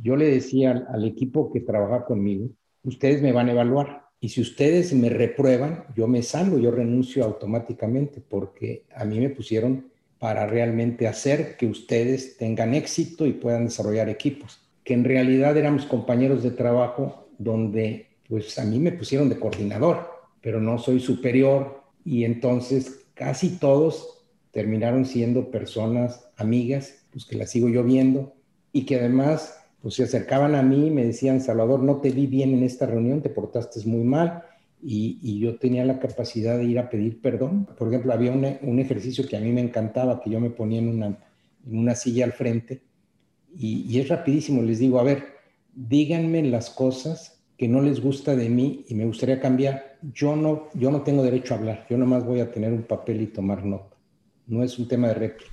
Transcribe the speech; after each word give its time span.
Yo 0.00 0.16
le 0.16 0.26
decía 0.30 0.84
al, 0.92 1.04
equipo 1.04 1.50
que 1.50 1.60
trabaja 1.60 2.04
conmigo, 2.04 2.50
ustedes 2.82 3.22
me 3.22 3.32
van 3.32 3.48
a 3.48 3.52
evaluar. 3.52 4.04
Y 4.20 4.30
si 4.30 4.40
ustedes 4.40 4.94
me 4.94 5.08
reprueban, 5.08 5.84
yo 5.96 6.08
me 6.08 6.22
salgo, 6.22 6.58
yo 6.58 6.70
renuncio 6.70 7.24
automáticamente, 7.24 8.20
porque 8.20 8.84
a 8.94 9.04
mí 9.04 9.18
me 9.18 9.30
pusieron 9.30 9.90
para 10.18 10.46
realmente 10.46 11.06
hacer 11.06 11.56
que 11.56 11.66
ustedes 11.66 12.36
tengan 12.38 12.74
éxito 12.74 13.26
y 13.26 13.32
puedan 13.32 13.66
desarrollar 13.66 14.08
equipos, 14.08 14.62
que 14.82 14.94
en 14.94 15.04
realidad 15.04 15.56
éramos 15.56 15.84
compañeros 15.84 16.42
de 16.42 16.50
trabajo 16.50 17.28
donde 17.38 18.06
pues 18.28 18.58
a 18.58 18.64
mí 18.64 18.78
me 18.78 18.92
pusieron 18.92 19.28
de 19.28 19.38
coordinador, 19.38 20.08
pero 20.40 20.60
no 20.60 20.78
soy 20.78 21.00
superior 21.00 21.82
y 22.04 22.24
entonces 22.24 23.06
casi 23.12 23.58
todos 23.58 24.24
terminaron 24.50 25.04
siendo 25.04 25.50
personas 25.50 26.26
amigas, 26.36 27.04
pues 27.10 27.26
que 27.26 27.36
las 27.36 27.50
sigo 27.50 27.68
yo 27.68 27.84
viendo 27.84 28.34
y 28.74 28.84
que 28.84 28.96
además 28.96 29.56
pues 29.80 29.94
se 29.94 30.02
acercaban 30.02 30.54
a 30.54 30.62
mí 30.62 30.88
y 30.88 30.90
me 30.90 31.04
decían, 31.04 31.40
Salvador, 31.40 31.80
no 31.80 31.98
te 32.00 32.10
vi 32.10 32.26
bien 32.26 32.52
en 32.54 32.62
esta 32.64 32.86
reunión, 32.86 33.22
te 33.22 33.30
portaste 33.30 33.80
muy 33.86 34.02
mal 34.02 34.42
y, 34.82 35.38
yo 35.38 35.56
tenía 35.56 35.84
la 35.84 35.98
capacidad 35.98 36.58
de 36.58 36.64
ir 36.64 36.78
a 36.78 36.90
pedir 36.90 37.20
perdón. 37.22 37.66
Por 37.78 37.88
ejemplo, 37.88 38.12
había 38.12 38.32
un, 38.32 38.78
ejercicio 38.78 39.26
que 39.28 39.36
a 39.36 39.40
mí 39.40 39.52
me 39.52 39.60
encantaba, 39.60 40.20
que 40.20 40.30
yo 40.30 40.40
me 40.40 40.50
ponía 40.50 40.80
en 40.80 40.88
una, 40.88 41.06
en 41.06 41.78
una 41.78 41.94
silla 41.94 42.24
al 42.24 42.32
frente 42.32 42.82
y, 43.54 43.86
y, 43.88 44.00
es 44.00 44.08
rapidísimo, 44.08 44.60
les 44.62 44.80
digo, 44.80 44.98
a 44.98 45.04
ver, 45.04 45.24
díganme 45.74 46.42
las 46.42 46.70
cosas 46.70 47.42
que 47.56 47.68
no 47.68 47.80
les 47.80 48.00
gusta 48.00 48.34
de 48.34 48.48
mí 48.48 48.84
y 48.88 48.94
me 48.94 49.04
gustaría 49.04 49.40
cambiar. 49.40 49.98
Yo 50.12 50.34
no, 50.34 50.68
yo 50.74 50.90
no 50.90 51.02
tengo 51.02 51.22
derecho 51.22 51.54
a 51.54 51.58
hablar, 51.58 51.86
yo 51.88 51.96
nomás 51.96 52.24
voy 52.24 52.40
a 52.40 52.50
tener 52.50 52.72
un 52.72 52.82
papel 52.82 53.20
y 53.20 53.26
tomar 53.28 53.64
nota. 53.64 53.94
No 54.48 54.64
es 54.64 54.78
un 54.78 54.88
tema 54.88 55.08
de 55.08 55.14
réplica. 55.14 55.52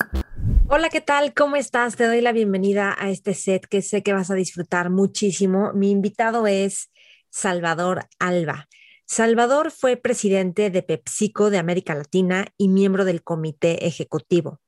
Hola, 0.67 0.89
¿qué 0.89 1.01
tal? 1.01 1.33
¿Cómo 1.33 1.55
estás? 1.55 1.95
Te 1.95 2.05
doy 2.05 2.21
la 2.21 2.31
bienvenida 2.31 2.95
a 2.97 3.09
este 3.09 3.33
set 3.33 3.65
que 3.67 3.81
sé 3.81 4.03
que 4.03 4.13
vas 4.13 4.31
a 4.31 4.35
disfrutar 4.35 4.89
muchísimo. 4.89 5.71
Mi 5.73 5.91
invitado 5.91 6.47
es 6.47 6.91
Salvador 7.29 8.07
Alba. 8.19 8.67
Salvador 9.05 9.71
fue 9.71 9.97
presidente 9.97 10.69
de 10.69 10.83
PepsiCo 10.83 11.49
de 11.49 11.57
América 11.57 11.95
Latina 11.95 12.47
y 12.57 12.69
miembro 12.69 13.05
del 13.05 13.23
comité 13.23 13.85
ejecutivo. 13.85 14.59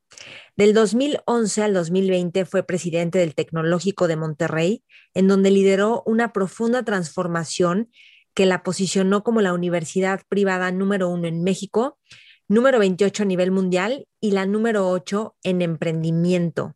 Del 0.55 0.73
2011 0.73 1.63
al 1.63 1.73
2020 1.73 2.45
fue 2.45 2.63
presidente 2.63 3.19
del 3.19 3.35
Tecnológico 3.35 4.07
de 4.07 4.17
Monterrey, 4.17 4.83
en 5.13 5.27
donde 5.27 5.51
lideró 5.51 6.03
una 6.05 6.33
profunda 6.33 6.83
transformación 6.83 7.89
que 8.33 8.45
la 8.45 8.63
posicionó 8.63 9.23
como 9.23 9.41
la 9.41 9.53
universidad 9.53 10.21
privada 10.27 10.71
número 10.71 11.09
uno 11.09 11.27
en 11.27 11.43
México 11.43 11.99
número 12.47 12.79
28 12.79 13.23
a 13.23 13.25
nivel 13.25 13.51
mundial 13.51 14.07
y 14.19 14.31
la 14.31 14.45
número 14.45 14.89
8 14.89 15.35
en 15.43 15.61
emprendimiento. 15.61 16.75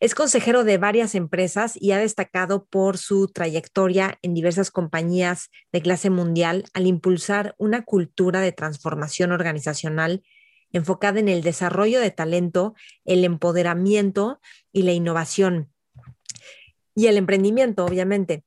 Es 0.00 0.16
consejero 0.16 0.64
de 0.64 0.78
varias 0.78 1.14
empresas 1.14 1.78
y 1.80 1.92
ha 1.92 1.98
destacado 1.98 2.66
por 2.66 2.98
su 2.98 3.28
trayectoria 3.28 4.18
en 4.22 4.34
diversas 4.34 4.72
compañías 4.72 5.48
de 5.70 5.80
clase 5.80 6.10
mundial 6.10 6.64
al 6.74 6.86
impulsar 6.86 7.54
una 7.56 7.84
cultura 7.84 8.40
de 8.40 8.50
transformación 8.50 9.30
organizacional 9.30 10.24
enfocada 10.72 11.20
en 11.20 11.28
el 11.28 11.42
desarrollo 11.42 12.00
de 12.00 12.10
talento, 12.10 12.74
el 13.04 13.24
empoderamiento 13.24 14.40
y 14.72 14.82
la 14.82 14.92
innovación. 14.92 15.70
Y 16.94 17.06
el 17.06 17.16
emprendimiento, 17.16 17.84
obviamente. 17.84 18.44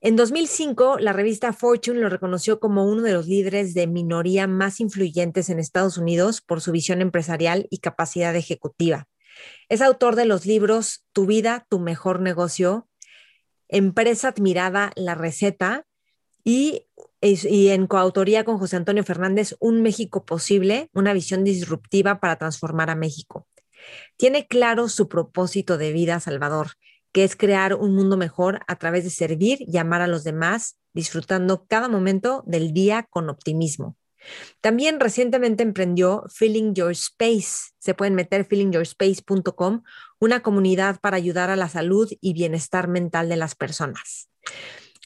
En 0.00 0.14
2005, 0.14 0.98
la 1.00 1.12
revista 1.12 1.52
Fortune 1.52 1.98
lo 1.98 2.08
reconoció 2.08 2.60
como 2.60 2.84
uno 2.84 3.02
de 3.02 3.12
los 3.12 3.26
líderes 3.26 3.74
de 3.74 3.88
minoría 3.88 4.46
más 4.46 4.78
influyentes 4.78 5.50
en 5.50 5.58
Estados 5.58 5.98
Unidos 5.98 6.40
por 6.40 6.60
su 6.60 6.70
visión 6.70 7.00
empresarial 7.00 7.66
y 7.68 7.78
capacidad 7.78 8.36
ejecutiva. 8.36 9.08
Es 9.68 9.82
autor 9.82 10.14
de 10.14 10.24
los 10.24 10.46
libros 10.46 11.04
Tu 11.12 11.26
vida, 11.26 11.66
tu 11.68 11.80
mejor 11.80 12.20
negocio, 12.20 12.88
Empresa 13.68 14.28
admirada, 14.28 14.92
La 14.94 15.16
receta 15.16 15.84
y, 16.44 16.86
y 17.20 17.68
en 17.68 17.88
coautoría 17.88 18.44
con 18.44 18.58
José 18.58 18.76
Antonio 18.76 19.02
Fernández, 19.02 19.56
Un 19.58 19.82
México 19.82 20.24
posible, 20.24 20.90
una 20.94 21.12
visión 21.12 21.42
disruptiva 21.42 22.20
para 22.20 22.36
transformar 22.36 22.88
a 22.88 22.94
México. 22.94 23.48
Tiene 24.16 24.46
claro 24.46 24.88
su 24.88 25.08
propósito 25.08 25.76
de 25.76 25.92
vida, 25.92 26.20
Salvador, 26.20 26.72
que 27.12 27.24
es 27.24 27.36
crear 27.36 27.74
un 27.74 27.94
mundo 27.94 28.16
mejor 28.16 28.60
a 28.66 28.76
través 28.76 29.04
de 29.04 29.10
servir 29.10 29.58
y 29.60 29.78
amar 29.78 30.02
a 30.02 30.06
los 30.06 30.24
demás, 30.24 30.78
disfrutando 30.92 31.66
cada 31.66 31.88
momento 31.88 32.42
del 32.46 32.72
día 32.72 33.06
con 33.10 33.30
optimismo. 33.30 33.96
También 34.60 35.00
recientemente 35.00 35.62
emprendió 35.62 36.24
Feeling 36.28 36.74
Your 36.74 36.90
Space. 36.92 37.70
Se 37.78 37.94
pueden 37.94 38.14
meter 38.14 38.44
feelingyourspace.com, 38.44 39.82
una 40.18 40.40
comunidad 40.40 41.00
para 41.00 41.16
ayudar 41.16 41.50
a 41.50 41.56
la 41.56 41.68
salud 41.68 42.10
y 42.20 42.32
bienestar 42.32 42.88
mental 42.88 43.28
de 43.28 43.36
las 43.36 43.54
personas. 43.54 44.28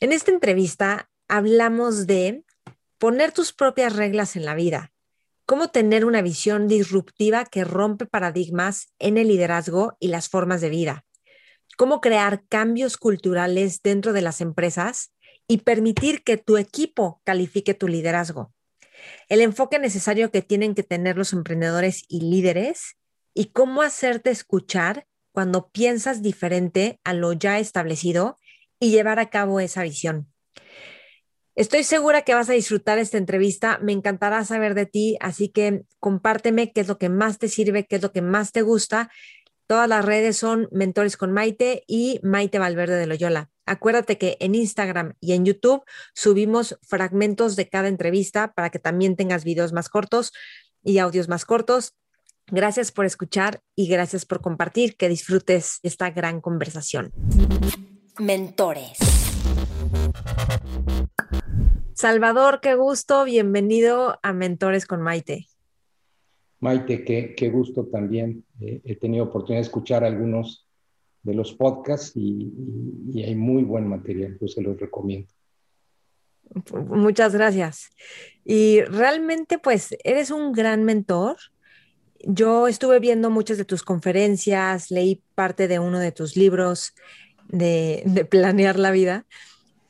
En 0.00 0.12
esta 0.12 0.30
entrevista 0.30 1.10
hablamos 1.28 2.06
de 2.06 2.44
poner 2.98 3.32
tus 3.32 3.52
propias 3.52 3.94
reglas 3.94 4.34
en 4.36 4.44
la 4.44 4.54
vida, 4.54 4.92
cómo 5.44 5.68
tener 5.68 6.04
una 6.04 6.22
visión 6.22 6.66
disruptiva 6.66 7.44
que 7.44 7.64
rompe 7.64 8.06
paradigmas 8.06 8.92
en 8.98 9.18
el 9.18 9.28
liderazgo 9.28 9.96
y 10.00 10.08
las 10.08 10.28
formas 10.28 10.60
de 10.60 10.70
vida 10.70 11.04
cómo 11.76 12.00
crear 12.00 12.44
cambios 12.48 12.96
culturales 12.96 13.82
dentro 13.82 14.12
de 14.12 14.22
las 14.22 14.40
empresas 14.40 15.12
y 15.48 15.58
permitir 15.58 16.22
que 16.22 16.36
tu 16.36 16.56
equipo 16.56 17.20
califique 17.24 17.74
tu 17.74 17.88
liderazgo. 17.88 18.54
El 19.28 19.40
enfoque 19.40 19.78
necesario 19.78 20.30
que 20.30 20.42
tienen 20.42 20.74
que 20.74 20.82
tener 20.82 21.16
los 21.16 21.32
emprendedores 21.32 22.04
y 22.08 22.20
líderes 22.20 22.96
y 23.34 23.46
cómo 23.46 23.82
hacerte 23.82 24.30
escuchar 24.30 25.06
cuando 25.32 25.68
piensas 25.70 26.22
diferente 26.22 27.00
a 27.04 27.14
lo 27.14 27.32
ya 27.32 27.58
establecido 27.58 28.36
y 28.78 28.90
llevar 28.90 29.18
a 29.18 29.30
cabo 29.30 29.60
esa 29.60 29.82
visión. 29.82 30.28
Estoy 31.54 31.84
segura 31.84 32.22
que 32.22 32.34
vas 32.34 32.48
a 32.48 32.54
disfrutar 32.54 32.98
esta 32.98 33.18
entrevista. 33.18 33.78
Me 33.82 33.92
encantará 33.92 34.42
saber 34.44 34.74
de 34.74 34.86
ti, 34.86 35.16
así 35.20 35.48
que 35.48 35.82
compárteme 36.00 36.72
qué 36.72 36.80
es 36.80 36.88
lo 36.88 36.96
que 36.96 37.10
más 37.10 37.38
te 37.38 37.48
sirve, 37.48 37.86
qué 37.86 37.96
es 37.96 38.02
lo 38.02 38.12
que 38.12 38.22
más 38.22 38.52
te 38.52 38.62
gusta 38.62 39.10
Todas 39.66 39.88
las 39.88 40.04
redes 40.04 40.36
son 40.36 40.68
Mentores 40.70 41.16
con 41.16 41.32
Maite 41.32 41.84
y 41.86 42.20
Maite 42.22 42.58
Valverde 42.58 42.96
de 42.96 43.06
Loyola. 43.06 43.50
Acuérdate 43.64 44.18
que 44.18 44.36
en 44.40 44.54
Instagram 44.54 45.14
y 45.20 45.32
en 45.32 45.44
YouTube 45.44 45.84
subimos 46.14 46.78
fragmentos 46.82 47.56
de 47.56 47.68
cada 47.68 47.88
entrevista 47.88 48.52
para 48.52 48.70
que 48.70 48.78
también 48.78 49.16
tengas 49.16 49.44
videos 49.44 49.72
más 49.72 49.88
cortos 49.88 50.32
y 50.82 50.98
audios 50.98 51.28
más 51.28 51.44
cortos. 51.44 51.94
Gracias 52.48 52.92
por 52.92 53.06
escuchar 53.06 53.60
y 53.76 53.88
gracias 53.88 54.26
por 54.26 54.40
compartir. 54.40 54.96
Que 54.96 55.08
disfrutes 55.08 55.78
esta 55.82 56.10
gran 56.10 56.40
conversación. 56.40 57.12
Mentores. 58.18 58.98
Salvador, 61.94 62.60
qué 62.60 62.74
gusto. 62.74 63.24
Bienvenido 63.24 64.18
a 64.22 64.32
Mentores 64.32 64.86
con 64.86 65.02
Maite. 65.02 65.46
Maite, 66.62 67.04
qué, 67.04 67.50
gusto 67.50 67.86
también. 67.86 68.44
Eh, 68.60 68.80
he 68.84 68.94
tenido 68.94 69.24
oportunidad 69.24 69.58
de 69.58 69.66
escuchar 69.66 70.04
algunos 70.04 70.68
de 71.24 71.34
los 71.34 71.52
podcasts 71.52 72.12
y, 72.14 72.52
hay 73.20 73.34
muy 73.34 73.64
buen 73.64 73.88
material, 73.88 74.36
pues 74.38 74.52
se 74.52 74.62
los 74.62 74.78
recomiendo. 74.78 75.28
Muchas 76.88 77.34
gracias. 77.34 77.90
Y 78.44 78.80
realmente, 78.82 79.58
pues, 79.58 79.96
eres 80.04 80.30
un 80.30 80.52
gran 80.52 80.84
mentor. 80.84 81.36
Yo 82.20 82.68
estuve 82.68 83.00
viendo 83.00 83.28
muchas 83.28 83.58
de 83.58 83.64
tus 83.64 83.82
conferencias, 83.82 84.92
leí 84.92 85.20
parte 85.34 85.66
de 85.66 85.80
uno 85.80 85.98
de 85.98 86.12
tus 86.12 86.36
libros 86.36 86.94
de, 87.48 88.04
de 88.06 88.24
planear 88.24 88.78
la 88.78 88.92
vida 88.92 89.26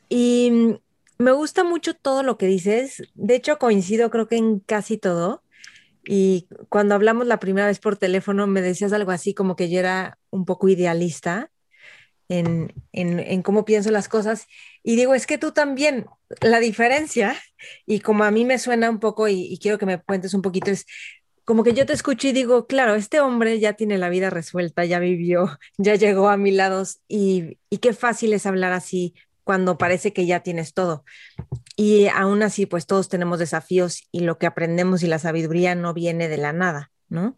y 0.09 0.79
me 1.19 1.31
gusta 1.33 1.63
mucho 1.63 1.93
todo 1.93 2.23
lo 2.23 2.39
que 2.39 2.47
dices. 2.47 3.03
De 3.13 3.35
hecho, 3.35 3.59
coincido 3.59 4.09
creo 4.09 4.27
que 4.27 4.37
en 4.37 4.59
casi 4.59 4.97
todo. 4.97 5.43
Y 6.05 6.47
cuando 6.69 6.95
hablamos 6.95 7.27
la 7.27 7.39
primera 7.39 7.67
vez 7.67 7.79
por 7.79 7.97
teléfono, 7.97 8.47
me 8.47 8.61
decías 8.61 8.93
algo 8.93 9.11
así 9.11 9.33
como 9.33 9.55
que 9.55 9.69
yo 9.69 9.79
era 9.79 10.17
un 10.29 10.45
poco 10.45 10.67
idealista 10.67 11.49
en, 12.29 13.41
cómo 13.43 13.65
pienso 13.65 13.91
las 13.91 14.09
cosas. 14.09 14.47
Y 14.83 14.95
digo, 14.95 15.13
es 15.13 15.27
que 15.27 15.37
tú 15.37 15.51
también, 15.51 16.05
la 16.41 16.59
diferencia, 16.59 17.35
y 17.85 17.99
como 17.99 18.23
a 18.23 18.31
mí 18.31 18.45
me 18.45 18.59
suena 18.59 18.89
un 18.89 18.99
poco, 18.99 19.27
y, 19.27 19.57
quiero 19.61 19.77
que 19.77 19.85
me 19.85 20.01
cuentes 20.01 20.33
un 20.33 20.41
poquito, 20.41 20.71
es 20.71 20.85
como 21.45 21.63
que 21.63 21.73
yo 21.73 21.85
te 21.85 21.93
escucho 21.93 22.27
y 22.27 22.31
digo, 22.31 22.67
claro, 22.67 22.95
este 22.95 23.19
hombre 23.19 23.59
ya 23.59 23.73
tiene 23.73 23.97
la 23.97 24.09
vida 24.09 24.29
resuelta, 24.29 24.85
ya 24.85 24.99
vivió, 24.99 25.59
ya 25.77 25.95
llegó 25.95 26.29
a 26.29 26.37
mi 26.37 26.51
lado, 26.51 26.83
y, 27.07 27.59
y 27.69 27.77
qué 27.77 27.93
fácil 27.93 28.33
es 28.33 28.45
hablar 28.45 28.73
así 28.73 29.13
cuando 29.43 29.77
parece 29.77 30.13
que 30.13 30.25
ya 30.25 30.39
tienes 30.41 30.73
todo. 30.73 31.03
Y 31.75 32.07
aún 32.07 32.43
así, 32.43 32.65
pues 32.65 32.85
todos 32.85 33.09
tenemos 33.09 33.39
desafíos 33.39 34.03
y 34.11 34.21
lo 34.21 34.37
que 34.37 34.45
aprendemos 34.45 35.01
y 35.03 35.07
la 35.07 35.19
sabiduría 35.19 35.73
no 35.73 35.93
viene 35.93 36.27
de 36.27 36.37
la 36.37 36.53
nada, 36.53 36.91
¿no? 37.09 37.35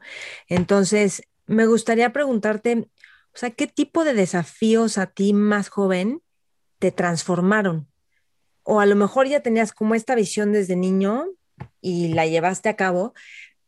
Entonces, 0.48 1.24
me 1.46 1.66
gustaría 1.66 2.12
preguntarte, 2.12 2.90
o 3.34 3.38
sea, 3.38 3.52
¿qué 3.52 3.68
tipo 3.68 4.04
de 4.04 4.14
desafíos 4.14 4.98
a 4.98 5.08
ti 5.08 5.34
más 5.34 5.70
joven 5.70 6.22
te 6.80 6.92
transformaron? 6.92 7.88
O 8.64 8.82
a 8.82 8.86
lo 8.86 8.96
mejor 8.96 9.28
ya 9.28 9.42
tenías 9.42 9.72
como 9.72 9.96
esta 9.96 10.16
visión 10.16 10.52
desde 10.52 10.76
niño 10.76 11.28
y 11.80 12.10
la 12.10 12.26
llevaste 12.26 12.68
a 12.68 12.76
cabo, 12.76 13.14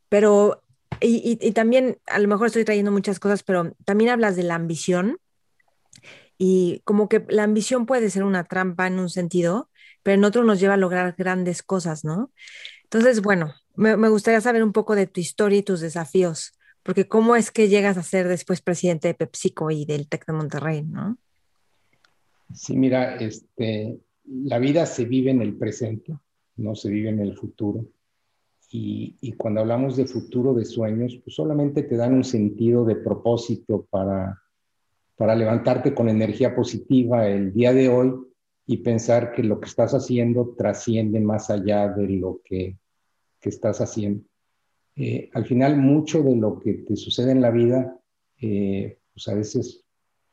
pero, 0.10 0.64
y, 1.00 1.38
y 1.40 1.52
también, 1.52 2.00
a 2.08 2.20
lo 2.20 2.28
mejor 2.28 2.48
estoy 2.48 2.66
trayendo 2.66 2.92
muchas 2.92 3.20
cosas, 3.20 3.44
pero 3.44 3.74
también 3.86 4.10
hablas 4.10 4.36
de 4.36 4.44
la 4.44 4.56
ambición 4.56 5.20
y 6.38 6.82
como 6.84 7.10
que 7.10 7.26
la 7.30 7.44
ambición 7.44 7.86
puede 7.86 8.10
ser 8.10 8.24
una 8.24 8.44
trampa 8.44 8.88
en 8.88 9.00
un 9.00 9.10
sentido, 9.10 9.70
pero 10.08 10.16
en 10.16 10.24
otro 10.24 10.46
nos 10.46 10.62
lleva 10.62 10.76
a 10.76 10.78
lograr 10.78 11.16
grandes 11.18 11.62
cosas, 11.62 12.06
¿no? 12.06 12.32
Entonces, 12.84 13.22
bueno, 13.22 13.54
me, 13.76 14.08
gustaría 14.08 14.40
saber 14.40 14.64
un 14.64 14.72
poco 14.72 14.96
de 14.96 15.06
tu 15.06 15.20
historia 15.20 15.60
y 15.60 15.64
tus 15.64 15.82
desafíos, 15.82 16.54
porque 16.82 17.10
cómo 17.10 17.36
es 17.36 17.52
que 17.52 17.68
llegas 17.68 17.98
a 17.98 18.04
ser 18.04 18.30
después 18.30 18.62
presidente 18.62 19.10
de 19.10 19.16
PepsiCo 19.16 19.70
y 19.70 19.84
del 19.84 20.08
TEC 20.08 20.28
de 20.28 20.32
Monterrey, 20.32 20.84
¿no? 20.84 21.18
Sí, 22.54 22.78
mira, 22.78 23.18
este, 23.18 24.00
la 24.24 24.60
vida 24.60 24.86
se 24.86 25.04
vive 25.04 25.32
en 25.32 25.42
el 25.42 25.58
presente, 25.58 26.18
no 26.56 26.74
se 26.74 26.90
vive 26.90 27.10
en 27.10 27.20
el 27.20 27.36
futuro. 27.36 27.86
Y, 28.72 29.18
y, 29.20 29.34
cuando 29.34 29.60
hablamos 29.60 29.98
de 29.98 30.06
futuro, 30.06 30.54
de 30.54 30.64
sueños, 30.64 31.20
pues 31.22 31.36
solamente 31.36 31.84
te 31.84 31.98
dan 31.98 32.14
un 32.14 32.24
sentido 32.24 32.86
de 32.86 32.96
propósito 32.96 33.86
para, 33.90 34.42
para 35.18 35.36
levantarte 35.36 35.94
con 35.94 36.08
energía 36.08 36.56
positiva 36.56 37.28
el 37.28 37.52
día 37.52 37.74
de 37.74 37.90
hoy 37.90 38.14
y 38.68 38.78
pensar 38.78 39.32
que 39.32 39.44
lo 39.44 39.60
que 39.62 39.70
estás 39.70 39.94
haciendo 39.94 40.54
trasciende 40.58 41.22
más 41.22 41.50
allá 41.50 41.88
de 41.88 42.10
lo 42.10 42.42
que, 42.44 42.78
que 43.40 43.50
estás 43.50 43.80
haciendo. 43.80 44.24
Eh, 44.98 45.30
al 45.34 45.46
final, 45.46 45.78
mucho 45.78 46.22
de 46.22 46.36
lo 46.36 46.60
que 46.60 46.74
te 46.74 46.98
sucede 46.98 47.32
en 47.32 47.42
la 47.42 47.50
vida, 47.50 47.98
eh, 48.42 49.00
pues 49.14 49.28
a 49.30 49.36
veces 49.36 49.86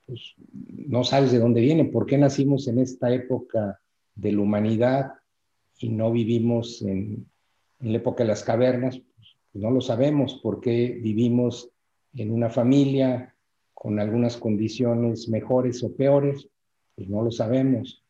pues, 0.04 0.34
no 0.52 1.04
sabes 1.04 1.30
de 1.30 1.38
dónde 1.38 1.60
viene, 1.60 1.84
por 1.84 2.06
qué 2.06 2.18
nacimos 2.18 2.66
en 2.66 2.80
esta 2.80 3.14
época 3.14 3.80
de 4.16 4.32
la 4.32 4.40
humanidad 4.40 5.12
y 5.78 5.90
no 5.90 6.10
vivimos 6.10 6.82
en, 6.82 7.26
en 7.80 7.92
la 7.92 7.98
época 7.98 8.24
de 8.24 8.28
las 8.28 8.42
cavernas, 8.42 8.98
pues, 8.98 9.36
no 9.52 9.70
lo 9.70 9.80
sabemos, 9.80 10.40
por 10.42 10.60
qué 10.60 10.98
vivimos 11.00 11.70
en 12.14 12.32
una 12.32 12.50
familia, 12.50 13.36
con 13.72 14.00
algunas 14.00 14.36
condiciones 14.38 15.28
mejores 15.28 15.84
o 15.84 15.94
peores, 15.94 16.48
pues 16.96 17.08
no 17.08 17.22
lo 17.22 17.30
sabemos. 17.30 18.03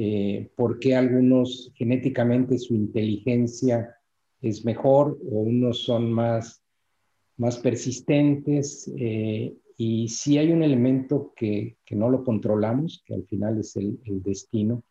Eh, 0.00 0.52
¿Por 0.54 0.78
qué 0.78 0.94
algunos 0.94 1.72
genéticamente 1.74 2.56
su 2.56 2.72
inteligencia 2.76 3.96
es 4.40 4.64
mejor 4.64 5.18
o 5.28 5.40
unos 5.40 5.82
son 5.82 6.12
más, 6.12 6.62
más 7.36 7.56
persistentes? 7.56 8.88
Eh, 8.96 9.56
y 9.76 10.06
si 10.06 10.38
hay 10.38 10.52
un 10.52 10.62
elemento 10.62 11.32
que, 11.34 11.78
que, 11.84 11.96
no 11.96 12.10
lo 12.10 12.22
controlamos, 12.22 13.02
que 13.04 13.14
al 13.14 13.24
final 13.24 13.58
es 13.58 13.74
el, 13.74 13.98
el 14.04 14.22
destino, 14.22 14.84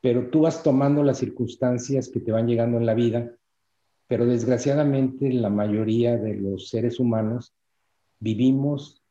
pero 0.00 0.30
tú 0.30 0.40
vas 0.40 0.64
tomando 0.64 1.04
las 1.04 1.18
circunstancias 1.18 2.08
que 2.08 2.18
te 2.18 2.32
van 2.32 2.48
llegando 2.48 2.78
en 2.78 2.86
la 2.86 2.94
vida, 2.94 3.36
pero 4.08 4.26
desgraciadamente 4.26 5.32
la 5.32 5.48
mayoría 5.48 6.16
de 6.16 6.34
los 6.34 6.70
seres 6.70 6.98
humanos 6.98 7.54
vivimos 8.18 9.01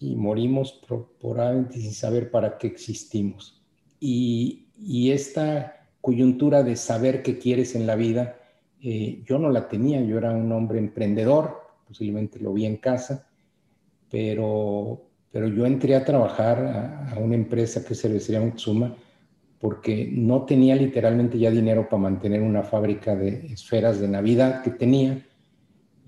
y 0.00 0.14
morimos 0.14 0.80
probablemente 1.20 1.80
sin 1.80 1.92
saber 1.92 2.30
para 2.30 2.58
qué 2.58 2.68
existimos. 2.68 3.60
Y, 4.00 4.64
esta 5.10 5.88
coyuntura 6.00 6.62
de 6.62 6.76
saber 6.76 7.22
qué 7.22 7.38
quieres 7.38 7.74
en 7.74 7.86
la 7.86 7.96
vida, 7.96 8.36
eh, 8.80 9.22
yo 9.26 9.38
no 9.38 9.50
la 9.50 9.68
tenía, 9.68 10.00
yo 10.00 10.18
era 10.18 10.30
un 10.30 10.52
hombre 10.52 10.78
emprendedor, 10.78 11.60
posiblemente 11.86 12.38
lo 12.38 12.52
vi 12.52 12.64
en 12.66 12.76
casa, 12.76 13.28
pero, 14.08 15.02
pero 15.32 15.48
yo 15.48 15.66
entré 15.66 15.96
a 15.96 16.04
trabajar 16.04 17.08
a, 17.12 17.18
una 17.18 17.34
empresa 17.34 17.84
que 17.84 17.96
Cervecería 17.96 18.40
Mutsuma 18.40 18.94
porque 19.58 20.08
no 20.12 20.44
tenía 20.44 20.76
literalmente 20.76 21.36
ya 21.38 21.50
dinero 21.50 21.88
para 21.88 22.02
mantener 22.02 22.42
una 22.42 22.62
fábrica 22.62 23.16
de 23.16 23.46
esferas 23.52 23.98
de 23.98 24.06
Navidad 24.06 24.62
que 24.62 24.70
tenía, 24.70 25.26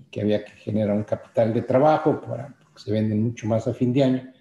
que 0.09 0.21
había 0.21 0.45
que 0.45 0.53
generar 0.53 0.95
un 0.95 1.03
capital 1.03 1.53
de 1.53 1.63
trabajo 1.63 2.21
para 2.21 2.55
se 2.83 2.91
venden 2.91 3.23
mucho 3.23 3.47
más 3.47 3.67
a 3.67 3.73
fin 3.73 3.93
de 3.93 4.03
año. 4.03 4.33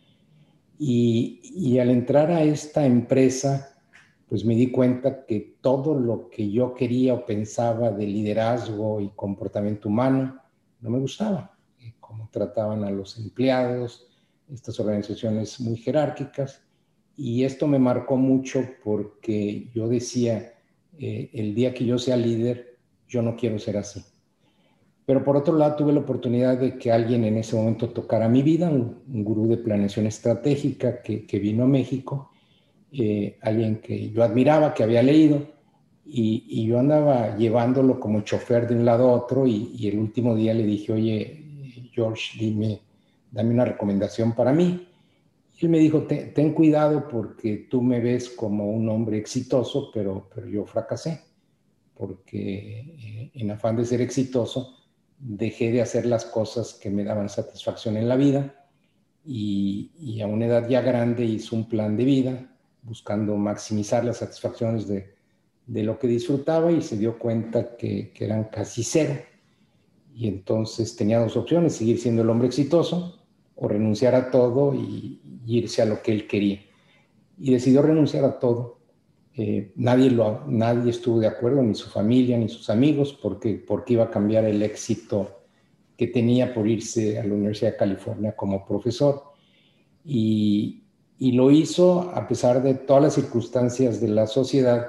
Y, 0.78 1.78
al 1.78 1.90
entrar 1.90 2.31
a 2.31 2.42
esta 2.42 2.87
empresa, 2.87 3.76
pues 4.28 4.44
me 4.44 4.54
di 4.54 4.70
cuenta 4.70 5.26
que 5.26 5.56
todo 5.60 5.94
lo 5.94 6.31
que 6.31 6.50
yo 6.50 6.72
quería 6.72 7.12
o 7.12 7.26
pensaba 7.26 7.90
de 7.90 8.06
liderazgo 8.06 9.00
y 9.00 9.10
comportamiento 9.10 9.88
humano 9.88 10.40
no 10.81 10.90
me 10.90 10.98
gustaba. 10.98 11.58
Eh, 11.81 11.94
cómo 12.00 12.31
trataban 12.32 12.84
a 12.84 12.90
los 12.90 13.19
empleados, 13.19 14.08
estas 14.50 14.81
organizaciones 14.81 15.60
muy 15.60 15.76
jerárquicas. 15.76 16.62
Y 17.16 17.44
esto 17.44 17.66
me 17.66 17.78
marcó 17.78 18.16
mucho 18.16 18.64
porque 18.82 19.69
yo 19.75 19.86
decía, 19.86 20.54
eh, 20.98 21.28
el 21.34 21.54
día 21.54 21.75
que 21.75 21.84
yo 21.84 21.98
sea 21.98 22.16
líder, 22.16 22.78
yo 23.06 23.20
no 23.20 23.36
quiero 23.36 23.58
ser 23.58 23.76
así. 23.76 24.02
Pero 25.10 25.24
por 25.24 25.36
otro 25.36 25.56
lado, 25.56 25.74
tuve 25.74 25.92
la 25.92 25.98
oportunidad 25.98 26.56
de 26.56 26.78
que 26.78 26.92
alguien 26.92 27.24
en 27.24 27.36
ese 27.36 27.56
momento 27.56 27.88
tocara 27.88 28.28
mi 28.28 28.44
vida, 28.44 28.70
un, 28.70 29.24
gurú 29.24 29.48
de 29.48 29.56
planeación 29.56 30.06
estratégica 30.06 31.02
que, 31.02 31.26
que 31.26 31.40
vino 31.40 31.64
a 31.64 31.66
México, 31.66 32.30
eh, 32.92 33.36
alguien 33.42 33.80
que 33.80 34.12
yo 34.12 34.22
admiraba, 34.22 34.72
que 34.72 34.84
había 34.84 35.02
leído, 35.02 35.48
y, 36.06 36.44
y, 36.46 36.64
yo 36.64 36.78
andaba 36.78 37.36
llevándolo 37.36 37.98
como 37.98 38.20
chofer 38.20 38.68
de 38.68 38.76
un 38.76 38.84
lado 38.84 39.10
a 39.10 39.14
otro, 39.14 39.48
y, 39.48 39.84
el 39.88 39.98
último 39.98 40.36
día 40.36 40.54
le 40.54 40.62
dije, 40.62 40.92
oye, 40.92 41.90
George, 41.92 42.38
dime, 42.38 42.80
dame 43.32 43.50
una 43.50 43.64
recomendación 43.64 44.36
para 44.36 44.52
mí. 44.52 44.86
Y 45.58 45.66
él 45.66 45.72
me 45.72 45.80
dijo, 45.80 46.04
ten, 46.04 46.32
ten 46.32 46.54
cuidado 46.54 47.08
porque 47.08 47.66
tú 47.68 47.82
me 47.82 47.98
ves 47.98 48.28
como 48.28 48.70
un 48.70 48.88
hombre 48.88 49.18
exitoso, 49.18 49.90
pero, 49.92 50.28
pero 50.32 50.46
yo 50.46 50.64
fracasé, 50.66 51.20
porque 51.96 52.78
eh, 52.78 53.30
en 53.34 53.50
afán 53.50 53.74
de 53.74 53.84
ser 53.84 54.02
exitoso, 54.02 54.76
dejé 55.20 55.70
de 55.70 55.82
hacer 55.82 56.06
las 56.06 56.25
cosas 56.25 56.75
que 56.75 56.90
me 56.90 57.05
daban 57.05 57.28
satisfacción 57.28 57.96
en 57.96 58.08
la 58.08 58.17
vida 58.17 58.67
y, 59.25 60.20
a 60.22 60.26
una 60.26 60.46
edad 60.46 60.69
ya 60.69 60.81
grande 60.81 61.25
hice 61.25 61.55
un 61.55 61.69
plan 61.69 61.96
de 61.96 62.05
vida 62.05 62.56
buscando 62.82 63.37
maximizar 63.37 64.05
las 64.05 64.19
satisfacciones 64.19 64.89
de, 64.89 65.15
lo 65.67 65.98
que 65.98 66.08
disfrutaba 66.08 66.72
y 66.72 66.82
se 66.82 66.96
dio 66.96 67.19
cuenta 67.19 67.77
que, 67.77 68.12
eran 68.19 68.44
casi 68.44 68.82
cero. 68.82 69.15
Y 70.15 70.27
entonces 70.27 70.96
tenía 70.96 71.20
dos 71.20 71.36
opciones, 71.36 71.77
seguir 71.77 72.00
siendo 72.00 72.22
el 72.22 72.31
hombre 72.31 72.48
exitoso 72.48 73.22
o 73.55 73.69
renunciar 73.69 74.15
a 74.15 74.31
todo 74.31 74.74
y 74.74 75.20
irse 75.46 75.82
a 75.82 75.86
lo 75.86 76.03
que 76.03 76.12
él 76.12 76.27
quería. 76.27 76.60
Y 77.39 77.53
decidió 77.53 77.82
renunciar 77.82 78.24
a 78.24 78.39
todo 78.39 78.80
eh, 79.37 79.72
nadie, 79.77 80.10
lo, 80.10 80.44
nadie 80.46 80.91
estuvo 80.91 81.20
de 81.20 81.27
acuerdo, 81.27 81.63
ni 81.63 81.75
su 81.75 81.89
familia, 81.89 82.37
ni 82.37 82.49
sus 82.49 82.69
amigos, 82.69 83.17
porque, 83.20 83.55
porque 83.55 83.94
iba 83.94 84.05
a 84.05 84.10
cambiar 84.10 84.44
el 84.44 84.63
éxito 84.63 85.41
que 85.96 86.08
tenía 86.08 86.53
por 86.53 86.67
irse 86.67 87.19
a 87.19 87.25
la 87.25 87.34
Universidad 87.34 87.72
de 87.72 87.77
California 87.77 88.37
como 88.37 88.67
profesor. 88.67 89.22
Y, 90.05 90.82
y 91.19 91.32
lo 91.32 91.51
hizo 91.51 92.10
a 92.15 92.27
pesar 92.27 92.63
de 92.63 92.75
todas 92.75 93.03
las 93.03 93.15
circunstancias 93.15 94.01
de 94.01 94.08
la 94.08 94.27
sociedad 94.27 94.87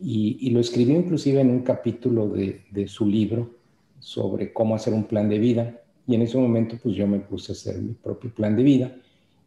y, 0.00 0.50
lo 0.50 0.60
escribió 0.60 0.96
inclusive 0.96 1.40
en 1.40 1.50
un 1.50 1.60
capítulo 1.60 2.28
de, 2.28 2.62
de, 2.70 2.88
su 2.88 3.06
libro 3.06 3.50
sobre 4.00 4.52
cómo 4.52 4.74
hacer 4.74 4.92
un 4.92 5.04
plan 5.04 5.28
de 5.28 5.38
vida. 5.38 5.80
Y 6.06 6.14
en 6.14 6.22
ese 6.22 6.36
momento 6.36 6.76
pues 6.82 6.96
yo 6.96 7.06
me 7.06 7.20
puse 7.20 7.52
a 7.52 7.54
hacer 7.54 7.80
mi 7.80 7.92
propio 7.92 8.34
plan 8.34 8.56
de 8.56 8.62
vida 8.62 8.96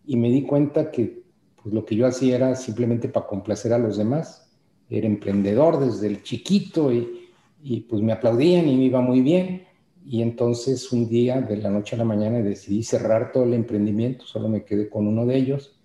y 0.05 0.15
me 0.15 0.29
di 0.29 0.43
cuenta 0.43 0.89
que 0.89 1.26
pues 1.67 1.75
lo 1.75 1.83
que 1.83 1.97
yo 1.97 2.07
hacía 2.07 2.37
era 2.37 2.55
simplemente 2.55 3.09
para 3.09 3.27
complacer 3.27 3.73
a 3.73 3.77
los 3.77 3.97
demás. 3.97 4.49
Era 4.89 5.05
emprendedor 5.05 5.81
desde 5.81 6.07
el 6.07 6.23
chiquito 6.23 6.93
y, 6.93 7.27
y 7.61 7.81
pues 7.81 8.01
me 8.01 8.13
aplaudían 8.13 8.69
y 8.69 8.77
me 8.77 8.85
iba 8.85 9.01
muy 9.01 9.19
bien. 9.19 9.67
Y 10.05 10.21
entonces 10.21 10.93
un 10.93 11.09
día, 11.09 11.41
de 11.41 11.57
la 11.57 11.69
noche 11.69 11.97
a 11.97 11.99
la 11.99 12.05
mañana, 12.05 12.39
decidí 12.39 12.83
cerrar 12.83 13.33
todo 13.33 13.43
el 13.43 13.53
emprendimiento, 13.53 14.25
solo 14.25 14.47
me 14.47 14.63
quedé 14.63 14.89
con 14.89 15.09
uno 15.09 15.25
de 15.25 15.35
ellos 15.35 15.77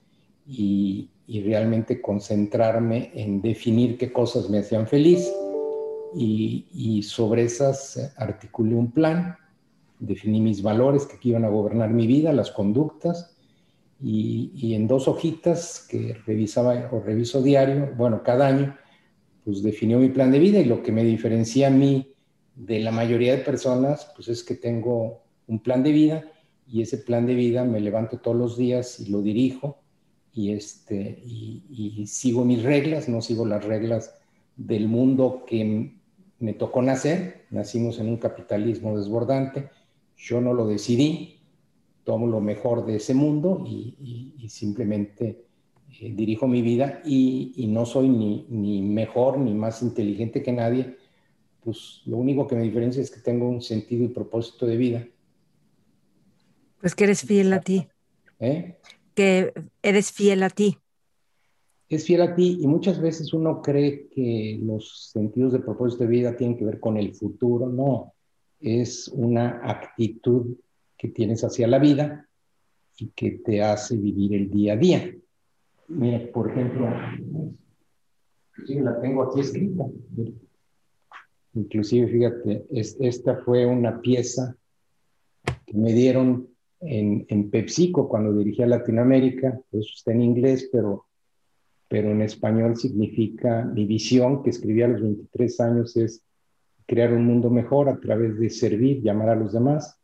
y, 0.46 1.10
y 1.26 1.42
realmente 1.42 2.00
concentrarme 2.00 3.10
en 3.14 3.42
definir 3.42 3.98
qué 3.98 4.12
cosas 4.12 4.48
me 4.48 4.58
hacían 4.58 4.86
feliz. 4.86 5.32
Y, 6.14 6.66
y, 6.72 7.02
sobre 7.02 7.42
esas 7.42 8.14
articulé 8.16 8.76
un 8.76 8.92
plan, 8.92 9.34
definí 9.98 10.40
mis 10.40 10.62
valores 10.62 11.06
que 11.06 11.28
iban 11.28 11.44
a 11.44 11.48
gobernar 11.48 11.90
mi 11.90 12.06
vida, 12.06 12.32
las 12.32 12.52
conductas, 12.52 13.31
y, 14.02 14.74
en 14.74 14.88
dos 14.88 15.06
hojitas 15.06 15.86
que 15.88 16.14
revisaba 16.26 16.88
o 16.90 17.00
reviso 17.00 17.40
diario, 17.40 17.92
bueno, 17.96 18.22
cada 18.24 18.48
año, 18.48 18.76
pues 19.44 19.62
definió 19.62 19.98
mi 19.98 20.08
plan 20.08 20.32
de 20.32 20.40
vida 20.40 20.58
y 20.58 20.64
lo 20.64 20.82
que 20.82 20.90
me 20.90 21.04
diferencia 21.04 21.68
a 21.68 21.70
mí 21.70 22.12
de 22.56 22.80
la 22.80 22.90
mayoría 22.90 23.36
de 23.36 23.44
personas, 23.44 24.10
pues 24.16 24.28
es 24.28 24.42
que 24.42 24.54
tengo 24.54 25.22
un 25.46 25.60
plan 25.60 25.82
de 25.82 25.92
vida 25.92 26.24
y 26.66 26.82
ese 26.82 26.98
plan 26.98 27.26
de 27.26 27.34
vida 27.34 27.64
me 27.64 27.80
levanto 27.80 28.18
todos 28.18 28.36
los 28.36 28.56
días 28.56 28.98
y 28.98 29.10
lo 29.10 29.22
dirijo 29.22 29.82
y, 30.32 30.52
este, 30.52 31.22
y, 31.24 32.06
sigo 32.06 32.44
mis 32.44 32.62
reglas, 32.62 33.08
no 33.08 33.20
sigo 33.20 33.46
las 33.46 33.64
reglas 33.64 34.14
del 34.56 34.88
mundo 34.88 35.44
que 35.46 35.92
me 36.38 36.54
tocó 36.54 36.82
nacer. 36.82 37.44
Nacimos 37.50 38.00
en 38.00 38.08
un 38.08 38.16
capitalismo 38.16 38.98
desbordante, 38.98 39.68
yo 40.16 40.40
no 40.40 40.54
lo 40.54 40.66
decidí, 40.66 41.41
tomo 42.04 42.26
lo 42.26 42.40
mejor 42.40 42.84
de 42.84 42.96
ese 42.96 43.14
mundo 43.14 43.64
y, 43.66 44.48
simplemente 44.48 45.44
eh, 46.00 46.12
dirijo 46.14 46.46
mi 46.46 46.62
vida 46.62 47.00
y, 47.04 47.66
no 47.68 47.86
soy 47.86 48.08
ni, 48.08 48.46
ni, 48.48 48.82
mejor 48.82 49.38
ni 49.38 49.54
más 49.54 49.82
inteligente 49.82 50.42
que 50.42 50.52
nadie, 50.52 50.96
pues 51.64 52.02
lo 52.06 52.16
único 52.16 52.46
que 52.46 52.56
me 52.56 52.62
diferencia 52.62 53.02
es 53.02 53.10
que 53.10 53.20
tengo 53.20 53.48
un 53.48 53.62
sentido 53.62 54.04
y 54.04 54.08
propósito 54.08 54.66
de 54.66 54.76
vida. 54.76 55.06
Pues 56.80 56.94
que 56.94 57.04
eres 57.04 57.22
fiel 57.22 57.52
a 57.52 57.60
ti. 57.60 57.86
¿Eh? 58.40 58.76
Que 59.14 59.52
eres 59.82 60.10
fiel 60.10 60.42
a 60.42 60.50
ti. 60.50 60.76
Es 61.88 62.06
fiel 62.06 62.22
a 62.22 62.34
ti 62.34 62.58
y 62.60 62.66
muchas 62.66 63.00
veces 63.00 63.32
uno 63.32 63.62
cree 63.62 64.08
que 64.08 64.58
los 64.60 65.10
sentidos 65.12 65.52
de 65.52 65.60
propósito 65.60 66.04
de 66.04 66.10
vida 66.10 66.36
tienen 66.36 66.56
que 66.56 66.64
ver 66.64 66.80
con 66.80 66.96
el 66.96 67.14
futuro. 67.14 67.68
No, 67.68 68.14
es 68.58 69.08
una 69.08 69.60
actitud 69.62 70.56
que 71.02 71.08
tienes 71.08 71.42
hacia 71.42 71.66
la 71.66 71.80
vida 71.80 72.28
y 72.96 73.08
que 73.08 73.32
te 73.32 73.60
hace 73.60 73.96
vivir 73.96 74.34
el 74.34 74.48
día 74.48 74.74
a 74.74 74.76
día. 74.76 75.12
Mira, 75.88 76.30
por 76.32 76.48
ejemplo, 76.48 76.88
la 78.68 79.00
tengo 79.00 79.24
aquí 79.24 79.40
escrita. 79.40 79.84
Inclusive, 81.54 82.06
fíjate, 82.06 82.66
esta 82.70 83.38
fue 83.38 83.66
una 83.66 84.00
pieza 84.00 84.56
que 85.66 85.76
me 85.76 85.92
dieron 85.92 86.46
en, 86.78 87.26
en 87.28 87.50
PepsiCo 87.50 88.08
cuando 88.08 88.32
dirigí 88.32 88.62
a 88.62 88.68
Latinoamérica, 88.68 89.60
pues 89.72 89.88
está 89.96 90.12
en 90.12 90.22
inglés, 90.22 90.68
pero, 90.70 91.06
pero 91.88 92.12
en 92.12 92.22
español 92.22 92.76
significa 92.76 93.64
mi 93.64 93.86
visión 93.86 94.44
que 94.44 94.50
escribí 94.50 94.82
a 94.82 94.88
los 94.88 95.02
23 95.02 95.60
años 95.62 95.96
es 95.96 96.22
crear 96.86 97.12
un 97.12 97.24
mundo 97.24 97.50
mejor 97.50 97.88
a 97.88 97.98
través 97.98 98.38
de 98.38 98.50
servir, 98.50 99.02
llamar 99.02 99.30
a 99.30 99.34
los 99.34 99.52
demás, 99.52 99.98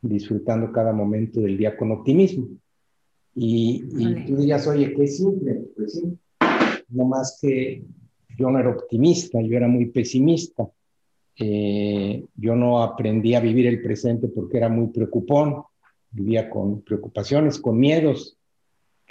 disfrutando 0.00 0.72
cada 0.72 0.92
momento 0.92 1.40
del 1.40 1.56
día 1.56 1.76
con 1.76 1.92
optimismo. 1.92 2.48
Y, 3.34 3.84
y 3.96 4.26
tú 4.26 4.36
dirías, 4.36 4.66
oye, 4.66 4.94
qué 4.94 5.06
simple. 5.06 5.62
Pues 5.76 5.94
sí, 5.94 6.18
no 6.88 7.04
más 7.04 7.38
que 7.40 7.84
yo 8.36 8.50
no 8.50 8.58
era 8.58 8.70
optimista, 8.70 9.40
yo 9.40 9.56
era 9.56 9.68
muy 9.68 9.86
pesimista. 9.86 10.68
Eh, 11.36 12.24
yo 12.34 12.56
no 12.56 12.82
aprendí 12.82 13.34
a 13.34 13.40
vivir 13.40 13.66
el 13.66 13.82
presente 13.82 14.28
porque 14.28 14.56
era 14.56 14.68
muy 14.68 14.88
preocupón, 14.88 15.62
vivía 16.10 16.50
con 16.50 16.82
preocupaciones, 16.82 17.58
con 17.58 17.78
miedos, 17.78 18.36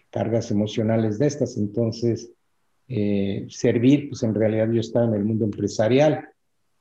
cargas 0.10 0.52
emocionales 0.52 1.20
de 1.20 1.28
estas. 1.28 1.58
Entonces, 1.58 2.32
eh, 2.90 3.46
servir, 3.50 4.10
pues 4.10 4.24
en 4.24 4.34
realidad 4.34 4.70
yo 4.72 4.82
estaba 4.82 5.06
en 5.06 5.14
el 5.14 5.26
mundo 5.26 5.46
empresarial. 5.46 6.28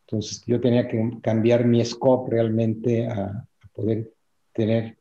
Entonces, 0.07 0.43
yo 0.47 0.61
tenía 0.61 0.89
que 0.89 1.19
cambiar 1.23 1.65
mi 1.67 1.85
scope 1.85 2.31
realmente 2.31 3.07
a 3.07 3.47
poder 3.77 4.13
tener 4.53 4.97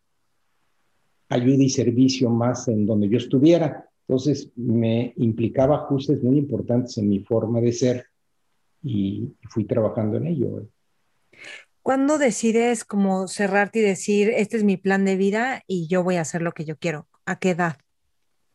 ayuda 1.30 1.64
y 1.64 1.70
servicio 1.70 2.30
más 2.30 2.68
en 2.68 2.86
donde 2.86 3.10
yo 3.10 3.18
estuviera. 3.18 3.90
Entonces, 4.08 4.52
me 4.56 5.14
implicaba 5.18 5.78
ajustes 5.78 6.22
muy 6.22 6.38
importantes 6.38 6.98
en 6.98 7.10
mi 7.10 7.20
forma 7.22 7.60
de 7.62 7.72
ser 7.72 8.06
y 8.84 9.34
fui 9.50 9.66
trabajando 9.66 10.18
en 10.18 10.28
ello. 10.28 10.68
¿Cuándo 11.82 12.18
decides 12.18 12.84
como 12.84 13.28
cerrarte 13.28 13.80
y 13.80 13.84
decir, 13.84 14.30
este 14.30 14.58
es 14.58 14.64
mi 14.64 14.78
plan 14.78 15.06
de 15.06 15.16
vida 15.16 15.64
y 15.68 15.88
yo 15.88 16.04
voy 16.04 16.16
a 16.16 16.22
hacer 16.22 16.42
lo 16.42 16.52
que 16.52 16.66
yo 16.66 16.78
quiero? 16.78 17.08
¿A 17.26 17.40
qué 17.40 17.52
edad? 17.52 17.78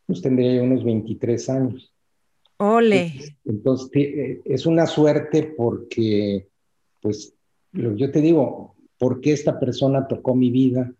Pues 0.07 0.23
tendría 0.23 0.63
unos 0.63 0.85
23 0.85 1.49
años. 1.51 1.93
Ole. 2.59 3.37
Entonces, 3.45 3.89
eh, 3.95 4.41
es 4.45 4.67
una 4.67 4.87
suerte 4.87 5.55
porque, 5.57 6.49
pues, 7.01 7.35
yo 7.73 8.11
te 8.11 8.21
digo, 8.21 8.75
¿por 9.01 9.23
qué 9.23 9.33
esta 9.33 9.59
persona 9.59 10.07
tocó 10.07 10.35
mi 10.35 10.51
vida? 10.51 10.93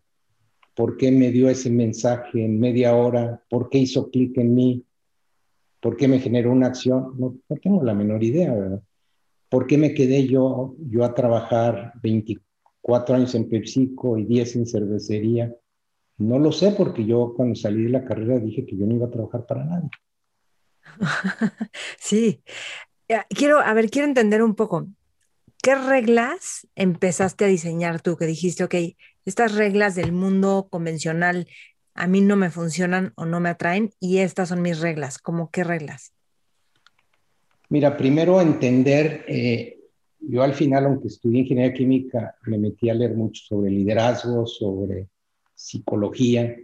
¿Por 0.75 0.97
qué 0.97 1.13
me 1.13 1.31
dio 1.31 1.51
ese 1.51 1.69
mensaje 1.69 2.43
en 2.43 2.59
media 2.59 2.97
hora? 2.97 3.45
¿Por 3.51 3.69
qué 3.69 3.77
hizo 3.77 4.11
clic 4.11 4.39
en 4.39 4.55
mí? 4.55 4.85
¿Por 5.81 5.99
qué 5.99 6.09
me 6.09 6.19
generó 6.19 6.51
una 6.51 6.69
acción? 6.69 7.15
No, 7.19 7.37
tengo 7.61 7.85
la 7.85 7.93
menor 7.93 8.25
idea, 8.25 8.55
¿verdad? 8.55 8.83
¿Por 9.51 9.67
qué 9.67 9.77
me 9.77 9.93
quedé 9.93 10.27
yo, 10.27 10.77
yo 10.79 11.05
a 11.05 11.13
trabajar 11.13 11.93
24 12.03 13.17
años 13.17 13.35
en 13.35 13.51
PepsiCo 13.51 14.17
y 14.17 14.25
10 14.25 14.57
en 14.57 14.67
cervecería? 14.67 15.55
No 16.17 16.39
lo 16.39 16.53
sé 16.53 16.73
porque 16.73 17.05
yo 17.05 17.35
cuando 17.37 17.55
salí 17.55 17.83
de 17.83 17.91
la 17.91 18.05
carrera 18.05 18.39
dije 18.39 18.65
que 18.65 18.79
yo 18.79 18.87
no 18.87 18.95
iba 18.95 19.09
a 19.09 19.11
trabajar 19.11 19.45
para 19.45 19.65
nadie. 19.65 19.91
Sí, 21.99 22.43
eh, 23.09 23.21
quiero, 23.29 23.59
a 23.59 23.75
ver, 23.75 23.91
quiero 23.91 24.09
entender 24.09 24.43
un 24.43 24.55
poco. 24.55 24.89
¿Qué 25.63 25.75
reglas 25.75 26.67
empezaste 26.75 27.45
a 27.45 27.49
diseñar 27.49 28.01
tú? 28.01 28.17
Que 28.17 28.27
dijiste, 28.27 28.65
ok, 28.65 28.75
estas 29.25 29.55
reglas 29.55 29.95
del 29.95 30.13
mundo 30.13 30.69
convencional 30.71 31.49
a 31.95 32.07
mí 32.07 32.21
no 32.23 32.37
me 32.37 32.51
funcionan 32.51 33.13
o 33.17 33.27
no 33.27 33.41
me 33.41 33.51
atraen 33.51 33.91
y 34.01 34.19
estas 34.19 34.49
son 34.49 34.63
mis 34.63 34.81
reglas. 34.81 35.19
¿Cómo 35.19 35.51
qué 35.51 35.65
reglas? 35.65 36.15
Mira, 37.69 37.97
primero 37.97 38.41
entender, 38.41 39.25
eh, 39.29 39.79
yo 40.19 40.43
al 40.43 40.55
final, 40.55 40.87
aunque 40.87 41.09
estudié 41.09 41.41
ingeniería 41.41 41.75
química, 41.75 42.37
me 42.47 42.59
metí 42.59 42.89
a 42.89 42.95
leer 42.95 43.15
mucho 43.15 43.43
sobre 43.45 43.71
liderazgo, 43.71 44.47
sobre 44.47 45.09
psicología, 45.55 46.57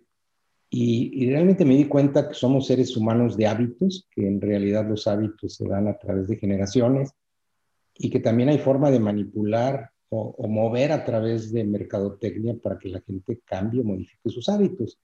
y, 0.69 1.31
realmente 1.31 1.65
me 1.65 1.77
di 1.77 1.85
cuenta 1.85 2.29
que 2.29 2.35
somos 2.35 2.67
seres 2.67 2.97
humanos 2.97 3.37
de 3.37 3.47
hábitos, 3.47 4.09
que 4.11 4.27
en 4.27 4.41
realidad 4.41 4.87
los 4.89 5.07
hábitos 5.07 5.55
se 5.55 5.67
dan 5.67 5.87
a 5.87 5.97
través 5.97 6.29
de 6.29 6.37
generaciones, 6.37 7.13
y 7.99 8.11
que 8.11 8.21
también 8.21 8.49
hay 8.49 8.59
forma 8.59 8.91
de 8.91 9.01
manipular 9.01 9.91
o, 10.09 10.35
o 10.39 10.49
mover 10.49 10.93
a 10.93 11.05
través 11.05 11.53
de 11.53 11.65
mercadotecnia 11.65 12.55
para 12.55 12.79
que 12.79 12.89
la 12.89 13.01
gente 13.01 13.41
cambie 13.45 13.81
o 13.81 13.85
modifique 13.85 14.31
sus 14.31 14.49
hábitos. 14.49 14.99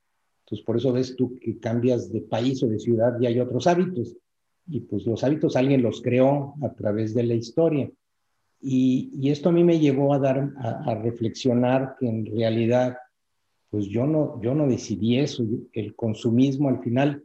Entonces, 0.45 0.65
por 0.65 0.77
eso 0.77 0.93
ves 0.93 1.17
tú 1.17 1.39
que 1.39 1.59
cambias 1.59 2.13
de 2.13 2.21
país 2.21 2.63
o 2.63 2.69
de 2.69 2.79
ciudad 2.79 3.19
y 3.21 3.27
hay 3.27 3.41
otros 3.41 3.67
hábitos 3.67 4.17
y 4.67 4.81
pues 4.81 5.07
los 5.07 5.23
hábitos 5.25 5.57
alguien 5.57 5.83
los 5.83 6.01
creó 6.03 6.55
a 6.63 6.73
través 6.73 7.15
de 7.15 7.25
la 7.25 7.35
historia. 7.35 7.91
Y, 8.61 9.29
esto 9.29 9.49
a 9.49 9.53
mí 9.53 9.65
me 9.65 9.81
llevó 9.81 10.15
a 10.15 10.21
dar, 10.21 10.53
a, 10.57 10.95
reflexionar 10.95 11.97
que 11.99 12.07
en 12.07 12.27
realidad, 12.27 12.97
pues 13.71 13.87
yo 13.87 14.07
no, 14.07 14.41
yo 14.41 14.55
no 14.55 14.69
decidí 14.69 15.19
eso, 15.19 15.45
el 15.73 15.97
consumismo 15.97 16.69
al 16.69 16.81
final, 16.81 17.25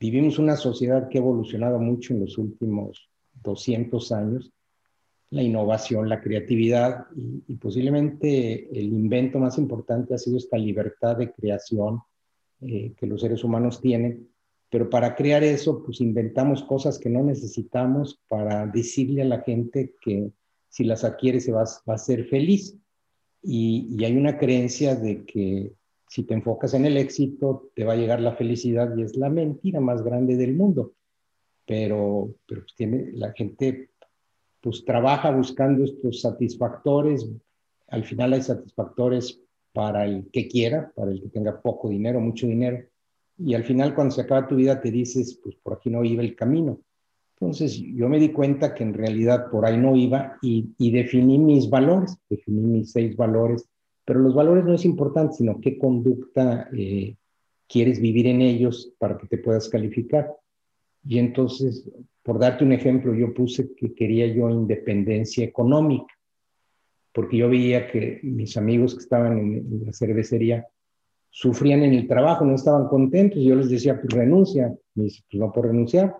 vivimos 0.00 0.40
una 0.40 0.56
sociedad 0.56 1.08
que 1.08 1.18
ha 1.18 1.20
evolucionado 1.20 1.78
mucho 1.78 2.14
en 2.14 2.20
los 2.20 2.36
últimos 2.36 3.08
200 3.44 4.10
años, 4.10 4.52
la 5.32 5.42
innovación, 5.42 6.08
la 6.08 6.20
creatividad 6.20 7.06
y, 7.16 7.54
posiblemente 7.56 8.68
el 8.70 8.86
invento 8.86 9.38
más 9.38 9.58
importante 9.58 10.14
ha 10.14 10.18
sido 10.18 10.36
esta 10.36 10.56
libertad 10.56 11.16
de 11.16 11.32
creación 11.32 12.00
eh, 12.60 12.92
que 12.96 13.06
los 13.06 13.20
seres 13.20 13.44
humanos 13.44 13.80
tienen 13.80 14.32
pero 14.72 14.88
para 14.88 15.14
crear 15.14 15.44
eso, 15.44 15.82
pues 15.84 16.00
inventamos 16.00 16.62
cosas 16.62 16.98
que 16.98 17.10
no 17.10 17.22
necesitamos 17.22 18.22
para 18.26 18.66
decirle 18.66 19.20
a 19.20 19.26
la 19.26 19.42
gente 19.42 19.94
que 20.00 20.32
si 20.70 20.84
las 20.84 21.04
adquiere 21.04 21.40
se 21.42 21.52
va, 21.52 21.64
a 21.64 21.98
ser 21.98 22.24
feliz. 22.24 22.74
Y, 23.42 24.02
hay 24.02 24.16
una 24.16 24.38
creencia 24.38 24.96
de 24.96 25.26
que 25.26 25.74
si 26.08 26.22
te 26.22 26.32
enfocas 26.32 26.72
en 26.72 26.86
el 26.86 26.96
éxito, 26.96 27.70
te 27.74 27.84
va 27.84 27.92
a 27.92 27.96
llegar 27.96 28.22
la 28.22 28.34
felicidad 28.34 28.96
y 28.96 29.02
es 29.02 29.14
la 29.14 29.28
mentira 29.28 29.78
más 29.78 30.02
grande 30.02 30.38
del 30.38 30.54
mundo. 30.54 30.94
Pero, 31.66 32.34
pero 32.46 32.62
pues 32.62 32.74
tiene, 32.74 33.10
la 33.12 33.32
gente 33.32 33.90
pues 34.62 34.84
trabaja 34.84 35.30
buscando 35.30 35.84
estos 35.84 36.20
satisfactores. 36.20 37.28
Al 37.88 38.04
final 38.04 38.32
hay 38.32 38.42
satisfactores 38.42 39.40
para 39.72 40.04
el 40.06 40.30
que 40.30 40.48
quiera, 40.48 40.92
para 40.94 41.10
el 41.10 41.20
que 41.20 41.28
tenga 41.28 41.60
poco 41.60 41.88
dinero, 41.88 42.20
mucho 42.20 42.46
dinero 42.46 42.86
y 43.38 43.54
al 43.54 43.64
final 43.64 43.94
cuando 43.94 44.14
se 44.14 44.20
acaba 44.20 44.46
tu 44.46 44.56
vida 44.56 44.80
te 44.80 44.90
dices, 44.90 45.38
pues 45.42 45.56
por 45.56 45.74
aquí 45.74 45.90
no 45.90 46.04
iba 46.04 46.22
el 46.22 46.36
camino. 46.36 46.80
Entonces 47.34 47.76
yo 47.76 48.08
me 48.08 48.20
di 48.20 48.30
cuenta 48.30 48.72
que 48.74 48.84
en 48.84 48.94
realidad 48.94 49.50
por 49.50 49.66
ahí 49.66 49.76
no 49.76 49.96
iba 49.96 50.38
y, 50.42 50.90
definí 50.92 51.38
mis 51.38 51.68
valores, 51.68 52.16
definí 52.30 52.62
mis 52.62 52.92
seis 52.92 53.16
valores, 53.16 53.68
pero 54.04 54.20
los 54.20 54.34
valores 54.34 54.64
no 54.64 54.74
es 54.74 54.84
importante, 54.84 55.34
sino 55.34 55.60
qué 55.60 55.76
conducta 55.76 56.68
eh, 56.72 57.16
quieres 57.66 58.00
vivir 58.00 58.28
en 58.28 58.42
ellos 58.42 58.92
para 58.98 59.18
que 59.18 59.26
te 59.26 59.38
puedas 59.38 59.68
calificar. 59.68 60.32
Y 61.04 61.18
entonces, 61.18 61.88
por 62.22 62.38
darte 62.38 62.64
un 62.64 62.72
ejemplo, 62.72 63.14
yo 63.14 63.34
puse 63.34 63.74
que 63.74 63.94
quería 63.94 64.26
yo 64.26 64.48
independencia 64.50 65.44
económica, 65.44 66.14
porque 67.12 67.36
yo 67.36 67.48
veía 67.48 67.90
que 67.90 68.20
mis 68.22 68.56
amigos 68.56 68.94
que 68.94 69.02
estaban 69.02 69.38
en 69.38 69.82
la 69.84 69.92
cervecería, 69.92 70.66
sufrían 71.32 71.82
en 71.82 71.94
el 71.94 72.06
trabajo, 72.06 72.44
no 72.44 72.54
estaban 72.54 72.86
contentos. 72.88 73.42
Yo 73.42 73.56
les 73.56 73.68
decía, 73.68 74.00
pues 74.00 74.12
renuncia. 74.12 74.72
Me 74.94 75.04
dice, 75.04 75.22
pues 75.28 75.40
no 75.40 75.50
puedo 75.50 75.68
renunciar. 75.68 76.16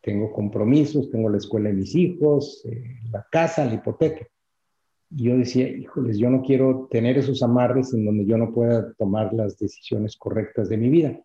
Tengo 0.00 0.32
compromisos, 0.32 1.10
tengo 1.10 1.28
la 1.28 1.38
escuela 1.38 1.68
de 1.68 1.76
mis 1.76 1.94
hijos, 1.94 2.64
eh, 2.64 3.00
la 3.10 3.26
casa, 3.30 3.64
la 3.64 3.74
hipoteca. 3.74 4.26
Y 5.10 5.24
yo 5.24 5.36
decía, 5.36 5.68
híjoles, 5.68 6.18
yo 6.18 6.30
no 6.30 6.42
quiero 6.42 6.88
tener 6.90 7.18
esos 7.18 7.42
amarres 7.42 7.92
en 7.92 8.04
donde 8.04 8.24
yo 8.24 8.36
no 8.36 8.52
pueda 8.52 8.92
tomar 8.94 9.32
las 9.32 9.58
decisiones 9.58 10.16
correctas 10.16 10.68
de 10.68 10.76
mi 10.76 10.88
vida. 10.88 11.20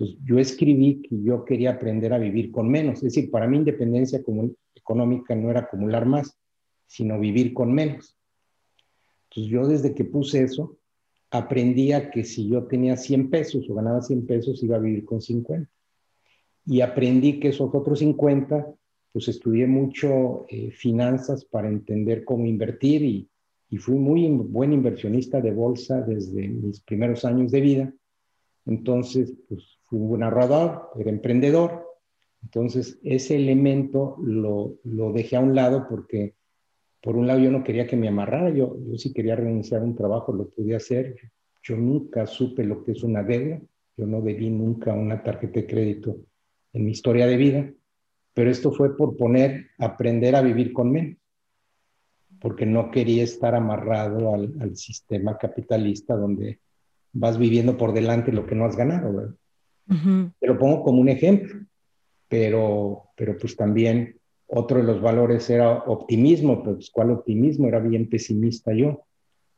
Entonces, 0.00 0.18
yo 0.24 0.38
escribí 0.38 1.02
que 1.02 1.22
yo 1.22 1.44
quería 1.44 1.72
aprender 1.72 2.14
a 2.14 2.18
vivir 2.18 2.50
con 2.50 2.70
menos. 2.70 2.98
Es 2.98 3.14
decir, 3.14 3.30
para 3.30 3.46
mí 3.46 3.58
independencia 3.58 4.22
económica 4.74 5.34
no 5.34 5.50
era 5.50 5.60
acumular 5.60 6.06
más, 6.06 6.38
sino 6.86 7.20
vivir 7.20 7.52
con 7.52 7.74
menos. 7.74 8.16
Entonces, 9.24 9.52
yo 9.52 9.66
desde 9.66 9.94
que 9.94 10.06
puse 10.06 10.42
eso, 10.42 10.78
aprendía 11.30 12.10
que 12.10 12.24
si 12.24 12.48
yo 12.48 12.64
tenía 12.64 12.96
100 12.96 13.28
pesos 13.28 13.68
o 13.68 13.74
ganaba 13.74 14.00
100 14.00 14.26
pesos, 14.26 14.62
iba 14.62 14.76
a 14.76 14.80
vivir 14.80 15.04
con 15.04 15.20
50. 15.20 15.68
Y 16.64 16.80
aprendí 16.80 17.38
que 17.38 17.48
esos 17.48 17.74
otros 17.74 17.98
50, 17.98 18.72
pues 19.12 19.28
estudié 19.28 19.66
mucho 19.66 20.46
eh, 20.48 20.70
finanzas 20.70 21.44
para 21.44 21.68
entender 21.68 22.24
cómo 22.24 22.46
invertir 22.46 23.02
y, 23.02 23.28
y 23.68 23.76
fui 23.76 23.96
muy 23.96 24.26
buen 24.30 24.72
inversionista 24.72 25.42
de 25.42 25.52
bolsa 25.52 26.00
desde 26.00 26.48
mis 26.48 26.80
primeros 26.80 27.26
años 27.26 27.52
de 27.52 27.60
vida. 27.60 27.94
Entonces, 28.64 29.34
pues 29.46 29.79
buen 29.98 30.22
ahorrador, 30.22 30.90
era 30.98 31.10
emprendedor. 31.10 31.86
Entonces, 32.42 32.98
ese 33.02 33.36
elemento 33.36 34.16
lo, 34.22 34.76
lo, 34.84 35.12
dejé 35.12 35.36
a 35.36 35.40
un 35.40 35.54
lado 35.54 35.86
porque, 35.88 36.34
por 37.02 37.16
un 37.16 37.26
lado, 37.26 37.40
yo 37.40 37.50
no 37.50 37.64
quería 37.64 37.86
que 37.86 37.96
me 37.96 38.08
amarrara. 38.08 38.50
Yo, 38.50 38.76
yo 38.86 38.96
sí 38.96 39.12
quería 39.12 39.36
renunciar 39.36 39.82
a 39.82 39.84
un 39.84 39.94
trabajo, 39.94 40.32
lo 40.32 40.48
pude 40.48 40.74
hacer. 40.74 41.16
Yo 41.62 41.76
nunca 41.76 42.26
supe 42.26 42.64
lo 42.64 42.84
que 42.84 42.92
es 42.92 43.02
una 43.02 43.22
deuda. 43.22 43.60
Yo 43.96 44.06
no 44.06 44.22
debí 44.22 44.48
nunca 44.48 44.94
una 44.94 45.22
tarjeta 45.22 45.60
de 45.60 45.66
crédito 45.66 46.16
en 46.72 46.84
mi 46.84 46.92
historia 46.92 47.26
de 47.26 47.36
vida. 47.36 47.70
Pero 48.32 48.50
esto 48.50 48.72
fue 48.72 48.96
por 48.96 49.16
poner, 49.16 49.66
aprender 49.78 50.36
a 50.36 50.40
vivir 50.40 50.72
con 50.72 50.90
menos 50.90 51.20
porque 52.40 52.66
no 52.66 52.90
quería 52.90 53.22
estar 53.22 53.54
amarrado 53.54 54.34
al, 54.34 54.76
sistema 54.76 55.36
capitalista 55.36 56.16
donde 56.16 56.58
vas 57.12 57.38
viviendo 57.38 57.76
por 57.76 57.92
delante 57.92 58.32
lo 58.32 58.46
que 58.46 58.54
no 58.54 58.64
has 58.64 58.76
ganado. 58.76 59.34
Te 60.38 60.46
lo 60.46 60.58
pongo 60.58 60.82
como 60.82 61.00
un 61.00 61.08
ejemplo, 61.08 61.60
pero, 62.28 63.10
pero 63.16 63.36
pues 63.36 63.56
también 63.56 64.16
otro 64.46 64.78
de 64.78 64.84
los 64.84 65.00
valores 65.00 65.50
era 65.50 65.72
optimismo, 65.84 66.62
pues 66.62 66.90
¿cuál 66.90 67.10
optimismo? 67.10 67.66
Era 67.66 67.80
bien 67.80 68.08
pesimista 68.08 68.72
yo. 68.72 69.04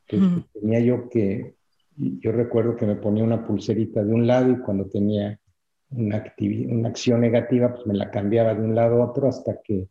Entonces, 0.09 0.45
tenía 0.53 0.81
yo 0.81 1.09
que, 1.09 1.55
yo 1.97 2.33
recuerdo 2.33 2.77
que 2.77 2.87
me 2.87 2.97
ponía 2.97 3.25
una 3.25 3.47
pulserita 3.47 4.03
de 4.03 4.13
un 4.13 4.27
lado 4.27 4.51
y 4.51 4.59
cuando 4.61 4.87
tenía 4.87 5.39
una, 5.91 6.25
una 6.71 6.89
acción 6.89 7.21
negativa, 7.21 7.75
pues 7.75 7.87
me 7.87 7.95
la 7.95 8.11
cambiaba 8.11 8.55
de 8.55 8.63
un 8.63 8.75
lado 8.75 9.03
a 9.03 9.11
otro 9.11 9.29
hasta 9.29 9.61
que, 9.63 9.89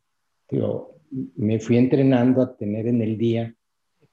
digo, 0.50 0.98
me 1.36 1.60
fui 1.60 1.78
entrenando 1.78 2.42
a 2.42 2.56
tener 2.56 2.88
en 2.88 3.02
el 3.02 3.18
día 3.18 3.54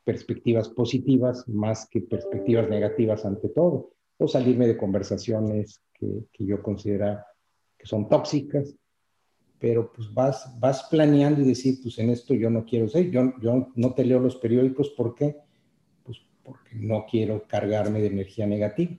perspectivas 0.04 0.68
positivas 0.70 1.47
más 1.49 1.88
que 1.90 2.00
perspectivas 2.00 2.68
negativas 2.68 3.25
ante 3.25 3.49
todo, 3.49 3.92
o 4.18 4.28
salirme 4.28 4.66
de 4.66 4.76
conversaciones 4.76 5.80
que, 5.94 6.26
que 6.32 6.44
yo 6.44 6.62
considero 6.62 7.18
que 7.76 7.87
son 7.87 8.08
tóxicas, 8.08 8.75
pero 9.58 9.92
pues 9.92 10.12
vas, 10.12 10.52
vas 10.58 10.84
planeando 10.90 11.40
y 11.40 11.44
decir, 11.44 11.78
pues 11.82 11.98
en 11.98 12.10
esto 12.10 12.34
yo 12.34 12.50
no 12.50 12.64
quiero 12.64 12.88
ser, 12.88 13.10
yo, 13.10 13.32
yo 13.40 13.68
no 13.75 13.94
te 13.94 14.04
leo 14.04 14.20
los 14.20 14.37
periódicos, 14.37 14.90
¿por 14.90 15.14
qué? 15.14 15.37
Pues 16.04 16.18
porque 16.42 16.75
no 16.75 17.06
quiero 17.08 17.44
cargarme 17.46 18.00
de 18.00 18.08
energía 18.08 18.46
negativa. 18.46 18.92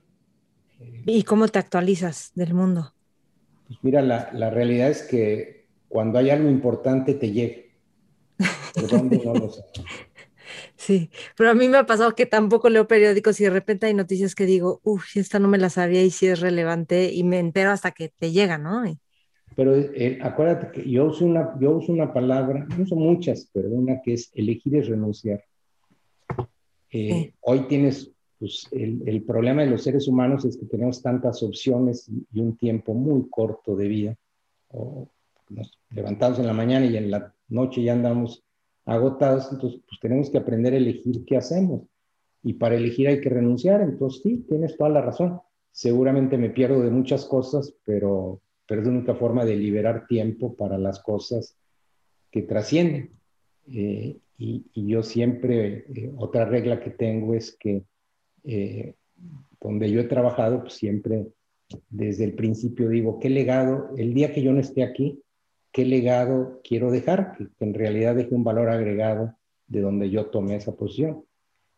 ¿Y 1.06 1.24
cómo 1.24 1.48
te 1.48 1.60
actualizas 1.60 2.32
del 2.36 2.54
mundo? 2.54 2.94
Pues 3.68 3.80
mira, 3.82 4.02
la, 4.02 4.32
la 4.34 4.50
realidad 4.50 4.90
es 4.90 5.04
que 5.04 5.68
cuando 5.88 6.20
hay 6.20 6.30
algo 6.30 6.50
importante 6.50 7.14
te 7.14 7.32
llega 7.32 7.70
Sí, 10.80 11.10
pero 11.36 11.50
a 11.50 11.54
mí 11.54 11.68
me 11.68 11.78
ha 11.78 11.86
pasado 11.86 12.16
que 12.16 12.26
tampoco 12.26 12.70
leo 12.70 12.88
periódicos 12.88 13.38
y 13.42 13.44
de 13.44 13.50
repente 13.50 13.88
hay 13.88 13.94
noticias 13.94 14.34
que 14.34 14.46
digo, 14.46 14.80
uff, 14.86 15.18
esta 15.18 15.38
no 15.38 15.50
me 15.50 15.58
la 15.58 15.70
sabía 15.70 16.02
y 16.06 16.10
sí 16.10 16.26
es 16.28 16.40
relevante 16.40 17.12
y 17.12 17.26
me 17.26 17.38
entero 17.38 17.72
hasta 17.72 17.92
que 17.92 18.08
te 18.08 18.32
llega, 18.32 18.58
¿no? 18.58 18.84
Pero 19.58 19.76
eh, 19.76 20.20
acuérdate 20.22 20.72
que 20.72 20.90
yo 20.90 21.08
uso, 21.08 21.26
una, 21.26 21.54
yo 21.60 21.72
uso 21.72 21.92
una 21.92 22.14
palabra, 22.14 22.66
no 22.66 22.84
uso 22.84 22.96
muchas, 22.96 23.50
pero 23.52 23.68
una 23.68 24.02
que 24.02 24.14
es 24.14 24.32
elegir 24.34 24.78
es 24.78 24.88
renunciar. 24.88 25.44
Eh, 26.92 27.34
hoy 27.42 27.68
tienes, 27.68 28.14
pues 28.40 28.66
el, 28.72 29.04
el, 29.06 29.22
problema 29.24 29.64
de 29.64 29.72
los 29.72 29.84
seres 29.84 30.08
humanos 30.08 30.46
es 30.46 30.56
que 30.56 30.66
tenemos 30.66 31.02
tantas 31.02 31.44
opciones 31.44 32.08
y, 32.08 32.40
un 32.40 32.56
tiempo 32.56 32.94
muy 32.94 33.28
corto 33.30 33.76
de 33.76 33.88
vida. 33.90 34.16
O 34.70 35.10
nos 35.50 35.78
levantamos 35.90 36.40
en 36.40 36.48
la 36.48 36.54
mañana 36.54 36.86
y 36.86 36.96
en 36.96 37.12
la 37.12 37.34
noche 37.50 37.84
ya 37.84 37.92
andamos 37.92 38.46
agotados, 38.90 39.50
entonces 39.52 39.82
pues 39.88 40.00
tenemos 40.02 40.30
que 40.30 40.38
aprender 40.38 40.74
a 40.74 40.78
elegir 40.78 41.24
qué 41.26 41.38
hacemos. 41.38 41.84
Y 42.42 42.54
para 42.54 42.76
elegir 42.76 43.08
hay 43.08 43.22
que 43.22 43.30
renunciar, 43.30 43.82
entonces 43.82 44.22
sí, 44.24 44.46
tienes 44.48 44.78
toda 44.78 44.90
la 44.90 45.02
razón. 45.02 45.40
Seguramente 45.72 46.38
me 46.38 46.50
pierdo 46.50 46.82
de 46.82 46.90
muchas 46.90 47.26
cosas, 47.26 47.76
pero, 47.86 48.42
pero 48.68 48.82
es 48.82 48.88
la 48.88 48.94
única 48.94 49.16
forma 49.16 49.46
de 49.46 49.56
liberar 49.56 50.08
tiempo 50.08 50.56
para 50.56 50.78
las 50.78 51.00
cosas 51.02 51.58
que 52.32 52.42
trascienden. 52.44 53.12
Eh, 53.72 54.18
y, 54.38 54.66
yo 54.74 55.04
siempre, 55.04 55.86
eh, 55.94 56.12
otra 56.18 56.46
regla 56.46 56.80
que 56.80 56.92
tengo 56.92 57.34
es 57.36 57.56
que 57.60 57.84
eh, 58.46 58.96
donde 59.60 59.92
yo 59.92 60.00
he 60.00 60.06
trabajado, 60.06 60.62
pues 60.62 60.74
siempre 60.74 61.28
desde 61.90 62.24
el 62.24 62.34
principio 62.34 62.90
digo, 62.90 63.20
¿qué 63.20 63.30
legado? 63.30 63.92
El 63.98 64.14
día 64.14 64.34
que 64.34 64.42
yo 64.42 64.54
no 64.54 64.62
esté 64.62 64.84
aquí, 64.84 65.22
qué 65.72 65.86
legado 65.86 66.62
quiero 66.64 66.92
dejar, 66.92 67.36
que, 67.38 67.48
en 67.60 67.74
realidad 67.74 68.16
deje 68.16 68.34
un 68.34 68.44
valor 68.44 68.70
agregado 68.70 69.36
de 69.68 69.82
donde 69.82 70.10
yo 70.10 70.28
tomé 70.28 70.56
esa 70.56 70.76
posición. 70.76 71.24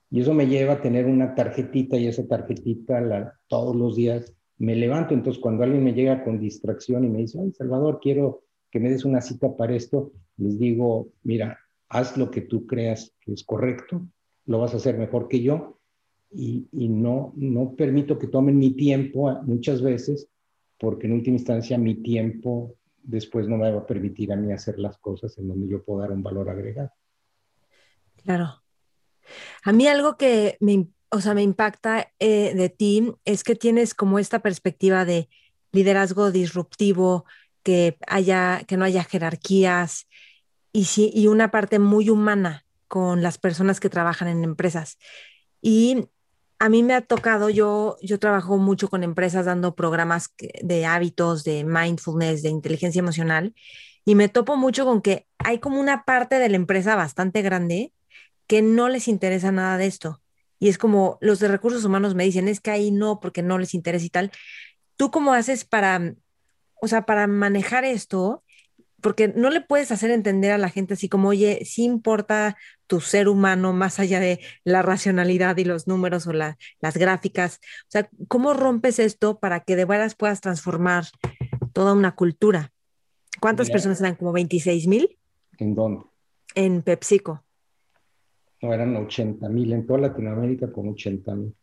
Y 0.10 0.22
eso 0.22 0.34
me 0.34 0.48
lleva 0.48 0.74
a 0.74 0.82
tener 0.82 1.06
una 1.06 1.36
tarjetita 1.36 1.98
y 1.98 2.08
esa 2.08 2.28
tarjetita 2.28 3.40
todos 3.48 3.76
los 3.76 3.96
días 3.96 4.34
me 4.58 4.76
levanto. 4.76 5.14
Entonces, 5.14 5.42
cuando 5.42 5.64
alguien 5.64 5.84
me 5.84 5.94
llega 5.94 6.24
con 6.24 6.40
distracción 6.40 7.04
y 7.04 7.10
me 7.10 7.20
dice, 7.20 7.40
Salvador, 7.54 8.00
quiero 8.02 8.44
que 8.70 8.80
me 8.80 8.90
des 8.90 9.06
una 9.06 9.22
cita 9.22 9.56
para 9.56 9.76
esto, 9.76 10.12
les 10.38 10.60
digo, 10.60 11.10
mira, 11.24 11.58
haz 11.90 12.18
lo 12.18 12.32
que 12.32 12.42
tú 12.42 12.66
creas 12.66 13.14
que 13.20 13.34
es 13.34 13.44
correcto, 13.44 14.02
lo 14.46 14.60
vas 14.60 14.74
a 14.74 14.78
hacer 14.78 14.98
mejor 14.98 15.28
que 15.28 15.42
yo 15.42 15.78
y, 16.32 16.68
y 16.72 16.88
no, 16.88 17.34
no 17.36 17.76
permito 17.76 18.18
que 18.18 18.28
tomen 18.28 18.58
mi 18.58 18.72
tiempo 18.72 19.32
muchas 19.44 19.82
veces, 19.82 20.30
porque 20.80 21.08
en 21.08 21.14
última 21.14 21.36
instancia 21.36 21.78
mi 21.78 21.96
tiempo 21.96 22.76
después 23.04 23.48
no 23.48 23.58
me 23.58 23.72
va 23.72 23.80
a 23.80 23.86
permitir 23.86 24.32
a 24.32 24.36
mí 24.36 24.52
hacer 24.52 24.80
las 24.80 24.98
cosas 24.98 25.38
en 25.38 25.48
donde 25.48 25.68
yo 25.68 25.84
puedo 25.84 26.02
dar 26.02 26.12
un 26.12 26.24
valor 26.24 26.50
agregado. 26.50 26.92
Claro. 28.24 28.62
A 29.64 29.72
mí 29.72 29.88
algo 29.88 30.18
que 30.18 30.58
me, 30.60 30.88
o 31.10 31.22
sea, 31.22 31.34
me 31.34 31.44
impacta 31.44 32.12
eh, 32.20 32.54
de 32.56 32.70
ti 32.70 33.14
es 33.26 33.44
que 33.44 33.56
tienes 33.56 33.94
como 33.94 34.20
esta 34.20 34.40
perspectiva 34.40 35.06
de 35.06 35.30
liderazgo 35.72 36.32
disruptivo, 36.32 37.26
que, 37.64 37.98
haya, 38.08 38.64
que 38.68 38.78
no 38.78 38.86
haya 38.86 39.04
jerarquías 39.04 40.08
y, 40.74 40.88
y 41.14 41.28
una 41.28 41.52
parte 41.52 41.80
muy 41.80 42.10
humana 42.10 42.66
con 42.88 43.22
las 43.22 43.38
personas 43.38 43.80
que 43.80 43.90
trabajan 43.90 44.28
en 44.28 44.44
empresas. 44.44 44.98
Y 45.62 46.08
a 46.62 46.70
mí 46.70 46.84
me 46.84 46.94
ha 46.94 47.02
tocado, 47.02 47.50
yo, 47.50 47.98
yo 48.04 48.20
trabajo 48.20 48.60
mucho 48.60 48.88
con 48.88 49.04
empresas 49.04 49.48
dando 49.48 49.74
programas 49.74 50.30
de 50.62 50.86
hábitos, 50.86 51.44
de 51.44 51.64
mindfulness, 51.64 52.44
de 52.44 52.50
inteligencia 52.50 53.00
emocional, 53.00 53.56
y 54.06 54.14
me 54.14 54.30
topo 54.30 54.58
mucho 54.58 54.86
con 54.86 55.02
que 55.02 55.26
hay 55.40 55.58
como 55.58 55.80
una 55.80 56.06
parte 56.06 56.38
de 56.38 56.50
la 56.50 56.58
empresa 56.58 56.96
bastante 56.96 57.42
grande 57.42 57.94
que 58.46 58.62
no 58.62 58.90
les 58.90 59.08
interesa 59.08 59.52
nada 59.52 59.80
de 59.80 59.88
esto. 59.88 60.22
Y 60.60 60.70
es 60.70 60.78
como 60.78 61.18
los 61.20 61.40
de 61.40 61.48
recursos 61.48 61.84
humanos 61.84 62.14
me 62.14 62.26
dicen, 62.26 62.48
es 62.48 62.60
que 62.60 62.70
ahí 62.70 62.92
no, 62.92 63.20
porque 63.20 63.42
no 63.42 63.58
les 63.58 63.74
interesa 63.74 64.06
y 64.06 64.10
tal. 64.12 64.32
¿Tú 64.98 65.10
cómo 65.10 65.34
haces 65.34 65.66
para, 65.66 66.14
o 66.80 66.88
sea, 66.88 67.08
para 67.08 67.26
manejar 67.26 67.86
esto 67.86 68.44
porque 69.02 69.30
no 69.30 69.50
le 69.50 69.62
puedes 69.62 69.92
hacer 69.92 70.12
entender 70.12 70.52
a 70.52 70.58
la 70.58 70.70
gente 70.70 70.94
así 70.94 71.10
como, 71.10 71.30
oye, 71.30 71.66
sí 71.66 71.84
importa 71.84 72.58
tu 72.88 73.02
ser 73.02 73.28
humano 73.28 73.74
más 73.74 74.00
allá 74.00 74.20
de 74.20 74.40
la 74.64 74.82
racionalidad 74.82 75.58
y 75.58 75.66
los 75.66 75.88
números 75.88 76.28
o 76.28 76.34
las 76.34 76.58
gráficas. 76.96 77.60
O 77.84 77.92
sea, 77.92 78.10
¿cómo 78.28 78.54
rompes 78.54 79.00
esto 79.00 79.40
para 79.40 79.62
que 79.62 79.76
de 79.76 79.86
veras 79.86 80.16
puedas 80.16 80.42
transformar 80.42 81.06
toda 81.74 81.94
una 81.94 82.16
cultura? 82.16 82.72
¿Cuántas 83.40 83.70
personas 83.70 84.00
eran? 84.02 84.16
¿Como 84.16 84.32
26 84.32 84.88
mil? 84.88 85.18
¿En 85.58 85.74
dónde? 85.74 86.06
En 86.54 86.82
PepsiCo. 86.82 87.44
No, 88.62 88.74
eran 88.74 88.96
80 88.96 89.50
mil, 89.50 89.74
en 89.74 89.88
toda 89.88 90.00
Latinoamérica 90.00 90.72
con 90.72 90.90
80 90.90 91.36
mil. 91.36 91.56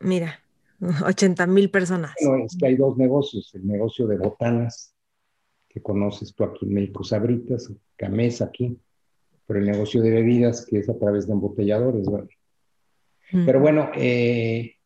Mira, 0.00 0.40
80 1.04 1.46
mil 1.46 1.70
personas. 1.70 2.14
No, 2.22 2.36
es 2.36 2.56
que 2.56 2.66
hay 2.66 2.76
dos 2.76 2.96
negocios, 2.96 3.54
el 3.54 3.66
negocio 3.66 4.06
de 4.06 4.16
botanas 4.16 4.94
que 5.78 5.82
conoces 5.82 6.34
tú 6.34 6.44
aquí 6.44 6.66
en 6.66 6.74
México, 6.74 7.04
Sabritas, 7.04 7.72
Camesa 7.96 8.46
aquí, 8.46 8.76
pero 9.46 9.60
el 9.60 9.66
negocio 9.66 10.02
de 10.02 10.10
bebidas 10.10 10.66
que 10.66 10.78
es 10.78 10.88
a 10.88 10.98
través 10.98 11.26
de 11.26 11.32
embotelladores, 11.32 12.10
¿verdad? 12.10 12.28
Pero 13.30 13.60
bueno, 13.60 13.90
eh, 13.94 14.76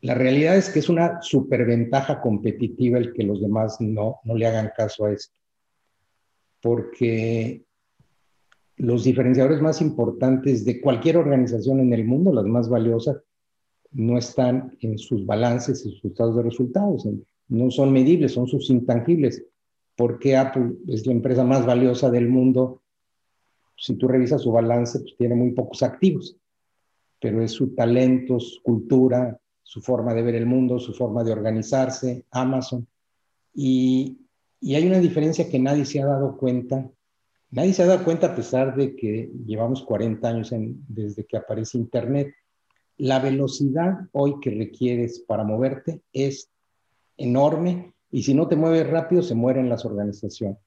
la 0.00 0.14
realidad 0.14 0.56
es 0.56 0.70
que 0.70 0.78
es 0.78 0.88
una 0.88 1.20
superventaja 1.20 2.20
competitiva 2.20 2.98
el 2.98 3.12
que 3.12 3.24
los 3.24 3.42
demás 3.42 3.78
no, 3.80 4.20
no 4.24 4.34
le 4.34 4.46
hagan 4.46 4.72
caso 4.74 5.04
a 5.04 5.12
esto, 5.12 5.34
porque 6.62 7.64
los 8.76 9.04
diferenciadores 9.04 9.60
más 9.60 9.82
importantes 9.82 10.64
de 10.64 10.80
cualquier 10.80 11.18
organización 11.18 11.80
en 11.80 11.92
el 11.92 12.06
mundo, 12.06 12.32
las 12.32 12.46
más 12.46 12.70
valiosas, 12.70 13.22
no 13.90 14.16
están 14.16 14.76
en 14.80 14.96
sus 14.96 15.26
balances 15.26 15.84
y 15.84 15.90
sus 15.90 16.06
estados 16.06 16.36
de 16.36 16.42
resultados, 16.42 17.06
no 17.52 17.70
son 17.70 17.92
medibles, 17.92 18.32
son 18.32 18.46
sus 18.46 18.70
intangibles. 18.70 19.44
porque 19.94 20.36
Apple 20.36 20.72
es 20.88 21.06
la 21.06 21.12
empresa 21.12 21.44
más 21.44 21.66
valiosa 21.66 22.10
del 22.10 22.26
mundo? 22.26 22.80
Si 23.76 23.94
tú 23.96 24.08
revisas 24.08 24.40
su 24.40 24.50
balance, 24.50 24.98
pues 25.00 25.14
tiene 25.18 25.34
muy 25.34 25.50
pocos 25.52 25.82
activos, 25.82 26.34
pero 27.20 27.42
es 27.42 27.52
su 27.52 27.74
talento, 27.74 28.40
su 28.40 28.62
cultura, 28.62 29.38
su 29.62 29.82
forma 29.82 30.14
de 30.14 30.22
ver 30.22 30.34
el 30.34 30.46
mundo, 30.46 30.78
su 30.78 30.94
forma 30.94 31.22
de 31.22 31.32
organizarse, 31.32 32.24
Amazon. 32.30 32.86
Y, 33.52 34.18
y 34.60 34.76
hay 34.76 34.86
una 34.86 34.98
diferencia 34.98 35.48
que 35.50 35.58
nadie 35.58 35.84
se 35.84 36.00
ha 36.00 36.06
dado 36.06 36.38
cuenta. 36.38 36.90
Nadie 37.50 37.74
se 37.74 37.82
ha 37.82 37.86
dado 37.86 38.02
cuenta 38.02 38.28
a 38.28 38.34
pesar 38.34 38.74
de 38.74 38.96
que 38.96 39.30
llevamos 39.46 39.82
40 39.82 40.26
años 40.26 40.54
desde 40.88 41.26
que 41.26 41.36
aparece 41.36 41.76
Internet. 41.76 42.34
La 42.96 43.18
velocidad 43.18 44.08
hoy 44.12 44.40
que 44.40 44.50
requieres 44.50 45.20
para 45.20 45.44
moverte 45.44 46.00
es 46.14 46.48
enorme 47.16 47.94
y 48.10 48.22
si 48.22 48.34
no 48.34 48.48
te 48.48 48.56
mueves 48.56 48.88
rápido 48.88 49.22
se 49.22 49.34
mueren 49.34 49.68
las 49.68 49.84
organizaciones. 49.84 50.58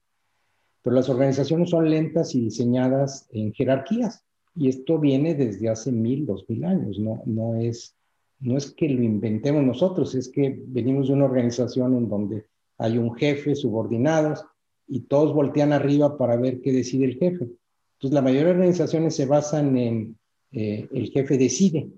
Pero 0.82 0.96
las 0.96 1.08
organizaciones 1.08 1.70
son 1.70 1.90
lentas 1.90 2.34
y 2.34 2.40
diseñadas 2.40 3.28
en 3.32 3.52
jerarquías 3.52 4.24
y 4.56 4.68
esto 4.68 4.98
viene 4.98 5.34
desde 5.34 5.68
hace 5.68 5.92
mil, 5.92 6.24
dos 6.24 6.48
mil 6.48 6.64
años, 6.64 6.98
no, 6.98 7.22
no, 7.26 7.56
es, 7.56 7.94
no 8.40 8.56
es 8.56 8.70
que 8.70 8.88
lo 8.88 9.02
inventemos 9.02 9.62
nosotros, 9.62 10.14
es 10.14 10.28
que 10.28 10.58
venimos 10.66 11.08
de 11.08 11.14
una 11.14 11.26
organización 11.26 11.94
en 11.96 12.08
donde 12.08 12.46
hay 12.78 12.96
un 12.96 13.14
jefe, 13.14 13.54
subordinados, 13.54 14.44
y 14.88 15.00
todos 15.00 15.34
voltean 15.34 15.72
arriba 15.72 16.16
para 16.16 16.36
ver 16.36 16.60
qué 16.62 16.72
decide 16.72 17.04
el 17.04 17.18
jefe. 17.18 17.44
Entonces, 17.44 18.14
la 18.14 18.22
mayoría 18.22 18.46
de 18.46 18.52
organizaciones 18.52 19.14
se 19.14 19.26
basan 19.26 19.76
en 19.76 20.18
eh, 20.52 20.88
el 20.92 21.10
jefe 21.10 21.36
decide, 21.36 21.90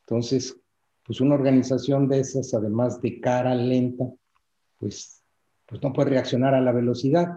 entonces, 0.00 0.56
pues 1.04 1.20
una 1.20 1.34
organización 1.34 2.08
de 2.08 2.20
esas, 2.20 2.54
además 2.54 3.00
de 3.00 3.20
cara 3.20 3.54
lenta, 3.54 4.04
pues, 4.78 5.22
pues 5.66 5.82
no 5.82 5.92
puede 5.92 6.10
reaccionar 6.10 6.54
a 6.54 6.60
la 6.60 6.72
velocidad. 6.72 7.28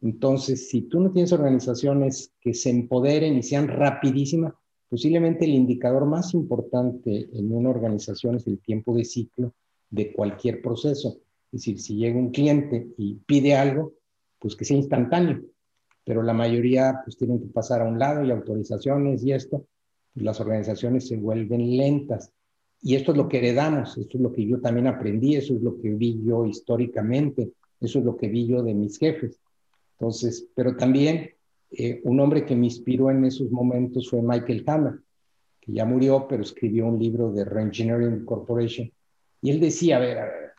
Entonces, 0.00 0.68
si 0.68 0.82
tú 0.82 1.00
no 1.00 1.12
tienes 1.12 1.32
organizaciones 1.32 2.32
que 2.40 2.54
se 2.54 2.70
empoderen 2.70 3.36
y 3.36 3.42
sean 3.42 3.68
rapidísimas, 3.68 4.54
posiblemente 4.88 5.44
el 5.44 5.52
indicador 5.52 6.04
más 6.06 6.34
importante 6.34 7.28
en 7.32 7.52
una 7.52 7.70
organización 7.70 8.36
es 8.36 8.46
el 8.46 8.58
tiempo 8.58 8.94
de 8.94 9.04
ciclo 9.04 9.54
de 9.90 10.12
cualquier 10.12 10.60
proceso. 10.60 11.20
Es 11.52 11.60
decir, 11.60 11.80
si 11.80 11.96
llega 11.96 12.18
un 12.18 12.30
cliente 12.30 12.88
y 12.98 13.14
pide 13.26 13.54
algo, 13.54 13.92
pues 14.38 14.56
que 14.56 14.64
sea 14.64 14.76
instantáneo, 14.76 15.42
pero 16.04 16.22
la 16.22 16.32
mayoría 16.32 17.00
pues 17.04 17.16
tienen 17.16 17.40
que 17.40 17.46
pasar 17.46 17.82
a 17.82 17.84
un 17.84 17.98
lado 17.98 18.24
y 18.24 18.30
autorizaciones 18.30 19.22
y 19.22 19.32
esto, 19.32 19.66
las 20.14 20.40
organizaciones 20.40 21.08
se 21.08 21.16
vuelven 21.16 21.76
lentas. 21.76 22.32
Y 22.82 22.96
esto 22.96 23.12
es 23.12 23.18
lo 23.18 23.28
que 23.28 23.38
heredamos, 23.38 23.96
esto 23.96 24.18
es 24.18 24.22
lo 24.22 24.32
que 24.32 24.44
yo 24.44 24.60
también 24.60 24.88
aprendí, 24.88 25.36
eso 25.36 25.54
es 25.54 25.62
lo 25.62 25.80
que 25.80 25.90
vi 25.90 26.20
yo 26.24 26.44
históricamente, 26.44 27.52
eso 27.80 28.00
es 28.00 28.04
lo 28.04 28.16
que 28.16 28.28
vi 28.28 28.46
yo 28.46 28.62
de 28.62 28.74
mis 28.74 28.98
jefes. 28.98 29.38
Entonces, 29.98 30.48
pero 30.54 30.76
también 30.76 31.30
eh, 31.70 32.00
un 32.04 32.18
hombre 32.18 32.44
que 32.44 32.56
me 32.56 32.66
inspiró 32.66 33.10
en 33.10 33.24
esos 33.24 33.50
momentos 33.50 34.10
fue 34.10 34.20
Michael 34.20 34.64
Hammer, 34.66 34.94
que 35.60 35.72
ya 35.72 35.84
murió, 35.84 36.26
pero 36.28 36.42
escribió 36.42 36.86
un 36.86 36.98
libro 36.98 37.30
de 37.30 37.44
Reengineering 37.44 38.24
Corporation. 38.24 38.90
Y 39.40 39.50
él 39.50 39.60
decía, 39.60 39.98
a 39.98 40.00
ver, 40.00 40.18
a 40.18 40.24
ver, 40.24 40.52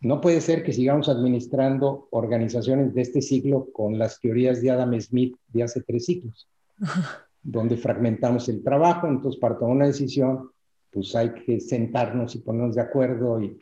no 0.00 0.20
puede 0.20 0.42
ser 0.42 0.62
que 0.62 0.74
sigamos 0.74 1.08
administrando 1.08 2.08
organizaciones 2.10 2.94
de 2.94 3.00
este 3.00 3.22
siglo 3.22 3.68
con 3.72 3.98
las 3.98 4.20
teorías 4.20 4.60
de 4.60 4.70
Adam 4.70 5.00
Smith 5.00 5.34
de 5.48 5.62
hace 5.62 5.80
tres 5.80 6.04
siglos 6.04 6.46
donde 7.42 7.78
fragmentamos 7.78 8.48
el 8.50 8.62
trabajo, 8.62 9.06
entonces 9.06 9.40
para 9.40 9.58
tomar 9.58 9.76
una 9.76 9.86
decisión, 9.86 10.50
pues 10.94 11.14
hay 11.16 11.34
que 11.34 11.60
sentarnos 11.60 12.36
y 12.36 12.38
ponernos 12.38 12.76
de 12.76 12.82
acuerdo 12.82 13.42
y, 13.42 13.58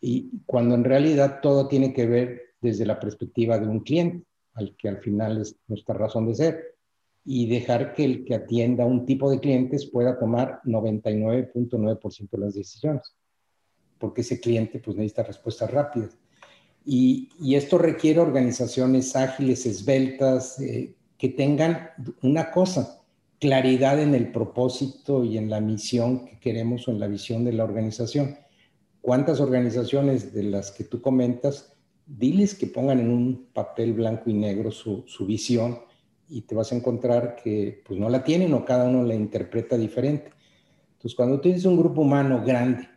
y 0.00 0.30
cuando 0.44 0.74
en 0.74 0.84
realidad 0.84 1.38
todo 1.40 1.68
tiene 1.68 1.92
que 1.92 2.06
ver 2.06 2.42
desde 2.60 2.84
la 2.84 2.98
perspectiva 2.98 3.58
de 3.58 3.68
un 3.68 3.80
cliente, 3.80 4.26
al 4.54 4.76
que 4.76 4.88
al 4.88 4.98
final 4.98 5.40
es 5.40 5.56
nuestra 5.68 5.94
razón 5.94 6.26
de 6.26 6.34
ser, 6.34 6.74
y 7.24 7.46
dejar 7.46 7.94
que 7.94 8.04
el 8.04 8.24
que 8.24 8.34
atienda 8.34 8.84
un 8.84 9.06
tipo 9.06 9.30
de 9.30 9.38
clientes 9.38 9.86
pueda 9.86 10.18
tomar 10.18 10.60
99.9% 10.64 12.30
de 12.30 12.38
las 12.38 12.54
decisiones, 12.54 13.14
porque 13.98 14.22
ese 14.22 14.40
cliente 14.40 14.80
pues 14.80 14.96
necesita 14.96 15.22
respuestas 15.22 15.70
rápidas. 15.70 16.16
Y, 16.84 17.28
y 17.38 17.54
esto 17.54 17.76
requiere 17.76 18.18
organizaciones 18.18 19.14
ágiles, 19.14 19.66
esbeltas, 19.66 20.58
eh, 20.60 20.94
que 21.18 21.28
tengan 21.28 21.90
una 22.22 22.50
cosa, 22.50 23.02
claridad 23.38 24.00
en 24.00 24.14
el 24.14 24.32
propósito 24.32 25.24
y 25.24 25.38
en 25.38 25.50
la 25.50 25.60
misión 25.60 26.26
que 26.26 26.38
queremos 26.40 26.88
o 26.88 26.90
en 26.90 27.00
la 27.00 27.06
visión 27.06 27.44
de 27.44 27.52
la 27.52 27.64
organización. 27.64 28.36
¿Cuántas 29.00 29.40
organizaciones 29.40 30.34
de 30.34 30.42
las 30.42 30.72
que 30.72 30.84
tú 30.84 31.00
comentas, 31.00 31.72
diles 32.06 32.54
que 32.54 32.66
pongan 32.66 33.00
en 33.00 33.10
un 33.10 33.48
papel 33.52 33.92
blanco 33.92 34.28
y 34.30 34.34
negro 34.34 34.70
su, 34.70 35.04
visión 35.20 35.78
y 36.28 36.42
te 36.42 36.54
vas 36.54 36.72
a 36.72 36.76
encontrar 36.76 37.36
que 37.42 37.82
pues 37.86 37.98
no 37.98 38.08
la 38.08 38.24
tienen 38.24 38.52
o 38.54 38.64
cada 38.64 38.88
uno 38.88 39.02
la 39.04 39.14
interpreta 39.14 39.76
diferente. 39.76 40.30
Entonces, 40.92 41.14
cuando 41.14 41.40
tienes 41.40 41.64
un 41.64 41.76
grupo 41.76 42.02
humano 42.02 42.42
grande, 42.44 42.88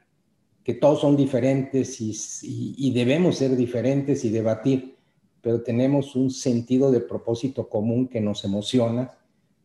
que 0.64 0.74
todos 0.74 1.02
son 1.02 1.16
diferentes 1.16 2.02
y, 2.02 2.14
y 2.44 2.94
debemos 2.94 3.38
ser 3.38 3.56
diferentes 3.56 4.26
y 4.26 4.30
debatir, 4.30 4.96
pero 5.42 5.62
tenemos 5.62 6.16
un 6.16 6.30
sentido 6.30 6.92
de 6.92 7.00
propósito 7.00 7.68
común 7.70 8.08
que 8.08 8.22
nos 8.22 8.44
emociona, 8.44 9.18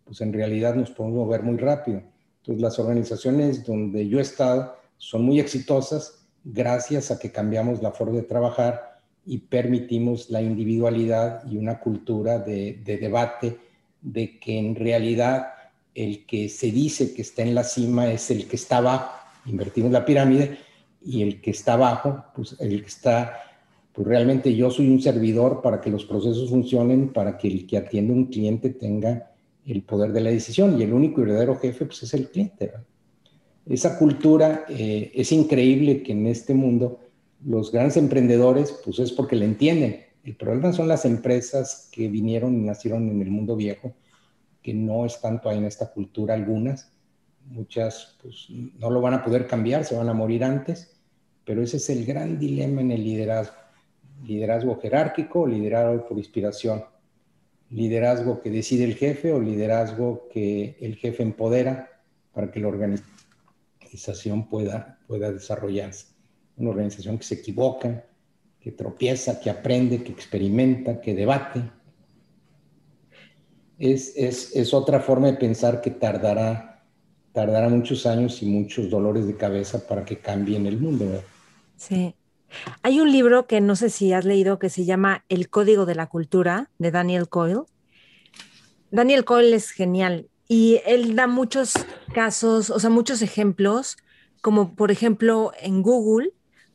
pues 0.06 0.20
en 0.22 0.32
realidad 0.32 0.74
nos 0.74 0.90
podemos 0.90 1.18
mover 1.18 1.42
muy 1.42 1.58
rápido. 1.58 2.02
Entonces 2.38 2.62
las 2.62 2.78
organizaciones 2.78 3.66
donde 3.66 4.08
yo 4.08 4.18
he 4.18 4.22
estado 4.22 4.76
son 4.96 5.24
muy 5.24 5.40
exitosas 5.40 6.26
gracias 6.44 7.10
a 7.10 7.18
que 7.18 7.32
cambiamos 7.32 7.82
la 7.82 7.90
forma 7.90 8.16
de 8.16 8.22
trabajar 8.22 9.00
y 9.26 9.38
permitimos 9.38 10.30
la 10.30 10.40
individualidad 10.40 11.44
y 11.50 11.58
una 11.58 11.80
cultura 11.80 12.38
de, 12.38 12.80
debate 12.84 13.58
de 14.00 14.38
que 14.38 14.56
en 14.56 14.76
realidad 14.76 15.48
el 15.94 16.24
que 16.24 16.48
se 16.48 16.70
dice 16.70 17.12
que 17.12 17.22
está 17.22 17.42
en 17.42 17.54
la 17.54 17.64
cima 17.64 18.12
es 18.12 18.30
el 18.30 18.46
que 18.46 18.54
está 18.54 18.76
abajo, 18.76 19.10
invertimos 19.46 19.90
la 19.90 20.04
pirámide, 20.04 20.58
y 21.06 21.22
el 21.22 21.40
que 21.40 21.52
está 21.52 21.74
abajo, 21.74 22.24
pues 22.34 22.56
el 22.58 22.80
que 22.82 22.88
está, 22.88 23.40
pues 23.92 24.06
realmente 24.06 24.54
yo 24.54 24.70
soy 24.70 24.88
un 24.90 25.00
servidor 25.00 25.62
para 25.62 25.80
que 25.80 25.90
los 25.90 26.04
procesos 26.04 26.50
funcionen, 26.50 27.12
para 27.12 27.38
que 27.38 27.46
el 27.48 27.66
que 27.66 27.78
atiende 27.78 28.12
un 28.12 28.26
cliente 28.26 28.70
tenga 28.70 29.30
el 29.66 29.82
poder 29.82 30.12
de 30.12 30.20
la 30.20 30.30
decisión 30.30 30.78
y 30.78 30.84
el 30.84 30.92
único 30.92 31.20
y 31.20 31.24
verdadero 31.24 31.58
jefe 31.58 31.86
pues 31.86 32.02
es 32.02 32.14
el 32.14 32.28
cliente. 32.28 32.72
Esa 33.66 33.98
cultura 33.98 34.64
eh, 34.68 35.10
es 35.14 35.32
increíble 35.32 36.02
que 36.02 36.12
en 36.12 36.26
este 36.26 36.54
mundo 36.54 37.00
los 37.44 37.72
grandes 37.72 37.96
emprendedores 37.96 38.72
pues 38.84 39.00
es 39.00 39.12
porque 39.12 39.36
la 39.36 39.44
entienden. 39.44 40.04
El 40.22 40.36
problema 40.36 40.72
son 40.72 40.88
las 40.88 41.04
empresas 41.04 41.88
que 41.92 42.08
vinieron 42.08 42.56
y 42.56 42.64
nacieron 42.64 43.08
en 43.08 43.20
el 43.20 43.30
mundo 43.30 43.56
viejo, 43.56 43.92
que 44.62 44.72
no 44.72 45.04
es 45.04 45.20
tanto 45.20 45.48
ahí 45.48 45.58
en 45.58 45.64
esta 45.64 45.92
cultura 45.92 46.34
algunas. 46.34 46.92
Muchas 47.46 48.16
pues 48.22 48.48
no 48.50 48.90
lo 48.90 49.00
van 49.00 49.14
a 49.14 49.24
poder 49.24 49.46
cambiar, 49.46 49.84
se 49.84 49.96
van 49.96 50.08
a 50.08 50.14
morir 50.14 50.44
antes, 50.44 50.96
pero 51.44 51.62
ese 51.62 51.76
es 51.78 51.90
el 51.90 52.04
gran 52.04 52.38
dilema 52.38 52.80
en 52.80 52.92
el 52.92 53.02
liderazgo. 53.02 53.56
Liderazgo 54.24 54.80
jerárquico, 54.80 55.46
liderazgo 55.46 56.06
por 56.08 56.18
inspiración 56.18 56.82
liderazgo 57.70 58.40
que 58.40 58.50
decide 58.50 58.84
el 58.84 58.94
jefe 58.94 59.32
o 59.32 59.40
liderazgo 59.40 60.28
que 60.32 60.76
el 60.80 60.96
jefe 60.96 61.22
empodera 61.22 61.90
para 62.32 62.50
que 62.50 62.60
la 62.60 62.68
organización 62.68 64.48
pueda, 64.48 64.98
pueda 65.06 65.32
desarrollarse. 65.32 66.06
Una 66.56 66.70
organización 66.70 67.18
que 67.18 67.24
se 67.24 67.34
equivoca, 67.34 68.04
que 68.60 68.72
tropieza, 68.72 69.40
que 69.40 69.50
aprende, 69.50 70.02
que 70.02 70.12
experimenta, 70.12 71.00
que 71.00 71.14
debate. 71.14 71.62
Es, 73.78 74.16
es, 74.16 74.54
es 74.56 74.72
otra 74.72 75.00
forma 75.00 75.28
de 75.28 75.34
pensar 75.34 75.80
que 75.80 75.90
tardará, 75.90 76.84
tardará 77.32 77.68
muchos 77.68 78.06
años 78.06 78.42
y 78.42 78.46
muchos 78.46 78.88
dolores 78.88 79.26
de 79.26 79.36
cabeza 79.36 79.86
para 79.86 80.04
que 80.04 80.18
cambie 80.18 80.56
el 80.56 80.80
mundo. 80.80 81.22
Sí. 81.76 82.14
Hay 82.82 83.00
un 83.00 83.10
libro 83.10 83.46
que 83.46 83.60
no 83.60 83.76
sé 83.76 83.90
si 83.90 84.12
has 84.12 84.24
leído 84.24 84.58
que 84.58 84.70
se 84.70 84.84
llama 84.84 85.24
El 85.28 85.48
Código 85.48 85.86
de 85.86 85.94
la 85.94 86.06
Cultura 86.06 86.70
de 86.78 86.90
Daniel 86.90 87.28
Coyle. 87.28 87.62
Daniel 88.90 89.24
Coyle 89.24 89.54
es 89.54 89.70
genial 89.70 90.28
y 90.48 90.80
él 90.86 91.16
da 91.16 91.26
muchos 91.26 91.74
casos, 92.14 92.70
o 92.70 92.78
sea, 92.78 92.90
muchos 92.90 93.22
ejemplos, 93.22 93.96
como 94.40 94.74
por 94.74 94.90
ejemplo 94.90 95.52
en 95.60 95.82
Google, 95.82 96.32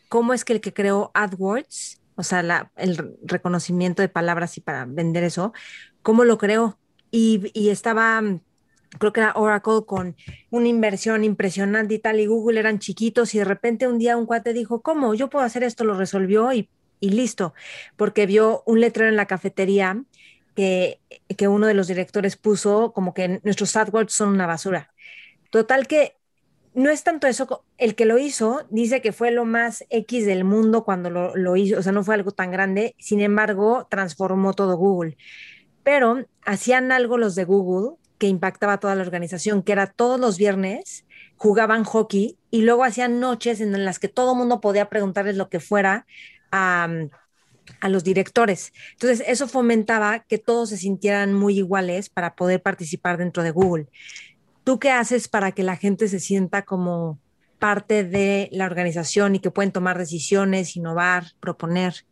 cómo 0.09 0.33
es 0.33 0.43
que 0.43 0.53
el 0.53 0.61
que 0.61 0.73
creó 0.73 1.11
AdWords, 1.13 2.01
o 2.15 2.23
sea, 2.23 2.71
el 2.75 3.17
reconocimiento 3.23 4.01
de 4.01 4.09
palabras 4.09 4.57
y 4.57 4.61
para 4.61 4.85
vender 4.85 5.23
eso, 5.23 5.53
cómo 6.01 6.25
lo 6.25 6.37
creó. 6.37 6.77
y 7.11 7.69
estaba 7.69 8.21
creo 8.99 9.13
que 9.13 9.21
era 9.21 9.33
Oracle 9.35 9.81
con 9.85 10.15
una 10.49 10.67
inversión 10.67 11.23
impresionante 11.23 11.95
y 11.95 11.99
tal, 11.99 12.19
y 12.19 12.25
Google 12.25 12.59
eran 12.59 12.79
chiquitos 12.79 13.33
y 13.35 13.39
de 13.39 13.45
repente 13.45 13.87
un 13.87 13.97
día 13.97 14.17
un 14.17 14.25
cuate 14.25 14.53
dijo, 14.53 14.81
¿cómo? 14.81 15.13
Yo 15.13 15.29
puedo 15.29 15.45
hacer 15.45 15.63
esto, 15.63 15.83
lo 15.83 15.95
resolvió 15.95 16.51
y, 16.53 16.69
listo, 16.99 17.53
porque 17.95 18.25
vio 18.25 18.63
un 18.65 18.79
letrero 18.79 19.09
en 19.09 19.15
la 19.15 19.25
cafetería 19.25 20.03
que, 20.55 20.99
que 21.37 21.47
uno 21.47 21.67
de 21.67 21.73
los 21.73 21.87
directores 21.87 22.35
puso 22.37 22.91
como 22.93 23.13
que 23.13 23.39
nuestros 23.43 23.75
AdWords 23.75 24.13
son 24.13 24.29
una 24.29 24.45
basura. 24.45 24.93
Total 25.49 25.87
que 25.87 26.15
no 26.73 26.89
es 26.89 27.03
tanto 27.03 27.27
eso, 27.27 27.65
el 27.77 27.95
que 27.95 28.05
lo 28.05 28.17
hizo 28.17 28.61
dice 28.69 29.01
que 29.01 29.11
fue 29.11 29.31
lo 29.31 29.45
más 29.45 29.83
X 29.89 30.25
del 30.25 30.43
mundo 30.43 30.83
cuando 30.83 31.09
lo, 31.09 31.35
lo, 31.35 31.55
hizo, 31.55 31.79
o 31.79 31.81
sea, 31.81 31.91
no 31.91 32.03
fue 32.03 32.15
algo 32.15 32.31
tan 32.31 32.51
grande, 32.51 32.95
sin 32.99 33.19
embargo, 33.21 33.87
transformó 33.89 34.53
todo 34.53 34.77
Google. 34.77 35.17
Pero 35.83 36.25
hacían 36.45 36.91
algo 36.91 37.17
los 37.17 37.35
de 37.35 37.45
Google 37.45 37.97
que 38.21 38.27
impactaba 38.27 38.73
a 38.73 38.79
toda 38.79 38.93
la 38.93 39.01
organización, 39.01 39.63
que 39.63 39.71
era 39.71 39.87
todos 39.87 40.19
los 40.19 40.37
viernes 40.37 41.05
jugaban 41.37 41.83
hockey 41.83 42.37
y 42.51 42.61
luego 42.61 42.83
hacían 42.83 43.19
noches 43.19 43.61
en 43.61 43.83
las 43.83 43.97
que 43.97 44.09
todo 44.09 44.33
el 44.33 44.37
mundo 44.37 44.61
podía 44.61 44.89
preguntarles 44.89 45.37
lo 45.37 45.49
que 45.49 45.59
fuera 45.59 46.05
a, 46.51 46.87
a 47.79 47.89
los 47.89 48.03
directores. 48.03 48.73
Entonces, 48.91 49.23
eso 49.27 49.47
fomentaba 49.47 50.19
que 50.19 50.37
todos 50.37 50.69
se 50.69 50.77
sintieran 50.77 51.33
muy 51.33 51.57
iguales 51.57 52.09
para 52.09 52.35
poder 52.35 52.61
participar 52.61 53.17
dentro 53.17 53.41
de 53.41 53.49
Google. 53.49 53.87
¿Tú 54.63 54.77
qué 54.77 54.91
haces 54.91 55.27
para 55.27 55.51
que 55.51 55.63
la 55.63 55.77
gente 55.77 56.07
se 56.07 56.19
sienta 56.19 56.61
como 56.61 57.17
parte 57.57 58.03
de 58.03 58.49
la 58.51 58.67
organización 58.67 59.33
y 59.33 59.39
que 59.39 59.49
pueden 59.49 59.71
tomar 59.71 59.97
decisiones, 59.97 60.75
innovar, 60.75 61.25
proponer? 61.39 62.05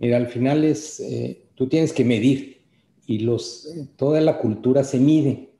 Mira, 0.00 0.16
al 0.16 0.26
final 0.26 0.64
es, 0.64 0.98
eh, 0.98 1.44
tú 1.54 1.68
tienes 1.68 1.92
que 1.92 2.04
medir 2.04 2.63
y 3.06 3.20
los, 3.20 3.68
toda 3.96 4.20
la 4.20 4.38
cultura 4.38 4.84
se 4.84 4.98
mide 4.98 5.50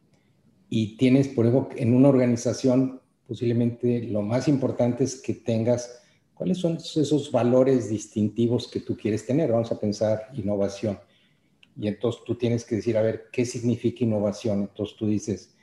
y 0.68 0.96
tienes, 0.96 1.28
por 1.28 1.46
ejemplo, 1.46 1.76
en 1.76 1.94
una 1.94 2.08
organización 2.08 3.00
posiblemente 3.26 4.02
lo 4.02 4.22
más 4.22 4.48
importante 4.48 5.04
es 5.04 5.20
que 5.20 5.34
tengas 5.34 6.02
cuáles 6.34 6.58
son 6.58 6.76
esos 6.76 7.32
valores 7.32 7.88
distintivos 7.88 8.68
que 8.68 8.80
tú 8.80 8.96
quieres 8.96 9.24
tener. 9.24 9.50
Vamos 9.50 9.72
a 9.72 9.80
pensar 9.80 10.28
innovación. 10.34 10.98
Y 11.76 11.88
entonces 11.88 12.22
tú 12.24 12.34
tienes 12.34 12.64
que 12.64 12.76
decir, 12.76 12.96
a 12.96 13.02
ver, 13.02 13.24
¿qué 13.32 13.44
significa 13.44 14.04
innovación? 14.04 14.60
Entonces 14.60 14.96
tú 14.96 15.06
dices, 15.06 15.54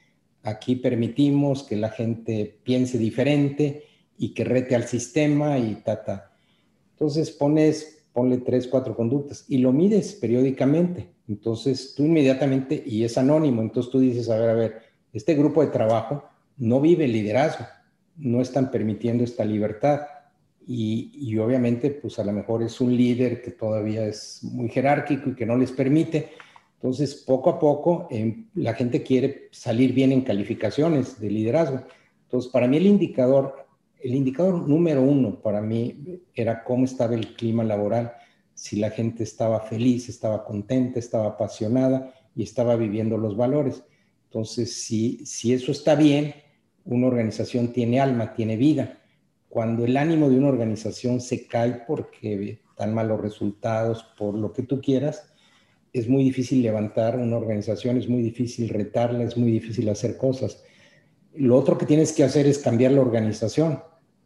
Aquí 0.43 0.75
permitimos 0.75 1.63
que 1.63 1.75
la 1.75 1.89
gente 1.89 2.59
piense 2.63 2.97
diferente 2.97 3.85
y 4.17 4.33
que 4.33 4.43
rete 4.43 4.75
al 4.75 4.87
sistema 4.87 5.59
y 5.59 5.75
ta, 5.75 6.31
Entonces 6.93 7.29
pones, 7.31 8.00
ponle 8.13 8.37
tres, 8.37 8.67
cuatro 8.67 8.95
conductas 8.95 9.45
y 9.47 9.59
lo 9.59 9.71
mides 9.71 10.13
periódicamente. 10.13 11.11
Entonces 11.27 11.93
tú 11.95 12.03
inmediatamente, 12.03 12.81
y 12.85 13.03
es 13.03 13.17
anónimo, 13.17 13.61
entonces 13.61 13.91
tú 13.91 13.99
dices, 13.99 14.29
a 14.29 14.37
ver, 14.37 14.49
a 14.49 14.53
ver, 14.53 14.81
este 15.13 15.35
grupo 15.35 15.61
de 15.61 15.71
trabajo 15.71 16.23
no 16.57 16.79
vive 16.81 17.05
el 17.05 17.13
liderazgo, 17.13 17.65
no 18.17 18.41
están 18.41 18.71
permitiendo 18.71 19.23
esta 19.23 19.45
libertad. 19.45 20.01
Y, 20.67 21.11
y, 21.15 21.37
obviamente, 21.39 21.89
pues 21.89 22.19
a 22.19 22.23
lo 22.23 22.31
mejor 22.31 22.61
es 22.61 22.79
un 22.79 22.95
líder 22.95 23.41
que 23.41 23.51
todavía 23.51 24.05
es 24.05 24.43
muy 24.43 24.69
jerárquico 24.69 25.31
y 25.31 25.35
que 25.35 25.45
no 25.45 25.57
les 25.57 25.71
permite. 25.71 26.29
Entonces, 26.75 27.15
poco 27.15 27.49
a 27.49 27.59
poco, 27.59 28.07
em, 28.11 28.47
la 28.53 28.73
gente 28.73 29.01
quiere 29.01 29.49
salir 29.51 29.93
bien 29.93 30.11
en 30.11 30.21
calificaciones 30.21 31.19
de 31.19 31.29
liderazgo. 31.29 31.81
Entonces, 32.23 32.51
para 32.51 32.67
mí 32.67 32.77
el 32.77 32.85
indicador, 32.85 33.67
el 34.03 34.15
indicador 34.15 34.67
número 34.67 35.01
uno 35.01 35.41
para 35.41 35.61
mí 35.61 36.21
era 36.33 36.63
cómo 36.63 36.85
estaba 36.85 37.15
el 37.15 37.35
clima 37.35 37.63
laboral, 37.63 38.13
si 38.53 38.77
la 38.77 38.89
gente 38.91 39.23
estaba 39.23 39.59
feliz, 39.61 40.09
estaba 40.09 40.43
contenta, 40.43 40.99
estaba 40.99 41.27
apasionada 41.27 42.13
y 42.35 42.43
estaba 42.43 42.75
viviendo 42.75 43.17
los 43.17 43.35
valores. 43.35 43.83
Entonces, 44.25 44.73
si, 44.83 45.25
si 45.25 45.53
eso 45.53 45.71
está 45.71 45.95
bien, 45.95 46.33
una 46.85 47.07
organización 47.07 47.73
tiene 47.73 47.99
alma, 47.99 48.33
tiene 48.33 48.57
vida. 48.57 48.99
Cuando 49.49 49.85
el 49.85 49.97
ánimo 49.97 50.29
de 50.29 50.37
una 50.37 50.49
organización 50.49 51.21
se 51.21 51.47
cae 51.47 51.83
porque 51.87 52.61
dan 52.77 52.93
malos 52.93 53.21
resultados, 53.21 54.03
por 54.17 54.35
lo 54.35 54.53
que 54.53 54.63
tú 54.63 54.79
quieras, 54.79 55.33
es 55.93 56.07
muy 56.07 56.23
difícil 56.23 56.61
levantar 56.61 57.17
una 57.17 57.37
organización, 57.37 57.97
es 57.97 58.07
muy 58.07 58.21
difícil 58.21 58.69
retarla, 58.69 59.23
es 59.23 59.35
muy 59.37 59.51
difícil 59.51 59.89
hacer 59.89 60.17
cosas. 60.17 60.63
Lo 61.33 61.57
otro 61.57 61.77
que 61.77 61.85
tienes 61.85 62.13
que 62.13 62.23
hacer 62.23 62.47
es 62.47 62.59
cambiar 62.59 62.93
la 62.93 63.01
organización. 63.01 63.81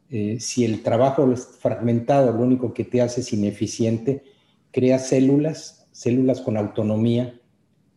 Eh, 0.09 0.37
si 0.39 0.65
el 0.65 0.83
trabajo 0.83 1.31
es 1.31 1.45
fragmentado, 1.45 2.31
lo 2.31 2.43
único 2.43 2.73
que 2.73 2.83
te 2.83 3.01
hace 3.01 3.21
es 3.21 3.33
ineficiente, 3.33 4.23
crea 4.71 4.99
células, 4.99 5.87
células 5.91 6.41
con 6.41 6.57
autonomía 6.57 7.39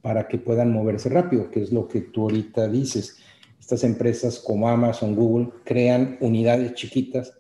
para 0.01 0.29
que 0.29 0.38
puedan 0.38 0.73
moverse 0.73 1.09
rápido, 1.09 1.51
que 1.51 1.62
es 1.62 1.73
lo 1.73 1.88
que 1.88 2.01
tú 2.01 2.23
ahorita 2.23 2.68
dices. 2.68 3.16
Estas 3.61 3.85
empresas 3.85 4.38
como 4.38 4.68
Amazon, 4.68 5.14
Google, 5.14 5.51
crean 5.64 6.16
unidades 6.21 6.75
chiquitas, 6.75 7.35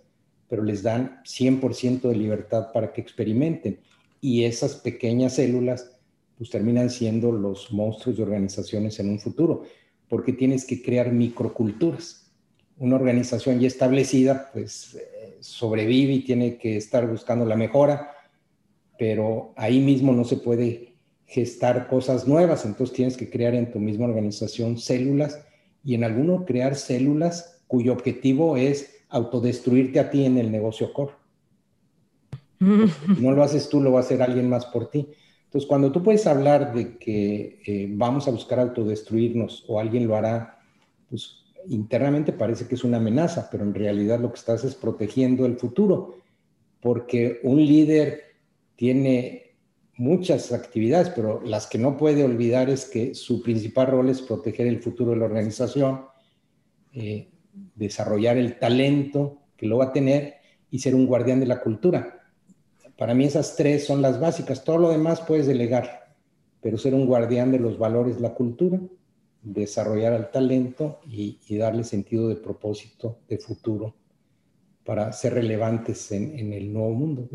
pero 0.48 0.62
les 0.62 0.82
dan 0.82 1.22
100% 1.24 2.08
de 2.08 2.16
libertad 2.16 2.72
para 2.72 2.92
que 2.92 3.00
experimenten. 3.00 3.80
Y 4.20 4.44
esas 4.44 4.74
pequeñas 4.74 5.34
células 5.34 5.98
pues 6.36 6.50
terminan 6.50 6.88
siendo 6.88 7.32
los 7.32 7.72
monstruos 7.72 8.16
de 8.16 8.22
organizaciones 8.22 8.98
en 9.00 9.10
un 9.10 9.18
futuro, 9.18 9.64
porque 10.08 10.32
tienes 10.32 10.64
que 10.64 10.82
crear 10.82 11.12
microculturas. 11.12 12.17
Una 12.78 12.96
organización 12.96 13.60
ya 13.60 13.66
establecida, 13.66 14.50
pues 14.52 14.94
eh, 14.94 15.38
sobrevive 15.40 16.12
y 16.12 16.24
tiene 16.24 16.56
que 16.58 16.76
estar 16.76 17.06
buscando 17.08 17.44
la 17.44 17.56
mejora, 17.56 18.12
pero 18.98 19.52
ahí 19.56 19.80
mismo 19.80 20.12
no 20.12 20.24
se 20.24 20.36
puede 20.36 20.94
gestar 21.26 21.88
cosas 21.88 22.26
nuevas, 22.26 22.64
entonces 22.64 22.96
tienes 22.96 23.16
que 23.16 23.28
crear 23.28 23.54
en 23.54 23.70
tu 23.70 23.78
misma 23.78 24.06
organización 24.06 24.78
células 24.78 25.44
y 25.84 25.94
en 25.94 26.04
alguno 26.04 26.44
crear 26.44 26.74
células 26.74 27.62
cuyo 27.66 27.92
objetivo 27.92 28.56
es 28.56 29.04
autodestruirte 29.10 30.00
a 30.00 30.10
ti 30.10 30.24
en 30.24 30.38
el 30.38 30.50
negocio 30.50 30.92
core. 30.92 31.12
Si 32.58 33.22
no 33.22 33.32
lo 33.32 33.42
haces 33.42 33.68
tú, 33.68 33.80
lo 33.80 33.92
va 33.92 34.00
a 34.00 34.02
hacer 34.02 34.22
alguien 34.22 34.48
más 34.48 34.66
por 34.66 34.90
ti. 34.90 35.06
Entonces, 35.44 35.68
cuando 35.68 35.92
tú 35.92 36.02
puedes 36.02 36.26
hablar 36.26 36.74
de 36.74 36.98
que 36.98 37.60
eh, 37.64 37.88
vamos 37.90 38.26
a 38.26 38.30
buscar 38.30 38.58
autodestruirnos 38.58 39.64
o 39.68 39.80
alguien 39.80 40.06
lo 40.06 40.16
hará, 40.16 40.58
pues 41.08 41.44
internamente 41.70 42.32
parece 42.32 42.66
que 42.66 42.74
es 42.74 42.84
una 42.84 42.98
amenaza, 42.98 43.48
pero 43.50 43.64
en 43.64 43.74
realidad 43.74 44.20
lo 44.20 44.30
que 44.30 44.38
estás 44.38 44.64
es 44.64 44.74
protegiendo 44.74 45.46
el 45.46 45.56
futuro, 45.56 46.18
porque 46.80 47.40
un 47.42 47.58
líder 47.58 48.22
tiene 48.76 49.56
muchas 49.96 50.52
actividades, 50.52 51.10
pero 51.10 51.42
las 51.42 51.66
que 51.66 51.78
no 51.78 51.96
puede 51.96 52.24
olvidar 52.24 52.70
es 52.70 52.86
que 52.86 53.14
su 53.14 53.42
principal 53.42 53.88
rol 53.88 54.08
es 54.08 54.22
proteger 54.22 54.66
el 54.66 54.80
futuro 54.80 55.10
de 55.10 55.16
la 55.16 55.24
organización, 55.24 56.02
eh, 56.92 57.28
desarrollar 57.74 58.36
el 58.36 58.58
talento 58.58 59.42
que 59.56 59.66
lo 59.66 59.78
va 59.78 59.86
a 59.86 59.92
tener 59.92 60.36
y 60.70 60.78
ser 60.78 60.94
un 60.94 61.06
guardián 61.06 61.40
de 61.40 61.46
la 61.46 61.60
cultura. 61.60 62.18
Para 62.96 63.14
mí 63.14 63.24
esas 63.24 63.56
tres 63.56 63.86
son 63.86 64.02
las 64.02 64.20
básicas. 64.20 64.64
Todo 64.64 64.78
lo 64.78 64.90
demás 64.90 65.20
puedes 65.20 65.46
delegar, 65.46 66.14
pero 66.60 66.78
ser 66.78 66.94
un 66.94 67.06
guardián 67.06 67.50
de 67.52 67.58
los 67.58 67.78
valores, 67.78 68.20
la 68.20 68.34
cultura, 68.34 68.80
desarrollar 69.42 70.12
el 70.14 70.30
talento 70.30 71.00
y, 71.06 71.38
darle 71.56 71.84
sentido 71.84 72.28
de 72.28 72.36
propósito, 72.36 73.18
de 73.28 73.38
futuro, 73.38 73.94
para 74.84 75.12
ser 75.12 75.34
relevantes 75.34 76.10
en, 76.12 76.52
el 76.52 76.72
nuevo 76.72 76.90
mundo. 76.90 77.28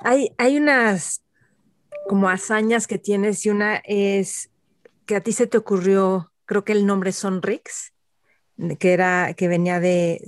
Hay, 0.00 0.30
hay 0.36 0.56
unas 0.56 1.22
como 2.08 2.28
hazañas 2.28 2.86
que 2.86 2.98
tienes 2.98 3.44
y 3.44 3.50
una 3.50 3.76
es 3.84 4.50
que 5.06 5.16
a 5.16 5.20
ti 5.20 5.32
se 5.32 5.46
te 5.46 5.58
ocurrió, 5.58 6.32
creo 6.44 6.64
que 6.64 6.72
el 6.72 6.86
nombre 6.86 7.12
Sonrix, 7.12 7.92
que 8.78 8.92
era 8.92 9.34
que 9.34 9.48
venía 9.48 9.80
de 9.80 10.20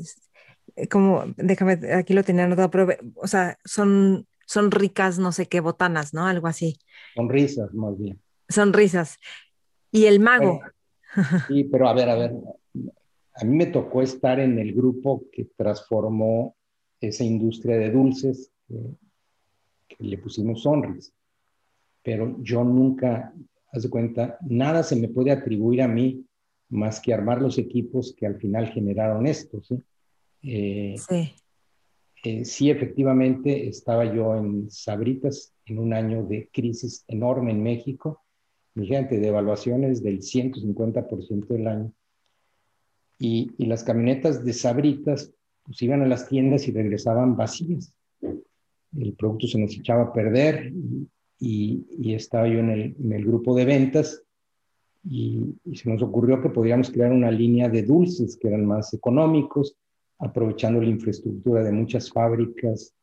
como, 0.88 1.24
déjame, 1.36 1.78
aquí 1.94 2.14
lo 2.14 2.24
tenía 2.24 2.44
anotado, 2.44 2.70
pero, 2.70 2.88
o 3.16 3.26
sea, 3.26 3.58
son, 3.64 4.26
son 4.46 4.70
ricas, 4.70 5.18
no 5.18 5.32
sé 5.32 5.46
qué, 5.46 5.60
botanas, 5.60 6.14
¿no? 6.14 6.26
Algo 6.26 6.46
así. 6.46 6.78
Sonrisas, 7.14 7.74
más 7.74 7.98
bien. 7.98 8.20
Sonrisas. 8.48 9.18
Y 9.92 10.04
el 10.04 10.20
mago. 10.20 10.60
sí, 11.48 11.64
pero 11.64 11.88
a 11.88 11.94
ver, 11.94 12.08
a 12.08 12.14
ver, 12.14 12.32
a 13.34 13.44
mí 13.44 13.56
me 13.56 13.66
tocó 13.66 14.02
estar 14.02 14.38
en 14.38 14.58
el 14.58 14.72
grupo 14.74 15.24
que 15.32 15.46
transformó 15.56 16.56
esa 17.00 17.24
industria 17.24 17.76
de 17.76 17.90
dulces 17.90 18.52
que, 19.88 19.96
le 19.98 20.18
pusimos 20.18 20.62
Sonris. 20.62 21.12
Pero 22.02 22.36
yo 22.42 22.64
nunca, 22.64 23.34
haz 23.72 23.82
de 23.82 23.90
cuenta, 23.90 24.38
nada 24.42 24.82
se 24.82 24.96
me 24.96 25.08
puede 25.08 25.30
atribuir 25.30 25.82
a 25.82 25.88
mí 25.88 26.24
más 26.68 27.00
que 27.00 27.12
armar 27.12 27.42
los 27.42 27.58
equipos 27.58 28.14
que 28.16 28.26
al 28.26 28.36
final 28.36 28.68
generaron 28.68 29.26
esto, 29.26 29.60
¿sí? 29.62 29.82
Eh, 30.42 30.94
sí. 30.96 31.34
Eh, 32.22 32.44
sí, 32.44 32.70
efectivamente, 32.70 33.66
estaba 33.68 34.04
yo 34.04 34.36
en 34.36 34.70
Sabritas 34.70 35.54
en 35.64 35.78
un 35.78 35.94
año 35.94 36.24
de 36.24 36.48
crisis 36.52 37.04
enorme 37.08 37.50
en 37.52 37.62
México, 37.62 38.22
mi 38.74 38.86
gente, 38.86 39.18
de 39.18 39.28
evaluaciones 39.28 40.02
del 40.02 40.20
150% 40.20 41.46
del 41.46 41.66
año. 41.66 41.92
Y, 43.18 43.52
las 43.58 43.84
camionetas 43.84 44.44
de 44.44 44.52
Sabritas 44.52 45.32
pues 45.62 45.82
iban 45.82 46.02
a 46.02 46.06
las 46.06 46.28
tiendas 46.28 46.66
y 46.66 46.72
regresaban 46.72 47.36
vacías. 47.36 47.94
El 48.96 49.12
producto 49.12 49.46
se 49.46 49.58
nos 49.58 49.76
echaba 49.76 50.04
a 50.04 50.12
perder 50.12 50.72
y, 51.38 52.14
estaba 52.14 52.48
yo 52.48 52.58
en 52.60 52.70
el, 52.70 53.24
grupo 53.24 53.54
de 53.54 53.64
ventas 53.66 54.22
y, 55.04 55.54
se 55.74 55.90
nos 55.90 56.02
ocurrió 56.02 56.40
que 56.40 56.48
podíamos 56.48 56.90
crear 56.90 57.12
una 57.12 57.30
línea 57.30 57.68
de 57.68 57.82
dulces 57.82 58.36
que 58.36 58.48
eran 58.48 58.64
más 58.64 58.94
económicos, 58.94 59.76
aprovechando 60.18 60.80
la 60.80 60.88
infraestructura 60.88 61.62
de 61.62 61.72
muchas 61.72 62.10
fábricas, 62.10 62.94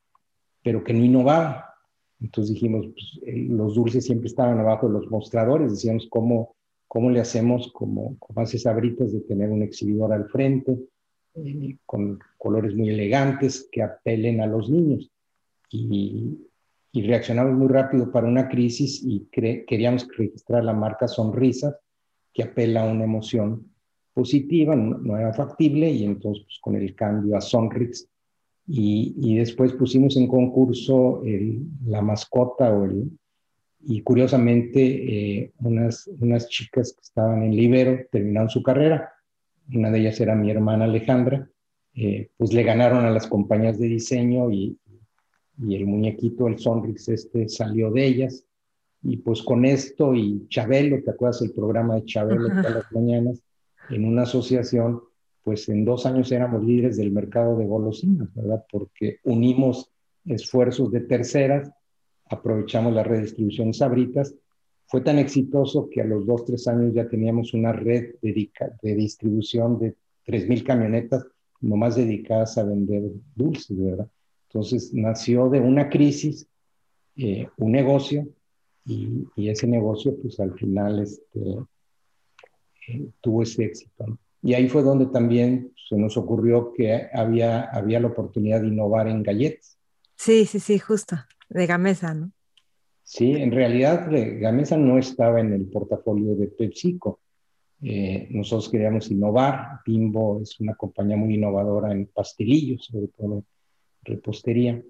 pero 0.63 0.83
que 0.83 0.93
no 0.93 1.03
innovaba. 1.03 1.76
Entonces 2.19 2.53
dijimos, 2.53 2.87
pues, 2.87 3.19
los 3.49 3.75
dulces 3.75 4.05
siempre 4.05 4.27
estaban 4.27 4.59
abajo 4.59 4.87
de 4.87 4.93
los 4.93 5.09
mostradores, 5.11 5.71
decíamos 5.71 6.07
cómo 6.09 6.55
¿cómo 6.87 7.09
le 7.09 7.19
hacemos 7.19 7.71
como, 7.73 8.17
como 8.17 8.41
hace 8.41 8.57
Sabritas 8.57 9.11
de 9.11 9.21
tener 9.21 9.49
un 9.49 9.61
exhibidor 9.61 10.13
al 10.13 10.29
frente, 10.29 10.77
eh, 11.35 11.77
con 11.85 12.19
colores 12.37 12.75
muy 12.75 12.89
elegantes 12.89 13.67
que 13.71 13.83
apelen 13.83 14.41
a 14.41 14.47
los 14.47 14.69
niños? 14.69 15.11
Y, 15.69 16.37
y 16.93 17.01
reaccionamos 17.03 17.53
muy 17.57 17.67
rápido 17.67 18.11
para 18.11 18.27
una 18.27 18.47
crisis 18.47 19.01
y 19.03 19.27
queríamos 19.31 20.07
registrar 20.17 20.63
la 20.63 20.73
marca 20.73 21.07
Sonrisas, 21.07 21.75
que 22.33 22.43
apela 22.43 22.83
a 22.83 22.91
una 22.91 23.03
emoción 23.03 23.67
positiva, 24.13 24.75
no, 24.75 25.17
era 25.17 25.33
factible, 25.33 25.91
y 25.91 26.03
entonces 26.05 26.43
pues, 26.45 26.59
con 26.61 26.75
el 26.75 26.95
cambio 26.95 27.35
a 27.35 27.41
Sonrix, 27.41 28.07
y, 28.67 29.15
y 29.17 29.37
después 29.37 29.73
pusimos 29.73 30.17
en 30.17 30.27
concurso 30.27 31.23
la 31.85 32.01
mascota 32.01 32.71
o 32.71 32.85
el, 32.85 33.09
y 33.89 34.01
curiosamente 34.01 34.81
eh, 35.41 35.51
unas, 35.59 36.09
unas 36.19 36.49
chicas 36.49 36.93
que 36.93 37.01
estaban 37.01 37.43
en 37.43 37.55
Libero 37.55 37.99
terminaron 38.11 38.49
su 38.49 38.61
carrera, 38.61 39.13
una 39.73 39.91
de 39.91 39.99
ellas 39.99 40.19
era 40.19 40.35
mi 40.35 40.51
hermana 40.51 40.85
Alejandra, 40.85 41.49
eh, 41.95 42.29
pues 42.37 42.53
le 42.53 42.63
ganaron 42.63 43.05
a 43.05 43.11
las 43.11 43.27
compañías 43.27 43.79
de 43.79 43.87
diseño 43.87 44.51
y, 44.51 44.77
y 45.63 45.75
el 45.75 45.85
muñequito, 45.85 46.47
el 46.47 46.59
Sonrix 46.59 47.07
este, 47.09 47.49
salió 47.49 47.91
de 47.91 48.05
ellas. 48.05 48.43
Y 49.03 49.17
pues 49.17 49.41
con 49.41 49.63
esto 49.63 50.13
y 50.13 50.47
Chabelo, 50.49 51.01
¿te 51.01 51.11
acuerdas 51.11 51.41
el 51.41 51.51
programa 51.51 51.95
de 51.95 52.05
Chabelo 52.05 52.49
todas 52.49 52.75
las 52.75 52.91
mañanas? 52.91 53.41
En 53.89 54.05
una 54.05 54.23
asociación, 54.23 55.01
pues 55.47 55.69
en 55.69 55.85
dos 55.85 56.05
años 56.05 56.29
éramos 56.33 56.61
líderes 56.61 56.97
del 56.97 57.09
mercado 57.09 57.55
de 57.57 57.65
golosinas, 57.65 58.27
¿verdad? 58.35 58.65
Porque 58.69 59.19
unimos 59.23 59.89
esfuerzos 60.25 60.91
de 60.91 60.99
terceras, 60.99 61.71
aprovechamos 62.29 62.93
la 62.93 63.03
redistribución 63.03 63.73
Sabritas. 63.73 64.35
Fue 64.87 64.99
tan 64.99 65.19
exitoso 65.19 65.89
que 65.89 66.01
a 66.01 66.03
los 66.03 66.25
dos, 66.25 66.43
tres 66.43 66.67
años 66.67 66.93
ya 66.93 67.07
teníamos 67.07 67.53
una 67.53 67.71
red 67.71 68.15
de 68.21 68.93
distribución 68.93 69.79
de 69.79 69.95
3.000 70.25 70.65
camionetas 70.65 71.25
nomás 71.61 71.95
dedicadas 71.95 72.57
a 72.57 72.65
vender 72.65 73.03
dulces, 73.33 73.81
¿verdad? 73.81 74.09
Entonces 74.49 74.93
nació 74.93 75.47
de 75.47 75.61
una 75.61 75.87
crisis 75.87 76.45
eh, 77.15 77.47
un 77.55 77.71
negocio 77.71 78.27
y, 78.85 79.29
ese 79.37 79.65
negocio 79.65 80.13
pues 80.21 80.41
al 80.41 80.53
final 80.55 80.99
este, 80.99 81.39
eh, 82.89 83.07
tuvo 83.21 83.43
ese 83.43 83.63
éxito. 83.63 84.19
Y 84.41 84.53
ahí 84.53 84.69
fue 84.69 84.83
donde 84.83 85.07
también 85.07 85.73
se 85.89 85.95
nos 85.95 86.17
ocurrió 86.17 86.73
que 86.73 87.07
había, 87.13 87.63
había 87.65 87.99
la 87.99 88.07
oportunidad 88.07 88.61
de 88.61 88.67
innovar 88.67 89.07
en 89.07 89.23
galletas. 89.23 89.77
Sí, 90.15 90.45
sí, 90.45 90.59
sí, 90.59 90.79
justo, 90.79 91.15
de 91.49 91.65
Gamesa, 91.65 92.13
¿no? 92.13 92.31
Sí, 93.03 93.31
en 93.31 93.51
realidad 93.51 94.09
Gamesa 94.11 94.75
no 94.77 94.97
estaba 94.97 95.39
en 95.39 95.53
el 95.53 95.65
portafolio 95.67 96.35
de 96.35 96.47
PepsiCo. 96.47 97.21
Eh, 97.81 98.27
nosotros 98.31 98.69
queríamos 98.69 99.09
innovar. 99.09 99.79
Bimbo 99.85 100.41
es 100.41 100.59
una 100.59 100.75
compañía 100.75 101.15
muy 101.15 101.35
innovadora 101.35 101.91
en 101.91 102.07
pastelillos, 102.07 102.85
sobre 102.85 103.07
todo 103.07 103.43
repostería 104.03 104.81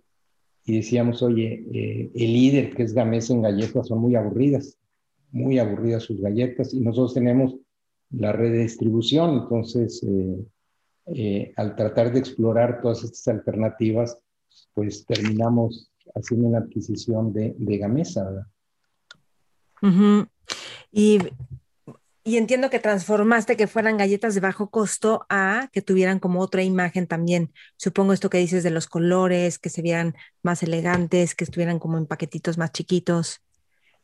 y 0.68 0.76
decíamos, 0.76 1.24
oye, 1.24 1.66
eh, 1.74 2.12
el 2.14 2.34
líder 2.34 2.76
que 2.76 2.84
es 2.84 2.94
Gamesa 2.94 3.34
en 3.34 3.42
galletas 3.42 3.88
son 3.88 4.00
muy 4.00 4.16
aburridas, 4.16 4.78
muy 5.32 5.60
aburridas 5.60 6.04
sus 6.04 6.20
galletas 6.20 6.74
y 6.74 6.82
nosotros 6.82 7.14
tenemos 7.14 7.56
la 8.12 8.32
red 8.32 8.52
de 8.52 8.60
distribución, 8.60 9.44
entonces 9.44 10.04
eh, 10.04 10.46
eh, 11.08 11.54
al 11.56 11.76
tratar 11.76 12.12
de 12.12 12.20
explorar 12.20 12.82
todas 12.82 13.04
estas 13.04 13.28
alternativas, 13.28 14.18
pues 14.74 15.06
terminamos 15.06 15.92
haciendo 16.16 16.48
una 16.48 16.60
adquisición 16.60 17.34
de, 17.34 17.56
de 17.58 17.78
Gamesa. 17.78 18.24
¿verdad? 18.24 18.48
Y 20.92 21.20
y 22.28 22.36
entiendo 22.36 22.70
que 22.70 22.80
transformaste 22.80 23.56
que 23.56 23.68
fueran 23.68 23.96
galletas 23.96 24.36
de 24.36 24.42
bajo 24.42 24.70
costo 24.70 25.26
a 25.30 25.70
que 25.72 25.82
tuvieran 25.82 26.20
como 26.20 26.42
otra 26.42 26.62
imagen 26.62 27.08
también. 27.08 27.54
Supongo 27.78 28.12
esto 28.12 28.30
que 28.30 28.38
dices 28.38 28.66
de 28.66 28.70
los 28.70 28.88
colores, 28.88 29.60
que 29.60 29.70
se 29.70 29.82
vieran 29.82 30.14
más 30.44 30.62
elegantes, 30.62 31.36
que 31.36 31.46
estuvieran 31.46 31.80
como 31.80 31.98
en 31.98 32.06
paquetitos 32.06 32.58
más 32.58 32.74
chiquitos. 32.74 33.40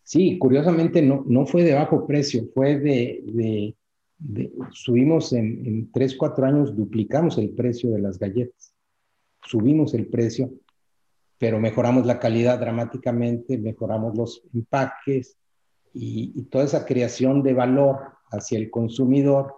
Sí, 0.03 0.39
curiosamente 0.39 1.01
no, 1.01 1.25
no 1.27 1.45
fue 1.45 1.63
de 1.63 1.73
bajo 1.73 2.07
precio, 2.07 2.45
fue 2.53 2.79
de, 2.79 3.75
subimos 4.71 5.33
en, 5.33 5.65
en 5.65 5.91
3, 5.91 6.15
4 6.17 6.45
años, 6.45 6.75
duplicamos 6.75 7.37
el 7.37 7.51
precio 7.51 7.91
de 7.91 7.99
las 7.99 8.17
galletas. 8.19 8.73
Subimos 9.45 9.93
el 9.93 10.07
precio, 10.07 10.51
pero 11.37 11.59
mejoramos 11.59 12.05
la 12.05 12.19
calidad 12.19 12.59
dramáticamente, 12.59 13.57
mejoramos 13.57 14.15
los 14.15 14.43
empaques, 14.53 15.37
y, 15.93 16.43
toda 16.43 16.65
esa 16.65 16.85
creación 16.85 17.43
de 17.43 17.53
valor 17.53 17.99
hacia 18.31 18.57
el 18.57 18.71
consumidor, 18.71 19.55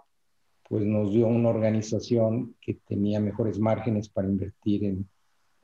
pues 0.67 0.86
nos 0.86 1.12
dio 1.12 1.28
una 1.28 1.49
organización 1.49 2.56
que 2.60 2.75
tenía 2.86 3.19
mejores 3.19 3.60
márgenes 3.60 4.10
para 4.10 4.28
invertir 4.28 4.84
en, 4.84 5.08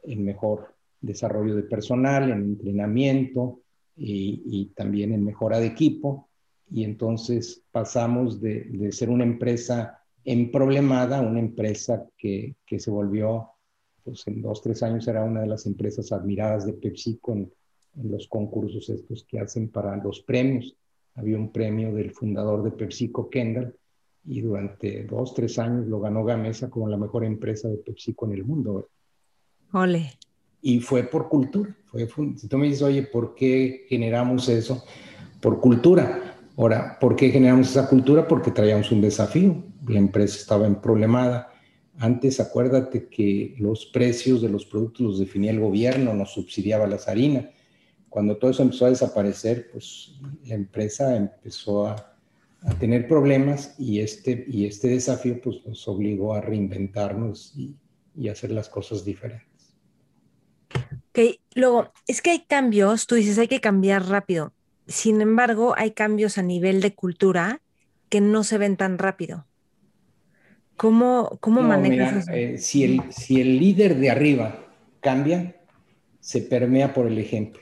en 0.03 0.23
mejor 0.23 0.75
desarrollo 1.01 1.55
de 1.55 1.63
personal, 1.63 2.31
en 2.31 2.41
entrenamiento 2.43 3.61
y, 3.95 4.43
y, 4.45 4.65
también 4.67 5.13
en 5.13 5.25
mejora 5.25 5.59
de 5.59 5.67
equipo. 5.67 6.29
Y 6.71 6.83
entonces 6.83 7.63
pasamos 7.71 8.39
de, 8.41 8.63
de 8.63 8.91
ser 8.91 9.09
una 9.09 9.25
empresa 9.25 9.99
emproblemada 10.23 11.19
a 11.19 11.21
una 11.21 11.39
empresa 11.39 12.07
que, 12.17 12.55
que, 12.65 12.79
se 12.79 12.91
volvió, 12.91 13.49
pues 14.03 14.25
en 14.27 14.41
dos, 14.41 14.61
tres 14.61 14.81
años 14.83 15.07
era 15.07 15.23
una 15.23 15.41
de 15.41 15.47
las 15.47 15.65
empresas 15.65 16.11
admiradas 16.11 16.65
de 16.65 16.73
PepsiCo 16.73 17.33
en, 17.33 17.51
en 17.97 18.11
los 18.11 18.27
concursos 18.27 18.89
estos 18.89 19.25
que 19.25 19.39
hacen 19.39 19.69
para 19.69 19.95
los 19.97 20.21
premios. 20.21 20.75
Había 21.15 21.37
un 21.37 21.51
premio 21.51 21.93
del 21.93 22.11
fundador 22.11 22.63
de 22.63 22.71
PepsiCo, 22.71 23.29
Kendall, 23.29 23.75
y 24.23 24.41
durante 24.41 25.03
dos, 25.03 25.33
tres 25.33 25.57
años 25.59 25.87
lo 25.87 25.99
ganó 25.99 26.23
Gamesa 26.23 26.69
como 26.69 26.87
la 26.87 26.97
mejor 26.97 27.25
empresa 27.25 27.67
de 27.67 27.77
PepsiCo 27.77 28.27
en 28.27 28.33
el 28.33 28.45
mundo. 28.45 28.87
Ole. 29.73 30.11
Y 30.61 30.79
fue 30.79 31.03
por 31.03 31.27
cultura. 31.27 31.75
Fue, 31.87 32.07
si 32.37 32.47
tú 32.47 32.57
me 32.57 32.67
dices, 32.67 32.83
oye, 32.83 33.03
¿por 33.03 33.33
qué 33.33 33.85
generamos 33.89 34.47
eso? 34.47 34.83
Por 35.41 35.59
cultura. 35.59 36.30
Ahora, 36.57 36.97
¿por 36.99 37.15
qué 37.15 37.29
generamos 37.29 37.69
esa 37.69 37.87
cultura? 37.87 38.27
Porque 38.27 38.51
traíamos 38.51 38.91
un 38.91 39.01
desafío. 39.01 39.63
La 39.87 39.99
empresa 39.99 40.37
estaba 40.37 40.67
en 40.67 40.75
problemada. 40.75 41.49
Antes, 41.97 42.39
acuérdate 42.39 43.07
que 43.07 43.55
los 43.57 43.85
precios 43.87 44.41
de 44.41 44.49
los 44.49 44.65
productos 44.65 45.01
los 45.01 45.19
definía 45.19 45.51
el 45.51 45.59
gobierno, 45.59 46.13
nos 46.13 46.33
subsidiaba 46.33 46.87
las 46.87 47.07
harinas 47.07 47.45
cuando 48.11 48.35
todo 48.35 48.51
eso 48.51 48.61
empezó 48.61 48.87
a 48.87 48.89
desaparecer, 48.89 49.69
pues 49.71 50.11
la 50.43 50.55
empresa 50.55 51.15
empezó 51.15 51.87
a, 51.87 52.07
tener 52.77 53.07
problemas 53.07 53.73
y 53.79 54.01
este, 54.01 54.45
y 54.47 54.65
este 54.65 54.89
desafío 54.89 55.41
pues, 55.41 55.65
nos 55.65 55.87
obligó 55.87 56.35
a 56.35 56.41
reinventarnos 56.41 57.55
y, 57.55 57.77
hacer 58.27 58.51
las 58.51 58.67
cosas 58.67 59.05
diferentes. 59.05 59.73
Ok, 61.09 61.39
luego, 61.55 61.91
es 62.05 62.21
que 62.21 62.31
hay 62.31 62.41
cambios, 62.41 63.07
tú 63.07 63.15
dices, 63.15 63.39
hay 63.39 63.47
que 63.47 63.61
cambiar 63.61 64.05
rápido. 64.09 64.51
Sin 64.91 65.21
embargo, 65.21 65.73
hay 65.77 65.91
cambios 65.91 66.37
a 66.37 66.43
nivel 66.43 66.81
de 66.81 66.93
cultura 66.93 67.61
que 68.09 68.19
no 68.19 68.43
se 68.43 68.57
ven 68.57 68.75
tan 68.75 68.97
rápido. 68.97 69.47
¿Cómo, 70.75 71.37
cómo 71.39 71.61
manejas 71.61 72.23
eso? 72.23 72.31
Eh, 72.33 72.57
si, 72.57 72.83
el, 72.83 73.01
si 73.11 73.39
el 73.39 73.57
líder 73.57 73.95
de 73.97 74.09
arriba 74.09 74.65
cambia, 74.99 75.55
se 76.19 76.41
permea 76.41 76.93
por 76.93 77.07
el 77.07 77.17
ejemplo. 77.17 77.61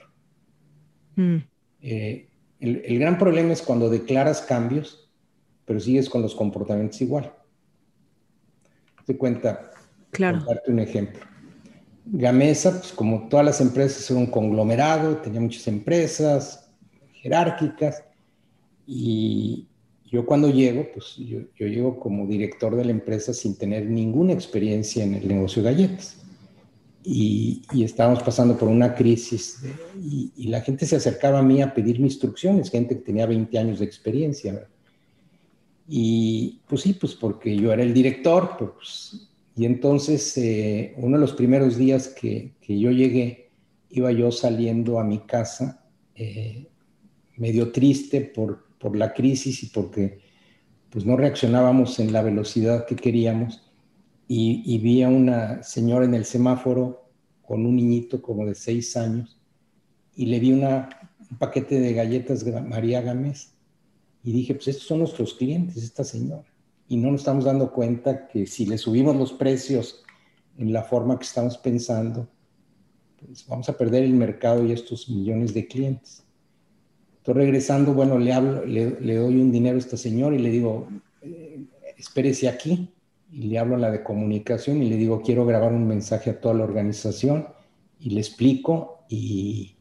Mm. 1.15 1.37
Eh, 1.81 2.29
el, 2.59 2.99
gran 2.99 3.17
problema 3.17 3.53
es 3.53 3.61
cuando 3.61 3.89
declaras 3.89 4.41
cambios, 4.41 5.09
pero 5.65 5.79
sigues 5.79 6.09
con 6.09 6.21
los 6.21 6.33
comportamientos 6.33 6.99
igual. 7.01 7.31
Te 9.05 9.17
cuenta, 9.17 9.71
claro. 10.11 10.43
darte 10.45 10.71
un 10.71 10.79
ejemplo. 10.79 11.19
Gamesa, 12.05 12.79
pues 12.79 12.91
como 12.91 13.27
todas 13.27 13.45
las 13.45 13.61
empresas, 13.61 14.09
era 14.09 14.19
un 14.19 14.27
conglomerado, 14.27 15.17
tenía 15.17 15.41
muchas 15.41 15.67
empresas 15.67 16.68
jerárquicas, 17.21 18.03
y 18.85 19.67
yo 20.05 20.25
cuando 20.25 20.49
llego, 20.49 20.87
pues 20.93 21.15
yo, 21.17 21.41
yo 21.55 21.67
llego 21.67 21.99
como 21.99 22.25
director 22.25 22.75
de 22.75 22.85
la 22.85 22.91
empresa 22.91 23.33
sin 23.33 23.57
tener 23.57 23.85
ninguna 23.85 24.33
experiencia 24.33 25.03
en 25.03 25.13
el 25.13 25.27
negocio 25.27 25.61
de 25.61 25.71
galletas 25.71 26.19
y, 27.03 27.83
estábamos 27.83 28.21
pasando 28.23 28.57
por 28.57 28.67
una 28.67 28.93
crisis 28.93 29.63
y, 30.01 30.47
la 30.47 30.61
gente 30.61 30.85
se 30.85 30.95
acercaba 30.95 31.39
a 31.39 31.43
mí 31.43 31.61
a 31.61 31.73
pedirme 31.73 32.07
instrucciones, 32.07 32.69
gente 32.69 32.95
que 32.95 33.01
tenía 33.01 33.25
20 33.25 33.57
años 33.57 33.79
de 33.79 33.85
experiencia. 33.85 34.67
Y 35.87 36.61
pues 36.67 36.81
sí, 36.81 36.93
pues 36.93 37.15
porque 37.15 37.55
yo 37.55 37.71
era 37.73 37.83
el 37.83 37.93
director, 37.93 38.55
pues, 38.57 39.27
y 39.55 39.65
entonces 39.65 40.37
eh, 40.37 40.93
uno 40.97 41.17
de 41.17 41.21
los 41.21 41.33
primeros 41.33 41.77
días 41.77 42.07
que, 42.07 42.53
que, 42.61 42.79
yo 42.79 42.91
llegué, 42.91 43.49
iba 43.89 44.11
yo 44.11 44.31
saliendo 44.31 44.99
a 44.99 45.03
mi 45.03 45.19
casa 45.19 45.83
eh, 46.15 46.68
medio 47.39 47.71
triste 47.71 48.21
por, 48.21 48.65
por 48.77 48.95
la 48.95 49.13
crisis 49.13 49.63
y 49.63 49.67
porque 49.67 50.19
pues 50.89 51.05
no 51.05 51.15
reaccionábamos 51.17 51.99
en 51.99 52.13
la 52.13 52.21
velocidad 52.21 52.85
que 52.85 52.95
queríamos 52.95 53.61
y, 54.31 54.77
vi 54.77 55.01
a 55.01 55.09
una 55.09 55.63
señora 55.63 56.05
en 56.05 56.13
el 56.13 56.23
semáforo 56.23 57.09
con 57.41 57.65
un 57.65 57.77
niñito 57.77 58.21
como 58.21 58.45
de 58.45 58.53
seis 58.53 58.95
años 58.95 59.39
y 60.15 60.27
le 60.27 60.39
vi 60.39 60.51
una, 60.51 60.89
un 61.31 61.37
paquete 61.39 61.79
de 61.79 61.93
galletas 61.93 62.45
María 62.45 63.01
Gámez 63.01 63.53
Y 64.23 64.31
dije, 64.31 64.53
pues 64.53 64.67
estos 64.67 64.85
son 64.85 64.99
nuestros 64.99 65.33
clientes, 65.33 65.77
esta 65.77 66.03
señora. 66.03 66.45
Y 66.87 66.97
no 66.97 67.11
nos 67.11 67.21
estamos 67.21 67.45
dando 67.45 67.71
cuenta 67.71 68.27
que 68.27 68.45
si 68.45 68.67
le 68.67 68.77
subimos 68.77 69.15
los 69.15 69.33
precios 69.33 70.03
en 70.57 70.73
la 70.73 70.83
forma 70.83 71.17
que 71.17 71.25
estamos 71.25 71.57
pensando, 71.57 72.27
pues 73.17 73.47
vamos 73.47 73.67
a 73.67 73.77
perder 73.77 74.03
el 74.03 74.13
mercado 74.13 74.63
y 74.63 74.73
estos 74.73 75.09
millones 75.09 75.55
de 75.55 75.67
clientes. 75.67 76.23
Regresando, 77.33 77.93
bueno, 77.93 78.17
le, 78.17 78.33
hablo, 78.33 78.65
le, 78.65 79.15
doy 79.15 79.35
un 79.39 79.51
dinero 79.51 79.75
a 79.75 79.79
esta 79.79 79.97
señora 79.97 80.35
y 80.35 80.39
le 80.39 80.49
digo, 80.49 80.87
eh, 81.21 81.63
espérese 81.97 82.47
aquí. 82.47 82.89
Y 83.31 83.43
le 83.43 83.59
hablo 83.59 83.75
a 83.75 83.79
la 83.79 83.91
de 83.91 84.03
comunicación 84.03 84.81
y 84.81 84.89
le 84.89 84.95
digo, 84.95 85.21
quiero 85.21 85.45
grabar 85.45 85.71
un 85.71 85.87
mensaje 85.87 86.31
a 86.31 86.39
toda 86.39 86.55
la 86.55 86.63
organización 86.63 87.47
y 87.99 88.11
le 88.11 88.21
explico. 88.21 89.05
Y, 89.09 89.75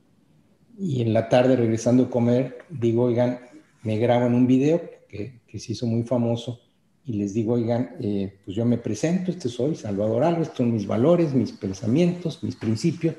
en 0.79 1.13
la 1.13 1.29
tarde, 1.29 1.57
regresando 1.57 2.05
a 2.05 2.11
comer, 2.11 2.59
digo, 2.71 3.05
oigan, 3.05 3.41
me 3.83 3.99
grabo 3.99 4.27
en 4.27 4.35
un 4.35 4.47
video 4.47 4.81
que, 5.09 5.41
que 5.47 5.59
se 5.59 5.73
hizo 5.73 5.87
muy 5.87 6.05
famoso 6.05 6.61
y 7.09 7.15
les 7.15 7.33
digo, 7.33 7.55
oigan, 7.55 7.97
eh, 8.01 8.35
pues 8.45 8.55
yo 8.55 8.67
me 8.67 8.77
presento, 8.77 9.31
este 9.31 9.49
soy 9.49 9.75
Salvador 9.75 10.25
Alves, 10.25 10.43
estos 10.43 10.59
son 10.59 10.75
mis 10.75 10.87
valores, 10.87 11.33
mis 11.33 11.53
pensamientos, 11.53 12.45
mis 12.45 12.55
principios, 12.55 13.15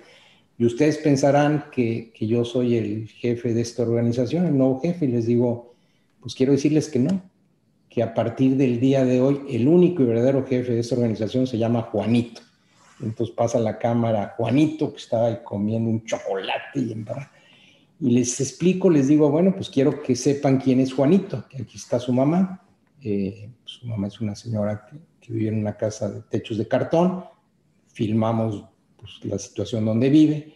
y 0.59 0.65
ustedes 0.65 0.97
pensarán 0.97 1.67
que, 1.71 2.11
que, 2.13 2.27
yo 2.27 2.43
soy 2.43 2.75
el 2.75 3.07
jefe 3.07 3.53
de 3.53 3.61
esta 3.61 3.83
organización, 3.83 4.45
el 4.45 4.57
nuevo 4.57 4.81
jefe, 4.81 5.05
y 5.05 5.07
les 5.07 5.25
digo, 5.25 5.73
pues 6.19 6.35
quiero 6.35 6.51
decirles 6.51 6.89
que 6.89 6.99
no, 6.99 7.23
que 7.89 8.03
a 8.03 8.13
partir 8.13 8.57
del 8.57 8.81
día 8.81 9.05
de 9.05 9.21
hoy 9.21 9.41
el 9.49 9.69
único 9.69 10.03
y 10.03 10.07
verdadero 10.07 10.45
jefe 10.45 10.73
de 10.73 10.81
esta 10.81 10.95
organización 10.95 11.47
se 11.47 11.57
llama 11.57 11.83
Juanito. 11.83 12.41
Entonces 13.01 13.33
pasa 13.33 13.57
la 13.57 13.79
cámara 13.79 14.35
Juanito, 14.35 14.91
que 14.91 14.97
estaba 14.97 15.27
ahí 15.27 15.39
comiendo 15.45 15.89
un 15.89 16.03
chocolate 16.03 16.77
y, 16.81 17.05
y 18.01 18.11
les 18.11 18.41
explico, 18.41 18.89
les 18.89 19.07
digo, 19.07 19.31
bueno, 19.31 19.55
pues 19.55 19.69
quiero 19.69 20.03
que 20.03 20.13
sepan 20.13 20.57
quién 20.57 20.81
es 20.81 20.91
Juanito, 20.91 21.45
que 21.49 21.61
aquí 21.61 21.77
está 21.77 21.99
su 21.99 22.11
mamá. 22.11 22.65
Eh, 23.01 23.49
su 23.63 23.87
mamá 23.87 24.07
es 24.07 24.19
una 24.19 24.35
señora 24.35 24.85
que, 24.85 24.97
que 25.21 25.31
vive 25.31 25.47
en 25.51 25.59
una 25.59 25.77
casa 25.77 26.09
de 26.09 26.21
techos 26.23 26.57
de 26.57 26.67
cartón. 26.67 27.23
Filmamos 27.87 28.65
pues, 28.99 29.19
la 29.23 29.37
situación 29.37 29.85
donde 29.85 30.09
vive. 30.09 30.53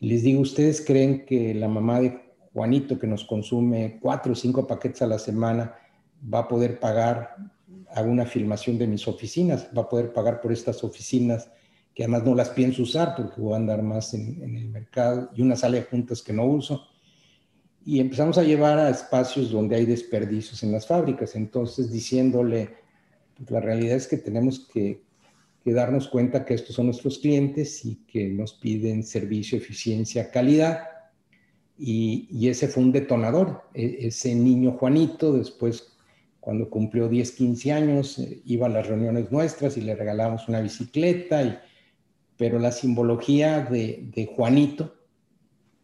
Y 0.00 0.08
les 0.08 0.22
digo, 0.22 0.40
¿ustedes 0.40 0.84
creen 0.84 1.24
que 1.24 1.54
la 1.54 1.68
mamá 1.68 2.00
de 2.00 2.20
Juanito, 2.52 2.98
que 2.98 3.06
nos 3.06 3.24
consume 3.24 3.98
cuatro 4.00 4.32
o 4.32 4.34
cinco 4.34 4.66
paquetes 4.66 5.02
a 5.02 5.06
la 5.06 5.18
semana, 5.18 5.74
va 6.32 6.40
a 6.40 6.48
poder 6.48 6.80
pagar, 6.80 7.36
hago 7.94 8.10
una 8.10 8.26
filmación 8.26 8.78
de 8.78 8.86
mis 8.86 9.06
oficinas, 9.06 9.68
va 9.76 9.82
a 9.82 9.88
poder 9.88 10.12
pagar 10.12 10.40
por 10.40 10.52
estas 10.52 10.82
oficinas 10.84 11.50
que 11.94 12.02
además 12.02 12.24
no 12.24 12.34
las 12.34 12.50
pienso 12.50 12.82
usar 12.82 13.14
porque 13.16 13.40
voy 13.40 13.54
a 13.54 13.56
andar 13.56 13.82
más 13.82 14.12
en, 14.12 14.42
en 14.42 14.54
el 14.54 14.68
mercado 14.68 15.30
y 15.34 15.40
una 15.40 15.56
sala 15.56 15.76
de 15.76 15.84
juntas 15.84 16.20
que 16.20 16.34
no 16.34 16.44
uso? 16.44 16.86
Y 17.86 18.00
empezamos 18.00 18.36
a 18.36 18.42
llevar 18.42 18.78
a 18.78 18.90
espacios 18.90 19.50
donde 19.50 19.76
hay 19.76 19.86
desperdicios 19.86 20.62
en 20.62 20.72
las 20.72 20.86
fábricas. 20.86 21.36
Entonces, 21.36 21.90
diciéndole, 21.90 22.74
pues, 23.36 23.50
la 23.50 23.60
realidad 23.60 23.96
es 23.96 24.08
que 24.08 24.16
tenemos 24.16 24.66
que 24.66 25.05
que 25.66 25.72
darnos 25.72 26.06
cuenta 26.06 26.44
que 26.44 26.54
estos 26.54 26.76
son 26.76 26.86
nuestros 26.86 27.18
clientes 27.18 27.84
y 27.84 27.96
que 28.06 28.28
nos 28.28 28.54
piden 28.54 29.02
servicio, 29.02 29.58
eficiencia, 29.58 30.30
calidad. 30.30 30.84
Y, 31.76 32.46
ese 32.48 32.68
fue 32.68 32.84
un 32.84 32.92
detonador. 32.92 33.64
E, 33.74 34.06
ese 34.06 34.32
niño 34.36 34.76
Juanito, 34.78 35.32
después, 35.32 35.96
cuando 36.38 36.70
cumplió 36.70 37.08
10, 37.08 37.32
15 37.32 37.72
años, 37.72 38.16
eh, 38.20 38.42
iba 38.44 38.66
a 38.66 38.70
las 38.70 38.86
reuniones 38.86 39.32
nuestras 39.32 39.76
y 39.76 39.80
le 39.80 39.96
regalamos 39.96 40.48
una 40.48 40.60
bicicleta. 40.60 41.42
Y, 41.42 41.58
pero 42.36 42.60
la 42.60 42.70
simbología 42.70 43.62
de, 43.62 44.08
de 44.14 44.26
Juanito, 44.26 44.94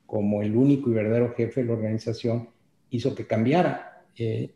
como 0.07 0.43
el 0.43 0.55
único 0.55 0.91
y 0.91 0.95
verdadero 0.95 1.35
jefe 1.35 1.62
de 1.62 1.66
la 1.66 1.72
organización, 1.72 2.51
hizo 2.91 3.16
que 3.16 3.26
cambiara. 3.26 4.05
Eh, 4.16 4.55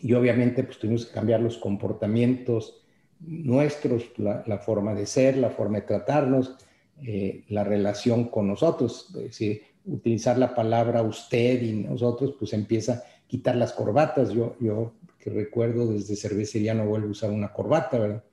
y 0.00 0.12
obviamente, 0.14 0.62
pues 0.62 0.78
tuvimos 0.78 1.06
que 1.06 1.12
cambiar 1.12 1.40
los 1.40 1.58
comportamientos, 1.58 2.84
nuestros, 3.20 4.04
la, 4.16 4.58
forma 4.58 4.94
de 4.94 5.06
ser, 5.06 5.36
la 5.36 5.50
forma 5.50 5.78
de 5.78 5.86
tratarnos, 5.86 6.56
eh, 7.02 7.44
la 7.48 7.64
relación 7.64 8.28
con 8.28 8.48
nosotros. 8.48 9.08
Es 9.16 9.22
decir, 9.22 9.62
utilizar 9.84 10.38
la 10.38 10.54
palabra 10.54 11.02
usted 11.02 11.62
y 11.62 11.72
nosotros, 11.72 12.34
pues 12.38 12.52
empieza 12.52 12.92
a 12.92 13.02
quitar 13.26 13.56
las 13.56 13.72
corbatas. 13.72 14.30
Yo, 14.30 14.56
yo 14.60 14.92
que 15.18 15.30
recuerdo 15.30 15.92
desde 15.92 16.16
cervecería 16.16 16.74
no 16.74 16.86
vuelvo 16.86 17.08
a 17.08 17.10
usar 17.10 17.30
una 17.30 17.52
corbata, 17.52 17.98
¿verdad? 17.98 18.24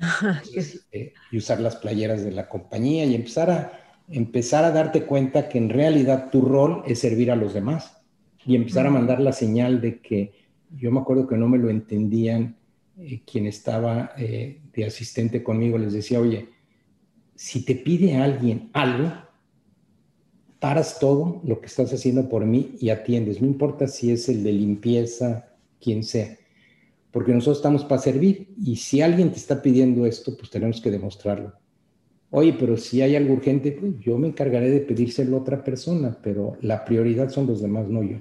Eh, 0.92 1.12
y 1.30 1.36
usar 1.36 1.60
las 1.60 1.76
playeras 1.76 2.24
de 2.24 2.30
la 2.30 2.48
compañía 2.48 3.04
y 3.04 3.14
empezar 3.14 3.50
a, 3.50 3.80
empezar 4.08 4.64
a 4.64 4.70
darte 4.70 5.04
cuenta 5.04 5.48
que 5.48 5.58
en 5.58 5.68
realidad 5.68 6.30
tu 6.30 6.42
rol 6.42 6.82
es 6.86 6.98
servir 6.98 7.30
a 7.30 7.36
los 7.36 7.54
demás 7.54 7.98
y 8.44 8.56
empezar 8.56 8.86
a 8.86 8.90
mandar 8.90 9.20
la 9.20 9.32
señal 9.32 9.80
de 9.80 10.00
que 10.00 10.32
yo 10.76 10.90
me 10.90 11.00
acuerdo 11.00 11.26
que 11.26 11.36
no 11.36 11.48
me 11.48 11.58
lo 11.58 11.70
entendían 11.70 12.56
eh, 13.00 13.22
quien 13.24 13.46
estaba 13.46 14.12
eh, 14.16 14.60
de 14.72 14.84
asistente 14.84 15.42
conmigo, 15.42 15.78
les 15.78 15.92
decía, 15.92 16.20
oye, 16.20 16.48
si 17.34 17.64
te 17.64 17.74
pide 17.74 18.16
alguien 18.16 18.70
algo, 18.72 19.10
paras 20.58 20.98
todo 20.98 21.40
lo 21.44 21.60
que 21.60 21.66
estás 21.66 21.92
haciendo 21.92 22.28
por 22.28 22.44
mí 22.44 22.76
y 22.80 22.90
atiendes, 22.90 23.40
no 23.40 23.46
importa 23.46 23.88
si 23.88 24.10
es 24.10 24.28
el 24.28 24.42
de 24.42 24.52
limpieza, 24.52 25.48
quien 25.80 26.04
sea, 26.04 26.36
porque 27.10 27.32
nosotros 27.32 27.58
estamos 27.58 27.84
para 27.84 28.02
servir 28.02 28.54
y 28.62 28.76
si 28.76 29.00
alguien 29.00 29.30
te 29.30 29.38
está 29.38 29.62
pidiendo 29.62 30.04
esto, 30.04 30.36
pues 30.36 30.50
tenemos 30.50 30.80
que 30.80 30.90
demostrarlo. 30.90 31.54
Oye, 32.30 32.54
pero 32.58 32.76
si 32.76 33.02
hay 33.02 33.16
algo 33.16 33.34
urgente, 33.34 33.72
pues 33.72 33.98
yo 34.00 34.16
me 34.16 34.28
encargaré 34.28 34.70
de 34.70 34.80
pedírselo 34.80 35.36
a 35.36 35.40
otra 35.40 35.64
persona, 35.64 36.16
pero 36.22 36.56
la 36.60 36.84
prioridad 36.84 37.30
son 37.30 37.46
los 37.46 37.60
demás, 37.60 37.88
no 37.88 38.02
yo. 38.04 38.18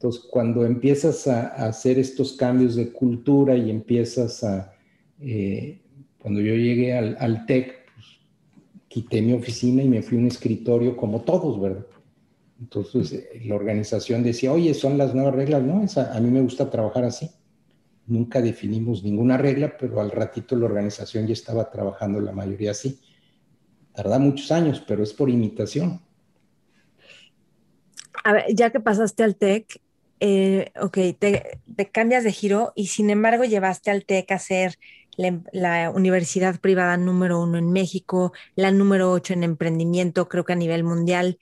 Entonces, 0.00 0.22
cuando 0.30 0.64
empiezas 0.64 1.26
a, 1.26 1.48
hacer 1.68 1.98
estos 1.98 2.32
cambios 2.32 2.74
de 2.74 2.90
cultura 2.90 3.54
y 3.54 3.68
empiezas 3.68 4.42
a, 4.42 4.72
eh, 5.20 5.78
cuando 6.18 6.40
yo 6.40 6.54
llegué 6.54 6.96
al, 6.96 7.18
al 7.20 7.44
TEC, 7.44 7.84
pues, 7.94 8.06
quité 8.88 9.20
mi 9.20 9.34
oficina 9.34 9.82
y 9.82 9.88
me 9.90 10.00
fui 10.00 10.16
a 10.16 10.20
un 10.20 10.28
escritorio 10.28 10.96
como 10.96 11.20
todos, 11.20 11.60
¿verdad? 11.60 11.84
Entonces, 12.58 13.12
eh, 13.12 13.42
la 13.44 13.56
organización 13.56 14.22
decía, 14.22 14.54
oye, 14.54 14.72
son 14.72 14.96
las 14.96 15.14
nuevas 15.14 15.34
reglas, 15.34 15.62
¿no? 15.62 15.84
a 15.84 16.20
mí 16.20 16.30
me 16.30 16.40
gusta 16.40 16.70
trabajar 16.70 17.04
así. 17.04 17.30
Nunca 18.06 18.40
definimos 18.40 19.04
ninguna 19.04 19.36
regla, 19.36 19.76
pero 19.78 20.00
al 20.00 20.10
ratito 20.10 20.56
la 20.56 20.64
organización 20.64 21.26
ya 21.26 21.34
estaba 21.34 21.70
trabajando 21.70 22.22
la 22.22 22.32
mayoría 22.32 22.70
así. 22.70 22.98
Tarda 23.92 24.18
muchos 24.18 24.50
años, 24.50 24.82
pero 24.88 25.02
es 25.02 25.12
por 25.12 25.28
imitación. 25.28 26.00
A 28.24 28.32
ver, 28.32 28.44
ya 28.54 28.70
que 28.70 28.80
pasaste 28.80 29.22
al 29.22 29.36
TEC, 29.36 29.78
eh, 30.20 30.70
ok, 30.78 30.98
te, 31.18 31.60
cambias 31.92 32.24
de 32.24 32.32
giro 32.32 32.72
y 32.76 32.88
sin 32.88 33.08
embargo 33.08 33.44
llevaste 33.44 33.90
al 33.90 34.04
TEC 34.04 34.30
a 34.32 34.38
ser 34.38 34.78
la, 35.16 35.90
universidad 35.90 36.60
privada 36.60 36.98
número 36.98 37.42
uno 37.42 37.56
en 37.56 37.72
México, 37.72 38.32
la 38.54 38.70
número 38.70 39.10
ocho 39.10 39.32
en 39.32 39.44
emprendimiento, 39.44 40.28
creo 40.28 40.44
que 40.44 40.52
a 40.52 40.56
nivel 40.56 40.84
mundial. 40.84 41.38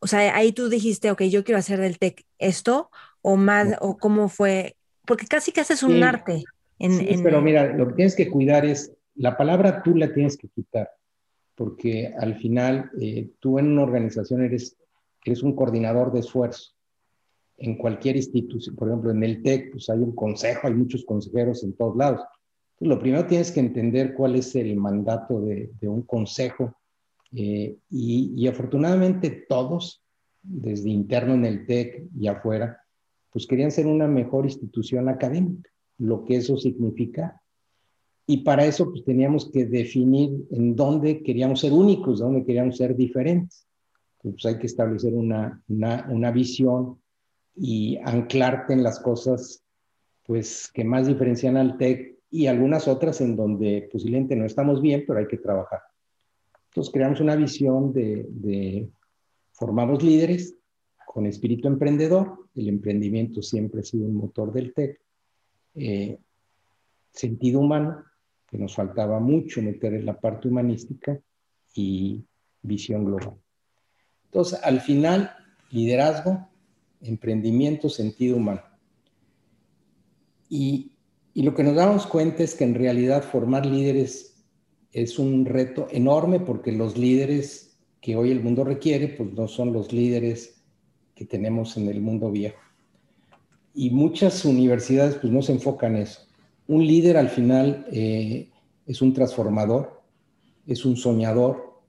O 0.00 0.08
sea, 0.08 0.36
ahí 0.36 0.52
tú 0.52 0.68
dijiste, 0.68 1.12
ok, 1.12 1.22
yo 1.24 1.44
quiero 1.44 1.58
hacer 1.58 1.78
del 1.78 1.98
TEC 1.98 2.24
esto, 2.38 2.90
o 3.22 3.36
más, 3.36 3.76
o 3.80 3.98
cómo 3.98 4.28
fue, 4.28 4.76
porque 5.06 5.26
casi 5.26 5.52
que 5.52 5.60
haces 5.60 5.84
un 5.84 6.02
arte. 6.02 6.42
En, 6.80 7.22
pero 7.22 7.40
mira, 7.40 7.72
lo 7.72 7.88
que 7.88 7.94
tienes 7.94 8.14
que 8.14 8.28
cuidar 8.28 8.64
es, 8.64 8.92
la 9.14 9.36
palabra 9.36 9.82
tú 9.82 9.96
la 9.96 10.12
tienes 10.12 10.36
que 10.36 10.48
quitar, 10.48 10.90
porque 11.54 12.12
al 12.18 12.36
final 12.36 12.90
eh, 13.00 13.30
tú 13.38 13.58
en 13.58 13.68
una 13.68 13.82
organización 13.82 14.44
eres, 14.44 14.76
eres 15.24 15.42
un 15.42 15.54
coordinador 15.54 16.12
de 16.12 16.20
esfuerzo 16.20 16.77
en 17.58 17.76
cualquier 17.76 18.16
institución, 18.16 18.76
por 18.76 18.88
ejemplo, 18.88 19.10
en 19.10 19.22
el 19.22 19.42
TEC, 19.42 19.72
pues 19.72 19.90
hay 19.90 19.98
un 19.98 20.14
consejo, 20.14 20.68
hay 20.68 20.74
muchos 20.74 21.04
consejeros 21.04 21.64
en 21.64 21.72
todos 21.74 21.96
lados. 21.96 22.20
Entonces, 22.74 22.96
lo 22.96 22.98
primero 23.00 23.26
tienes 23.26 23.50
que 23.50 23.60
entender 23.60 24.14
cuál 24.14 24.36
es 24.36 24.54
el 24.54 24.76
mandato 24.76 25.40
de, 25.40 25.70
un 25.82 26.02
consejo 26.02 26.76
eh, 27.32 27.76
y, 27.90 28.46
afortunadamente 28.46 29.46
todos, 29.48 30.02
desde 30.40 30.88
interno 30.88 31.34
en 31.34 31.44
el 31.44 31.66
TEC 31.66 32.04
y 32.16 32.28
afuera, 32.28 32.80
pues 33.32 33.46
querían 33.46 33.72
ser 33.72 33.86
una 33.86 34.06
mejor 34.06 34.44
institución 34.44 35.08
académica, 35.08 35.68
lo 35.98 36.24
que 36.24 36.36
eso 36.36 36.56
significa. 36.56 37.42
Y 38.24 38.38
para 38.38 38.64
eso 38.64 38.90
pues 38.90 39.04
teníamos 39.04 39.50
que 39.50 39.64
definir 39.64 40.46
en 40.50 40.76
dónde 40.76 41.22
queríamos 41.22 41.60
ser 41.60 41.72
únicos, 41.72 42.20
dónde 42.20 42.44
queríamos 42.44 42.76
ser 42.76 42.94
diferentes. 42.94 43.66
Pues 44.22 44.44
hay 44.46 44.58
que 44.58 44.66
establecer 44.66 45.14
una, 45.14 45.62
una, 45.68 46.06
una 46.10 46.30
visión 46.30 46.98
y 47.58 47.98
anclarte 48.04 48.72
en 48.72 48.82
las 48.82 49.00
cosas 49.00 49.62
pues 50.24 50.70
que 50.72 50.84
más 50.84 51.06
diferencian 51.06 51.56
al 51.56 51.78
TEC 51.78 52.18
y 52.30 52.46
algunas 52.46 52.86
otras 52.86 53.20
en 53.22 53.34
donde 53.34 53.88
posiblemente 53.90 54.36
no 54.36 54.44
estamos 54.44 54.82
bien, 54.82 55.04
pero 55.06 55.18
hay 55.18 55.26
que 55.26 55.38
trabajar. 55.38 55.80
Entonces 56.68 56.92
creamos 56.92 57.20
una 57.20 57.34
visión 57.34 57.92
de, 57.92 58.88
formamos 59.52 60.02
líderes 60.02 60.54
con 61.06 61.24
espíritu 61.24 61.66
emprendedor, 61.66 62.46
el 62.54 62.68
emprendimiento 62.68 63.40
siempre 63.40 63.80
ha 63.80 63.84
sido 63.84 64.06
un 64.06 64.16
motor 64.16 64.52
del 64.52 64.74
TEC, 64.74 65.00
eh, 65.74 66.18
sentido 67.10 67.60
humano, 67.60 68.04
que 68.46 68.58
nos 68.58 68.74
faltaba 68.74 69.18
mucho 69.20 69.62
meter 69.62 69.94
en 69.94 70.04
la 70.04 70.20
parte 70.20 70.48
humanística 70.48 71.18
y 71.74 72.22
visión 72.62 73.06
global. 73.06 73.34
Entonces, 74.26 74.60
al 74.62 74.80
final, 74.80 75.32
liderazgo, 75.70 76.48
emprendimiento, 77.02 77.88
sentido 77.88 78.36
humano. 78.36 78.62
Y, 80.48 80.92
y 81.34 81.42
lo 81.42 81.54
que 81.54 81.64
nos 81.64 81.74
damos 81.74 82.06
cuenta 82.06 82.42
es 82.42 82.54
que 82.54 82.64
en 82.64 82.74
realidad 82.74 83.22
formar 83.22 83.66
líderes 83.66 84.44
es 84.92 85.18
un 85.18 85.44
reto 85.44 85.86
enorme 85.90 86.40
porque 86.40 86.72
los 86.72 86.96
líderes 86.96 87.78
que 88.00 88.16
hoy 88.16 88.30
el 88.30 88.42
mundo 88.42 88.64
requiere, 88.64 89.08
pues 89.08 89.32
no 89.32 89.48
son 89.48 89.72
los 89.72 89.92
líderes 89.92 90.62
que 91.14 91.24
tenemos 91.24 91.76
en 91.76 91.88
el 91.88 92.00
mundo 92.00 92.30
viejo. 92.30 92.58
Y 93.74 93.90
muchas 93.90 94.44
universidades 94.44 95.16
pues 95.16 95.32
no 95.32 95.42
se 95.42 95.52
enfocan 95.52 95.96
en 95.96 96.02
eso. 96.02 96.22
Un 96.66 96.86
líder 96.86 97.16
al 97.16 97.28
final 97.28 97.86
eh, 97.90 98.50
es 98.86 99.02
un 99.02 99.12
transformador, 99.12 100.02
es 100.66 100.84
un 100.84 100.96
soñador, 100.96 101.82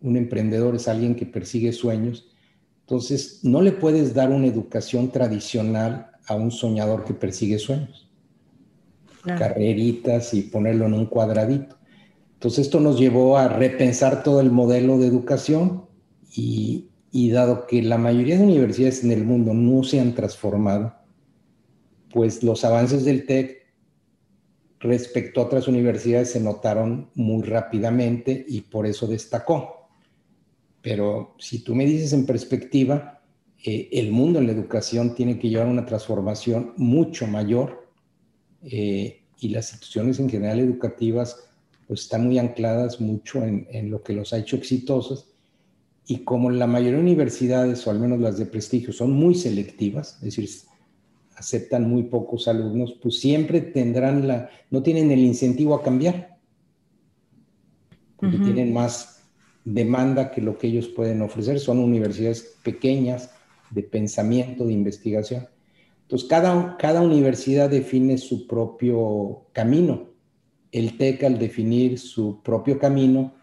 un 0.00 0.16
emprendedor 0.16 0.76
es 0.76 0.88
alguien 0.88 1.14
que 1.14 1.26
persigue 1.26 1.72
sueños. 1.72 2.28
Entonces, 2.90 3.38
no 3.44 3.62
le 3.62 3.70
puedes 3.70 4.14
dar 4.14 4.30
una 4.30 4.48
educación 4.48 5.12
tradicional 5.12 6.10
a 6.26 6.34
un 6.34 6.50
soñador 6.50 7.04
que 7.04 7.14
persigue 7.14 7.60
sueños. 7.60 8.10
Carreritas 9.24 10.34
y 10.34 10.42
ponerlo 10.42 10.86
en 10.86 10.94
un 10.94 11.06
cuadradito. 11.06 11.76
Entonces 12.32 12.66
esto 12.66 12.80
nos 12.80 12.98
llevó 12.98 13.38
a 13.38 13.46
repensar 13.46 14.24
todo 14.24 14.40
el 14.40 14.50
modelo 14.50 14.98
de 14.98 15.06
educación 15.06 15.84
y, 16.34 16.88
dado 17.30 17.68
que 17.68 17.80
la 17.80 17.96
mayoría 17.96 18.38
de 18.38 18.42
universidades 18.42 19.04
en 19.04 19.12
el 19.12 19.22
mundo 19.22 19.54
no 19.54 19.84
se 19.84 20.00
han 20.00 20.16
transformado, 20.16 20.92
pues 22.12 22.42
los 22.42 22.64
avances 22.64 23.04
del 23.04 23.24
TEC 23.24 23.68
respecto 24.80 25.40
a 25.40 25.44
otras 25.44 25.68
universidades 25.68 26.32
se 26.32 26.40
notaron 26.40 27.08
muy 27.14 27.44
rápidamente 27.44 28.44
y 28.48 28.62
por 28.62 28.86
eso 28.86 29.06
destacó. 29.06 29.79
Pero 30.82 31.34
si 31.38 31.62
tú 31.62 31.74
me 31.74 31.84
dices 31.84 32.12
en 32.12 32.26
perspectiva, 32.26 33.20
eh, 33.64 33.88
el 33.92 34.10
mundo 34.10 34.38
en 34.38 34.46
la 34.46 34.52
educación 34.52 35.14
tiene 35.14 35.38
que 35.38 35.48
llevar 35.48 35.66
una 35.66 35.84
transformación 35.84 36.72
mucho 36.76 37.26
mayor 37.26 37.90
eh, 38.62 39.22
y 39.38 39.48
las 39.48 39.72
instituciones 39.72 40.18
en 40.18 40.30
general 40.30 40.60
educativas 40.60 41.50
pues 41.86 42.02
están 42.02 42.24
muy 42.24 42.38
ancladas 42.38 43.00
mucho 43.00 43.44
en, 43.44 43.90
lo 43.90 44.02
que 44.02 44.12
los 44.12 44.32
ha 44.32 44.38
hecho 44.38 44.54
exitosos. 44.54 45.32
Y 46.06 46.18
como 46.18 46.48
la 46.48 46.68
mayoría 46.68 46.98
de 46.98 47.02
universidades, 47.02 47.84
o 47.84 47.90
al 47.90 47.98
menos 47.98 48.20
las 48.20 48.38
de 48.38 48.46
prestigio, 48.46 48.92
son 48.92 49.10
muy 49.10 49.34
selectivas, 49.34 50.14
es 50.18 50.36
decir, 50.36 50.48
aceptan 51.34 51.90
muy 51.90 52.04
pocos 52.04 52.46
alumnos, 52.46 52.96
pues 53.02 53.18
siempre 53.18 53.60
tendrán 53.60 54.28
la, 54.28 54.50
no 54.70 54.84
tienen 54.84 55.10
el 55.10 55.18
incentivo 55.18 55.74
a 55.74 55.82
cambiar, 55.82 56.38
porque 58.16 58.38
tienen 58.38 58.72
más 58.72 59.19
demanda 59.64 60.30
que 60.30 60.40
lo 60.40 60.58
que 60.58 60.68
ellos 60.68 60.88
pueden 60.88 61.22
ofrecer. 61.22 61.60
Son 61.60 61.78
universidades 61.78 62.58
pequeñas 62.62 63.30
de 63.70 63.82
pensamiento, 63.82 64.66
de 64.66 64.72
investigación. 64.72 65.48
Entonces, 66.02 66.28
cada, 66.28 66.76
cada 66.76 67.02
universidad 67.02 67.70
define 67.70 68.18
su 68.18 68.46
propio 68.46 69.46
camino 69.52 70.10
el 70.72 70.96
TEC 70.96 71.24
al 71.24 71.38
definir 71.38 71.98
su 71.98 72.42
propio 72.42 72.78
camino, 72.78 73.34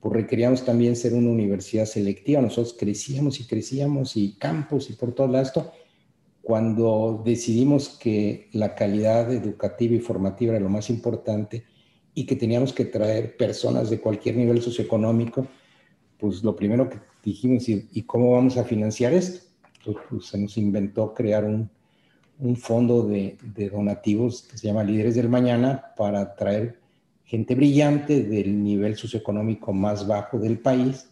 pues 0.00 0.14
requeríamos 0.14 0.64
también 0.64 0.96
ser 0.96 1.14
una 1.14 1.30
universidad 1.30 1.86
selectiva. 1.86 2.40
Nosotros 2.40 2.76
crecíamos 2.78 3.40
y 3.40 3.46
crecíamos 3.46 4.16
y 4.16 4.34
campos 4.34 4.90
y 4.90 4.94
por 4.94 5.14
todo 5.14 5.38
esto. 5.40 5.72
Cuando 6.40 7.22
decidimos 7.24 7.90
que 8.00 8.48
la 8.52 8.74
calidad 8.74 9.32
educativa 9.32 9.94
y 9.94 10.00
formativa 10.00 10.54
era 10.54 10.62
lo 10.62 10.68
más 10.68 10.90
importante 10.90 11.64
y 12.14 12.26
que 12.26 12.34
teníamos 12.34 12.72
que 12.72 12.84
traer 12.84 13.36
personas 13.36 13.90
de 13.90 14.00
cualquier 14.00 14.36
nivel 14.36 14.60
socioeconómico, 14.60 15.46
pues 16.22 16.44
lo 16.44 16.54
primero 16.54 16.88
que 16.88 17.00
dijimos, 17.24 17.68
¿y, 17.68 18.02
cómo 18.02 18.30
vamos 18.30 18.56
a 18.56 18.62
financiar 18.62 19.12
esto? 19.12 19.44
Entonces 19.78 20.02
pues, 20.08 20.26
se 20.26 20.38
nos 20.38 20.56
inventó 20.56 21.12
crear 21.12 21.44
un, 21.44 21.68
fondo 22.54 23.02
de, 23.02 23.36
donativos 23.72 24.42
que 24.42 24.56
se 24.56 24.68
llama 24.68 24.84
Líderes 24.84 25.16
del 25.16 25.28
Mañana 25.28 25.92
para 25.96 26.36
traer 26.36 26.78
gente 27.24 27.56
brillante 27.56 28.22
del 28.22 28.62
nivel 28.62 28.96
socioeconómico 28.96 29.72
más 29.72 30.06
bajo 30.06 30.38
del 30.38 30.60
país 30.60 31.10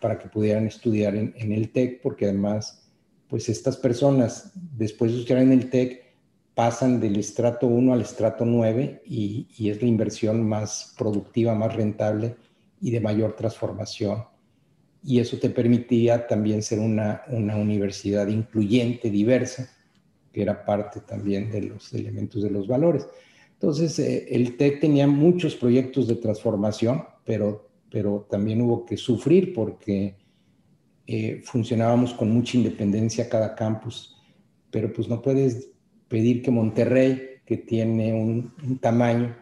para 0.00 0.20
que 0.20 0.28
pudieran 0.28 0.68
estudiar 0.68 1.16
en, 1.16 1.34
el 1.52 1.72
TEC, 1.72 2.00
porque 2.00 2.26
además, 2.26 2.88
pues 3.26 3.48
estas 3.48 3.76
personas, 3.76 4.52
después 4.54 5.10
de 5.10 5.18
estudiar 5.18 5.42
en 5.42 5.50
el 5.50 5.68
TEC, 5.68 6.00
pasan 6.54 7.00
del 7.00 7.16
estrato 7.16 7.66
1 7.66 7.92
al 7.92 8.02
estrato 8.02 8.44
9 8.44 9.02
y, 9.04 9.48
y, 9.56 9.70
es 9.70 9.82
la 9.82 9.88
inversión 9.88 10.48
más 10.48 10.94
productiva, 10.96 11.56
más 11.56 11.74
rentable 11.74 12.36
y 12.82 12.90
de 12.90 13.00
mayor 13.00 13.34
transformación. 13.34 14.24
Y 15.04 15.20
eso 15.20 15.38
te 15.38 15.48
permitía 15.48 16.26
también 16.26 16.62
ser 16.62 16.80
una, 16.80 17.22
una 17.28 17.56
universidad 17.56 18.26
incluyente, 18.26 19.08
diversa, 19.08 19.70
que 20.32 20.42
era 20.42 20.64
parte 20.64 21.00
también 21.00 21.50
de 21.50 21.62
los 21.62 21.94
elementos 21.94 22.42
de 22.42 22.50
los 22.50 22.66
valores. 22.66 23.06
Entonces, 23.52 23.98
eh, 24.00 24.26
el 24.30 24.56
TEC 24.56 24.80
tenía 24.80 25.06
muchos 25.06 25.54
proyectos 25.54 26.08
de 26.08 26.16
transformación, 26.16 27.04
pero, 27.24 27.70
pero 27.90 28.26
también 28.28 28.60
hubo 28.62 28.84
que 28.84 28.96
sufrir 28.96 29.54
porque 29.54 30.16
eh, 31.06 31.40
funcionábamos 31.44 32.12
con 32.14 32.30
mucha 32.30 32.56
independencia 32.56 33.28
cada 33.28 33.54
campus, 33.54 34.16
pero 34.70 34.92
pues 34.92 35.08
no 35.08 35.22
puedes 35.22 35.70
pedir 36.08 36.42
que 36.42 36.50
Monterrey, 36.50 37.40
que 37.46 37.56
tiene 37.56 38.12
un, 38.12 38.52
un 38.64 38.78
tamaño, 38.78 39.36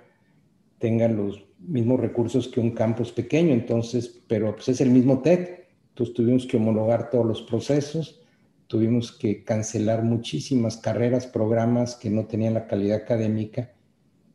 tenga 0.79 1.09
los 1.09 1.50
mismos 1.61 2.01
recursos 2.01 2.49
que 2.49 2.61
un 2.61 2.73
campus 2.73 3.13
pequeño, 3.13 3.53
entonces, 3.53 4.21
pero 4.27 4.55
pues 4.55 4.69
es 4.69 4.81
el 4.81 4.91
mismo 4.91 5.21
TEC, 5.21 5.69
entonces 5.91 6.15
tuvimos 6.15 6.47
que 6.47 6.57
homologar 6.57 7.11
todos 7.11 7.27
los 7.27 7.43
procesos, 7.43 8.21
tuvimos 8.67 9.13
que 9.13 9.45
cancelar 9.45 10.03
muchísimas 10.03 10.77
carreras, 10.77 11.27
programas 11.27 11.97
que 11.97 12.11
no 12.11 12.27
tenían 12.27 12.55
la 12.55 12.67
calidad 12.67 12.99
académica. 12.99 13.73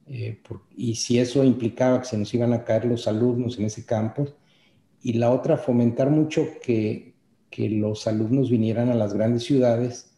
Eh, 0.08 0.40
y 0.76 0.96
si 0.96 1.20
eso 1.20 1.44
implicaba 1.44 2.00
que 2.00 2.08
se 2.08 2.18
nos 2.18 2.34
iban 2.34 2.54
a 2.54 2.64
caer 2.64 2.86
los 2.86 3.08
alumnos 3.08 3.58
en 3.58 3.66
ese 3.66 3.86
campo, 3.86 4.28
y 5.02 5.14
la 5.14 5.32
otra, 5.32 5.58
fomentar 5.58 6.10
mucho 6.10 6.48
que, 6.62 7.16
que 7.50 7.70
los 7.70 8.08
alumnos 8.08 8.50
vinieran 8.50 8.90
a 8.90 8.96
las 8.96 9.14
grandes 9.14 9.44
ciudades, 9.44 10.16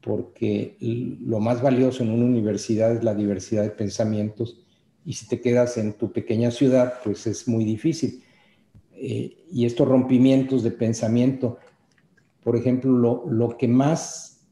porque 0.00 0.76
lo 0.80 1.40
más 1.40 1.60
valioso 1.60 2.04
en 2.04 2.12
una 2.12 2.26
universidad 2.26 2.94
es 2.94 3.02
la 3.02 3.14
diversidad 3.14 3.64
de 3.64 3.70
pensamientos, 3.70 4.65
y 5.06 5.14
si 5.14 5.26
te 5.26 5.40
quedas 5.40 5.78
en 5.78 5.94
tu 5.94 6.12
pequeña 6.12 6.50
ciudad, 6.50 6.94
pues 7.02 7.26
es 7.26 7.48
muy 7.48 7.64
difícil. 7.64 8.22
Eh, 8.92 9.44
y 9.50 9.64
estos 9.64 9.88
rompimientos 9.88 10.62
de 10.62 10.72
pensamiento 10.72 11.58
por 12.46 12.54
ejemplo, 12.54 13.24
lo, 13.28 13.56
que 13.58 13.66
más 13.66 14.46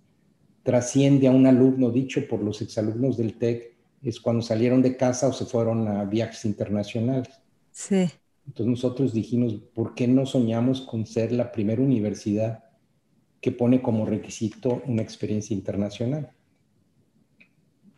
trasciende 0.65 1.29
a 1.29 1.31
un 1.31 1.47
alumno, 1.47 1.91
dicho 1.91 2.27
por 2.27 2.43
los 2.43 2.61
exalumnos 2.61 3.17
del 3.17 3.39
TEC, 3.39 3.73
es 4.03 4.19
cuando 4.19 4.43
salieron 4.43 4.83
de 4.83 4.97
casa 4.97 5.29
o 5.29 5.33
se 5.33 5.45
fueron 5.45 5.87
a 5.87 6.03
viajes 6.03 6.45
internacionales. 6.45 7.29
Sí. 7.71 8.11
Entonces 8.49 8.67
nosotros 8.67 9.15
dijimos, 9.15 9.55
¿por 9.73 9.95
qué 9.95 10.09
no 10.09 10.27
soñamos 10.27 10.81
con 10.81 11.07
ser 11.07 11.31
la 11.31 11.53
primera 11.53 11.81
universidad 11.81 12.65
que 13.41 13.53
pone 13.53 13.81
como 13.81 14.07
requisito 14.07 14.83
una 14.87 15.03
experiencia 15.03 15.55
internacional? 15.55 16.33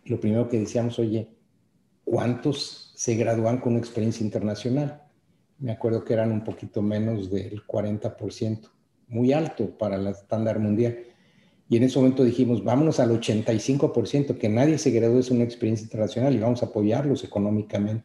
Lo 0.04 0.20
primero 0.20 0.46
que 0.50 0.58
decíamos, 0.58 0.98
oye, 0.98 1.26
¿cuántos 2.06 2.92
se 2.94 3.16
gradúan 3.16 3.58
con 3.58 3.72
una 3.72 3.80
experiencia 3.80 4.24
internacional? 4.24 5.02
Me 5.58 5.72
acuerdo 5.72 6.04
que 6.04 6.14
eran 6.14 6.30
un 6.30 6.44
poquito 6.44 6.80
menos 6.80 7.30
del 7.30 7.66
40% 7.66 8.70
muy 9.08 9.32
alto 9.32 9.76
para 9.76 9.96
el 9.96 10.06
estándar 10.06 10.58
mundial. 10.60 10.98
Y 11.68 11.76
en 11.76 11.82
ese 11.82 11.98
momento 11.98 12.22
dijimos, 12.22 12.62
vámonos 12.62 13.00
al 13.00 13.10
85%, 13.10 14.38
que 14.38 14.48
nadie 14.48 14.78
se 14.78 14.92
gradúe 14.92 15.18
es 15.18 15.30
una 15.32 15.42
experiencia 15.42 15.84
internacional 15.84 16.34
y 16.34 16.38
vamos 16.38 16.62
a 16.62 16.66
apoyarlos 16.66 17.24
económicamente. 17.24 18.04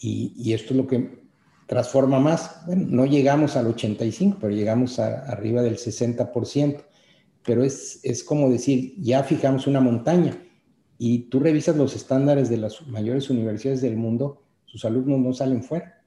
Y, 0.00 0.52
esto 0.52 0.72
es 0.72 0.76
lo 0.78 0.86
que 0.86 1.20
transforma 1.66 2.18
más. 2.18 2.64
Bueno, 2.66 2.86
no 2.88 3.04
llegamos 3.04 3.56
al 3.56 3.66
85%, 3.66 4.38
pero 4.40 4.54
llegamos 4.54 4.98
a, 4.98 5.20
arriba 5.30 5.60
del 5.60 5.76
60%. 5.76 6.82
Pero 7.44 7.62
es, 7.62 8.00
es 8.02 8.24
como 8.24 8.48
decir, 8.48 8.94
ya 8.98 9.22
fijamos 9.22 9.66
una 9.66 9.80
montaña 9.80 10.45
y 10.98 11.28
tú 11.30 11.40
revisas 11.40 11.76
los 11.76 11.94
estándares 11.94 12.48
de 12.48 12.56
las 12.56 12.86
mayores 12.86 13.30
universidades 13.30 13.82
del 13.82 13.96
mundo, 13.96 14.42
sus 14.64 14.84
alumnos 14.84 15.20
no 15.20 15.32
salen 15.32 15.62
fuera. 15.62 16.02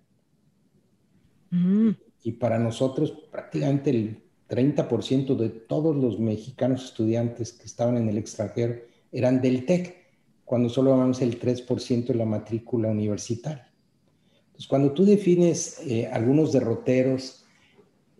Mm 1.51 1.89
y 2.23 2.33
para 2.33 2.59
nosotros 2.59 3.11
prácticamente 3.31 3.89
el 3.89 4.21
30% 4.49 5.35
de 5.35 5.49
todos 5.49 5.95
los 5.95 6.19
mexicanos 6.19 6.85
estudiantes 6.85 7.53
que 7.53 7.65
estaban 7.65 7.97
en 7.97 8.09
el 8.09 8.17
extranjero 8.17 8.75
eran 9.11 9.41
del 9.41 9.65
TEC, 9.65 9.95
cuando 10.43 10.69
solo 10.69 10.91
vamos 10.91 11.21
el 11.21 11.39
3% 11.39 12.07
de 12.07 12.15
la 12.15 12.25
matrícula 12.25 12.89
universitaria. 12.89 13.71
Entonces, 14.47 14.67
cuando 14.67 14.91
tú 14.91 15.05
defines 15.05 15.79
eh, 15.85 16.07
algunos 16.07 16.51
derroteros, 16.51 17.45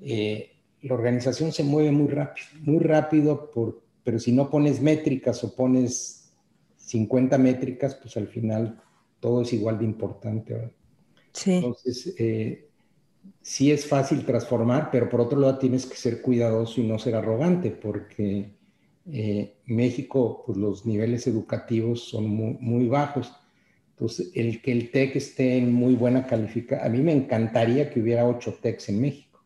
eh, 0.01 0.51
la 0.81 0.93
organización 0.93 1.51
se 1.51 1.63
mueve 1.63 1.91
muy 1.91 2.07
rápido, 2.07 2.47
muy 2.61 2.79
rápido, 2.79 3.51
por, 3.51 3.81
pero 4.03 4.19
si 4.19 4.31
no 4.31 4.49
pones 4.49 4.81
métricas 4.81 5.43
o 5.43 5.55
pones 5.55 6.18
50 6.89 7.37
métricas, 7.37 7.93
pues 7.95 8.17
al 8.17 8.27
final 8.27 8.81
todo 9.19 9.43
es 9.43 9.53
igual 9.53 9.77
de 9.77 9.85
importante. 9.85 10.73
Sí. 11.31 11.53
Entonces, 11.53 12.15
eh, 12.17 12.67
sí 13.41 13.71
es 13.71 13.85
fácil 13.85 14.25
transformar, 14.25 14.89
pero 14.91 15.07
por 15.07 15.21
otro 15.21 15.39
lado 15.39 15.59
tienes 15.59 15.85
que 15.85 15.95
ser 15.95 16.21
cuidadoso 16.21 16.81
y 16.81 16.87
no 16.87 16.97
ser 16.97 17.13
arrogante, 17.13 17.69
porque 17.69 18.55
eh, 19.11 19.53
México, 19.67 20.43
pues 20.47 20.57
los 20.57 20.87
niveles 20.87 21.27
educativos 21.27 22.09
son 22.09 22.27
muy, 22.27 22.57
muy, 22.59 22.87
bajos. 22.87 23.31
Entonces, 23.91 24.31
el 24.33 24.59
que 24.63 24.71
el 24.71 24.89
TEC 24.89 25.15
esté 25.17 25.57
en 25.57 25.71
muy 25.71 25.93
buena 25.93 26.25
calificación, 26.25 26.87
a 26.87 26.89
mí 26.89 27.03
me 27.03 27.11
encantaría 27.11 27.91
que 27.91 27.99
hubiera 27.99 28.27
ocho 28.27 28.57
TECs 28.59 28.89
en 28.89 29.01
México. 29.01 29.43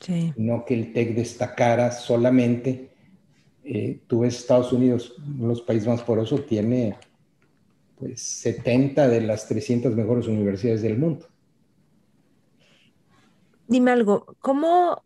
Sí. 0.00 0.32
No 0.38 0.64
que 0.64 0.74
el 0.74 0.94
TEC 0.94 1.14
destacara 1.14 1.90
solamente. 1.90 2.93
Eh, 3.64 4.00
tú 4.06 4.20
ves 4.20 4.36
Estados 4.36 4.72
Unidos, 4.72 5.14
uno 5.18 5.44
de 5.44 5.48
los 5.48 5.62
países 5.62 5.88
más 5.88 6.02
poderosos, 6.02 6.46
tiene 6.46 6.96
pues 7.98 8.20
70 8.20 9.08
de 9.08 9.22
las 9.22 9.48
300 9.48 9.94
mejores 9.94 10.26
universidades 10.26 10.82
del 10.82 10.98
mundo. 10.98 11.26
Dime 13.66 13.92
algo, 13.92 14.36
¿cómo, 14.40 15.02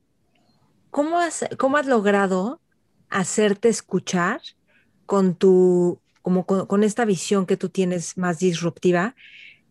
cómo, 0.91 1.19
has, 1.19 1.47
cómo 1.57 1.77
has 1.77 1.87
logrado 1.87 2.61
hacerte 3.09 3.69
escuchar 3.69 4.41
con 5.07 5.37
tu, 5.37 6.01
como 6.23 6.45
con, 6.45 6.83
esta 6.83 7.05
visión 7.05 7.47
que 7.47 7.57
tú 7.57 7.69
tienes 7.69 8.19
más 8.19 8.41
disruptiva? 8.41 9.15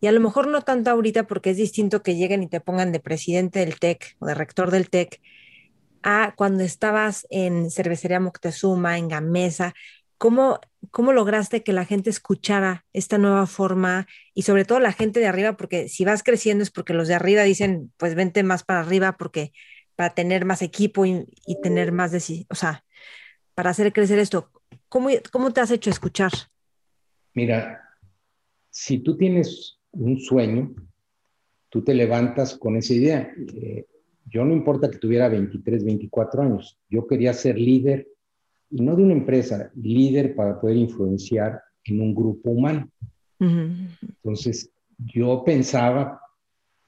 Y 0.00 0.06
a 0.06 0.12
lo 0.12 0.20
mejor 0.20 0.46
no 0.46 0.62
tanto 0.62 0.90
ahorita 0.90 1.26
porque 1.26 1.50
es 1.50 1.58
distinto 1.58 2.02
que 2.02 2.16
lleguen 2.16 2.42
y 2.42 2.46
te 2.46 2.60
pongan 2.60 2.92
de 2.92 3.00
presidente 3.00 3.58
del 3.58 3.78
TEC 3.78 4.16
o 4.20 4.26
de 4.26 4.34
rector 4.34 4.70
del 4.70 4.88
TEC 4.88 5.20
a 6.02 6.34
cuando 6.36 6.62
estabas 6.62 7.26
en 7.30 7.70
Cervecería 7.70 8.20
Moctezuma, 8.20 8.98
en 8.98 9.08
Gamesa, 9.08 9.74
¿Cómo, 10.18 10.58
¿Cómo 10.90 11.12
lograste 11.12 11.62
que 11.62 11.72
la 11.72 11.84
gente 11.84 12.10
escuchara 12.10 12.84
esta 12.92 13.18
nueva 13.18 13.46
forma 13.46 14.08
y 14.34 14.42
sobre 14.42 14.64
todo 14.64 14.80
la 14.80 14.92
gente 14.92 15.20
de 15.20 15.28
arriba? 15.28 15.56
Porque 15.56 15.88
si 15.88 16.04
vas 16.04 16.24
creciendo 16.24 16.64
es 16.64 16.72
porque 16.72 16.92
los 16.92 17.06
de 17.06 17.14
arriba 17.14 17.44
dicen, 17.44 17.92
pues 17.96 18.16
vente 18.16 18.42
más 18.42 18.64
para 18.64 18.80
arriba 18.80 19.16
porque 19.16 19.52
para 19.94 20.14
tener 20.14 20.44
más 20.44 20.60
equipo 20.60 21.06
y, 21.06 21.26
tener 21.62 21.92
más, 21.92 22.10
de, 22.10 22.46
o 22.50 22.54
sea, 22.56 22.84
para 23.54 23.70
hacer 23.70 23.92
crecer 23.92 24.18
esto. 24.18 24.50
¿Cómo, 24.88 25.08
¿Cómo 25.30 25.52
te 25.52 25.60
has 25.60 25.70
hecho 25.70 25.90
escuchar? 25.90 26.32
Mira, 27.34 27.80
si 28.70 28.98
tú 28.98 29.16
tienes 29.16 29.78
un 29.92 30.18
sueño, 30.18 30.74
tú 31.68 31.84
te 31.84 31.94
levantas 31.94 32.56
con 32.56 32.76
esa 32.76 32.92
idea. 32.92 33.32
Eh, 33.54 33.86
yo 34.30 34.44
no 34.44 34.52
importa 34.52 34.90
que 34.90 34.98
tuviera 34.98 35.28
23, 35.28 35.84
24 35.84 36.42
años, 36.42 36.78
yo 36.88 37.06
quería 37.06 37.32
ser 37.32 37.58
líder 37.58 38.08
y 38.70 38.82
no 38.82 38.96
de 38.96 39.02
una 39.02 39.14
empresa, 39.14 39.70
líder 39.74 40.34
para 40.34 40.60
poder 40.60 40.76
influenciar 40.76 41.60
en 41.84 42.00
un 42.00 42.14
grupo 42.14 42.50
humano. 42.50 42.90
Entonces, 43.38 44.70
yo 44.98 45.42
pensaba 45.44 46.20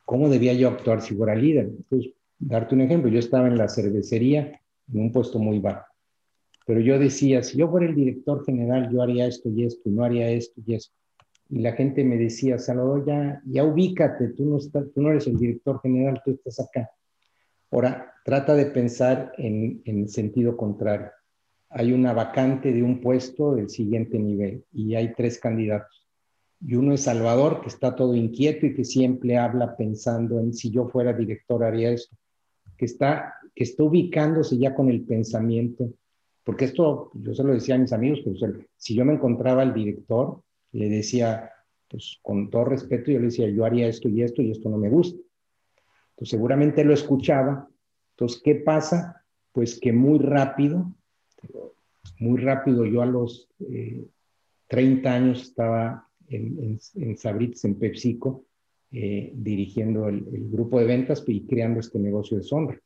cómo 0.04 0.28
debía 0.28 0.52
yo 0.52 0.68
actuar 0.68 1.00
si 1.00 1.14
fuera 1.14 1.34
líder. 1.34 1.66
Entonces, 1.66 2.12
darte 2.38 2.74
un 2.74 2.82
ejemplo, 2.82 3.10
yo 3.10 3.18
estaba 3.18 3.46
en 3.46 3.56
la 3.56 3.68
cervecería 3.68 4.60
en 4.92 5.00
un 5.00 5.12
puesto 5.12 5.38
muy 5.38 5.60
bajo, 5.60 5.86
pero 6.66 6.80
yo 6.80 6.98
decía, 6.98 7.42
si 7.42 7.58
yo 7.58 7.68
fuera 7.68 7.86
el 7.86 7.94
director 7.94 8.44
general, 8.44 8.90
yo 8.92 9.02
haría 9.02 9.26
esto 9.26 9.48
y 9.48 9.64
esto, 9.64 9.88
y 9.88 9.92
no 9.92 10.04
haría 10.04 10.30
esto 10.30 10.60
y 10.66 10.74
esto. 10.74 10.94
Y 11.48 11.60
la 11.60 11.72
gente 11.72 12.04
me 12.04 12.16
decía, 12.16 12.58
Salvador, 12.58 13.04
ya, 13.06 13.42
ya 13.46 13.64
ubícate, 13.64 14.28
tú 14.28 14.44
no, 14.44 14.58
estás, 14.58 14.84
tú 14.92 15.02
no 15.02 15.10
eres 15.10 15.26
el 15.26 15.36
director 15.36 15.80
general, 15.80 16.20
tú 16.24 16.32
estás 16.32 16.60
acá. 16.60 16.90
Ahora, 17.70 18.14
trata 18.24 18.54
de 18.54 18.66
pensar 18.66 19.32
en, 19.38 19.82
en 19.84 20.08
sentido 20.08 20.56
contrario 20.56 21.10
hay 21.70 21.92
una 21.92 22.12
vacante 22.12 22.72
de 22.72 22.82
un 22.82 23.00
puesto 23.00 23.54
del 23.54 23.70
siguiente 23.70 24.18
nivel 24.18 24.64
y 24.72 24.96
hay 24.96 25.14
tres 25.14 25.38
candidatos. 25.38 26.04
Y 26.60 26.74
uno 26.74 26.92
es 26.92 27.02
Salvador, 27.02 27.62
que 27.62 27.68
está 27.68 27.94
todo 27.94 28.14
inquieto 28.14 28.66
y 28.66 28.74
que 28.74 28.84
siempre 28.84 29.38
habla 29.38 29.76
pensando 29.76 30.40
en 30.40 30.52
si 30.52 30.70
yo 30.70 30.88
fuera 30.88 31.12
director 31.12 31.64
haría 31.64 31.92
eso, 31.92 32.10
que 32.76 32.84
está, 32.84 33.34
que 33.54 33.64
está 33.64 33.84
ubicándose 33.84 34.58
ya 34.58 34.74
con 34.74 34.90
el 34.90 35.02
pensamiento, 35.02 35.88
porque 36.44 36.66
esto 36.66 37.12
yo 37.14 37.34
se 37.34 37.44
lo 37.44 37.54
decía 37.54 37.76
a 37.76 37.78
mis 37.78 37.92
amigos, 37.92 38.20
pero 38.24 38.58
si 38.76 38.94
yo 38.94 39.04
me 39.04 39.14
encontraba 39.14 39.62
al 39.62 39.72
director, 39.72 40.42
le 40.72 40.88
decía, 40.88 41.50
pues 41.88 42.18
con 42.20 42.50
todo 42.50 42.64
respeto, 42.64 43.12
yo 43.12 43.20
le 43.20 43.26
decía, 43.26 43.48
yo 43.48 43.64
haría 43.64 43.86
esto 43.86 44.08
y 44.08 44.22
esto 44.22 44.42
y 44.42 44.50
esto 44.50 44.68
no 44.68 44.76
me 44.76 44.90
gusta. 44.90 45.18
Entonces 46.20 46.30
seguramente 46.30 46.84
lo 46.84 46.94
escuchaba. 46.94 47.68
Entonces, 48.12 48.40
¿qué 48.44 48.56
pasa? 48.56 49.24
Pues 49.52 49.80
que 49.80 49.92
muy 49.92 50.18
rápido 50.18 50.92
muy 52.18 52.38
rápido, 52.38 52.84
yo 52.84 53.02
a 53.02 53.06
los 53.06 53.48
30 54.68 55.08
eh, 55.08 55.12
años 55.12 55.42
estaba 55.42 56.08
en, 56.28 56.78
en, 56.94 57.16
Sabritas, 57.16 57.64
en 57.64 57.76
PepsiCo, 57.76 58.44
eh, 58.92 59.32
dirigiendo 59.34 60.08
el, 60.08 60.24
grupo 60.50 60.78
de 60.78 60.86
ventas 60.86 61.24
y 61.26 61.46
creando 61.46 61.80
este 61.80 61.98
negocio 61.98 62.36
de 62.36 62.42
sombras. 62.42 62.80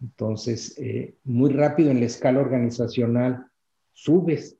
Entonces, 0.00 0.78
eh, 0.78 1.16
muy 1.24 1.50
rápido 1.50 1.90
en 1.90 2.00
la 2.00 2.06
escala 2.06 2.40
organizacional 2.40 3.46
subes, 3.92 4.56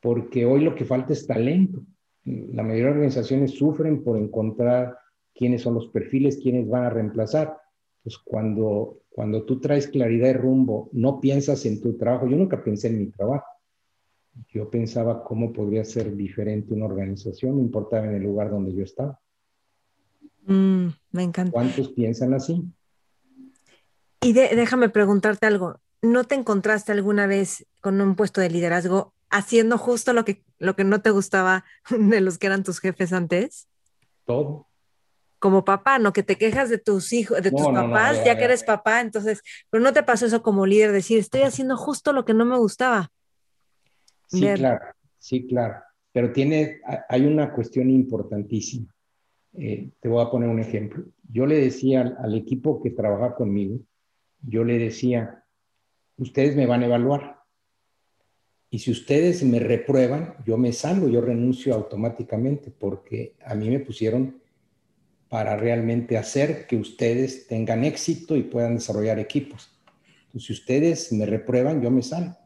porque 0.00 0.46
hoy 0.46 0.62
lo 0.62 0.74
que 0.74 0.84
falta 0.84 1.12
es 1.12 1.26
talento. 1.26 1.82
La 2.24 2.62
mayoría 2.62 2.86
de 2.86 2.92
organizaciones 2.92 3.52
sufren 3.52 4.02
por 4.04 4.16
encontrar 4.16 4.97
quiénes 5.38 5.62
son 5.62 5.74
los 5.74 5.88
perfiles, 5.88 6.40
quiénes 6.42 6.68
van 6.68 6.84
a 6.84 6.90
reemplazar. 6.90 7.56
Pues 8.02 8.18
cuando 8.18 8.98
cuando 9.18 9.42
tú 9.42 9.58
traes 9.58 9.88
claridad 9.88 10.28
de 10.28 10.34
rumbo, 10.34 10.90
no 10.92 11.20
piensas 11.20 11.66
en 11.66 11.80
tu 11.80 11.96
trabajo. 11.96 12.28
Yo 12.28 12.36
nunca 12.36 12.62
pensé 12.62 12.86
en 12.86 13.00
mi 13.00 13.06
trabajo. 13.10 13.46
Yo 14.46 14.70
pensaba 14.70 15.24
cómo 15.24 15.52
podría 15.52 15.84
ser 15.84 16.14
diferente 16.14 16.72
una 16.72 16.84
organización, 16.84 17.56
no 17.56 17.62
importaba 17.62 18.06
en 18.06 18.14
el 18.14 18.22
lugar 18.22 18.48
donde 18.48 18.72
yo 18.72 18.84
estaba. 18.84 19.18
Mm, 20.46 20.90
me 21.10 21.24
encanta. 21.24 21.50
¿Cuántos 21.50 21.88
piensan 21.88 22.32
así? 22.32 22.62
Y 24.20 24.32
déjame 24.34 24.88
preguntarte 24.88 25.46
algo. 25.46 25.80
¿No 26.00 26.22
te 26.22 26.36
encontraste 26.36 26.92
alguna 26.92 27.26
vez 27.26 27.66
con 27.80 28.00
un 28.00 28.14
puesto 28.14 28.40
de 28.40 28.50
liderazgo 28.50 29.14
haciendo 29.30 29.78
justo 29.78 30.12
lo 30.12 30.24
que, 30.24 30.44
lo 30.60 30.76
que 30.76 30.84
no 30.84 31.02
te 31.02 31.10
gustaba 31.10 31.64
de 31.90 32.20
los 32.20 32.38
que 32.38 32.46
eran 32.46 32.62
tus 32.62 32.78
jefes 32.78 33.12
antes? 33.12 33.66
Todo 34.24 34.67
como 35.38 35.64
papá, 35.64 35.98
no 35.98 36.12
que 36.12 36.22
te 36.22 36.36
quejas 36.36 36.68
de 36.68 36.78
tus 36.78 37.12
hijos, 37.12 37.42
de 37.42 37.50
tus 37.50 37.66
papás, 37.66 38.24
ya, 38.24 38.36
que 38.36 38.44
eres 38.44 38.64
papá, 38.64 39.00
entonces, 39.00 39.42
pero 39.70 39.82
no 39.82 39.92
te 39.92 40.02
pasó 40.02 40.26
eso 40.26 40.42
como 40.42 40.66
líder, 40.66 40.92
decir, 40.92 41.18
estoy 41.18 41.42
haciendo 41.42 41.76
justo 41.76 42.12
lo 42.12 42.24
que 42.24 42.34
no 42.34 42.44
me 42.44 42.58
gustaba. 42.58 43.10
Sí, 44.26 44.40
claro, 44.40 44.84
sí, 45.18 45.46
claro, 45.46 45.82
pero 46.12 46.32
tiene, 46.32 46.80
hay 47.08 47.26
una 47.26 47.52
cuestión 47.52 47.90
importantísima. 47.90 48.92
Eh, 49.54 49.90
te 50.00 50.08
voy 50.08 50.24
a 50.24 50.30
poner 50.30 50.48
un 50.48 50.60
ejemplo. 50.60 51.04
Yo 51.30 51.46
le 51.46 51.56
decía 51.56 52.16
al, 52.18 52.34
equipo 52.34 52.82
que 52.82 52.90
trabaja 52.90 53.34
conmigo, 53.34 53.80
yo 54.42 54.64
le 54.64 54.78
decía, 54.78 55.44
ustedes 56.16 56.54
me 56.56 56.66
van 56.66 56.82
a 56.82 56.86
evaluar. 56.86 57.38
Y 58.70 58.80
si 58.80 58.90
ustedes 58.90 59.42
me 59.44 59.60
reprueban, 59.60 60.34
yo 60.44 60.58
me 60.58 60.72
salgo, 60.72 61.08
yo 61.08 61.22
renuncio 61.22 61.74
automáticamente, 61.74 62.70
porque 62.70 63.34
a 63.44 63.54
mí 63.54 63.70
me 63.70 63.80
pusieron 63.80 64.40
para 65.28 65.56
realmente 65.56 66.16
hacer 66.16 66.66
que 66.66 66.76
ustedes 66.76 67.46
tengan 67.46 67.84
éxito 67.84 68.36
y 68.36 68.42
puedan 68.42 68.76
desarrollar 68.76 69.18
equipos. 69.18 69.70
Entonces, 70.26 70.46
si 70.46 70.52
ustedes 70.52 71.12
me 71.12 71.26
reprueban, 71.26 71.82
yo 71.82 71.90
me 71.90 72.02
salgo. 72.02 72.36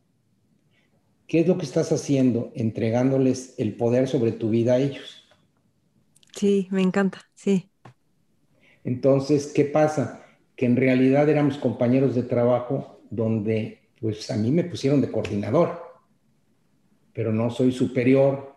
¿Qué 1.27 1.41
es 1.41 1.49
lo 1.49 1.57
que 1.57 1.65
estás 1.65 1.93
haciendo? 1.93 2.53
Entregándoles 2.55 3.55
el 3.59 3.75
poder 3.77 4.09
sobre 4.09 4.33
tu 4.33 4.51
vida 4.51 4.75
a 4.75 4.79
ellos. 4.79 5.25
Sí, 6.37 6.69
me 6.71 6.83
encanta, 6.83 7.21
sí. 7.35 7.71
Entonces, 8.85 9.53
¿qué 9.55 9.65
pasa? 9.65 10.25
Que 10.57 10.67
en 10.67 10.77
realidad 10.77 11.29
éramos 11.29 11.57
compañeros 11.57 12.15
de 12.15 12.25
trabajo 12.25 13.01
donde, 13.11 13.79
pues 14.01 14.31
a 14.31 14.37
mí 14.37 14.51
me 14.51 14.65
pusieron 14.65 15.01
de 15.01 15.11
coordinador, 15.11 15.81
pero 17.13 17.33
no 17.33 17.51
soy 17.51 17.73
superior 17.73 18.57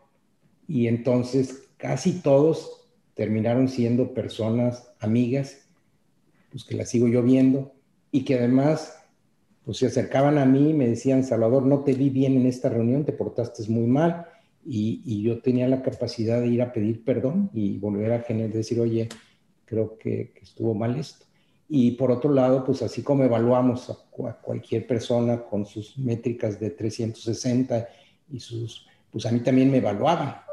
y 0.67 0.88
entonces 0.88 1.69
casi 1.78 2.21
todos 2.21 2.84
terminaron 3.16 3.68
siendo 3.70 4.13
personas 4.13 4.91
amigas, 4.99 5.68
pues 6.51 6.63
que 6.63 6.76
las 6.76 6.89
sigo 6.89 7.07
yo 7.07 7.24
viendo 7.24 7.74
y 8.11 8.24
que 8.24 8.36
además 8.36 8.95
pues 9.63 9.78
se 9.80 9.88
acercaban 9.88 10.38
a 10.38 10.45
mí 10.45 10.70
y 10.70 10.74
me 10.74 10.88
decían, 10.88 11.24
Salvador, 11.24 11.63
no 11.63 11.80
te 11.80 11.93
vi 11.93 12.11
bien 12.11 12.38
en 12.38 12.45
esta 12.45 12.70
reunión, 12.70 13.03
te 13.03 13.13
portaste 13.13 13.63
muy 13.68 13.88
mal 13.88 14.28
y, 14.63 15.24
yo 15.24 15.39
tenía 15.39 15.68
la 15.68 15.82
capacidad 15.82 16.39
de 16.39 16.47
ir 16.47 16.61
a 16.61 16.72
pedir 16.72 17.03
perdón 17.03 17.49
y 17.53 17.78
volver 17.78 18.11
a 18.11 18.22
generar, 18.22 18.51
decir, 18.51 18.80
oye, 18.80 19.09
creo 19.66 19.97
que, 19.97 20.34
estuvo 20.41 20.76
mal 20.76 20.97
esto. 20.97 21.26
Y 21.68 21.91
por 21.91 22.11
otro 22.11 22.32
lado, 22.32 22.63
pues 22.63 22.84
así 22.84 23.01
como 23.01 23.24
evaluamos 23.24 23.89
a, 23.89 23.95
cualquier 24.41 24.86
persona 24.86 25.41
con 25.41 25.66
sus 25.66 25.97
métricas 25.97 26.59
de 26.59 26.70
360 26.70 27.88
y 28.32 28.39
sus, 28.39 28.88
pues 29.11 29.26
a 29.26 29.32
mí 29.32 29.39
también 29.39 29.72
me 29.72 29.78
evaluaban 29.78 30.44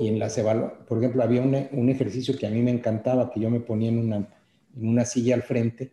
y 0.00 0.08
en 0.08 0.18
las 0.18 0.36
evaluaciones, 0.38 0.86
por 0.86 0.98
ejemplo, 0.98 1.22
había 1.22 1.42
un, 1.42 1.54
un, 1.72 1.88
ejercicio 1.88 2.36
que 2.36 2.46
a 2.46 2.50
mí 2.50 2.62
me 2.62 2.70
encantaba, 2.70 3.30
que 3.30 3.40
yo 3.40 3.50
me 3.50 3.60
ponía 3.60 3.88
en 3.88 3.98
una, 3.98 4.16
en 4.16 4.88
una 4.88 5.04
silla 5.04 5.34
al 5.34 5.42
frente 5.42 5.92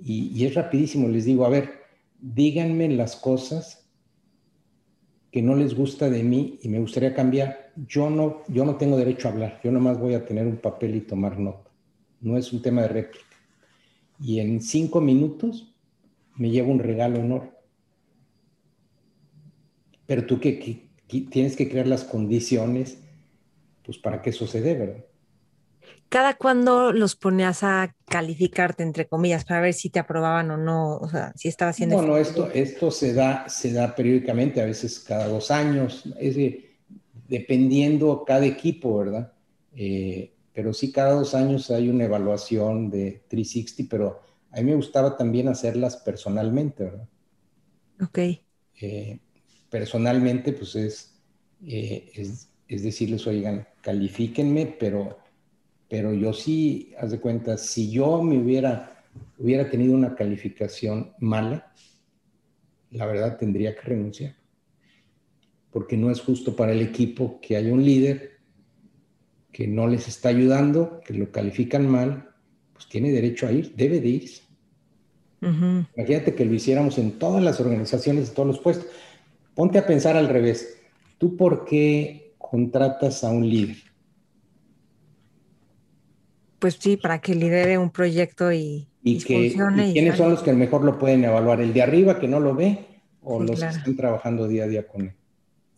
y, 0.00 0.28
y, 0.28 0.46
es 0.46 0.54
rapidísimo, 0.54 1.08
les 1.08 1.24
digo, 1.24 1.44
a 1.44 1.48
ver, 1.48 1.70
díganme 2.20 2.88
las 2.88 3.16
cosas 3.16 3.84
que 5.34 5.42
no 5.42 5.56
les 5.56 5.74
gusta 5.74 6.08
de 6.08 6.22
mí 6.22 6.60
y 6.62 6.68
me 6.68 6.78
gustaría 6.78 7.12
cambiar. 7.12 7.72
Yo 7.88 8.08
no, 8.08 8.44
yo 8.46 8.64
no 8.64 8.76
tengo 8.76 8.96
derecho 8.96 9.26
a 9.26 9.32
hablar, 9.32 9.60
yo 9.64 9.72
nomás 9.72 9.98
voy 9.98 10.14
a 10.14 10.24
tener 10.24 10.46
un 10.46 10.58
papel 10.58 10.94
y 10.94 11.00
tomar 11.00 11.40
nota. 11.40 11.70
no 12.20 12.36
es 12.38 12.52
un 12.52 12.62
tema 12.62 12.82
de 12.82 12.88
réplica. 12.88 13.26
Y 14.20 14.38
en 14.38 14.60
cinco 14.60 15.00
minutos 15.00 15.74
me 16.36 16.50
llevo 16.50 16.70
un 16.70 16.78
regalo 16.78 17.18
enorme. 17.18 17.50
Pero 20.06 20.24
tú 20.24 20.38
que, 20.38 20.88
tienes 21.08 21.56
que 21.56 21.68
crear 21.68 21.88
las 21.88 22.04
condiciones, 22.04 23.02
pues 23.84 23.98
para 23.98 24.22
que 24.22 24.30
eso 24.30 24.46
se 24.46 24.60
dé, 24.60 24.74
¿verdad? 24.74 25.04
¿Cada 26.08 26.34
cuándo 26.34 26.92
los 26.92 27.16
ponías 27.16 27.62
a 27.62 27.94
calificarte, 28.06 28.82
entre 28.82 29.06
comillas, 29.06 29.44
para 29.44 29.60
ver 29.60 29.74
si 29.74 29.90
te 29.90 29.98
aprobaban 29.98 30.50
o 30.50 30.56
no? 30.56 30.96
O 30.96 31.08
sea, 31.08 31.32
si 31.34 31.48
estaba 31.48 31.70
haciendo... 31.70 31.96
Bueno, 31.96 32.16
esto, 32.16 32.50
esto 32.52 32.90
se, 32.90 33.12
da, 33.12 33.48
se 33.48 33.72
da 33.72 33.94
periódicamente, 33.94 34.60
a 34.60 34.66
veces 34.66 35.00
cada 35.00 35.26
dos 35.28 35.50
años, 35.50 36.04
es 36.18 36.36
decir, 36.36 36.76
dependiendo 37.28 38.24
cada 38.24 38.46
equipo, 38.46 38.98
¿verdad? 38.98 39.32
Eh, 39.74 40.34
pero 40.52 40.72
sí, 40.72 40.92
cada 40.92 41.14
dos 41.14 41.34
años 41.34 41.70
hay 41.70 41.88
una 41.88 42.04
evaluación 42.04 42.90
de 42.90 43.24
360, 43.28 43.90
pero 43.90 44.20
a 44.52 44.58
mí 44.58 44.64
me 44.64 44.76
gustaba 44.76 45.16
también 45.16 45.48
hacerlas 45.48 45.96
personalmente, 45.96 46.84
¿verdad? 46.84 47.08
Ok. 48.00 48.18
Eh, 48.80 49.18
personalmente, 49.68 50.52
pues 50.52 50.76
es, 50.76 51.20
eh, 51.66 52.10
es, 52.14 52.48
es, 52.68 52.82
decirles, 52.82 53.26
oigan, 53.26 53.66
califíquenme, 53.80 54.76
pero, 54.78 55.18
pero 55.88 56.12
yo 56.14 56.32
sí, 56.32 56.92
haz 56.98 57.10
de 57.10 57.20
cuenta, 57.20 57.56
si 57.56 57.90
yo 57.90 58.22
me 58.22 58.38
hubiera, 58.38 59.04
hubiera 59.38 59.70
tenido 59.70 59.94
una 59.94 60.14
calificación 60.14 61.12
mala, 61.18 61.72
la 62.90 63.06
verdad 63.06 63.36
tendría 63.36 63.74
que 63.74 63.82
renunciar. 63.82 64.36
Porque 65.70 65.96
no 65.96 66.10
es 66.10 66.20
justo 66.20 66.54
para 66.54 66.72
el 66.72 66.82
equipo 66.82 67.40
que 67.40 67.56
haya 67.56 67.72
un 67.72 67.84
líder 67.84 68.38
que 69.52 69.66
no 69.66 69.86
les 69.86 70.08
está 70.08 70.30
ayudando, 70.30 71.00
que 71.04 71.14
lo 71.14 71.30
califican 71.30 71.88
mal, 71.88 72.30
pues 72.72 72.88
tiene 72.88 73.12
derecho 73.12 73.46
a 73.46 73.52
ir, 73.52 73.74
debe 73.76 74.00
de 74.00 74.08
irse. 74.08 74.42
Imagínate 75.40 76.34
que 76.34 76.44
lo 76.44 76.54
hiciéramos 76.54 76.96
en 76.98 77.18
todas 77.18 77.42
las 77.42 77.60
organizaciones, 77.60 78.28
en 78.28 78.34
todos 78.34 78.48
los 78.48 78.58
puestos. 78.60 78.86
Ponte 79.54 79.78
a 79.78 79.86
pensar 79.86 80.16
al 80.16 80.28
revés. 80.28 80.80
¿Tú 81.18 81.36
por 81.36 81.64
qué 81.66 82.23
contratas 82.54 83.24
a 83.24 83.30
un 83.30 83.50
líder? 83.50 83.78
Pues 86.60 86.76
sí, 86.78 86.96
para 86.96 87.20
que 87.20 87.34
lidere 87.34 87.78
un 87.78 87.90
proyecto 87.90 88.52
y, 88.52 88.86
y, 89.02 89.18
que, 89.18 89.46
¿y 89.48 89.92
quiénes 89.92 90.16
son 90.16 90.30
los 90.30 90.40
que 90.40 90.52
mejor 90.52 90.84
lo 90.84 90.96
pueden 90.96 91.24
evaluar? 91.24 91.60
¿El 91.60 91.72
de 91.72 91.82
arriba 91.82 92.20
que 92.20 92.28
no 92.28 92.38
lo 92.38 92.54
ve 92.54 92.86
o 93.24 93.42
los 93.42 93.58
que 93.58 93.66
están 93.66 93.96
trabajando 93.96 94.46
día 94.46 94.64
a 94.64 94.66
día 94.68 94.86
con 94.86 95.00
él? 95.02 95.12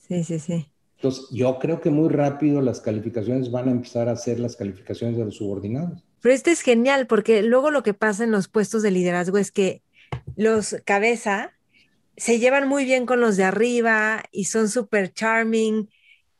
Sí, 0.07 0.22
sí, 0.22 0.39
sí. 0.39 0.66
Entonces, 0.97 1.24
yo 1.33 1.59
creo 1.59 1.81
que 1.81 1.89
muy 1.89 2.11
rápido 2.11 2.61
las 2.61 2.83
calificaciones 2.83 3.51
van 3.51 3.68
a 3.68 3.70
empezar 3.70 4.11
a 4.11 4.16
ser 4.16 4.39
las 4.39 4.55
calificaciones 4.55 5.16
de 5.16 5.24
los 5.24 5.37
subordinados. 5.37 6.05
Pero 6.20 6.35
este 6.35 6.51
es 6.51 6.61
genial 6.61 7.07
porque 7.07 7.43
luego 7.43 7.70
lo 7.70 7.83
que 7.83 7.95
pasa 7.95 8.22
en 8.22 8.33
los 8.33 8.49
puestos 8.49 8.83
de 8.83 8.91
liderazgo 8.91 9.39
es 9.39 9.51
que 9.51 9.83
los 10.37 10.77
cabeza 10.85 11.53
se 12.18 12.39
llevan 12.39 12.68
muy 12.68 12.85
bien 12.85 13.07
con 13.07 13.22
los 13.22 13.39
de 13.39 13.45
arriba 13.45 14.24
y 14.31 14.45
son 14.45 14.68
súper 14.68 15.14
charming 15.14 15.89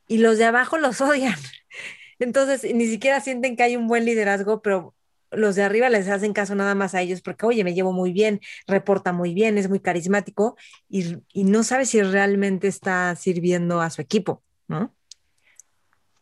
y 0.09 0.18
los 0.18 0.38
de 0.38 0.44
abajo 0.44 0.78
los 0.78 1.00
odian. 1.00 1.38
Entonces, 2.18 2.74
ni 2.74 2.86
siquiera 2.86 3.20
sienten 3.20 3.57
que 3.57 3.62
hay 3.62 3.76
un 3.76 3.88
buen 3.88 4.04
liderazgo, 4.04 4.62
pero 4.62 4.94
los 5.30 5.57
de 5.57 5.62
arriba 5.62 5.90
les 5.90 6.09
hacen 6.09 6.32
caso 6.32 6.54
nada 6.54 6.74
más 6.74 6.94
a 6.94 7.02
ellos 7.02 7.20
porque, 7.20 7.46
oye, 7.46 7.64
me 7.64 7.74
llevo 7.74 7.92
muy 7.92 8.12
bien, 8.12 8.40
reporta 8.66 9.12
muy 9.12 9.34
bien, 9.34 9.59
es 9.59 9.68
muy 9.68 9.80
carismático 9.80 10.57
y, 10.88 11.18
no 11.34 11.62
sabe 11.62 11.84
si 11.84 12.02
realmente 12.02 12.68
está 12.68 13.14
sirviendo 13.16 13.80
a 13.80 13.90
su 13.90 14.00
equipo, 14.00 14.42
¿no? 14.68 14.94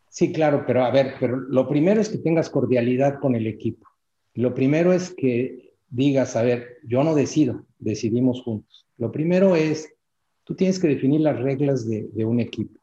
Sí, 0.09 0.31
claro, 0.31 0.63
pero 0.65 0.83
a 0.83 0.91
ver, 0.91 1.15
pero 1.19 1.37
lo 1.37 1.67
primero 1.67 1.99
es 1.99 2.09
que 2.09 2.17
tengas 2.17 2.49
cordialidad 2.49 3.19
con 3.19 3.35
el 3.35 3.47
equipo. 3.47 3.87
Lo 4.33 4.53
primero 4.53 4.93
es 4.93 5.13
que 5.13 5.73
digas, 5.89 6.35
a 6.35 6.41
ver, 6.41 6.77
yo 6.83 7.03
no 7.03 7.15
decido, 7.15 7.65
decidimos 7.79 8.41
juntos. 8.41 8.85
Lo 8.97 9.11
primero 9.11 9.55
es, 9.55 9.93
tú 10.43 10.55
tienes 10.55 10.79
que 10.79 10.87
definir 10.87 11.21
las 11.21 11.39
reglas 11.39 11.87
de, 11.87 12.25
un 12.25 12.39
equipo. 12.39 12.79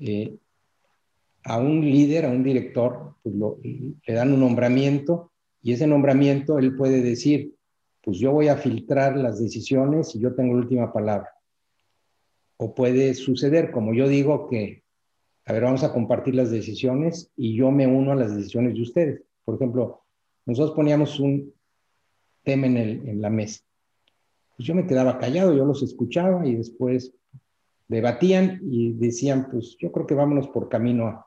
Eh, 0.00 0.36
a 1.44 1.58
un 1.58 1.82
líder, 1.82 2.24
a 2.24 2.30
un 2.30 2.42
director, 2.42 3.16
pues 3.22 3.34
le 3.34 4.14
dan 4.14 4.32
un 4.32 4.40
nombramiento 4.40 5.32
y 5.62 5.72
ese 5.72 5.86
nombramiento 5.86 6.58
él 6.58 6.76
puede 6.76 7.02
decir, 7.02 7.54
pues 8.02 8.18
yo 8.18 8.32
voy 8.32 8.48
a 8.48 8.56
filtrar 8.56 9.16
las 9.16 9.40
decisiones 9.40 10.14
y 10.14 10.20
yo 10.20 10.34
tengo 10.34 10.54
la 10.54 10.60
última 10.60 10.92
palabra. 10.92 11.30
O 12.56 12.74
puede 12.74 13.14
suceder, 13.14 13.70
como 13.70 13.94
yo 13.94 14.08
digo, 14.08 14.48
que, 14.48 14.84
a 15.44 15.52
ver, 15.52 15.62
vamos 15.62 15.82
a 15.84 15.92
compartir 15.92 16.34
las 16.34 16.50
decisiones 16.50 17.30
y 17.36 17.56
yo 17.56 17.70
me 17.70 17.86
uno 17.86 18.12
a 18.12 18.16
las 18.16 18.34
decisiones 18.34 18.74
de 18.74 18.82
ustedes. 18.82 19.22
Por 19.44 19.56
ejemplo, 19.56 20.02
nosotros 20.46 20.76
poníamos 20.76 21.18
un 21.20 21.52
tema 22.42 22.66
en, 22.66 22.76
en 22.76 23.20
la 23.20 23.30
mesa. 23.30 23.62
Pues 24.56 24.66
yo 24.66 24.74
me 24.74 24.86
quedaba 24.86 25.18
callado, 25.18 25.54
yo 25.54 25.64
los 25.64 25.82
escuchaba 25.82 26.46
y 26.46 26.56
después 26.56 27.14
debatían 27.88 28.60
y 28.62 28.92
decían, 28.92 29.48
pues 29.50 29.76
yo 29.78 29.92
creo 29.92 30.06
que 30.06 30.14
vámonos 30.14 30.48
por 30.48 30.68
camino 30.68 31.06
A. 31.06 31.26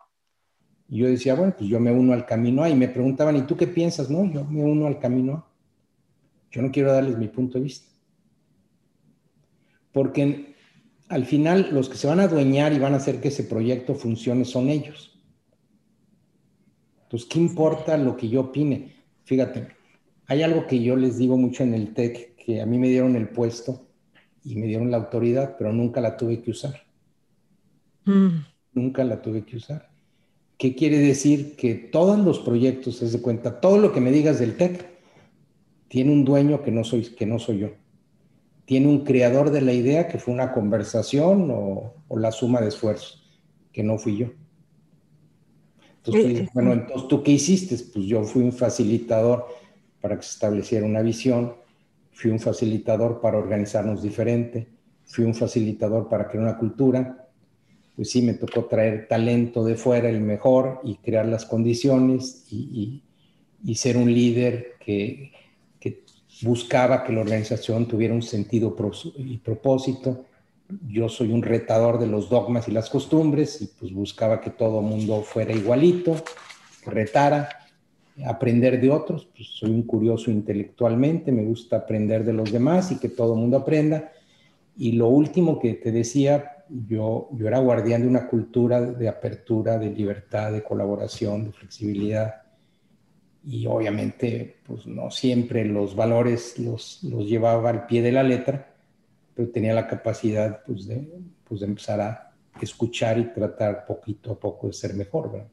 Y 0.90 1.00
yo 1.00 1.08
decía, 1.08 1.36
bueno, 1.36 1.54
pues 1.58 1.70
yo 1.70 1.80
me 1.80 1.92
uno 1.92 2.14
al 2.14 2.26
camino 2.26 2.64
A 2.64 2.70
y 2.70 2.76
me 2.76 2.88
preguntaban, 2.88 3.36
¿y 3.36 3.42
tú 3.42 3.58
qué 3.58 3.68
piensas? 3.68 4.10
No, 4.10 4.26
yo 4.32 4.46
me 4.46 4.64
uno 4.64 4.88
al 4.88 5.00
camino 5.00 5.34
A. 5.34 5.52
Yo 6.52 6.62
no 6.62 6.72
quiero 6.72 6.94
darles 6.94 7.18
mi 7.18 7.28
punto 7.28 7.58
de 7.58 7.66
vista. 7.66 7.92
Porque 9.92 10.56
al 11.10 11.26
final 11.26 11.70
los 11.72 11.90
que 11.90 11.98
se 11.98 12.08
van 12.08 12.20
a 12.20 12.24
adueñar 12.24 12.74
y 12.74 12.80
van 12.80 12.94
a 12.94 12.98
hacer 12.98 13.20
que 13.20 13.30
ese 13.30 13.44
proyecto 13.44 13.96
funcione 13.96 14.46
son 14.46 14.70
ellos. 14.70 15.20
Entonces, 17.04 17.28
¿qué 17.30 17.40
importa 17.40 17.98
lo 17.98 18.18
que 18.18 18.28
yo 18.30 18.42
opine? 18.42 18.94
Fíjate, 19.24 19.70
hay 20.26 20.42
algo 20.44 20.68
que 20.68 20.82
yo 20.82 20.96
les 20.96 21.18
digo 21.18 21.38
mucho 21.38 21.64
en 21.64 21.74
el 21.74 21.94
TEC, 21.94 22.36
que 22.36 22.62
a 22.62 22.66
mí 22.66 22.78
me 22.78 22.90
dieron 22.90 23.16
el 23.16 23.30
puesto 23.30 23.87
y 24.48 24.56
me 24.56 24.66
dieron 24.66 24.90
la 24.92 24.98
autoridad, 24.98 25.56
pero 25.58 25.74
nunca 25.74 26.00
la 26.00 26.16
tuve 26.16 26.42
que 26.42 26.52
usar. 26.52 26.84
Mm. 28.06 28.46
Nunca 28.74 29.04
la 29.04 29.22
tuve 29.22 29.44
que 29.44 29.58
usar. 29.58 29.90
¿Qué 30.58 30.74
quiere 30.74 31.00
decir? 31.00 31.58
Que 31.58 31.76
todos 31.76 32.18
los 32.18 32.40
proyectos, 32.40 33.02
es 33.02 33.12
de 33.12 33.22
cuenta, 33.22 33.60
todo 33.60 33.78
lo 33.78 33.92
que 33.92 34.00
me 34.00 34.12
digas 34.12 34.40
del 34.40 34.56
TEC, 34.56 34.88
tiene 35.90 36.14
un 36.14 36.24
dueño 36.24 36.64
que 36.64 36.72
no 36.72 36.86
soy, 36.86 37.04
que 37.04 37.26
no 37.26 37.40
soy 37.40 37.60
yo. 37.60 37.70
Tiene 38.64 38.88
un 38.88 39.04
creador 39.04 39.52
de 39.52 39.62
la 39.62 39.74
idea 39.74 40.08
que 40.08 40.18
fue 40.18 40.34
una 40.34 40.54
conversación 40.54 41.50
o, 41.52 41.94
la 42.10 42.32
suma 42.32 42.62
de 42.62 42.70
esfuerzos, 42.70 43.42
que 43.74 43.84
no 43.84 43.98
fui 43.98 44.18
yo. 44.18 44.28
Entonces, 46.06 46.48
bueno, 46.54 46.72
entonces 46.72 47.10
tú 47.10 47.22
qué 47.22 47.32
hiciste? 47.32 47.78
Pues 47.94 48.06
yo 48.06 48.24
fui 48.24 48.44
un 48.44 48.54
facilitador 48.54 49.46
para 50.00 50.16
que 50.16 50.24
se 50.24 50.32
estableciera 50.32 50.86
una 50.86 51.02
visión, 51.02 51.54
fui 52.18 52.32
un 52.32 52.40
facilitador 52.40 53.22
para 53.22 53.38
organizarnos 53.38 54.02
diferente, 54.02 54.68
fui 55.06 55.24
un 55.24 55.36
facilitador 55.36 56.10
para 56.10 56.28
crear 56.28 56.44
una 56.44 56.58
cultura, 56.58 57.28
pues 57.96 58.10
sí, 58.10 58.24
me 58.24 58.34
tocó 58.34 58.66
traer 58.66 59.08
talento 59.08 59.64
de 59.64 59.76
fuera, 59.76 60.10
el 60.10 60.22
mejor, 60.22 60.82
y 60.84 60.96
crear 60.96 61.28
las 61.28 61.46
condiciones 61.46 62.48
y, 62.52 63.04
ser 63.76 63.98
un 63.98 64.12
líder 64.12 64.78
que, 64.80 65.32
buscaba 66.42 67.04
que 67.04 67.14
la 67.14 67.22
organización 67.22 67.88
tuviera 67.88 68.14
un 68.14 68.22
sentido 68.22 68.76
y 69.18 69.38
propósito. 69.38 70.26
Yo 70.88 71.10
soy 71.10 71.32
un 71.32 71.42
retador 71.42 72.00
de 72.00 72.06
los 72.06 72.30
dogmas 72.30 72.68
y 72.68 72.72
las 72.72 72.92
costumbres 72.92 73.60
y 73.62 73.68
pues 73.68 73.92
buscaba 73.92 74.40
que 74.40 74.52
todo 74.52 74.84
mundo 74.84 75.24
fuera 75.24 75.52
igualito, 75.52 76.16
que 76.84 76.92
retara, 76.92 77.67
aprender 78.26 78.80
de 78.80 78.90
otros. 78.90 79.28
Pues 79.36 79.50
soy 79.50 79.72
un 79.72 79.84
curioso 79.84 80.32
intelectualmente, 80.32 81.32
me 81.32 81.44
gusta 81.44 81.78
aprender 81.78 82.24
de 82.24 82.34
los 82.34 82.52
demás 82.52 82.92
y 82.92 83.00
que 83.00 83.10
todo 83.10 83.34
el 83.34 83.40
mundo 83.40 83.58
aprenda. 83.58 84.12
Y 84.78 84.94
lo 84.94 85.08
último 85.08 85.60
que 85.60 85.74
te 85.74 85.92
decía, 85.92 86.66
yo, 86.70 87.30
yo 87.34 87.48
era 87.48 87.60
guardián 87.60 88.02
de 88.02 88.08
una 88.08 88.28
cultura 88.28 88.82
de 88.82 89.08
apertura, 89.08 89.78
de 89.78 89.90
libertad, 89.90 90.52
de 90.52 90.64
colaboración, 90.64 91.46
de 91.46 91.52
flexibilidad. 91.52 92.42
Y 93.46 93.66
obviamente, 93.66 94.58
pues 94.66 94.86
no 94.86 95.10
siempre 95.10 95.64
los 95.66 95.96
valores 95.96 96.60
los, 96.60 97.04
los 97.04 97.28
llevaba 97.28 97.70
al 97.70 97.86
pie 97.86 98.02
de 98.02 98.12
la 98.12 98.24
letra, 98.24 98.74
pero 99.34 99.50
tenía 99.50 99.74
la 99.74 99.88
capacidad 99.88 100.64
pues, 100.66 100.88
de, 100.88 101.08
pues, 101.44 101.62
de 101.62 101.68
empezar 101.68 102.02
a 102.02 102.34
escuchar 102.62 103.18
y 103.20 103.34
tratar 103.34 103.86
poquito 103.86 104.34
a 104.34 104.40
poco 104.40 104.68
de 104.68 104.74
ser 104.74 104.94
mejor. 104.96 105.48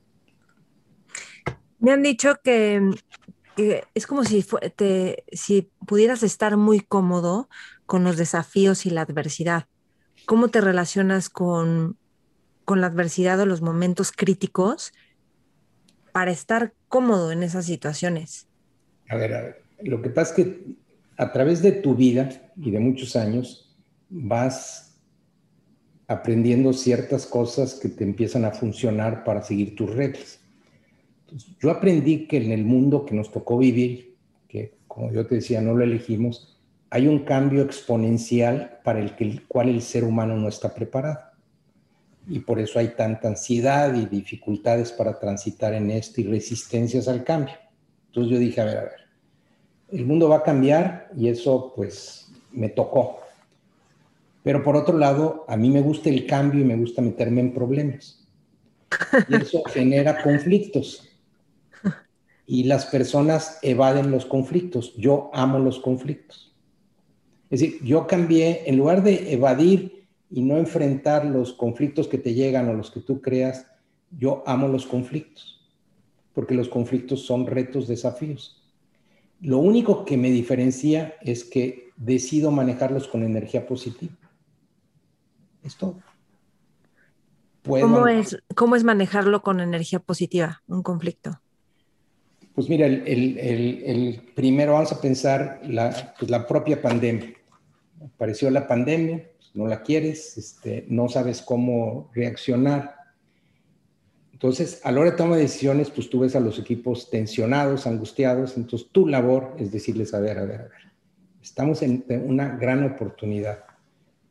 Me 1.84 1.92
han 1.92 2.02
dicho 2.02 2.34
que, 2.42 2.90
es 3.94 4.06
como 4.06 4.24
si 4.24 4.42
pudieras 5.86 6.22
estar 6.22 6.56
muy 6.56 6.80
cómodo 6.80 7.48
con 7.86 8.02
los 8.02 8.16
desafíos 8.16 8.86
y 8.86 8.90
la 8.90 9.02
adversidad 9.02 9.66
¿Cómo 10.26 10.48
te 10.48 10.60
relacionas 10.60 11.28
con, 11.28 11.98
la 12.66 12.86
adversidad 12.86 13.40
o 13.40 13.46
los 13.46 13.60
momentos 13.60 14.10
críticos 14.10 14.92
para 16.12 16.30
estar 16.30 16.72
cómodo 16.88 17.30
en 17.30 17.42
esas 17.42 17.66
situaciones? 17.66 18.46
A 19.10 19.16
ver, 19.16 19.34
a 19.34 19.42
ver, 19.42 19.62
lo 19.82 20.00
que 20.00 20.08
pasa 20.08 20.30
es 20.30 20.36
que 20.36 20.76
a 21.18 21.30
través 21.32 21.60
de 21.60 21.72
tu 21.72 21.94
vida 21.94 22.30
y 22.56 22.70
de 22.70 22.80
muchos 22.80 23.16
años 23.16 23.76
vas 24.08 24.98
aprendiendo 26.06 26.72
ciertas 26.72 27.26
cosas 27.26 27.74
que 27.74 27.90
te 27.90 28.04
empiezan 28.04 28.46
a 28.46 28.52
funcionar 28.52 29.24
para 29.24 29.42
seguir 29.42 29.76
tus 29.76 29.90
reglas. 29.94 30.40
Yo 31.60 31.70
aprendí 31.70 32.26
que 32.26 32.36
en 32.36 32.52
el 32.52 32.64
mundo 32.64 33.04
que 33.04 33.14
nos 33.14 33.30
tocó 33.30 33.58
vivir, 33.58 34.16
que 34.48 34.74
como 34.86 35.12
yo 35.12 35.26
te 35.26 35.36
decía, 35.36 35.60
no 35.60 35.74
lo 35.74 35.84
elegimos, 35.84 36.60
hay 36.90 37.08
un 37.08 37.20
cambio 37.20 37.62
exponencial 37.62 38.78
para 38.84 39.00
el, 39.00 39.16
que, 39.16 39.42
cual 39.48 39.68
el 39.68 39.82
ser 39.82 40.04
humano 40.04 40.36
no 40.36 40.48
está 40.48 40.74
preparado. 40.74 41.18
Y 42.28 42.38
por 42.38 42.60
eso 42.60 42.78
hay 42.78 42.88
tanta 42.88 43.28
ansiedad 43.28 43.94
y 43.94 44.06
dificultades 44.06 44.92
para 44.92 45.18
transitar 45.18 45.74
en 45.74 45.90
esto 45.90 46.20
y 46.20 46.24
resistencias 46.24 47.08
al 47.08 47.24
cambio. 47.24 47.54
Entonces 48.06 48.32
yo 48.32 48.38
dije, 48.38 48.60
a 48.60 48.64
ver, 48.64 48.78
a 48.78 48.82
ver, 48.82 49.00
el 49.90 50.06
mundo 50.06 50.28
va 50.28 50.36
a 50.36 50.42
cambiar 50.42 51.10
y 51.16 51.28
eso 51.28 51.72
pues 51.74 52.32
me 52.52 52.68
tocó. 52.68 53.18
Pero 54.42 54.62
por 54.62 54.76
otro 54.76 54.96
lado, 54.96 55.44
a 55.48 55.56
mí 55.56 55.70
me 55.70 55.80
gusta 55.80 56.10
el 56.10 56.26
cambio 56.26 56.60
y 56.60 56.64
me 56.64 56.76
gusta 56.76 57.02
meterme 57.02 57.40
en 57.40 57.54
problemas. 57.54 58.24
Y 59.28 59.34
eso 59.34 59.62
genera 59.72 60.22
conflictos. 60.22 61.13
Y 62.46 62.64
las 62.64 62.86
personas 62.86 63.58
evaden 63.62 64.10
los 64.10 64.26
conflictos. 64.26 64.94
Yo 64.96 65.30
amo 65.32 65.58
los 65.58 65.80
conflictos. 65.80 66.54
Es 67.50 67.60
decir, 67.60 67.82
yo 67.84 68.06
cambié, 68.06 68.68
en 68.68 68.76
lugar 68.76 69.02
de 69.02 69.32
evadir 69.32 70.06
y 70.30 70.42
no 70.42 70.56
enfrentar 70.58 71.24
los 71.24 71.52
conflictos 71.52 72.08
que 72.08 72.18
te 72.18 72.34
llegan 72.34 72.68
o 72.68 72.74
los 72.74 72.90
que 72.90 73.00
tú 73.00 73.20
creas, 73.20 73.66
yo 74.10 74.42
amo 74.46 74.68
los 74.68 74.86
conflictos. 74.86 75.60
Porque 76.32 76.54
los 76.54 76.68
conflictos 76.68 77.24
son 77.24 77.46
retos, 77.46 77.86
desafíos. 77.86 78.62
Lo 79.40 79.58
único 79.58 80.04
que 80.04 80.16
me 80.16 80.30
diferencia 80.30 81.14
es 81.20 81.44
que 81.44 81.90
decido 81.96 82.50
manejarlos 82.50 83.08
con 83.08 83.22
energía 83.22 83.66
positiva. 83.66 84.16
Es 85.62 85.76
todo. 85.76 86.00
¿Cómo, 87.62 88.06
es, 88.08 88.36
¿Cómo 88.54 88.76
es 88.76 88.84
manejarlo 88.84 89.42
con 89.42 89.60
energía 89.60 89.98
positiva, 89.98 90.62
un 90.66 90.82
conflicto? 90.82 91.40
Pues 92.54 92.68
mira, 92.68 92.86
el, 92.86 94.22
primero 94.34 94.74
vamos 94.74 94.92
a 94.92 95.00
pensar 95.00 95.60
la, 95.64 96.14
pues 96.18 96.30
la 96.30 96.46
propia 96.46 96.80
pandemia. 96.80 97.34
Apareció 98.14 98.50
la 98.50 98.66
pandemia, 98.66 99.28
no 99.54 99.66
la 99.66 99.82
quieres, 99.82 100.38
este, 100.38 100.84
no 100.88 101.08
sabes 101.08 101.42
cómo 101.42 102.10
reaccionar. 102.14 102.94
Entonces, 104.32 104.80
a 104.84 104.92
la 104.92 105.00
hora 105.00 105.10
de 105.12 105.16
tomar 105.16 105.38
decisiones, 105.38 105.90
pues 105.90 106.10
tú 106.10 106.20
ves 106.20 106.36
a 106.36 106.40
los 106.40 106.58
equipos 106.58 107.10
tensionados, 107.10 107.86
angustiados, 107.86 108.56
entonces 108.56 108.88
tu 108.92 109.08
labor 109.08 109.56
es 109.58 109.72
decirles, 109.72 110.12
a 110.14 110.20
ver, 110.20 110.38
a 110.38 110.44
ver, 110.44 110.60
a 110.60 110.64
ver, 110.64 110.92
estamos 111.40 111.82
en 111.82 112.04
una 112.26 112.56
gran 112.56 112.84
oportunidad 112.84 113.64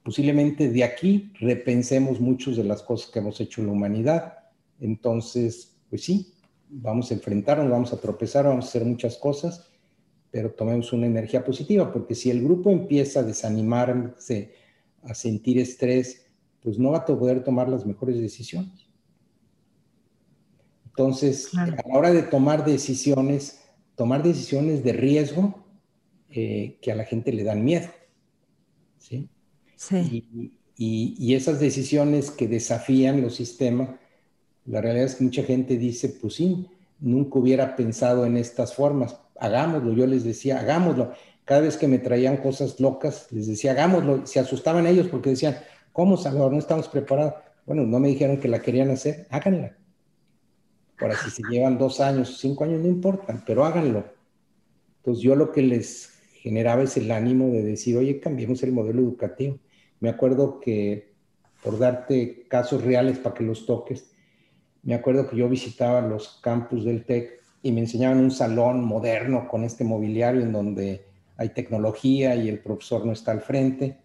posiblemente 0.04 0.70
de 0.70 0.84
aquí 0.84 1.32
repensemos 1.40 2.20
muchas 2.20 2.58
de 2.58 2.66
las 2.66 2.84
cosas 2.84 3.10
que 3.10 3.20
hemos 3.20 3.40
hecho 3.40 3.62
en 3.62 3.68
la 3.68 3.74
humanidad. 3.74 4.34
Entonces, 4.80 5.78
pues 5.90 6.04
sí, 6.04 6.33
vamos 6.82 7.12
a 7.12 7.14
enfrentarnos, 7.14 7.70
vamos 7.70 7.94
a 7.94 8.00
tropezar, 8.00 8.46
vamos 8.46 8.66
a 8.66 8.68
hacer 8.70 8.86
muchas 8.86 9.18
cosas, 9.18 9.70
pero 10.32 10.52
tomemos 10.52 10.92
una 10.94 11.06
energía 11.06 11.44
positiva, 11.44 11.92
porque 11.92 12.16
si 12.16 12.32
el 12.32 12.44
grupo 12.44 12.72
empieza 12.72 13.20
a 13.20 13.24
desanimarse, 13.24 14.54
a 15.04 15.14
sentir 15.14 15.60
estrés, 15.60 16.26
pues 16.62 16.80
no 16.80 16.92
va 16.92 17.00
a 17.00 17.06
poder 17.06 17.44
tomar 17.44 17.70
las 17.70 17.86
mejores 17.86 18.20
decisiones. 18.20 18.88
Entonces, 20.88 21.54
a 21.58 21.68
la 21.68 21.98
hora 21.98 22.12
de 22.12 22.24
tomar 22.24 22.66
decisiones, 22.66 23.62
tomar 23.96 24.24
decisiones 24.24 24.84
de 24.84 24.94
riesgo 24.94 25.64
eh, 26.30 26.78
que 26.82 26.92
a 26.92 26.96
la 26.96 27.04
gente 27.04 27.32
le 27.32 27.44
dan 27.44 27.64
miedo. 27.64 27.88
¿sí? 28.98 29.30
Y, 30.78 31.34
esas 31.36 31.60
decisiones 31.60 32.32
que 32.32 32.48
desafían 32.48 33.22
los 33.22 33.36
sistemas, 33.36 33.90
la 34.66 34.82
realidad 34.82 35.06
es 35.06 35.16
que 35.16 35.24
mucha 35.24 35.44
gente 35.44 35.78
dice, 35.78 36.10
pues 36.10 36.36
sí, 36.36 36.68
nunca 37.00 37.40
hubiera 37.40 37.76
pensado 37.76 38.26
en 38.26 38.38
estas 38.38 38.74
formas, 38.74 39.18
hagámoslo. 39.40 39.94
Yo 39.94 40.08
les 40.08 40.24
decía, 40.24 40.60
hagámoslo. 40.60 41.14
Cada 41.46 41.62
vez 41.62 41.76
que 41.76 41.88
me 41.88 42.00
traían 42.00 42.38
cosas 42.38 42.80
locas, 42.80 43.28
les 43.32 43.48
decía, 43.48 43.72
hagámoslo. 43.72 44.26
Se 44.26 44.40
asustaban 44.40 44.88
ellos 44.88 45.08
porque 45.08 45.32
decían, 45.32 45.58
¿cómo, 45.92 46.16
Salvador? 46.16 46.54
No 46.54 46.60
estamos 46.60 46.88
preparados. 46.88 47.34
Bueno, 47.66 47.84
no 47.84 48.00
me 48.00 48.08
dijeron 48.08 48.38
que 48.38 48.48
la 48.48 48.62
querían 48.62 48.90
hacer, 48.90 49.28
háganla. 49.30 49.78
Ahora, 51.00 51.16
si 51.18 51.30
se 51.30 51.44
llevan 51.50 51.78
dos 51.78 52.00
años, 52.00 52.38
cinco 52.40 52.64
años, 52.64 52.82
no 52.82 52.88
importa, 52.88 53.42
pero 53.46 53.66
háganlo. 53.66 54.06
Entonces, 54.98 55.24
yo 55.24 55.36
lo 55.36 55.52
que 55.52 55.62
les 55.62 56.14
generaba 56.36 56.84
es 56.84 56.96
el 56.96 57.12
ánimo 57.12 57.48
de 57.50 57.64
decir, 57.64 57.98
oye, 57.98 58.20
cambiemos 58.22 58.64
el 58.64 58.72
modelo 58.72 59.02
educativo. 59.02 59.60
Me 60.00 60.10
acuerdo 60.10 60.60
que, 60.62 61.14
por 61.62 61.78
darte 61.78 62.46
casos 62.48 62.84
reales 62.84 63.18
para 63.20 63.36
que 63.36 63.44
los 63.44 63.66
toques, 63.66 64.13
me 64.84 64.96
acuerdo 64.96 65.30
que 65.30 65.38
yo 65.38 65.48
visitaba 65.50 66.02
los 66.02 66.40
campus 66.42 66.84
del 66.84 67.06
TEC 67.06 67.42
y 67.62 67.72
me 67.72 67.82
enseñaban 67.82 68.20
un 68.20 68.32
salón 68.32 68.84
moderno 68.84 69.48
con 69.48 69.64
este 69.64 69.86
mobiliario 69.86 70.42
en 70.42 70.52
donde 70.52 71.06
hay 71.38 71.50
tecnología 71.50 72.36
y 72.36 72.50
el 72.50 72.60
profesor 72.60 73.06
no 73.06 73.14
está 73.14 73.32
al 73.32 73.42
frente. 73.42 73.98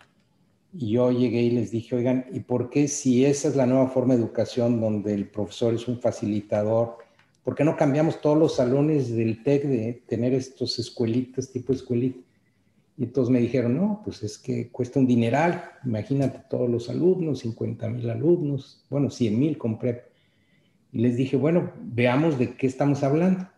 Y 0.73 0.93
yo 0.93 1.11
llegué 1.11 1.43
y 1.43 1.51
les 1.51 1.73
dije, 1.73 1.97
oigan, 1.97 2.27
¿y 2.33 2.41
por 2.41 2.71
qué 2.71 2.87
si 2.87 3.25
esa 3.25 3.49
es 3.49 3.57
la 3.57 3.67
nueva 3.67 3.89
forma 3.89 4.15
de 4.15 4.21
educación 4.21 4.81
donde 4.81 5.15
el 5.15 5.29
profesor 5.29 5.75
es 5.75 5.89
un 5.89 5.99
facilitador, 5.99 6.99
¿por 7.43 7.57
qué 7.57 7.65
no 7.65 7.77
cambiamos 7.77 8.21
todos 8.21 8.39
los 8.39 8.55
salones 8.55 9.15
del 9.15 9.43
TEC 9.43 9.65
de 9.65 10.03
tener 10.07 10.33
estos 10.35 10.79
escuelitas, 10.79 11.51
tipo 11.51 11.73
escuelitas? 11.73 12.23
Y 12.97 13.07
todos 13.07 13.31
me 13.31 13.41
dijeron, 13.41 13.77
no, 13.77 14.01
pues 14.05 14.23
es 14.23 14.39
que 14.39 14.69
cuesta 14.69 14.99
un 15.01 15.07
dineral, 15.07 15.65
imagínate 15.85 16.43
todos 16.51 16.69
los 16.69 16.89
alumnos, 16.91 17.41
50 17.41 17.89
mil 17.89 18.11
alumnos, 18.11 18.85
bueno, 18.91 19.11
100 19.11 19.39
mil 19.39 19.59
compré. 19.59 20.09
Y 20.93 21.01
les 21.01 21.17
dije, 21.17 21.37
bueno, 21.37 21.73
veamos 21.81 22.39
de 22.39 22.57
qué 22.57 22.67
estamos 22.67 23.03
hablando. 23.03 23.49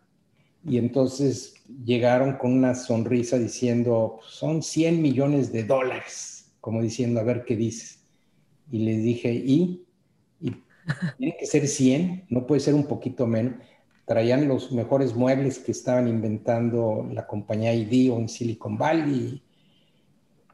Y 0.65 0.79
entonces 0.79 1.55
llegaron 1.85 2.35
con 2.35 2.53
una 2.53 2.75
sonrisa 2.75 3.39
diciendo, 3.39 4.19
son 4.23 4.63
100 4.63 5.01
millones 5.01 5.53
de 5.53 5.65
dólares, 5.65 6.53
como 6.61 6.83
diciendo, 6.83 7.21
a 7.21 7.25
ver 7.25 7.45
qué 7.45 7.57
dices. 7.57 8.01
Y 8.71 8.81
les 8.81 9.03
dije, 9.03 9.33
¿y? 9.33 9.85
y 10.41 10.55
tiene 11.19 11.37
que 11.39 11.47
ser 11.47 11.67
100, 11.67 12.27
no 12.29 12.47
puede 12.47 12.61
ser 12.61 12.75
un 12.75 12.87
poquito 12.87 13.27
menos 13.27 13.55
traían 14.11 14.49
los 14.49 14.73
mejores 14.73 15.15
muebles 15.15 15.61
que 15.61 15.71
estaban 15.71 16.09
inventando 16.09 17.09
la 17.13 17.29
compañía 17.29 17.73
ID 17.73 18.11
o 18.11 18.19
en 18.19 18.29
Silicon 18.29 18.77
Valley. 18.77 19.41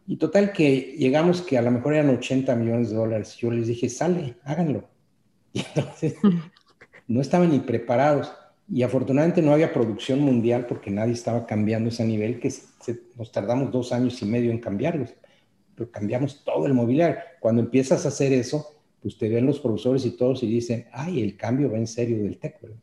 Y 0.06 0.16
total 0.18 0.52
que 0.52 0.94
llegamos 0.98 1.40
que 1.40 1.56
a 1.56 1.62
lo 1.62 1.70
mejor 1.70 1.94
eran 1.94 2.10
80 2.10 2.54
millones 2.54 2.90
de 2.90 2.96
dólares. 2.96 3.34
Yo 3.38 3.50
les 3.50 3.68
dije, 3.68 3.88
sale, 3.88 4.36
háganlo. 4.44 4.86
Y 5.54 5.60
entonces 5.60 6.16
no 7.08 7.20
estaban 7.20 7.50
ni 7.50 7.60
preparados. 7.60 8.32
Y 8.68 8.82
afortunadamente 8.82 9.42
no 9.42 9.52
había 9.52 9.72
producción 9.72 10.20
mundial 10.20 10.66
porque 10.66 10.90
nadie 10.90 11.12
estaba 11.12 11.46
cambiando 11.46 11.88
ese 11.88 12.04
nivel 12.04 12.40
que 12.40 12.52
nos 13.16 13.30
tardamos 13.30 13.70
dos 13.70 13.92
años 13.92 14.20
y 14.22 14.26
medio 14.26 14.50
en 14.50 14.58
cambiarlos. 14.58 15.14
Pero 15.76 15.90
cambiamos 15.90 16.42
todo 16.44 16.66
el 16.66 16.74
mobiliario. 16.74 17.18
Cuando 17.38 17.62
empiezas 17.62 18.04
a 18.04 18.08
hacer 18.08 18.32
eso, 18.32 18.76
pues 19.00 19.18
te 19.18 19.28
ven 19.28 19.46
los 19.46 19.60
profesores 19.60 20.04
y 20.04 20.16
todos 20.16 20.42
y 20.42 20.48
dicen, 20.48 20.86
ay, 20.92 21.22
el 21.22 21.36
cambio 21.36 21.70
va 21.70 21.78
en 21.78 21.86
serio 21.86 22.22
del 22.22 22.38
TEC, 22.38 22.60
¿verdad? 22.60 22.78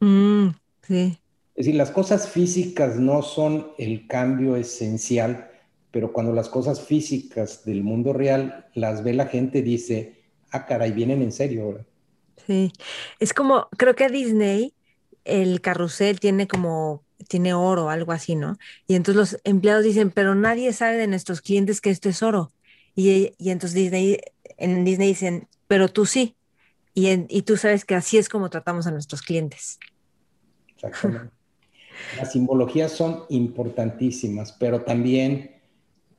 Mm, 0.00 0.48
sí. 0.82 1.18
Es 1.54 1.66
decir, 1.66 1.74
las 1.74 1.90
cosas 1.90 2.28
físicas 2.28 2.98
no 2.98 3.22
son 3.22 3.68
el 3.78 4.06
cambio 4.06 4.56
esencial, 4.56 5.50
pero 5.90 6.12
cuando 6.12 6.32
las 6.32 6.48
cosas 6.48 6.80
físicas 6.80 7.64
del 7.64 7.82
mundo 7.82 8.12
real 8.12 8.66
las 8.74 9.04
ve 9.04 9.12
la 9.12 9.26
gente, 9.26 9.62
dice, 9.62 10.22
ah, 10.50 10.66
caray, 10.66 10.92
vienen 10.92 11.22
en 11.22 11.32
serio 11.32 11.62
ahora. 11.64 11.86
Sí, 12.46 12.72
es 13.20 13.32
como, 13.34 13.68
creo 13.76 13.94
que 13.94 14.04
a 14.04 14.08
Disney 14.08 14.74
el 15.24 15.60
carrusel 15.60 16.18
tiene 16.20 16.48
como, 16.48 17.04
tiene 17.28 17.54
oro, 17.54 17.90
algo 17.90 18.12
así, 18.12 18.34
¿no? 18.34 18.58
Y 18.86 18.94
entonces 18.94 19.16
los 19.34 19.40
empleados 19.44 19.84
dicen, 19.84 20.10
pero 20.10 20.34
nadie 20.34 20.72
sabe 20.72 20.96
de 20.96 21.06
nuestros 21.06 21.40
clientes 21.40 21.80
que 21.80 21.90
esto 21.90 22.08
es 22.08 22.22
oro. 22.22 22.52
Y, 22.94 23.34
y 23.38 23.50
entonces 23.50 23.74
Disney, 23.74 24.18
en 24.58 24.84
Disney 24.84 25.08
dicen, 25.08 25.48
pero 25.68 25.88
tú 25.88 26.06
sí. 26.06 26.36
Y, 26.94 27.08
y 27.28 27.42
tú 27.42 27.56
sabes 27.56 27.84
que 27.84 27.94
así 27.94 28.18
es 28.18 28.28
como 28.28 28.50
tratamos 28.50 28.86
a 28.86 28.90
nuestros 28.90 29.22
clientes. 29.22 29.78
Exactamente. 30.74 31.32
Las 32.16 32.32
simbologías 32.32 32.92
son 32.92 33.24
importantísimas, 33.28 34.52
pero 34.52 34.82
también, 34.82 35.52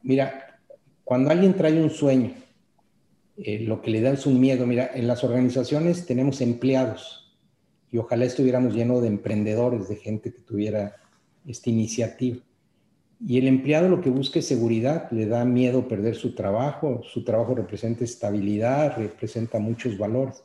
mira, 0.02 0.60
cuando 1.04 1.30
alguien 1.30 1.54
trae 1.56 1.82
un 1.82 1.90
sueño, 1.90 2.34
eh, 3.38 3.60
lo 3.62 3.82
que 3.82 3.92
le 3.92 4.02
da 4.02 4.12
es 4.12 4.26
un 4.26 4.40
miedo. 4.40 4.66
Mira, 4.68 4.92
en 4.94 5.08
las 5.08 5.24
organizaciones 5.24 6.06
tenemos 6.06 6.42
empleados 6.42 7.36
y 7.92 7.98
ojalá 7.98 8.26
estuviéramos 8.26 8.74
llenos 8.74 9.02
de 9.02 9.08
emprendedores, 9.08 9.90
de 9.90 9.96
gente 9.96 10.34
que 10.34 10.42
tuviera 10.42 10.96
esta 11.46 11.70
iniciativa. 11.70 12.40
Y 13.26 13.38
el 13.38 13.48
empleado 13.48 13.88
lo 13.88 14.02
que 14.02 14.10
busca 14.10 14.40
es 14.40 14.48
seguridad, 14.48 15.10
le 15.12 15.28
da 15.28 15.46
miedo 15.46 15.88
perder 15.88 16.16
su 16.16 16.36
trabajo, 16.36 17.02
su 17.04 17.24
trabajo 17.24 17.56
representa 17.56 18.04
estabilidad, 18.04 18.98
representa 18.98 19.60
muchos 19.60 19.98
valores. 19.98 20.44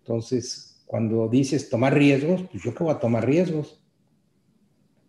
Entonces, 0.00 0.82
cuando 0.86 1.28
dices 1.28 1.70
tomar 1.70 1.94
riesgos, 1.94 2.42
pues 2.50 2.62
yo 2.62 2.74
qué 2.74 2.84
voy 2.84 2.92
a 2.92 2.98
tomar 2.98 3.26
riesgos. 3.26 3.80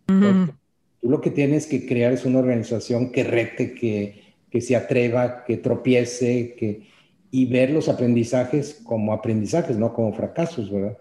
tú 0.06 0.54
lo 1.02 1.20
que 1.20 1.30
tienes 1.30 1.66
que 1.66 1.86
crear 1.86 2.12
es 2.12 2.24
una 2.24 2.38
organización 2.38 3.12
que 3.12 3.24
rete, 3.24 3.74
que, 3.74 4.27
que 4.50 4.60
se 4.60 4.76
atreva, 4.76 5.44
que 5.44 5.56
tropiece, 5.56 6.54
que, 6.58 6.86
y 7.30 7.46
ver 7.46 7.70
los 7.70 7.88
aprendizajes 7.88 8.80
como 8.84 9.12
aprendizajes, 9.12 9.76
no 9.76 9.92
como 9.92 10.12
fracasos, 10.12 10.70
¿verdad? 10.70 10.96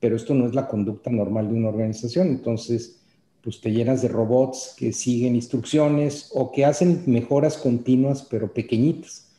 pero 0.00 0.16
esto 0.16 0.34
no 0.34 0.46
es 0.46 0.54
la 0.54 0.68
conducta 0.68 1.10
normal 1.10 1.48
de 1.48 1.54
una 1.54 1.68
organización. 1.68 2.28
Entonces, 2.28 3.00
pues 3.42 3.60
te 3.60 3.72
llenas 3.72 4.02
de 4.02 4.08
robots 4.08 4.74
que 4.76 4.92
siguen 4.92 5.34
instrucciones 5.34 6.30
o 6.34 6.52
que 6.52 6.64
hacen 6.64 7.02
mejoras 7.06 7.56
continuas, 7.56 8.26
pero 8.28 8.52
pequeñitas. 8.52 9.32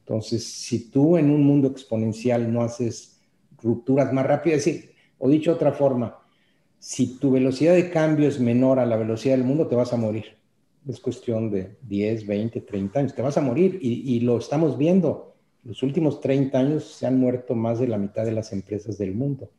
Entonces, 0.00 0.44
si 0.44 0.90
tú 0.90 1.16
en 1.16 1.30
un 1.30 1.44
mundo 1.44 1.68
exponencial 1.68 2.52
no 2.52 2.62
haces 2.62 3.20
rupturas 3.62 4.12
más 4.12 4.26
rápidas, 4.26 4.68
o 5.18 5.28
dicho 5.28 5.50
de 5.50 5.56
otra 5.56 5.72
forma, 5.72 6.18
si 6.78 7.18
tu 7.18 7.30
velocidad 7.30 7.74
de 7.74 7.90
cambio 7.90 8.28
es 8.28 8.38
menor 8.38 8.78
a 8.78 8.86
la 8.86 8.96
velocidad 8.96 9.36
del 9.36 9.44
mundo, 9.44 9.66
te 9.66 9.74
vas 9.74 9.92
a 9.92 9.96
morir. 9.96 10.36
Es 10.88 11.00
cuestión 11.00 11.50
de 11.50 11.76
10, 11.82 12.26
20, 12.26 12.60
30 12.60 12.98
años, 12.98 13.14
te 13.14 13.22
vas 13.22 13.36
a 13.38 13.40
morir 13.40 13.78
y, 13.80 14.20
lo 14.20 14.38
estamos 14.38 14.76
viendo. 14.76 15.34
Los 15.64 15.82
últimos 15.82 16.20
30 16.20 16.58
años 16.58 16.84
se 16.84 17.06
han 17.06 17.18
muerto 17.18 17.54
más 17.54 17.78
de 17.78 17.88
la 17.88 17.96
mitad 17.96 18.24
de 18.24 18.32
las 18.32 18.52
empresas 18.52 18.98
del 18.98 19.14
mundo. 19.14 19.50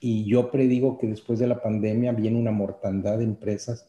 Y 0.00 0.24
yo 0.24 0.50
predigo 0.50 0.96
que 0.96 1.08
después 1.08 1.38
de 1.38 1.48
la 1.48 1.60
pandemia 1.60 2.12
viene 2.12 2.38
una 2.38 2.52
mortandad 2.52 3.18
de 3.18 3.24
empresas 3.24 3.88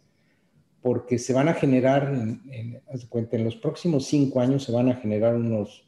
porque 0.81 1.19
se 1.19 1.33
van 1.33 1.47
a 1.47 1.53
generar, 1.53 2.11
en, 2.11 2.81
cuenta, 3.07 3.37
en 3.37 3.43
los 3.43 3.55
próximos 3.55 4.07
cinco 4.07 4.41
años 4.41 4.63
se 4.63 4.71
van 4.71 4.89
a 4.89 4.95
generar 4.95 5.35
unos 5.35 5.87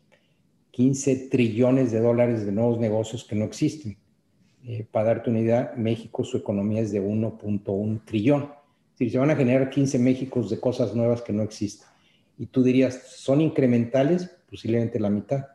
15 0.72 1.30
trillones 1.30 1.91
de 1.91 2.00
dólares 2.00 2.46
de 2.46 2.52
nuevos 2.52 2.80
negocios 2.80 3.24
que 3.24 3.36
no 3.36 3.46
existen. 3.46 3.98
Eh, 4.66 4.88
para 4.89 5.08
darte 5.08 5.30
una 5.30 5.39
idea, 5.39 5.74
México 5.76 6.24
su 6.24 6.38
economía 6.38 6.82
es 6.82 6.91
de 6.91 7.02
1.1 7.02 8.06
trillón. 8.06 8.50
Decir, 8.94 9.12
se 9.12 9.18
van 9.18 9.32
a 9.32 9.36
generar 9.36 9.70
15 9.70 10.00
Méxicos 10.00 10.50
de 10.50 10.60
cosas 10.60 10.96
nuevas 10.96 11.22
que 11.22 11.34
no 11.34 11.44
existen. 11.44 11.88
Y 12.38 12.48
tú 12.48 12.64
dirías, 12.64 13.02
¿son 13.16 13.41
incrementales? 13.41 14.30
Posiblemente 14.50 15.00
la 15.00 15.10
mitad. 15.10 15.46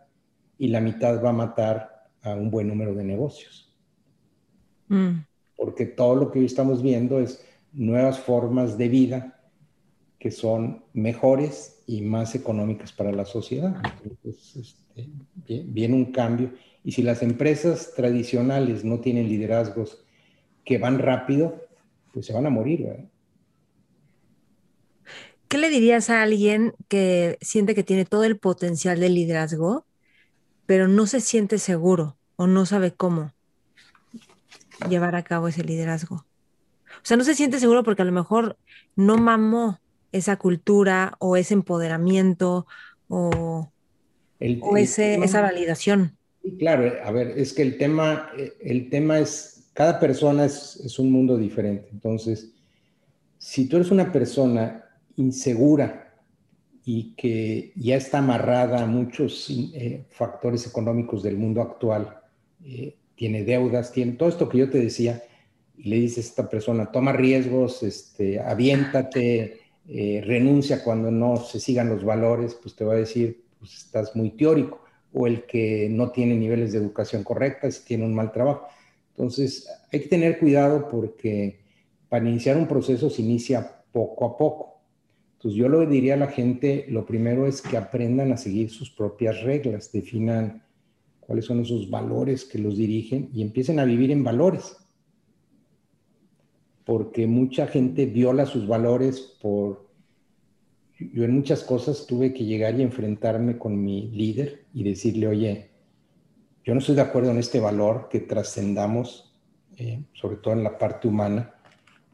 Y 0.59 0.69
la 0.69 0.81
mitad 0.81 1.23
va 1.23 1.31
a 1.31 1.33
matar 1.33 2.11
a 2.23 2.35
un 2.35 2.51
buen 2.51 2.69
número 2.69 2.95
de 2.95 3.05
negocios. 3.05 3.73
Mm. 4.89 5.21
Porque 5.57 5.87
todo 5.87 6.17
lo 6.17 6.31
que 6.31 6.41
hoy 6.41 6.45
estamos 6.45 6.83
viendo 6.83 7.21
es 7.21 7.45
nuevas 7.73 8.19
formas 8.19 8.79
de 8.79 8.89
vida 8.89 9.35
que 10.19 10.31
son 10.31 10.85
mejores 10.93 11.83
y 11.87 12.03
más 12.03 12.35
económicas 12.35 12.93
para 12.93 13.13
la 13.13 13.25
sociedad. 13.25 13.81
Entonces, 14.05 14.57
este, 14.57 15.63
viene 15.65 15.95
un 15.95 16.07
cambio. 16.07 16.53
Y 16.83 16.93
si 16.93 17.03
las 17.03 17.23
empresas 17.23 17.93
tradicionales 17.95 18.85
no 18.85 19.01
tienen 19.01 19.29
liderazgos 19.29 20.05
que 20.65 20.79
van 20.79 20.99
rápido, 20.99 21.67
pues 22.13 22.27
se 22.27 22.33
van 22.33 22.47
a 22.47 22.51
morir. 22.51 23.09
¿Qué 25.49 25.59
le 25.59 25.71
dirías 25.71 26.11
a 26.11 26.23
alguien 26.23 26.75
que 26.89 27.39
siente 27.41 27.75
que 27.75 27.83
tiene 27.83 28.05
todo 28.05 28.25
el 28.25 28.39
potencial 28.39 29.01
de 29.01 29.09
liderazgo, 29.09 29.87
pero 30.67 30.89
no 30.89 31.07
se 31.07 31.21
siente 31.21 31.59
seguro 31.59 32.17
o 32.37 32.47
no 32.47 32.67
sabe 32.67 32.93
cómo? 32.93 33.33
llevar 34.87 35.17
a 35.17 35.25
cabo 35.25 35.49
ese 35.49 35.65
liderazgo. 35.65 36.17
O 36.17 37.05
sea, 37.05 37.17
no 37.17 37.25
se 37.25 37.35
siente 37.35 37.59
seguro 37.59 37.83
porque 37.83 38.03
a 38.03 38.05
lo 38.05 38.13
mejor 38.13 38.57
no 38.97 39.17
mamó 39.17 39.81
esa 40.13 40.37
cultura 40.37 41.17
o 41.19 41.37
ese 41.37 41.55
empoderamiento 41.55 42.67
o, 43.09 43.71
esa 44.41 45.41
validación. 45.41 46.17
Claro, 46.59 46.93
a 47.05 47.11
ver, 47.11 47.37
es 47.37 47.53
que 47.53 47.63
el 47.63 47.77
tema, 47.77 48.31
el 48.61 48.89
tema 48.89 49.19
es, 49.19 49.71
cada 49.75 49.99
persona 50.01 50.45
es, 50.45 50.99
un 50.99 51.11
mundo 51.13 51.37
diferente. 51.37 51.89
Entonces, 51.93 52.53
si 53.39 53.69
tú 53.69 53.77
eres 53.77 53.91
una 53.91 54.11
persona 54.13 54.85
insegura 55.19 56.15
y 56.85 57.15
que 57.17 57.73
ya 57.77 57.97
está 57.97 58.19
amarrada 58.19 58.83
a 58.83 58.87
muchos 58.87 59.51
eh, 59.51 60.07
factores 60.09 60.67
económicos 60.67 61.23
del 61.23 61.37
mundo 61.37 61.61
actual, 61.61 62.21
eh, 62.65 62.97
tiene 63.15 63.45
deudas, 63.45 63.93
tiene 63.93 64.13
todo 64.13 64.29
esto 64.29 64.49
que 64.49 64.59
yo 64.59 64.71
te 64.71 64.79
decía, 64.79 65.23
y 65.77 65.91
le 65.91 65.97
dices 65.97 66.27
a 66.27 66.29
esta 66.29 66.49
persona, 66.49 66.91
toma 66.91 67.13
riesgos, 67.13 67.83
este, 67.83 68.41
aviéntate, 68.41 69.59
eh, 69.87 70.23
renuncia 70.25 70.83
cuando 70.83 71.11
no 71.11 71.37
se 71.37 71.61
sigan 71.61 71.89
los 71.91 72.05
valores, 72.05 72.55
pues 72.55 72.75
te 72.75 72.85
va 72.85 72.95
a 72.95 72.99
decir, 72.99 73.45
pues 73.59 73.77
estás 73.77 74.17
muy 74.17 74.31
teórico, 74.31 74.83
o 75.13 75.27
el 75.27 75.45
que 75.45 75.89
no 75.91 76.11
tiene 76.11 76.37
niveles 76.37 76.73
de 76.73 76.79
educación 76.79 77.23
correctas, 77.23 77.85
tiene 77.85 78.05
un 78.05 78.15
mal 78.15 78.33
trabajo. 78.33 78.67
Entonces, 79.11 79.69
hay 79.93 80.01
que 80.01 80.09
tener 80.09 80.39
cuidado 80.39 80.89
porque 80.89 81.61
para 82.09 82.29
iniciar 82.29 82.57
un 82.57 82.69
proceso 82.69 83.11
se 83.11 83.23
inicia 83.23 83.83
poco 83.93 84.25
a 84.25 84.37
poco. 84.37 84.78
Entonces, 85.39 85.57
yo 85.57 85.69
lo 85.69 85.87
diría 85.87 86.15
a 86.15 86.17
la 86.17 86.27
gente, 86.27 86.85
lo 86.89 87.07
primero 87.07 87.47
es 87.47 87.63
que 87.63 87.77
aprendan 87.77 88.33
a 88.33 88.37
seguir 88.37 88.71
sus 88.71 88.91
propias 88.91 89.41
reglas, 89.43 89.93
definan 89.93 90.65
cuáles 91.21 91.45
son 91.45 91.61
esos 91.61 91.89
valores 91.89 92.45
que 92.45 92.59
los 92.59 92.77
dirigen 92.77 93.31
y 93.33 93.43
empiecen 93.43 93.79
a 93.79 93.85
vivir 93.85 94.11
en 94.11 94.25
valores. 94.25 94.77
Porque 96.85 97.29
mucha 97.29 97.69
gente 97.69 98.07
viola 98.07 98.47
sus 98.47 98.67
valores 98.67 99.21
por... 99.41 99.87
Yo 100.99 101.23
en 101.23 101.35
muchas 101.35 101.63
cosas 101.63 102.05
tuve 102.09 102.35
que 102.35 102.45
llegar 102.45 102.75
y 102.75 102.83
enfrentarme 102.83 103.59
con 103.59 103.81
mi 103.81 104.09
líder 104.09 104.65
y 104.75 104.83
decirle, 104.83 105.29
oye, 105.29 105.71
yo 106.65 106.75
no 106.75 106.81
estoy 106.81 106.97
de 106.97 107.03
acuerdo 107.03 107.31
en 107.31 107.39
este 107.39 107.61
valor 107.61 108.09
que 108.11 108.19
trascendamos, 108.19 109.33
eh, 109.77 110.03
sobre 110.15 110.39
todo 110.39 110.55
en 110.55 110.65
la 110.65 110.77
parte 110.77 111.07
humana, 111.07 111.55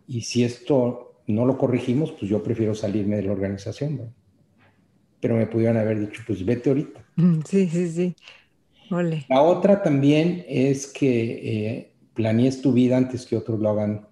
y 0.06 0.20
si 0.20 0.44
esto 0.44 1.13
no 1.26 1.46
lo 1.46 1.56
corregimos, 1.58 2.12
pues 2.12 2.30
yo 2.30 2.42
prefiero 2.42 2.74
salirme 2.74 3.16
de 3.16 3.22
la 3.22 3.32
organización. 3.32 4.12
Pero 5.20 5.36
me 5.36 5.46
pudieron 5.46 5.76
haber 5.76 6.00
dicho, 6.00 6.22
pues 6.26 6.44
vete 6.44 6.70
ahorita. 6.70 7.04
Sí, 7.46 7.68
sí, 7.68 7.88
sí. 7.90 8.16
La 9.28 9.42
otra 9.42 9.82
también 9.82 10.44
es 10.46 10.86
que 10.86 11.76
eh, 11.76 11.92
planees 12.12 12.60
tu 12.60 12.72
vida 12.72 12.96
antes 12.96 13.26
que 13.26 13.36
otros 13.36 13.58
lo 13.58 13.70
hagan, 13.70 14.06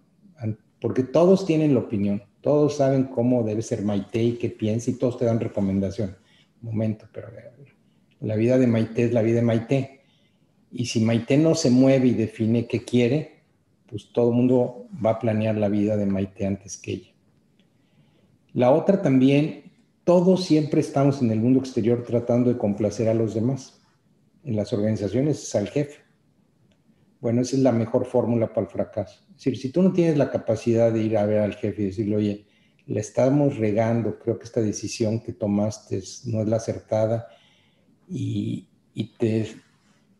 porque 0.80 1.02
todos 1.02 1.46
tienen 1.46 1.74
la 1.74 1.80
opinión, 1.80 2.22
todos 2.40 2.76
saben 2.76 3.04
cómo 3.04 3.44
debe 3.44 3.62
ser 3.62 3.82
Maite 3.82 4.22
y 4.22 4.32
qué 4.32 4.48
piensa 4.48 4.90
y 4.90 4.94
todos 4.94 5.18
te 5.18 5.26
dan 5.26 5.38
recomendación. 5.38 6.16
momento, 6.60 7.06
pero 7.12 7.28
la 8.20 8.36
vida 8.36 8.58
de 8.58 8.66
Maite 8.66 9.04
es 9.04 9.12
la 9.12 9.22
vida 9.22 9.36
de 9.36 9.42
Maite. 9.42 10.00
Y 10.72 10.86
si 10.86 11.00
Maite 11.00 11.36
no 11.36 11.54
se 11.54 11.70
mueve 11.70 12.08
y 12.08 12.14
define 12.14 12.66
qué 12.66 12.84
quiere, 12.84 13.41
pues 13.92 14.10
todo 14.10 14.30
el 14.30 14.36
mundo 14.36 14.86
va 15.04 15.10
a 15.10 15.18
planear 15.18 15.54
la 15.58 15.68
vida 15.68 15.98
de 15.98 16.06
Maite 16.06 16.46
antes 16.46 16.78
que 16.78 16.92
ella. 16.92 17.10
La 18.54 18.70
otra 18.70 19.02
también, 19.02 19.70
todos 20.04 20.44
siempre 20.44 20.80
estamos 20.80 21.20
en 21.20 21.30
el 21.30 21.40
mundo 21.40 21.60
exterior 21.60 22.02
tratando 22.02 22.50
de 22.50 22.56
complacer 22.56 23.10
a 23.10 23.14
los 23.14 23.34
demás 23.34 23.82
en 24.44 24.56
las 24.56 24.72
organizaciones 24.72 25.42
es 25.42 25.54
al 25.54 25.68
jefe. 25.68 26.00
Bueno, 27.20 27.42
esa 27.42 27.56
es 27.56 27.62
la 27.62 27.72
mejor 27.72 28.06
fórmula 28.06 28.48
para 28.48 28.66
el 28.66 28.72
fracaso. 28.72 29.20
Es 29.28 29.36
decir, 29.36 29.58
si 29.58 29.70
tú 29.70 29.82
no 29.82 29.92
tienes 29.92 30.16
la 30.16 30.30
capacidad 30.30 30.90
de 30.90 31.02
ir 31.02 31.18
a 31.18 31.26
ver 31.26 31.40
al 31.40 31.54
jefe 31.54 31.82
y 31.82 31.86
decirle, 31.86 32.16
oye, 32.16 32.46
le 32.86 33.00
estamos 33.00 33.58
regando, 33.58 34.18
creo 34.18 34.38
que 34.38 34.44
esta 34.44 34.62
decisión 34.62 35.20
que 35.20 35.34
tomaste 35.34 36.02
no 36.24 36.40
es 36.40 36.48
la 36.48 36.56
acertada 36.56 37.28
y, 38.08 38.66
y 38.94 39.12
te, 39.18 39.46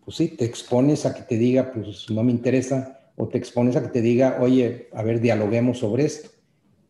pues 0.04 0.18
sí, 0.18 0.28
te 0.28 0.44
expones 0.44 1.06
a 1.06 1.14
que 1.14 1.22
te 1.22 1.38
diga, 1.38 1.72
pues 1.72 2.08
no 2.10 2.22
me 2.22 2.30
interesa, 2.30 3.00
o 3.16 3.28
te 3.28 3.38
expones 3.38 3.76
a 3.76 3.82
que 3.82 3.88
te 3.88 4.00
diga, 4.00 4.38
oye, 4.40 4.88
a 4.92 5.02
ver, 5.02 5.20
dialoguemos 5.20 5.78
sobre 5.78 6.04
esto. 6.04 6.30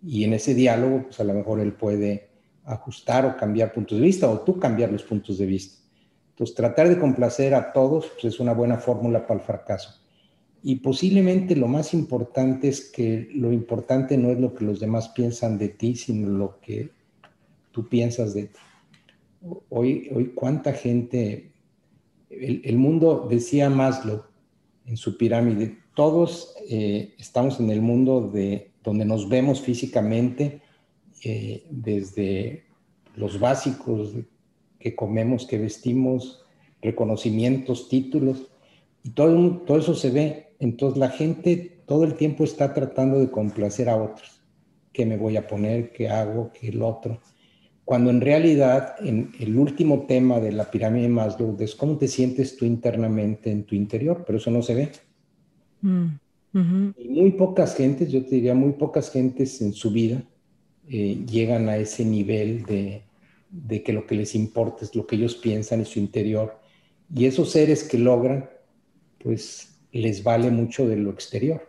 Y 0.05 0.25
en 0.25 0.35
ese 0.35 0.55
diálogo, 0.55 1.05
pues 1.05 1.20
a 1.20 1.25
lo 1.25 1.35
mejor 1.35 1.61
él 1.61 1.73
puede 1.73 2.29
ajustar 2.64 3.27
o 3.27 3.37
cambiar 3.37 3.73
puntos 3.73 3.99
de 3.99 4.05
vista, 4.05 4.29
o 4.29 4.41
tú 4.41 4.59
cambiar 4.59 4.91
los 4.91 5.03
puntos 5.03 5.39
de 5.39 5.47
vista. 5.47 5.83
Entonces, 6.31 6.55
tratar 6.57 6.89
de 6.89 6.99
complacer 6.99 7.55
a 7.55 7.73
todos 7.73 8.07
pues, 8.14 8.35
es 8.35 8.41
una 8.41 8.53
buena 8.53 8.79
fórmula 8.79 9.27
para 9.27 9.41
el 9.41 9.47
fracaso. 9.47 10.01
Y 10.62 10.77
posiblemente 10.77 11.57
lo 11.57 11.66
más 11.66 11.93
importante 11.93 12.68
es 12.68 12.91
que 12.91 13.29
lo 13.35 13.53
importante 13.53 14.16
no 14.16 14.31
es 14.31 14.39
lo 14.39 14.55
que 14.55 14.64
los 14.64 14.79
demás 14.79 15.09
piensan 15.09 15.59
de 15.59 15.68
ti, 15.68 15.97
sino 15.97 16.29
lo 16.29 16.61
que 16.61 16.91
tú 17.73 17.89
piensas 17.89 18.33
de 18.33 18.45
ti. 18.45 18.61
Hoy, 19.70 20.09
hoy 20.14 20.33
cuánta 20.35 20.73
gente, 20.73 21.53
el, 22.31 22.77
mundo, 22.77 23.27
decía 23.29 23.68
Maslow 23.70 24.23
en 24.87 24.97
su 24.97 25.16
pirámide, 25.16 25.79
todos 25.95 26.55
eh, 26.68 27.14
estamos 27.18 27.61
en 27.61 27.70
el 27.70 27.80
mundo 27.80 28.30
de 28.32 28.72
donde 28.82 29.05
nos 29.05 29.28
vemos 29.28 29.61
físicamente, 29.61 30.61
eh, 31.24 31.64
desde 31.70 32.64
los 33.14 33.38
básicos, 33.38 34.14
que 34.78 34.97
comemos, 34.97 35.47
que 35.47 35.59
vestimos, 35.59 36.45
reconocimientos, 36.80 37.88
títulos, 37.88 38.49
y 39.05 39.11
todo, 39.11 39.59
todo 39.59 39.78
eso 39.78 39.95
se 39.95 40.11
ve. 40.11 40.55
Entonces 40.59 40.99
la 40.99 41.11
gente 41.11 41.82
todo 41.86 42.05
el 42.05 42.14
tiempo 42.14 42.45
está 42.45 42.74
tratando 42.74 43.18
de 43.20 43.30
complacer 43.30 43.88
a 43.88 43.97
otros. 43.97 44.40
¿Qué 44.93 45.07
me 45.07 45.16
voy 45.16 45.36
a 45.36 45.47
poner? 45.47 45.93
¿Qué 45.93 46.09
hago? 46.09 46.51
¿Qué 46.53 46.68
el 46.68 46.82
otro? 46.82 47.20
Cuando 47.84 48.11
en 48.11 48.20
realidad 48.20 48.95
en 49.01 49.32
el 49.40 49.59
último 49.59 50.07
tema 50.07 50.40
de 50.40 50.53
la 50.53 50.70
pirámide 50.70 51.05
de 51.05 51.09
Maslow 51.09 51.57
es 51.61 51.74
cómo 51.74 51.99
te 51.99 52.09
sientes 52.09 52.57
tú 52.57 52.64
internamente 52.64 53.51
en 53.51 53.64
tu 53.64 53.74
interior, 53.74 54.24
pero 54.26 54.38
eso 54.38 54.51
no 54.51 54.62
se 54.62 54.74
ve. 54.74 54.93
Mm, 55.83 56.91
y 56.99 57.09
muy 57.09 57.33
pocas 57.33 57.76
gentes, 57.76 58.11
yo 58.11 58.24
te 58.24 58.37
diría, 58.37 58.55
muy 58.55 58.72
pocas 58.72 59.11
gentes 59.11 59.61
en 59.62 59.72
su 59.72 59.91
vida 59.91 60.22
eh, 60.89 61.24
llegan 61.26 61.68
a 61.68 61.76
ese 61.76 62.05
nivel 62.05 62.64
de, 62.64 63.03
de 63.51 63.83
que 63.83 63.93
lo 63.93 64.07
que 64.07 64.16
les 64.16 64.35
importa 64.35 64.85
es 64.85 64.95
lo 64.95 65.07
que 65.07 65.16
ellos 65.16 65.37
piensan 65.37 65.80
en 65.80 65.87
su 65.87 65.99
interior. 65.99 66.59
Y 67.14 67.26
esos 67.26 67.51
seres 67.51 67.85
que 67.85 67.99
logran, 67.99 68.49
pues 69.22 69.78
les 69.93 70.24
vale 70.24 70.51
mucho 70.51 70.89
de 70.89 70.97
lo 70.97 71.11
exterior. 71.11 71.62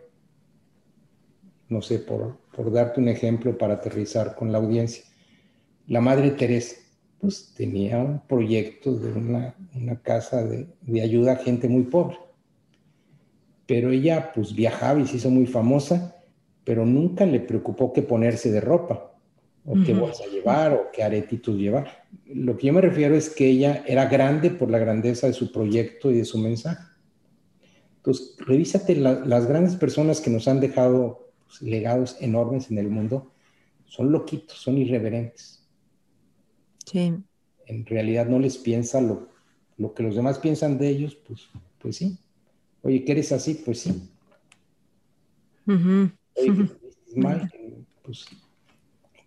No 1.68 1.82
sé, 1.82 1.98
por, 1.98 2.38
por 2.54 2.72
darte 2.72 3.00
un 3.00 3.08
ejemplo 3.08 3.56
para 3.56 3.74
aterrizar 3.74 4.34
con 4.34 4.50
la 4.50 4.58
audiencia. 4.58 5.04
La 5.86 6.00
Madre 6.00 6.30
Teresa, 6.30 6.76
pues 7.20 7.52
tenía 7.54 7.98
un 7.98 8.20
proyecto 8.26 8.94
de 8.94 9.12
una, 9.12 9.54
una 9.74 10.00
casa 10.00 10.44
de, 10.44 10.66
de, 10.82 11.02
ayuda 11.02 11.32
a 11.32 11.36
gente 11.36 11.68
muy 11.68 11.84
pobre. 11.84 12.16
Pero 13.66 13.90
ella 13.90 14.32
pues 14.34 14.54
viajaba 14.54 15.00
y 15.00 15.06
se 15.06 15.16
hizo 15.16 15.30
muy 15.30 15.46
famosa, 15.46 16.16
pero 16.64 16.84
nunca 16.84 17.26
le 17.26 17.40
preocupó 17.40 17.92
qué 17.92 18.02
ponerse 18.02 18.50
de 18.50 18.60
ropa, 18.60 19.14
o 19.66 19.74
qué 19.84 19.94
bolsa 19.94 20.24
llevar, 20.26 20.72
o 20.72 20.90
qué 20.92 21.02
aretitos 21.02 21.56
llevar. 21.56 22.04
Lo 22.26 22.56
que 22.56 22.66
yo 22.66 22.72
me 22.72 22.82
refiero 22.82 23.14
es 23.14 23.30
que 23.30 23.48
ella 23.48 23.82
era 23.86 24.06
grande 24.06 24.50
por 24.50 24.70
la 24.70 24.78
grandeza 24.78 25.26
de 25.26 25.32
su 25.32 25.50
proyecto 25.50 26.10
y 26.10 26.18
de 26.18 26.24
su 26.24 26.38
mensaje. 26.38 26.84
Entonces, 27.96 28.36
revísate 28.38 28.96
las 28.96 29.46
grandes 29.46 29.76
personas 29.76 30.20
que 30.20 30.30
nos 30.30 30.46
han 30.46 30.60
dejado 30.60 31.30
pues, 31.46 31.62
legados 31.62 32.16
enormes 32.20 32.70
en 32.70 32.78
el 32.78 32.90
mundo, 32.90 33.32
son 33.86 34.12
loquitos, 34.12 34.58
son 34.58 34.76
irreverentes. 34.76 35.66
Sí. 36.84 37.14
En 37.66 37.86
realidad 37.86 38.26
no 38.26 38.38
les 38.38 38.58
piensa 38.58 39.00
lo, 39.00 39.28
lo 39.78 39.94
que 39.94 40.02
los 40.02 40.16
demás 40.16 40.38
piensan 40.38 40.76
de 40.76 40.88
ellos, 40.88 41.14
pues, 41.14 41.48
pues 41.78 41.96
sí. 41.96 42.18
Oye, 42.84 43.04
¿que 43.04 43.12
eres 43.12 43.32
así? 43.32 43.54
Pues 43.64 43.80
sí. 43.80 44.08
Oye, 46.36 46.68
que 47.12 47.20
mal, 47.20 47.50
pues, 48.02 48.26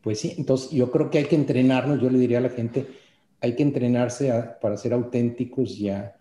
pues 0.01 0.20
sí. 0.20 0.34
Entonces, 0.38 0.72
yo 0.72 0.89
creo 0.89 1.10
que 1.10 1.18
hay 1.18 1.26
que 1.26 1.36
entrenarnos, 1.36 2.01
yo 2.01 2.10
le 2.10 2.20
diría 2.20 2.38
a 2.38 2.41
la 2.41 2.49
gente, 2.49 2.88
hay 3.41 3.55
que 3.55 3.64
entrenarse 3.64 4.32
para 4.62 4.78
ser 4.78 4.93
auténticos 4.93 5.78
y 5.78 5.89
a, 5.89 6.16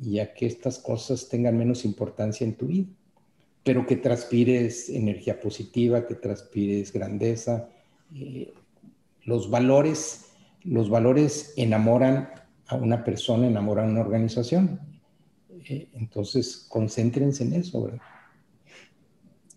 y 0.00 0.20
a 0.20 0.32
que 0.32 0.46
estas 0.46 0.78
cosas 0.78 1.28
tengan 1.28 1.58
menos 1.58 1.84
importancia 1.84 2.46
en 2.46 2.54
tu 2.54 2.66
vida 2.66 2.86
pero 3.68 3.84
que 3.84 3.96
transpires 3.96 4.88
energía 4.88 5.38
positiva, 5.38 6.06
que 6.06 6.14
transpires 6.14 6.90
grandeza. 6.90 7.68
Eh, 8.14 8.50
los 9.24 9.50
valores, 9.50 10.30
los 10.64 10.88
valores 10.88 11.52
enamoran 11.54 12.30
a 12.66 12.76
una 12.76 13.04
persona, 13.04 13.46
enamoran 13.46 13.88
a 13.88 13.90
una 13.90 14.00
organización. 14.00 14.80
Eh, 15.68 15.88
entonces, 15.94 16.66
concéntrense 16.68 17.44
en 17.44 17.54
eso, 17.54 17.84
¿verdad? 17.84 18.00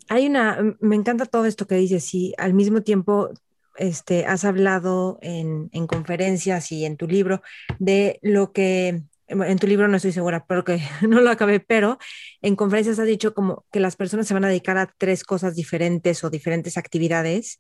Hay 0.10 0.28
una, 0.28 0.76
me 0.80 0.95
encanta 0.95 1.26
todo 1.26 1.45
esto 1.45 1.68
que 1.68 1.76
dices 1.76 2.14
y 2.14 2.34
al 2.38 2.54
mismo 2.54 2.82
tiempo 2.82 3.30
este, 3.78 4.26
has 4.26 4.43
hablado 4.43 5.18
en, 5.22 5.70
en 5.72 5.88
conferencias 5.88 6.72
y 6.72 6.86
en 6.86 6.97
tu 6.97 7.08
libro 7.08 7.41
de 7.80 8.20
lo 8.22 8.52
que 8.52 9.04
en 9.32 9.60
tu 9.60 9.68
libro 9.68 9.88
no 9.88 9.97
estoy 9.97 10.12
segura, 10.12 10.45
pero 10.45 10.64
que 10.64 10.82
no 11.08 11.22
lo 11.22 11.30
acabé, 11.30 11.60
pero 11.60 11.97
en 12.41 12.56
conferencias 12.56 12.99
has 12.99 13.08
dicho 13.08 13.34
como 13.34 13.66
que 13.72 13.80
las 13.80 13.95
personas 13.95 14.28
se 14.28 14.34
van 14.34 14.45
a 14.45 14.49
dedicar 14.49 14.78
a 14.78 14.93
tres 14.97 15.24
cosas 15.24 15.56
diferentes 15.56 16.24
o 16.24 16.30
diferentes 16.30 16.78
actividades 16.78 17.60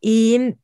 y 0.00 0.54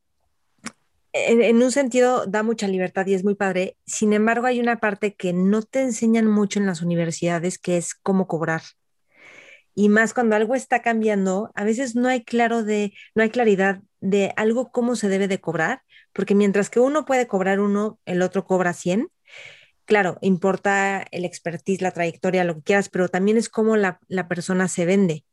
en, 1.13 1.61
un 1.61 1.71
sentido 1.71 2.25
da 2.25 2.43
mucha 2.43 2.67
libertad 2.67 3.05
y 3.07 3.13
es 3.13 3.23
muy 3.23 3.35
padre. 3.35 3.77
Sin 3.85 4.13
embargo, 4.13 4.47
hay 4.47 4.59
una 4.59 4.79
parte 4.79 5.15
que 5.15 5.33
no 5.33 5.61
te 5.61 5.81
enseñan 5.81 6.27
mucho 6.27 6.59
en 6.59 6.65
las 6.65 6.81
universidades, 6.81 7.57
que 7.57 7.77
es 7.77 7.95
cómo 7.95 8.27
cobrar. 8.27 8.61
Y 9.75 9.89
más 9.89 10.13
cuando 10.13 10.35
algo 10.35 10.55
está 10.55 10.81
cambiando, 10.81 11.51
a 11.55 11.63
veces 11.63 11.95
no 11.95 12.09
hay 12.09 12.23
claro 12.23 12.63
de, 12.63 12.93
no 13.15 13.23
hay 13.23 13.29
claridad 13.29 13.81
de 14.01 14.33
algo 14.35 14.71
cómo 14.71 14.95
se 14.95 15.09
debe 15.09 15.27
de 15.27 15.39
cobrar, 15.39 15.83
porque 16.13 16.35
mientras 16.35 16.69
que 16.69 16.79
uno 16.79 17.05
puede 17.05 17.27
cobrar 17.27 17.59
uno, 17.59 17.99
el 18.05 18.21
otro 18.21 18.45
cobra 18.45 18.73
100 18.73 19.09
claro, 19.89 20.19
importa 20.21 21.03
el 21.09 21.25
expertise, 21.25 21.81
la 21.81 21.89
trayectoria, 21.89 22.43
lo 22.43 22.57
que 22.57 22.61
quieras, 22.61 22.89
pero 22.89 23.09
también 23.09 23.37
es 23.37 23.49
cómo 23.49 23.75
la, 23.75 23.99
persona 24.29 24.67
se 24.67 24.85
vende. 24.85 25.25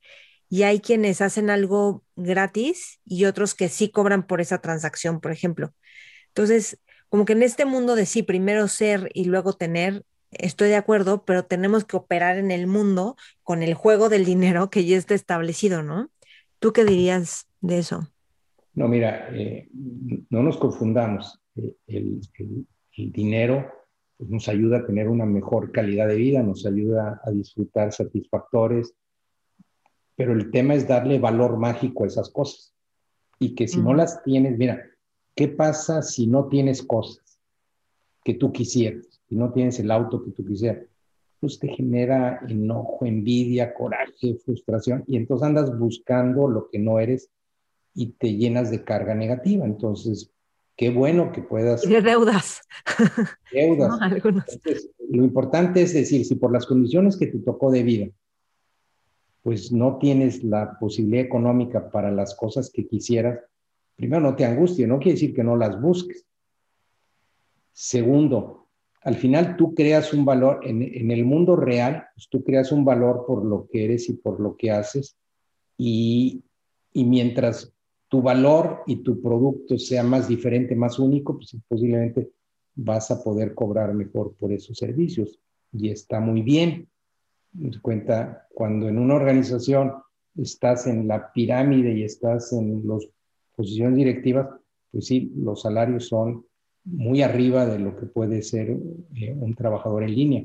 Y 0.49 0.63
hay 0.63 0.81
quienes 0.81 1.21
hacen 1.21 1.51
algo 1.51 2.05
gratis 2.15 3.01
y 3.05 3.25
otros 3.25 3.55
que 3.55 3.69
sí 3.69 3.91
cobran 3.91 4.27
por 4.27 4.41
esa 4.41 4.59
transacción, 4.59 5.21
por 5.21 5.33
ejemplo. 5.33 5.73
Entonces, 6.29 6.79
como 7.09 7.25
que 7.25 7.33
en 7.33 7.43
este 7.43 7.65
mundo 7.65 7.97
de 7.97 8.07
sí, 8.07 8.23
primero 8.23 8.69
ser 8.69 9.11
y 9.15 9.25
luego 9.25 9.53
tener, 9.55 10.05
estoy 10.31 10.69
de 10.69 10.77
acuerdo, 10.77 11.25
pero 11.25 11.45
tenemos 11.45 11.85
que 11.85 11.97
operar 11.97 12.39
en 12.39 12.51
el 12.51 12.67
mundo 12.67 13.17
con 13.43 13.63
el 13.63 13.75
juego 13.75 14.09
del 14.09 14.25
dinero 14.25 14.71
que 14.71 14.85
ya 14.85 14.97
está 14.97 15.15
establecido, 15.15 15.83
¿no? 15.83 16.11
¿Tú 16.59 16.73
qué 16.73 16.85
dirías 16.85 17.49
de 17.61 17.79
eso? 17.79 18.09
No, 18.75 18.89
mira, 18.89 19.31
eh, 19.35 19.69
no 20.31 20.43
nos 20.43 20.59
confundamos. 20.59 21.41
Eh, 21.57 21.75
el, 21.87 22.21
dinero 23.13 23.71
pues 24.17 24.31
nos 24.31 24.49
ayuda 24.49 24.79
a 24.79 24.87
tener 24.87 25.09
una 25.09 25.27
mejor 25.27 25.71
calidad 25.71 26.09
de 26.09 26.17
vida, 26.17 26.43
nos 26.43 26.65
ayuda 26.65 27.21
a 27.23 27.31
disfrutar 27.31 27.93
satisfactores, 27.93 28.95
pero 30.17 30.33
el 30.33 30.51
tema 30.51 30.75
es 30.75 30.89
darle 30.89 31.19
valor 31.19 31.59
mágico 31.59 32.05
a 32.05 32.07
esas 32.07 32.31
cosas. 32.31 32.75
Y 33.39 33.55
que 33.55 33.69
si 33.69 33.79
no 33.79 33.93
las 33.93 34.23
tienes, 34.25 34.57
mira, 34.57 34.83
¿qué 35.35 35.47
pasa 35.49 36.03
si 36.03 36.27
no 36.27 36.49
tienes 36.49 36.83
cosas 36.83 37.39
que 38.25 38.35
tú 38.35 38.51
quisieras? 38.51 39.21
Si 39.29 39.37
no 39.37 39.53
tienes 39.53 39.79
el 39.79 39.91
auto 39.91 40.25
que 40.25 40.31
tú 40.31 40.45
quisieras, 40.45 40.87
pues 41.39 41.59
te 41.59 41.69
genera 41.69 42.41
enojo, 42.49 43.05
envidia, 43.05 43.75
coraje, 43.75 44.37
frustración, 44.43 45.05
y 45.07 45.17
entonces 45.17 45.47
andas 45.47 45.79
buscando 45.79 46.49
lo 46.49 46.71
que 46.71 46.79
no 46.79 46.99
eres 46.99 47.31
y 47.95 48.13
te 48.13 48.35
llenas 48.35 48.71
de 48.71 48.85
carga 48.85 49.15
negativa. 49.15 49.67
Entonces, 49.67 50.31
qué 50.77 50.91
bueno 50.91 51.31
que 51.33 51.43
puedas... 51.43 51.83
de 51.83 52.01
deudas. 52.01 52.63
Deudas. 53.53 53.99
lo 55.11 55.25
importante 55.25 55.83
es 55.83 55.93
decir, 55.93 56.25
si 56.25 56.37
por 56.37 56.53
las 56.53 56.65
condiciones 56.65 57.19
que 57.19 57.27
te 57.27 57.39
tocó 57.39 57.71
de 57.71 57.83
vida, 57.83 58.07
pues 59.47 59.71
no 59.71 59.99
tienes 59.99 60.43
la 60.43 60.77
posibilidad 60.77 61.25
económica 61.25 61.89
para 61.89 62.11
las 62.11 62.35
cosas 62.35 62.69
que 62.69 62.89
quisieras, 62.89 63.39
primero 63.95 64.21
no 64.21 64.35
te 64.35 64.45
angusties, 64.45 64.89
no 64.89 64.99
quiere 64.99 65.13
decir 65.13 65.33
que 65.37 65.45
no 65.45 65.55
las 65.55 65.81
busques. 65.81 66.27
Segundo, 67.73 68.67
al 69.03 69.15
final 69.15 69.57
tú 69.57 69.73
creas 69.73 70.13
un 70.13 70.25
valor, 70.25 70.59
en, 70.65 70.83
en 70.83 71.13
el 71.13 71.25
mundo 71.25 71.55
real, 71.55 72.09
pues 72.13 72.29
tú 72.29 72.43
creas 72.43 72.73
un 72.73 72.85
valor 72.85 73.23
por 73.25 73.45
lo 73.45 73.69
que 73.71 73.85
eres 73.85 74.09
y 74.09 74.15
por 74.15 74.41
lo 74.41 74.57
que 74.57 74.73
haces, 74.73 75.17
y, 75.79 76.43
y 76.93 77.05
mientras 77.05 77.73
tu 78.09 78.23
valor 78.23 78.83
y 78.89 78.97
tu 78.97 79.23
producto 79.23 79.79
sea 79.79 80.03
más 80.03 80.27
diferente, 80.27 80.75
más 80.75 80.99
único, 80.99 81.37
pues 81.37 81.57
posiblemente 81.69 82.33
vas 82.75 83.13
a 83.13 83.23
poder 83.23 83.55
cobrar 83.55 83.95
mejor 83.95 84.35
por 84.41 84.53
esos 84.53 84.77
servicios. 84.77 85.39
Y 85.73 85.91
está 85.91 86.19
muy 86.19 86.43
bien. 86.43 86.89
Cuenta, 87.83 88.47
cuando 88.53 88.89
en 88.89 88.99
una 88.99 89.15
organización 89.15 89.93
estás 90.37 90.87
en 90.87 91.09
la 91.09 91.33
pirámide 91.33 91.93
y 91.93 92.03
estás 92.03 92.53
en 92.53 92.87
las 92.87 93.07
posiciones 93.55 93.97
directivas, 93.97 94.49
pues 94.91 95.07
sí, 95.07 95.33
los 95.37 95.63
salarios 95.63 96.09
son 96.09 96.45
muy 96.85 97.23
arriba 97.23 97.67
de 97.67 97.79
lo 97.79 97.97
que 97.97 98.07
puede 98.07 98.43
ser 98.43 98.71
eh, 99.15 99.35
un 99.35 99.55
trabajador 99.55 100.05
en 100.05 100.15
línea. 100.15 100.45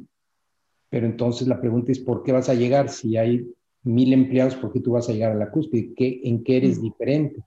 Pero 0.90 1.06
entonces 1.06 1.48
la 1.48 1.62
pregunta 1.62 1.92
es, 1.92 2.00
¿por 2.00 2.24
qué 2.24 2.32
vas 2.32 2.50
a 2.50 2.54
llegar? 2.54 2.90
Si 2.90 3.16
hay 3.18 3.48
mil 3.84 4.14
empleados, 4.14 4.56
¿por 4.56 4.72
qué 4.72 4.80
tú 4.80 4.92
vas 4.92 5.10
a 5.10 5.14
llegar 5.14 5.32
a 5.32 5.36
la 5.36 5.52
cúspide? 5.52 5.94
¿Qué, 5.96 6.22
¿En 6.24 6.44
qué 6.44 6.58
eres 6.58 6.82
diferente? 6.82 7.44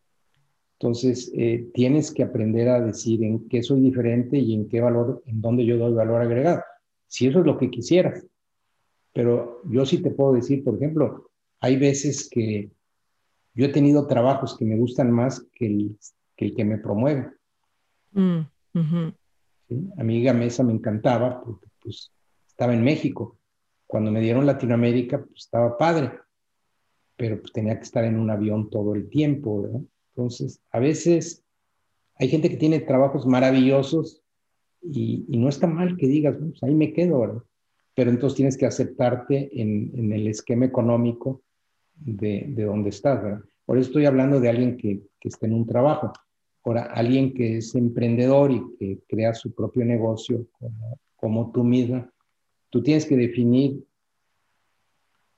Entonces, 0.78 1.30
eh, 1.34 1.68
tienes 1.72 2.12
que 2.12 2.22
aprender 2.22 2.68
a 2.68 2.80
decir 2.80 3.22
en 3.22 3.48
qué 3.48 3.62
soy 3.62 3.80
diferente 3.80 4.38
y 4.38 4.54
en 4.54 4.68
qué 4.68 4.80
valor, 4.80 5.22
en 5.26 5.40
dónde 5.40 5.64
yo 5.64 5.78
doy 5.78 5.94
valor 5.94 6.22
agregado. 6.22 6.62
Si 7.06 7.26
eso 7.26 7.40
es 7.40 7.46
lo 7.46 7.58
que 7.58 7.70
quisieras. 7.70 8.24
Pero 9.14 9.62
yo 9.64 9.86
sí 9.86 10.02
te 10.02 10.10
puedo 10.10 10.34
decir, 10.34 10.62
por 10.62 10.74
ejemplo, 10.74 11.30
hay 11.60 11.76
veces 11.78 12.28
que 12.30 12.70
yo 13.54 13.66
he 13.66 13.70
tenido 13.70 14.06
trabajos 14.06 14.56
que 14.58 14.64
me 14.64 14.76
gustan 14.76 15.10
más 15.10 15.46
que 15.54 15.66
el 15.66 15.96
que, 16.36 16.64
me 16.64 16.78
promueve. 16.78 17.30
Mm, 18.12 18.40
Amiga 19.98 20.32
Mesa 20.32 20.64
me 20.64 20.72
encantaba 20.72 21.42
porque 21.42 21.68
pues, 21.80 22.12
estaba 22.46 22.74
en 22.74 22.82
México. 22.82 23.38
Cuando 23.86 24.10
me 24.10 24.20
dieron 24.20 24.46
Latinoamérica, 24.46 25.24
pues 25.24 25.44
estaba 25.44 25.78
padre, 25.78 26.12
pero 27.16 27.40
pues, 27.40 27.52
tenía 27.52 27.76
que 27.76 27.84
estar 27.84 28.04
en 28.04 28.18
un 28.18 28.30
avión 28.30 28.68
todo 28.68 28.94
el 28.94 29.08
tiempo, 29.08 29.62
¿verdad? 29.62 29.80
Entonces, 30.16 30.60
a 30.70 30.80
veces 30.80 31.44
hay 32.16 32.28
gente 32.28 32.50
que 32.50 32.56
tiene 32.56 32.80
trabajos 32.80 33.26
maravillosos 33.26 34.22
y, 34.82 35.24
no 35.28 35.48
está 35.48 35.66
mal 35.66 35.96
que 35.96 36.06
digas, 36.06 36.36
pues 36.36 36.62
ahí 36.62 36.74
me 36.74 36.92
quedo, 36.92 37.20
¿verdad? 37.20 37.42
Pero 37.94 38.10
entonces 38.10 38.36
tienes 38.36 38.56
que 38.56 38.66
aceptarte 38.66 39.50
en, 39.60 40.12
el 40.12 40.26
esquema 40.26 40.66
económico 40.66 41.42
de, 41.94 42.46
de, 42.48 42.64
donde 42.64 42.90
estás, 42.90 43.22
¿verdad? 43.22 43.44
Por 43.64 43.78
eso 43.78 43.88
estoy 43.88 44.06
hablando 44.06 44.40
de 44.40 44.48
alguien 44.48 44.76
que, 44.76 45.02
que 45.20 45.28
está 45.28 45.46
en 45.46 45.54
un 45.54 45.66
trabajo. 45.66 46.12
Ahora, 46.64 46.84
alguien 46.84 47.32
que 47.34 47.58
es 47.58 47.74
emprendedor 47.74 48.50
y 48.50 48.62
que 48.78 48.98
crea 49.08 49.32
su 49.34 49.54
propio 49.54 49.84
negocio 49.84 50.46
como, 50.52 50.98
como 51.16 51.52
tú 51.52 51.62
misma, 51.62 52.10
tú 52.70 52.82
tienes 52.82 53.06
que 53.06 53.16
definir 53.16 53.84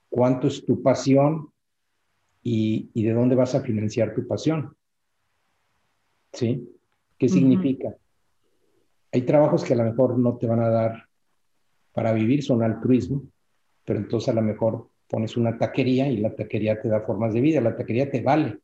cuánto 0.09 0.47
es 0.47 0.65
tu 0.65 0.81
pasión 0.81 1.51
y, 2.43 3.03
de 3.03 3.13
dónde 3.13 3.35
vas 3.35 3.55
a 3.55 3.61
financiar 3.61 4.13
tu 4.13 4.25
pasión. 4.25 4.75
¿Sí? 6.31 6.67
¿Qué 7.17 7.27
significa? 7.27 7.95
Hay 9.11 9.23
trabajos 9.23 9.63
que 9.63 9.73
a 9.73 9.77
lo 9.77 9.83
mejor 9.83 10.17
no 10.17 10.37
te 10.37 10.47
van 10.47 10.61
a 10.61 10.69
dar 10.69 11.06
para 11.97 12.13
vivir, 12.13 12.43
son 12.43 12.61
altruismo, 12.61 13.23
pero 13.83 13.97
entonces 13.97 14.29
a 14.29 14.33
lo 14.33 14.43
mejor 14.43 14.87
pones 15.07 15.35
una 15.35 15.57
taquería 15.57 16.07
y 16.07 16.17
la 16.17 16.35
taquería 16.35 16.79
te 16.79 16.89
da 16.89 17.01
formas 17.01 17.33
de 17.33 17.41
vida, 17.41 17.59
la 17.59 17.75
taquería 17.75 18.11
te 18.11 18.21
vale. 18.21 18.59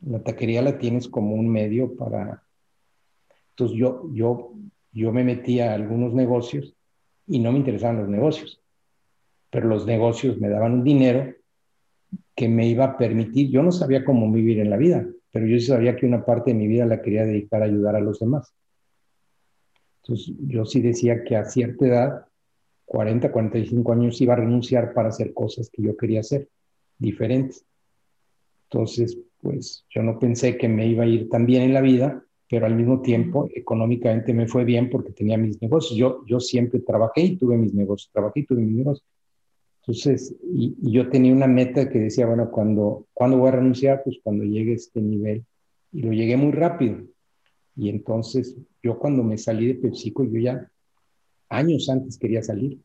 La 0.00 0.22
taquería 0.22 0.62
la 0.62 0.78
tienes 0.78 1.08
como 1.08 1.34
un 1.34 1.46
medio 1.46 1.94
para... 1.94 2.42
Entonces 3.50 3.76
yo, 3.76 4.08
yo, 4.14 4.54
yo 4.92 5.12
me 5.12 5.24
metí 5.24 5.60
a 5.60 5.74
algunos 5.74 6.14
negocios 6.14 6.74
y 7.26 7.38
no 7.38 7.52
me 7.52 7.58
interesaban 7.58 7.98
los 7.98 8.08
negocios, 8.08 8.62
pero 9.50 9.68
los 9.68 9.84
negocios 9.84 10.40
me 10.40 10.48
daban 10.48 10.72
un 10.72 10.84
dinero 10.84 11.34
que 12.34 12.48
me 12.48 12.66
iba 12.66 12.86
a 12.86 12.96
permitir, 12.96 13.50
yo 13.50 13.62
no 13.62 13.72
sabía 13.72 14.06
cómo 14.06 14.32
vivir 14.32 14.58
en 14.58 14.70
la 14.70 14.78
vida, 14.78 15.06
pero 15.30 15.46
yo 15.46 15.58
sí 15.58 15.66
sabía 15.66 15.96
que 15.96 16.06
una 16.06 16.24
parte 16.24 16.52
de 16.52 16.58
mi 16.58 16.66
vida 16.66 16.86
la 16.86 17.02
quería 17.02 17.26
dedicar 17.26 17.60
a 17.60 17.66
ayudar 17.66 17.94
a 17.94 18.00
los 18.00 18.20
demás. 18.20 18.54
Entonces 20.02 20.34
yo 20.46 20.64
sí 20.64 20.80
decía 20.80 21.22
que 21.24 21.36
a 21.36 21.44
cierta 21.44 21.86
edad 21.86 22.26
40, 22.86 23.32
45 23.32 23.92
años 23.92 24.20
iba 24.20 24.34
a 24.34 24.36
renunciar 24.36 24.92
para 24.92 25.08
hacer 25.08 25.32
cosas 25.32 25.70
que 25.70 25.82
yo 25.82 25.96
quería 25.96 26.20
hacer, 26.20 26.48
diferentes. 26.98 27.64
Entonces, 28.64 29.18
pues 29.40 29.84
yo 29.90 30.02
no 30.02 30.18
pensé 30.18 30.56
que 30.56 30.68
me 30.68 30.86
iba 30.86 31.04
a 31.04 31.06
ir 31.06 31.28
tan 31.28 31.46
bien 31.46 31.62
en 31.62 31.74
la 31.74 31.80
vida, 31.80 32.24
pero 32.48 32.66
al 32.66 32.74
mismo 32.74 33.00
tiempo 33.00 33.48
económicamente 33.54 34.34
me 34.34 34.46
fue 34.46 34.64
bien 34.64 34.90
porque 34.90 35.12
tenía 35.12 35.38
mis 35.38 35.60
negocios. 35.62 35.98
Yo, 35.98 36.24
yo 36.26 36.40
siempre 36.40 36.80
trabajé 36.80 37.22
y 37.22 37.36
tuve 37.36 37.56
mis 37.56 37.72
negocios, 37.72 38.10
trabajé 38.12 38.40
y 38.40 38.46
tuve 38.46 38.60
mis 38.60 38.76
negocios. 38.76 39.06
Entonces, 39.80 40.36
y, 40.42 40.76
yo 40.80 41.08
tenía 41.08 41.32
una 41.32 41.46
meta 41.46 41.88
que 41.88 41.98
decía, 41.98 42.26
bueno, 42.26 42.50
cuando, 42.50 43.06
¿cuándo 43.14 43.38
voy 43.38 43.48
a 43.48 43.52
renunciar? 43.52 44.02
Pues 44.04 44.18
cuando 44.22 44.44
llegue 44.44 44.72
a 44.72 44.76
este 44.76 45.00
nivel. 45.00 45.44
Y 45.92 46.02
lo 46.02 46.12
llegué 46.12 46.36
muy 46.36 46.52
rápido. 46.52 46.98
Y 47.76 47.88
entonces, 47.88 48.56
yo 48.82 48.98
cuando 48.98 49.22
me 49.22 49.38
salí 49.38 49.68
de 49.68 49.74
PepsiCo, 49.74 50.24
yo 50.24 50.38
ya 50.38 50.70
años 51.48 51.88
antes 51.88 52.18
quería 52.18 52.42
salir. 52.42 52.80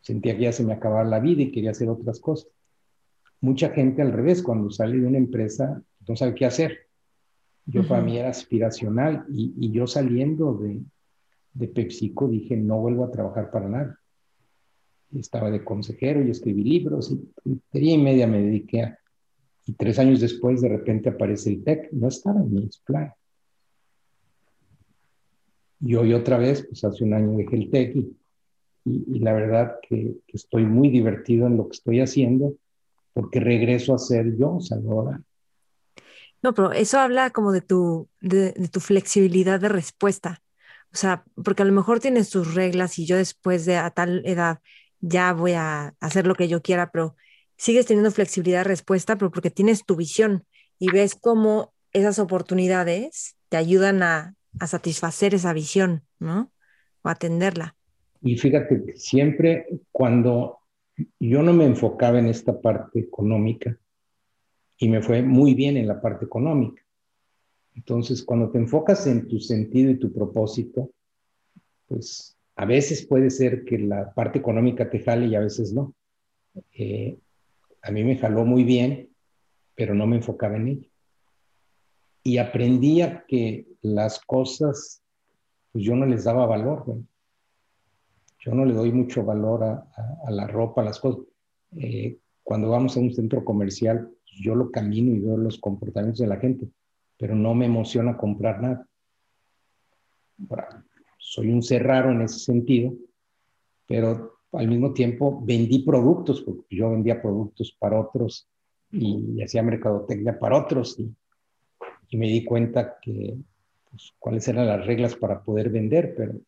Sentía 0.00 0.36
que 0.36 0.44
ya 0.44 0.52
se 0.52 0.64
me 0.64 0.72
acababa 0.72 1.04
la 1.04 1.20
vida 1.20 1.42
y 1.42 1.52
quería 1.52 1.70
hacer 1.70 1.88
otras 1.88 2.20
cosas. 2.20 2.50
Mucha 3.40 3.70
gente 3.70 4.02
al 4.02 4.12
revés, 4.12 4.42
cuando 4.42 4.70
sale 4.70 4.98
de 4.98 5.06
una 5.06 5.18
empresa, 5.18 5.82
no 6.06 6.16
sabe 6.16 6.34
qué 6.34 6.46
hacer. 6.46 6.90
Yo 7.66 7.86
para 7.86 8.02
mí 8.02 8.18
era 8.18 8.30
aspiracional 8.30 9.24
y, 9.28 9.70
yo 9.70 9.86
saliendo 9.86 10.54
de, 10.54 10.80
de 11.52 11.68
PepsiCo 11.68 12.28
dije, 12.28 12.56
no 12.56 12.80
vuelvo 12.80 13.04
a 13.04 13.10
trabajar 13.10 13.50
para 13.50 13.68
nada. 13.68 14.00
Estaba 15.16 15.50
de 15.50 15.64
consejero 15.64 16.24
y 16.24 16.30
escribí 16.30 16.64
libros 16.64 17.12
y 17.44 17.60
día 17.72 17.94
y 17.94 17.98
media 17.98 18.26
me 18.26 18.42
dediqué 18.42 18.82
a... 18.82 18.98
Y 19.66 19.74
tres 19.74 19.98
años 19.98 20.20
después 20.20 20.60
de 20.62 20.68
repente 20.68 21.10
aparece 21.10 21.50
el 21.50 21.62
TEC. 21.62 21.92
No 21.92 22.08
estaba 22.08 22.40
en 22.40 22.52
mis 22.52 22.78
planes. 22.78 23.19
Y 25.80 25.94
hoy 25.94 26.12
otra 26.12 26.36
vez, 26.36 26.66
pues 26.66 26.84
hace 26.84 27.04
un 27.04 27.14
año 27.14 27.36
dejé 27.36 27.56
el 27.56 27.70
TEC 27.70 27.96
y, 28.84 29.18
la 29.18 29.32
verdad 29.32 29.76
que, 29.82 30.16
estoy 30.28 30.64
muy 30.64 30.90
divertido 30.90 31.46
en 31.46 31.56
lo 31.56 31.68
que 31.68 31.76
estoy 31.76 32.00
haciendo 32.00 32.54
porque 33.12 33.40
regreso 33.40 33.94
a 33.94 33.98
ser 33.98 34.36
yo, 34.36 34.60
Salvador. 34.60 35.22
No, 36.42 36.54
pero 36.54 36.72
eso 36.72 36.98
habla 36.98 37.30
como 37.30 37.52
de 37.52 37.60
tu, 37.60 38.08
de, 38.20 38.52
tu 38.70 38.80
flexibilidad 38.80 39.60
de 39.60 39.68
respuesta. 39.68 40.42
O 40.92 40.96
sea, 40.96 41.24
porque 41.44 41.62
a 41.62 41.66
lo 41.66 41.72
mejor 41.72 42.00
tienes 42.00 42.30
tus 42.30 42.54
reglas 42.54 42.98
y 42.98 43.06
yo 43.06 43.16
después 43.16 43.64
de 43.64 43.76
a 43.76 43.90
tal 43.90 44.22
edad 44.24 44.60
ya 45.00 45.32
voy 45.32 45.52
a 45.52 45.94
hacer 46.00 46.26
lo 46.26 46.34
que 46.34 46.48
yo 46.48 46.62
quiera, 46.62 46.90
pero 46.90 47.16
sigues 47.56 47.86
teniendo 47.86 48.10
flexibilidad 48.10 48.60
de 48.60 48.64
respuesta, 48.64 49.16
pero 49.16 49.30
porque 49.30 49.50
tienes 49.50 49.84
tu 49.84 49.96
visión 49.96 50.44
y 50.78 50.90
ves 50.90 51.14
cómo 51.14 51.72
esas 51.92 52.18
oportunidades 52.18 53.36
te 53.48 53.56
ayudan 53.56 54.02
a, 54.02 54.34
a 54.58 54.66
satisfacer 54.66 55.34
esa 55.34 55.52
visión, 55.52 56.02
¿no? 56.18 56.52
O 57.02 57.08
atenderla. 57.08 57.76
Y 58.22 58.36
fíjate 58.36 58.84
que 58.84 58.96
siempre 58.96 59.66
cuando 59.92 60.58
yo 61.18 61.42
no 61.42 61.52
me 61.52 61.64
enfocaba 61.64 62.18
en 62.18 62.26
esta 62.26 62.60
parte 62.60 63.00
económica 63.00 63.78
y 64.78 64.88
me 64.88 65.02
fue 65.02 65.22
muy 65.22 65.54
bien 65.54 65.76
en 65.76 65.86
la 65.86 66.00
parte 66.00 66.24
económica. 66.24 66.82
Entonces, 67.74 68.22
cuando 68.22 68.50
te 68.50 68.58
enfocas 68.58 69.06
en 69.06 69.28
tu 69.28 69.38
sentido 69.38 69.90
y 69.90 69.98
tu 69.98 70.12
propósito, 70.12 70.90
pues 71.86 72.36
a 72.56 72.64
veces 72.64 73.06
puede 73.06 73.30
ser 73.30 73.64
que 73.64 73.78
la 73.78 74.12
parte 74.12 74.38
económica 74.38 74.90
te 74.90 75.00
jale 75.00 75.26
y 75.26 75.34
a 75.34 75.40
veces 75.40 75.72
no. 75.72 75.94
Eh, 76.72 77.18
a 77.82 77.90
mí 77.90 78.04
me 78.04 78.16
jaló 78.16 78.44
muy 78.44 78.64
bien, 78.64 79.10
pero 79.74 79.94
no 79.94 80.06
me 80.06 80.16
enfocaba 80.16 80.56
en 80.56 80.68
ello. 80.68 80.88
Y 82.22 82.36
aprendía 82.38 83.24
que 83.26 83.66
las 83.82 84.20
cosas, 84.20 85.02
pues 85.72 85.84
yo 85.84 85.94
no 85.96 86.06
les 86.06 86.24
daba 86.24 86.46
valor. 86.46 86.84
Yo 88.40 88.54
no 88.54 88.64
le 88.64 88.72
doy 88.72 88.92
mucho 88.92 89.24
valor 89.24 89.62
a, 89.64 90.30
la 90.30 90.46
ropa, 90.46 90.80
a 90.80 90.84
las 90.84 90.98
cosas. 90.98 91.24
Eh, 91.76 92.18
cuando 92.42 92.70
vamos 92.70 92.96
a 92.96 93.00
un 93.00 93.12
centro 93.12 93.44
comercial, 93.44 94.10
yo 94.40 94.54
lo 94.54 94.70
camino 94.70 95.14
y 95.14 95.20
veo 95.20 95.36
los 95.36 95.58
comportamientos 95.58 96.20
de 96.20 96.26
la 96.26 96.38
gente, 96.38 96.68
pero 97.18 97.34
no 97.34 97.54
me 97.54 97.66
emociona 97.66 98.16
comprar 98.16 98.62
nada. 98.62 98.86
soy 101.18 101.52
un 101.52 101.62
ser 101.62 101.84
raro 101.84 102.10
en 102.12 102.22
ese 102.22 102.38
sentido, 102.38 102.94
pero 103.86 104.40
al 104.52 104.68
mismo 104.68 104.92
tiempo 104.92 105.40
vendí 105.44 105.80
productos, 105.80 106.40
porque 106.42 106.76
yo 106.76 106.90
vendía 106.90 107.20
productos 107.20 107.76
para 107.78 108.00
otros 108.00 108.48
y, 108.90 109.40
hacía 109.42 109.62
mercadotecnia 109.62 110.38
para 110.38 110.56
otros 110.56 110.98
y, 110.98 111.14
y 112.08 112.16
me 112.16 112.26
di 112.26 112.44
cuenta 112.44 112.98
que 113.00 113.36
pues, 113.90 114.14
cuáles 114.18 114.46
eran 114.48 114.66
las 114.66 114.86
reglas 114.86 115.14
para 115.14 115.42
poder 115.42 115.70
vender, 115.70 116.14
pero, 116.16 116.40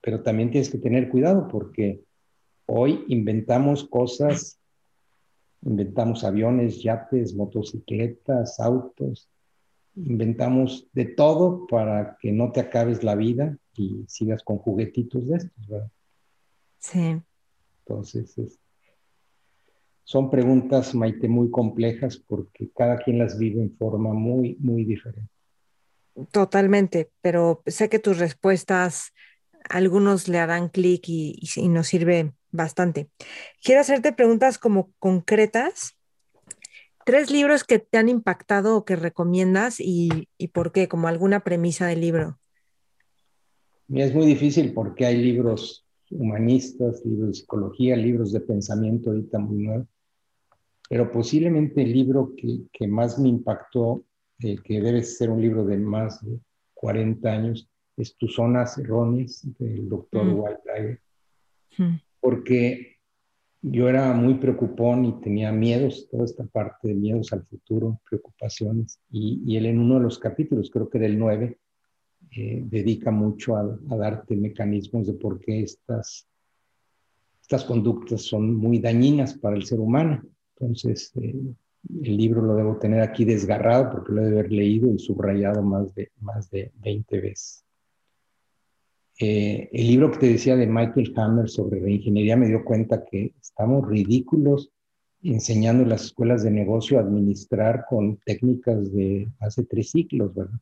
pero 0.00 0.22
también 0.22 0.50
tienes 0.50 0.70
que 0.70 0.78
tener 0.78 1.08
cuidado 1.08 1.48
porque 1.48 2.02
hoy 2.66 3.04
inventamos 3.08 3.84
cosas, 3.84 4.58
inventamos 5.62 6.24
aviones, 6.24 6.82
yates, 6.82 7.34
motocicletas, 7.34 8.58
autos, 8.58 9.28
inventamos 9.94 10.88
de 10.92 11.04
todo 11.04 11.66
para 11.66 12.16
que 12.20 12.32
no 12.32 12.50
te 12.52 12.60
acabes 12.60 13.04
la 13.04 13.14
vida 13.14 13.56
y 13.74 14.04
sigas 14.08 14.42
con 14.42 14.58
juguetitos 14.58 15.28
de 15.28 15.36
estos, 15.36 15.68
¿verdad? 15.68 15.90
Sí. 16.78 17.20
Entonces, 17.80 18.58
son 20.04 20.30
preguntas, 20.30 20.94
Maite, 20.94 21.28
muy 21.28 21.50
complejas 21.50 22.16
porque 22.16 22.70
cada 22.74 22.98
quien 22.98 23.18
las 23.18 23.38
vive 23.38 23.62
en 23.62 23.76
forma 23.76 24.12
muy, 24.12 24.56
muy 24.60 24.84
diferente. 24.84 25.31
Totalmente, 26.30 27.10
pero 27.22 27.62
sé 27.66 27.88
que 27.88 27.98
tus 27.98 28.18
respuestas, 28.18 29.12
algunos 29.68 30.28
le 30.28 30.38
harán 30.38 30.68
clic 30.68 31.04
y, 31.06 31.40
nos 31.68 31.86
sirve 31.86 32.32
bastante. 32.50 33.08
Quiero 33.62 33.80
hacerte 33.80 34.12
preguntas 34.12 34.58
como 34.58 34.92
concretas. 34.98 35.96
Tres 37.06 37.30
libros 37.30 37.64
que 37.64 37.78
te 37.78 37.98
han 37.98 38.08
impactado 38.08 38.76
o 38.76 38.84
que 38.84 38.94
recomiendas 38.94 39.76
y, 39.78 40.28
por 40.52 40.70
qué, 40.70 40.86
como 40.86 41.08
alguna 41.08 41.40
premisa 41.40 41.86
del 41.86 42.02
libro. 42.02 42.38
Es 43.88 44.14
muy 44.14 44.26
difícil 44.26 44.72
porque 44.74 45.06
hay 45.06 45.16
libros 45.16 45.86
humanistas, 46.10 47.02
libros 47.04 47.28
de 47.28 47.34
psicología, 47.34 47.96
libros 47.96 48.32
de 48.32 48.40
pensamiento 48.40 49.10
ahorita 49.10 49.38
muy 49.38 49.64
nuevos, 49.64 49.88
pero 50.88 51.10
posiblemente 51.10 51.82
el 51.82 51.92
libro 51.92 52.34
que 52.36 52.86
más 52.86 53.18
me 53.18 53.30
impactó 53.30 54.04
eh, 54.42 54.56
que 54.62 54.80
debe 54.80 55.02
ser 55.02 55.30
un 55.30 55.40
libro 55.40 55.64
de 55.64 55.76
más 55.76 56.24
de 56.24 56.38
40 56.74 57.28
años, 57.30 57.68
es 57.96 58.16
Tus 58.16 58.34
zonas 58.34 58.78
erróneas 58.78 59.46
del 59.58 59.88
doctor 59.88 60.24
mm. 60.24 60.38
Walter 60.38 61.00
mm. 61.78 61.96
porque 62.20 62.92
yo 63.62 63.88
era 63.88 64.12
muy 64.12 64.34
preocupón 64.34 65.04
y 65.04 65.12
tenía 65.20 65.52
miedos, 65.52 66.08
toda 66.10 66.24
esta 66.24 66.44
parte 66.44 66.88
de 66.88 66.94
miedos 66.94 67.32
al 67.32 67.44
futuro, 67.44 68.00
preocupaciones, 68.08 68.98
y, 69.10 69.56
él 69.56 69.66
en 69.66 69.78
uno 69.78 69.94
de 69.94 70.00
los 70.00 70.18
capítulos, 70.18 70.68
creo 70.68 70.90
que 70.90 70.98
del 70.98 71.16
9, 71.16 71.58
eh, 72.32 72.62
dedica 72.64 73.12
mucho 73.12 73.56
a, 73.56 73.78
darte 73.96 74.34
mecanismos 74.34 75.06
de 75.06 75.12
por 75.12 75.38
qué 75.38 75.62
estas, 75.62 76.26
estas 77.40 77.64
conductas 77.64 78.22
son 78.22 78.56
muy 78.56 78.78
dañinas 78.78 79.34
para 79.34 79.54
el 79.54 79.64
ser 79.64 79.78
humano. 79.78 80.22
Entonces, 80.56 81.12
eh, 81.20 81.54
el 81.88 82.16
libro 82.16 82.42
lo 82.42 82.54
debo 82.54 82.76
tener 82.76 83.00
aquí 83.00 83.24
desgarrado 83.24 83.90
porque 83.90 84.12
lo 84.12 84.22
he 84.22 84.26
de 84.26 84.38
haber 84.38 84.52
leído 84.52 84.92
y 84.92 84.98
subrayado 84.98 85.62
más 85.62 85.94
de, 85.94 86.10
más 86.20 86.50
de 86.50 86.72
20 86.80 87.20
veces. 87.20 87.64
Eh, 89.18 89.68
el 89.72 89.86
libro 89.86 90.10
que 90.10 90.18
te 90.18 90.28
decía 90.28 90.56
de 90.56 90.66
Michael 90.66 91.12
Hammer 91.16 91.48
sobre 91.48 91.80
la 91.80 91.90
ingeniería 91.90 92.36
me 92.36 92.48
dio 92.48 92.64
cuenta 92.64 93.04
que 93.04 93.34
estamos 93.40 93.86
ridículos 93.86 94.70
enseñando 95.22 95.82
en 95.82 95.90
las 95.90 96.04
escuelas 96.04 96.42
de 96.42 96.50
negocio 96.50 96.98
a 96.98 97.02
administrar 97.02 97.84
con 97.88 98.16
técnicas 98.24 98.92
de 98.92 99.28
hace 99.38 99.64
tres 99.64 99.90
ciclos, 99.90 100.34
¿verdad? 100.34 100.58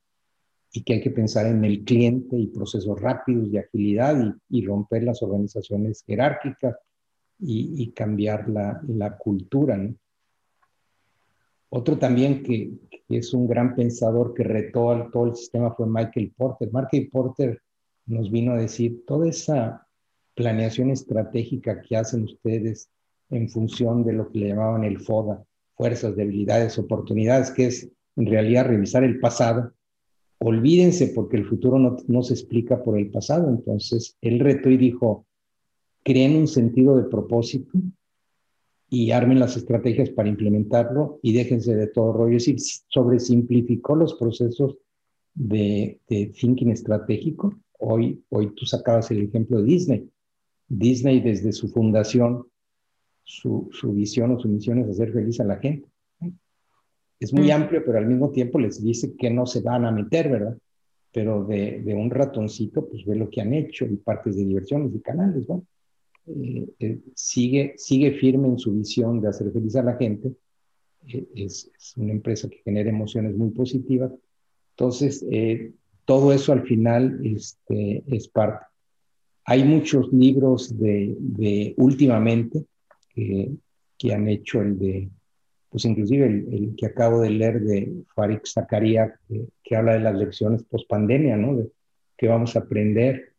Y 0.72 0.82
que 0.82 0.94
hay 0.94 1.01
que 1.01 1.10
pensar 1.10 1.47
en 1.47 1.64
el 1.64 1.84
cliente 1.84 2.36
y 2.36 2.48
procesos 2.48 3.01
rápidos 3.01 3.51
de 3.51 3.60
agilidad 3.60 4.36
y, 4.48 4.64
romper 4.64 5.05
las 5.05 5.22
organizaciones 5.22 6.05
jerárquicas 6.06 6.76
y, 7.38 7.82
y 7.82 7.92
cambiar 7.92 8.48
la, 8.48 8.80
la 8.86 9.16
cultura, 9.16 9.76
¿no? 9.76 9.94
Otro 11.70 11.98
también 11.98 12.42
que, 12.42 12.72
es 13.09 13.34
un 13.34 13.48
gran 13.48 13.74
pensador 13.74 14.34
que 14.34 14.44
retó 14.44 15.09
todo 15.12 15.26
el 15.26 15.34
sistema 15.34 15.72
fue 15.72 15.86
Michael 15.86 16.32
Porter. 16.36 16.68
Michael 16.72 17.09
Porter 17.10 17.62
nos 18.06 18.30
vino 18.30 18.52
a 18.52 18.56
decir, 18.56 19.05
toda 19.05 19.28
esa 19.28 19.86
planeación 20.34 20.90
estratégica 20.90 21.80
que 21.82 21.97
hacen 21.97 22.24
ustedes 22.24 22.88
en 23.30 23.48
función 23.48 24.05
de 24.05 24.12
lo 24.12 24.30
que 24.30 24.38
le 24.38 24.48
llamaban 24.48 24.84
el 24.84 25.01
FODA, 25.01 25.44
fuerzas, 25.74 26.14
debilidades, 26.14 26.78
oportunidades, 26.78 27.51
que 27.51 27.66
es 27.66 27.90
en 28.16 28.26
realidad 28.26 28.66
revisar 28.66 29.02
el 29.02 29.18
pasado. 29.18 29.72
Olvídense 30.38 31.09
porque 31.09 31.36
el 31.36 31.47
futuro 31.47 31.78
no, 31.78 31.97
no 32.06 32.22
se 32.22 32.34
explica 32.34 32.82
por 32.82 32.97
el 32.97 33.10
pasado. 33.10 33.48
Entonces, 33.48 34.16
él 34.20 34.38
retó 34.40 34.70
y 34.70 34.76
dijo, 34.76 35.26
creen 36.05 36.36
un 36.36 36.48
sentido 36.48 36.97
de 36.97 37.05
propósito 37.05 37.70
y 38.93 39.12
armen 39.12 39.39
las 39.39 39.57
estrategias 39.57 40.11
para 40.11 40.29
implementarlo 40.29 41.21
y 41.23 41.33
déjense 41.33 41.77
de 41.77 41.87
todo 41.87 42.12
rollo. 42.12 42.37
Es 42.37 42.47
decir, 42.47 42.83
sobresimplificó 42.89 43.95
los 43.95 44.15
procesos 44.15 44.79
de, 45.33 46.01
de 46.09 46.27
thinking 46.27 46.71
estratégico. 46.71 47.55
Hoy, 47.79 48.21
hoy 48.31 48.53
tú 48.57 48.67
sacabas 48.67 49.09
el 49.12 49.23
ejemplo 49.23 49.59
de 49.59 49.65
Disney. 49.65 50.11
Disney 50.69 51.21
desde 51.21 51.53
su 51.53 51.69
fundación, 51.69 52.47
su, 53.23 53.69
su 53.73 53.93
visión 53.93 54.33
o 54.33 54.41
su 54.41 54.49
misión 54.49 54.81
es 54.81 54.89
hacer 54.89 55.12
feliz 55.12 55.39
a 55.39 55.45
la 55.45 55.59
gente. 55.59 55.89
Es 57.21 57.33
muy 57.33 57.49
mm. 57.49 57.53
amplio, 57.53 57.85
pero 57.87 57.99
al 57.99 58.07
mismo 58.07 58.31
tiempo 58.31 58.59
les 58.59 58.83
dice 58.83 59.15
que 59.17 59.31
no 59.31 59.47
se 59.47 59.61
van 59.61 59.85
a 59.85 59.93
meter, 59.93 60.31
¿verdad? 60.31 60.59
Pero 61.12 61.45
de, 61.45 61.81
de 61.83 61.95
un 61.95 62.11
ratoncito, 62.11 62.89
pues 62.89 63.05
ve 63.05 63.15
lo 63.15 63.31
que 63.31 63.41
han 63.41 63.53
hecho 63.53 63.85
y 63.85 63.97
partes 63.97 64.37
de 64.37 64.45
diversiones 64.45 64.93
y 64.95 65.01
canales, 65.01 65.47
bueno. 65.47 65.65
Eh, 66.36 66.66
eh, 66.78 66.98
sigue, 67.15 67.74
sigue 67.77 68.12
firme 68.12 68.48
en 68.48 68.59
su 68.59 68.73
visión 68.73 69.20
de 69.20 69.28
hacer 69.28 69.52
feliz 69.52 69.77
a 69.77 69.82
la 69.82 69.97
gente. 69.97 70.32
Eh, 71.07 71.27
es, 71.35 71.70
es, 71.77 71.97
una 71.97 72.12
empresa 72.12 72.48
que 72.48 72.62
genera 72.65 72.90
emociones 72.90 73.35
muy 73.36 73.51
positivas. 73.51 74.12
Entonces, 74.70 75.24
todo 76.07 76.32
eso 76.32 76.52
al 76.52 76.62
final 76.62 77.20
este, 77.24 78.02
es 78.07 78.28
parte. 78.28 78.65
Hay 79.44 79.65
muchos 79.65 80.11
libros 80.12 80.78
de, 80.78 81.16
de 81.19 81.74
últimamente 81.77 82.65
que, 83.11 83.51
que, 83.98 84.15
han 84.15 84.27
hecho 84.28 84.62
el 84.62 84.78
de, 84.78 85.11
pues 85.69 85.85
inclusive 85.85 86.27
el, 86.27 86.55
el, 86.55 86.74
que 86.77 86.86
acabo 86.86 87.20
de 87.20 87.31
leer 87.31 87.61
de 87.61 87.93
Farik 88.15 88.47
Zakaria, 88.47 89.19
que, 89.28 89.48
que 89.62 89.77
habla 89.77 89.94
de 89.94 90.01
las 90.01 90.15
lecciones 90.15 90.62
post 90.62 90.89
pandemia, 90.89 91.36
¿no? 91.36 91.57
De 91.57 91.70
qué 92.16 92.28
vamos 92.28 92.57
a 92.57 92.61
aprender 92.61 93.30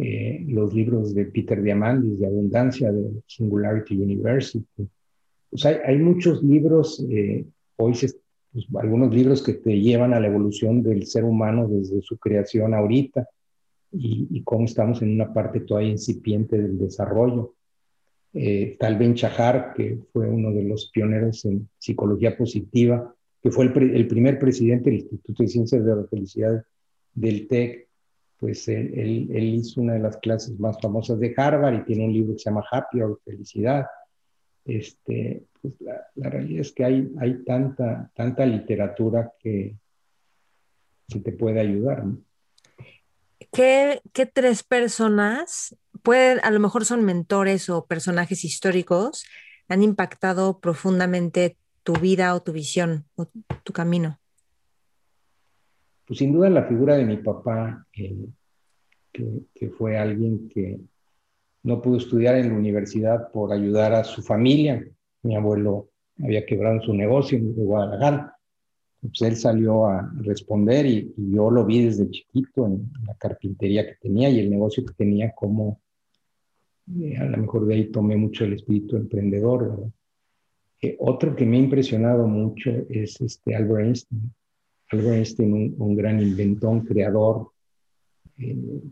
eh, 0.00 0.44
los 0.46 0.72
libros 0.72 1.12
de 1.12 1.24
Peter 1.26 1.60
Diamandis 1.60 2.20
de 2.20 2.26
Abundancia, 2.26 2.92
de 2.92 3.10
Singularity 3.26 3.96
University. 4.00 4.64
Pues 5.50 5.66
hay, 5.66 5.78
hay 5.84 5.98
muchos 5.98 6.40
libros, 6.42 7.04
eh, 7.10 7.44
hoy 7.76 7.96
se, 7.96 8.14
pues 8.52 8.66
algunos 8.76 9.12
libros 9.12 9.42
que 9.42 9.54
te 9.54 9.80
llevan 9.80 10.14
a 10.14 10.20
la 10.20 10.28
evolución 10.28 10.84
del 10.84 11.04
ser 11.06 11.24
humano 11.24 11.66
desde 11.66 12.00
su 12.02 12.16
creación 12.16 12.74
ahorita 12.74 13.26
y, 13.90 14.28
y 14.30 14.42
cómo 14.44 14.66
estamos 14.66 15.02
en 15.02 15.14
una 15.14 15.32
parte 15.32 15.60
todavía 15.60 15.90
incipiente 15.90 16.56
del 16.56 16.78
desarrollo. 16.78 17.54
Eh, 18.34 18.76
Tal 18.78 18.98
Ben 18.98 19.14
Chahar, 19.14 19.72
que 19.74 19.98
fue 20.12 20.28
uno 20.28 20.52
de 20.52 20.62
los 20.62 20.90
pioneros 20.90 21.44
en 21.44 21.68
psicología 21.76 22.36
positiva, 22.36 23.12
que 23.42 23.50
fue 23.50 23.64
el, 23.64 23.96
el 23.96 24.06
primer 24.06 24.38
presidente 24.38 24.90
del 24.90 25.00
Instituto 25.00 25.42
de 25.42 25.48
Ciencias 25.48 25.84
de 25.84 25.96
la 25.96 26.04
Felicidad 26.04 26.64
del 27.14 27.48
TEC, 27.48 27.87
pues 28.38 28.68
él, 28.68 29.28
él, 29.32 29.44
hizo 29.54 29.80
una 29.80 29.94
de 29.94 29.98
las 29.98 30.16
clases 30.18 30.58
más 30.60 30.80
famosas 30.80 31.18
de 31.18 31.34
Harvard 31.36 31.74
y 31.74 31.84
tiene 31.84 32.04
un 32.04 32.12
libro 32.12 32.34
que 32.34 32.38
se 32.38 32.50
llama 32.50 32.64
Happy 32.70 33.00
or 33.00 33.20
Felicidad. 33.24 33.86
Este, 34.64 35.44
pues 35.60 35.74
la, 35.80 36.06
la, 36.14 36.30
realidad 36.30 36.60
es 36.60 36.72
que 36.72 36.84
hay, 36.84 37.10
hay 37.18 37.42
tanta, 37.44 38.10
tanta 38.14 38.46
literatura 38.46 39.32
que, 39.38 39.76
que 41.08 41.20
te 41.20 41.32
puede 41.32 41.60
ayudar. 41.60 42.04
¿no? 42.04 42.18
¿Qué, 43.52 44.02
¿Qué, 44.12 44.26
tres 44.26 44.62
personas, 44.62 45.76
pueden, 46.02 46.38
a 46.44 46.50
lo 46.50 46.60
mejor 46.60 46.84
son 46.84 47.04
mentores 47.04 47.68
o 47.70 47.86
personajes 47.86 48.44
históricos, 48.44 49.24
han 49.68 49.82
impactado 49.82 50.60
profundamente 50.60 51.56
tu 51.82 51.94
vida 51.94 52.34
o 52.34 52.42
tu 52.42 52.52
visión 52.52 53.06
o 53.16 53.26
tu 53.64 53.72
camino? 53.72 54.20
Pues 56.08 56.20
sin 56.20 56.32
duda 56.32 56.48
la 56.48 56.64
figura 56.64 56.96
de 56.96 57.04
mi 57.04 57.18
papá, 57.18 57.86
eh, 57.94 58.16
que, 59.12 59.68
fue 59.68 59.98
alguien 59.98 60.48
que 60.48 60.80
no 61.64 61.82
pudo 61.82 61.98
estudiar 61.98 62.36
en 62.36 62.48
la 62.48 62.56
universidad 62.56 63.30
por 63.30 63.52
ayudar 63.52 63.92
a 63.92 64.04
su 64.04 64.22
familia. 64.22 64.82
Mi 65.22 65.36
abuelo 65.36 65.90
había 66.18 66.46
quebrado 66.46 66.80
su 66.80 66.94
negocio 66.94 67.36
en 67.36 67.52
Guadalajara. 67.52 68.34
Pues 69.02 69.20
él 69.20 69.36
salió 69.36 69.86
a 69.86 70.10
responder 70.22 70.86
y, 70.86 71.12
y, 71.14 71.34
yo 71.34 71.50
lo 71.50 71.66
vi 71.66 71.84
desde 71.84 72.10
chiquito 72.10 72.66
en 72.66 72.90
la 73.06 73.14
carpintería 73.14 73.86
que 73.86 73.96
tenía 74.00 74.30
y 74.30 74.40
el 74.40 74.50
negocio 74.50 74.86
que 74.86 74.94
tenía 74.94 75.32
como, 75.34 75.82
eh, 77.00 77.18
a 77.18 77.24
lo 77.24 77.36
mejor 77.36 77.66
de 77.66 77.74
ahí 77.74 77.90
tomé 77.90 78.16
mucho 78.16 78.44
el 78.44 78.54
espíritu 78.54 78.96
emprendedor. 78.96 79.90
Eh, 80.80 80.96
otro 81.00 81.36
que 81.36 81.44
me 81.44 81.58
ha 81.58 81.60
impresionado 81.60 82.26
mucho 82.26 82.70
es 82.88 83.20
este 83.20 83.54
Albert 83.54 83.84
Einstein. 83.84 84.32
Albert 84.90 85.14
Einstein, 85.14 85.52
un, 85.52 85.74
un 85.78 85.96
gran 85.96 86.20
inventón, 86.20 86.80
creador, 86.80 87.50
eh, 88.38 88.82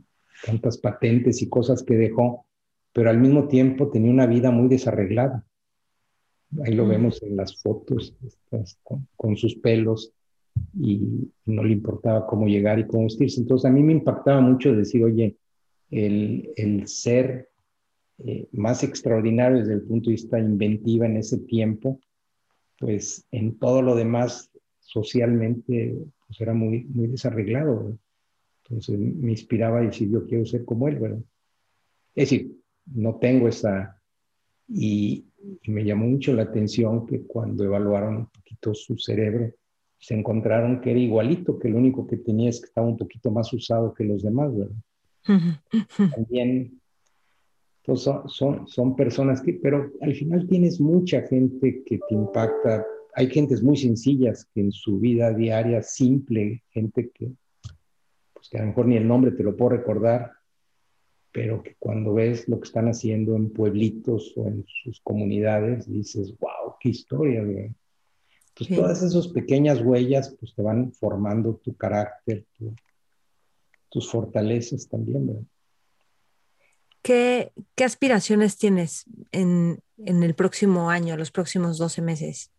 tantas 0.44 0.78
patentes 0.78 1.42
y 1.42 1.48
cosas 1.48 1.82
que 1.82 1.94
dejó, 1.94 2.46
pero 2.92 3.10
al 3.10 3.18
mismo 3.18 3.48
tiempo 3.48 3.90
tenía 3.90 4.10
una 4.10 4.26
vida 4.26 4.50
muy 4.50 4.68
desarreglada. 4.68 5.44
Ahí 6.64 6.74
lo 6.74 6.86
vemos 6.86 7.22
en 7.22 7.36
las 7.36 7.60
fotos, 7.60 8.14
con, 8.82 9.08
con 9.16 9.36
sus 9.36 9.56
pelos, 9.56 10.12
y 10.78 11.30
no 11.44 11.64
le 11.64 11.72
importaba 11.72 12.26
cómo 12.26 12.46
llegar 12.46 12.78
y 12.78 12.86
cómo 12.86 13.04
vestirse. 13.04 13.40
Entonces 13.40 13.68
a 13.68 13.72
mí 13.72 13.82
me 13.82 13.92
impactaba 13.92 14.40
mucho 14.40 14.74
decir, 14.74 15.04
oye, 15.04 15.36
el, 15.90 16.50
el 16.56 16.88
ser 16.88 17.50
eh, 18.18 18.48
más 18.52 18.82
extraordinario 18.82 19.58
desde 19.58 19.74
el 19.74 19.82
punto 19.82 20.10
de 20.10 20.12
vista 20.12 20.38
inventiva 20.38 21.06
en 21.06 21.18
ese 21.18 21.38
tiempo, 21.38 22.00
pues 22.78 23.26
en 23.30 23.58
todo 23.58 23.82
lo 23.82 23.94
demás 23.94 24.50
socialmente 24.86 25.96
pues 26.26 26.40
era 26.40 26.54
muy, 26.54 26.84
muy 26.84 27.08
desarreglado. 27.08 27.98
Entonces 28.64 28.98
me 28.98 29.32
inspiraba 29.32 29.78
a 29.78 29.82
decir, 29.82 30.10
yo 30.10 30.26
quiero 30.26 30.44
ser 30.44 30.64
como 30.64 30.88
él, 30.88 30.98
¿verdad? 30.98 31.20
Es 32.14 32.30
decir, 32.30 32.56
no 32.86 33.16
tengo 33.16 33.48
esa... 33.48 34.00
Y, 34.68 35.26
y 35.62 35.70
me 35.70 35.84
llamó 35.84 36.06
mucho 36.06 36.32
la 36.32 36.42
atención 36.42 37.06
que 37.06 37.22
cuando 37.22 37.62
evaluaron 37.62 38.16
un 38.16 38.26
poquito 38.26 38.74
su 38.74 38.98
cerebro, 38.98 39.52
se 39.98 40.14
encontraron 40.14 40.80
que 40.80 40.90
era 40.90 40.98
igualito, 40.98 41.58
que 41.58 41.68
lo 41.68 41.78
único 41.78 42.06
que 42.06 42.16
tenía 42.16 42.50
es 42.50 42.60
que 42.60 42.66
estaba 42.66 42.86
un 42.86 42.96
poquito 42.96 43.30
más 43.30 43.52
usado 43.52 43.94
que 43.94 44.04
los 44.04 44.22
demás, 44.22 44.56
¿verdad? 44.56 44.76
También, 46.14 46.80
pues 47.84 48.00
son, 48.00 48.28
son, 48.28 48.66
son 48.66 48.96
personas 48.96 49.40
que, 49.40 49.54
pero 49.54 49.92
al 50.00 50.14
final 50.14 50.48
tienes 50.48 50.80
mucha 50.80 51.22
gente 51.22 51.84
que 51.84 51.98
te 52.08 52.14
impacta 52.14 52.84
hay 53.18 53.30
gentes 53.30 53.62
muy 53.62 53.78
sencillas 53.78 54.44
que 54.52 54.60
en 54.60 54.72
su 54.72 54.98
vida 54.98 55.32
diaria, 55.32 55.82
simple, 55.82 56.62
gente 56.68 57.10
que, 57.14 57.32
pues 58.34 58.50
que 58.50 58.58
a 58.58 58.60
lo 58.60 58.66
mejor 58.68 58.86
ni 58.86 58.98
el 58.98 59.08
nombre 59.08 59.30
te 59.30 59.42
lo 59.42 59.56
puedo 59.56 59.70
recordar, 59.70 60.32
pero 61.32 61.62
que 61.62 61.76
cuando 61.78 62.12
ves 62.12 62.46
lo 62.46 62.60
que 62.60 62.66
están 62.66 62.88
haciendo 62.88 63.34
en 63.34 63.50
pueblitos 63.50 64.34
o 64.36 64.46
en 64.48 64.66
sus 64.66 65.00
comunidades, 65.00 65.90
dices, 65.90 66.36
wow, 66.38 66.74
qué 66.78 66.90
historia, 66.90 67.42
güey. 67.42 67.70
Entonces, 68.48 68.66
sí. 68.68 68.76
todas 68.76 69.02
esas 69.02 69.28
pequeñas 69.28 69.80
huellas, 69.80 70.36
pues 70.38 70.54
te 70.54 70.60
van 70.60 70.92
formando 70.92 71.54
tu 71.56 71.74
carácter, 71.74 72.44
tu, 72.58 72.74
tus 73.88 74.10
fortalezas 74.10 74.88
también, 74.88 75.26
¿verdad? 75.26 75.42
¿Qué, 77.00 77.52
¿Qué, 77.74 77.84
aspiraciones 77.84 78.58
tienes 78.58 79.06
en, 79.32 79.80
en 79.96 80.22
el 80.22 80.34
próximo 80.34 80.90
año, 80.90 81.16
los 81.16 81.30
próximos 81.30 81.78
12 81.78 82.02
meses? 82.02 82.50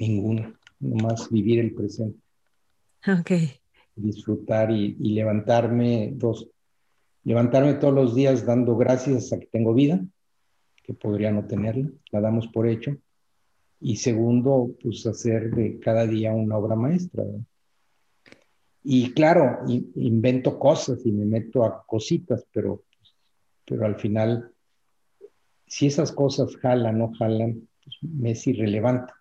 Ninguna, 0.00 0.58
nomás 0.80 1.30
vivir 1.30 1.60
el 1.60 1.74
presente. 1.74 2.18
Ok. 3.06 3.30
Disfrutar 3.94 4.70
y, 4.70 4.96
y, 4.98 5.12
levantarme, 5.12 6.12
dos, 6.14 6.48
levantarme 7.24 7.74
todos 7.74 7.94
los 7.94 8.14
días 8.14 8.46
dando 8.46 8.76
gracias 8.76 9.32
a 9.32 9.38
que 9.38 9.46
tengo 9.46 9.74
vida, 9.74 10.00
que 10.82 10.94
podría 10.94 11.30
no 11.30 11.46
tenerla, 11.46 11.90
la 12.10 12.20
damos 12.20 12.48
por 12.48 12.66
hecho. 12.66 12.96
Y 13.80 13.96
segundo, 13.96 14.74
pues 14.82 15.06
hacer 15.06 15.50
de 15.50 15.78
cada 15.78 16.06
día 16.06 16.32
una 16.32 16.56
obra 16.56 16.76
maestra. 16.76 17.24
¿verdad? 17.24 17.40
Y 18.82 19.12
claro, 19.12 19.58
invento 19.66 20.58
cosas 20.58 21.04
y 21.04 21.12
me 21.12 21.26
meto 21.26 21.64
a 21.64 21.84
cositas, 21.86 22.46
pero, 22.52 22.84
pero 23.66 23.84
al 23.84 23.96
final, 23.96 24.52
si 25.66 25.86
esas 25.86 26.12
cosas 26.12 26.56
jalan 26.56 27.00
o 27.02 27.08
no 27.08 27.14
jalan, 27.14 27.68
pues 27.82 27.96
me 28.00 28.30
es 28.30 28.46
irrelevante 28.46 29.12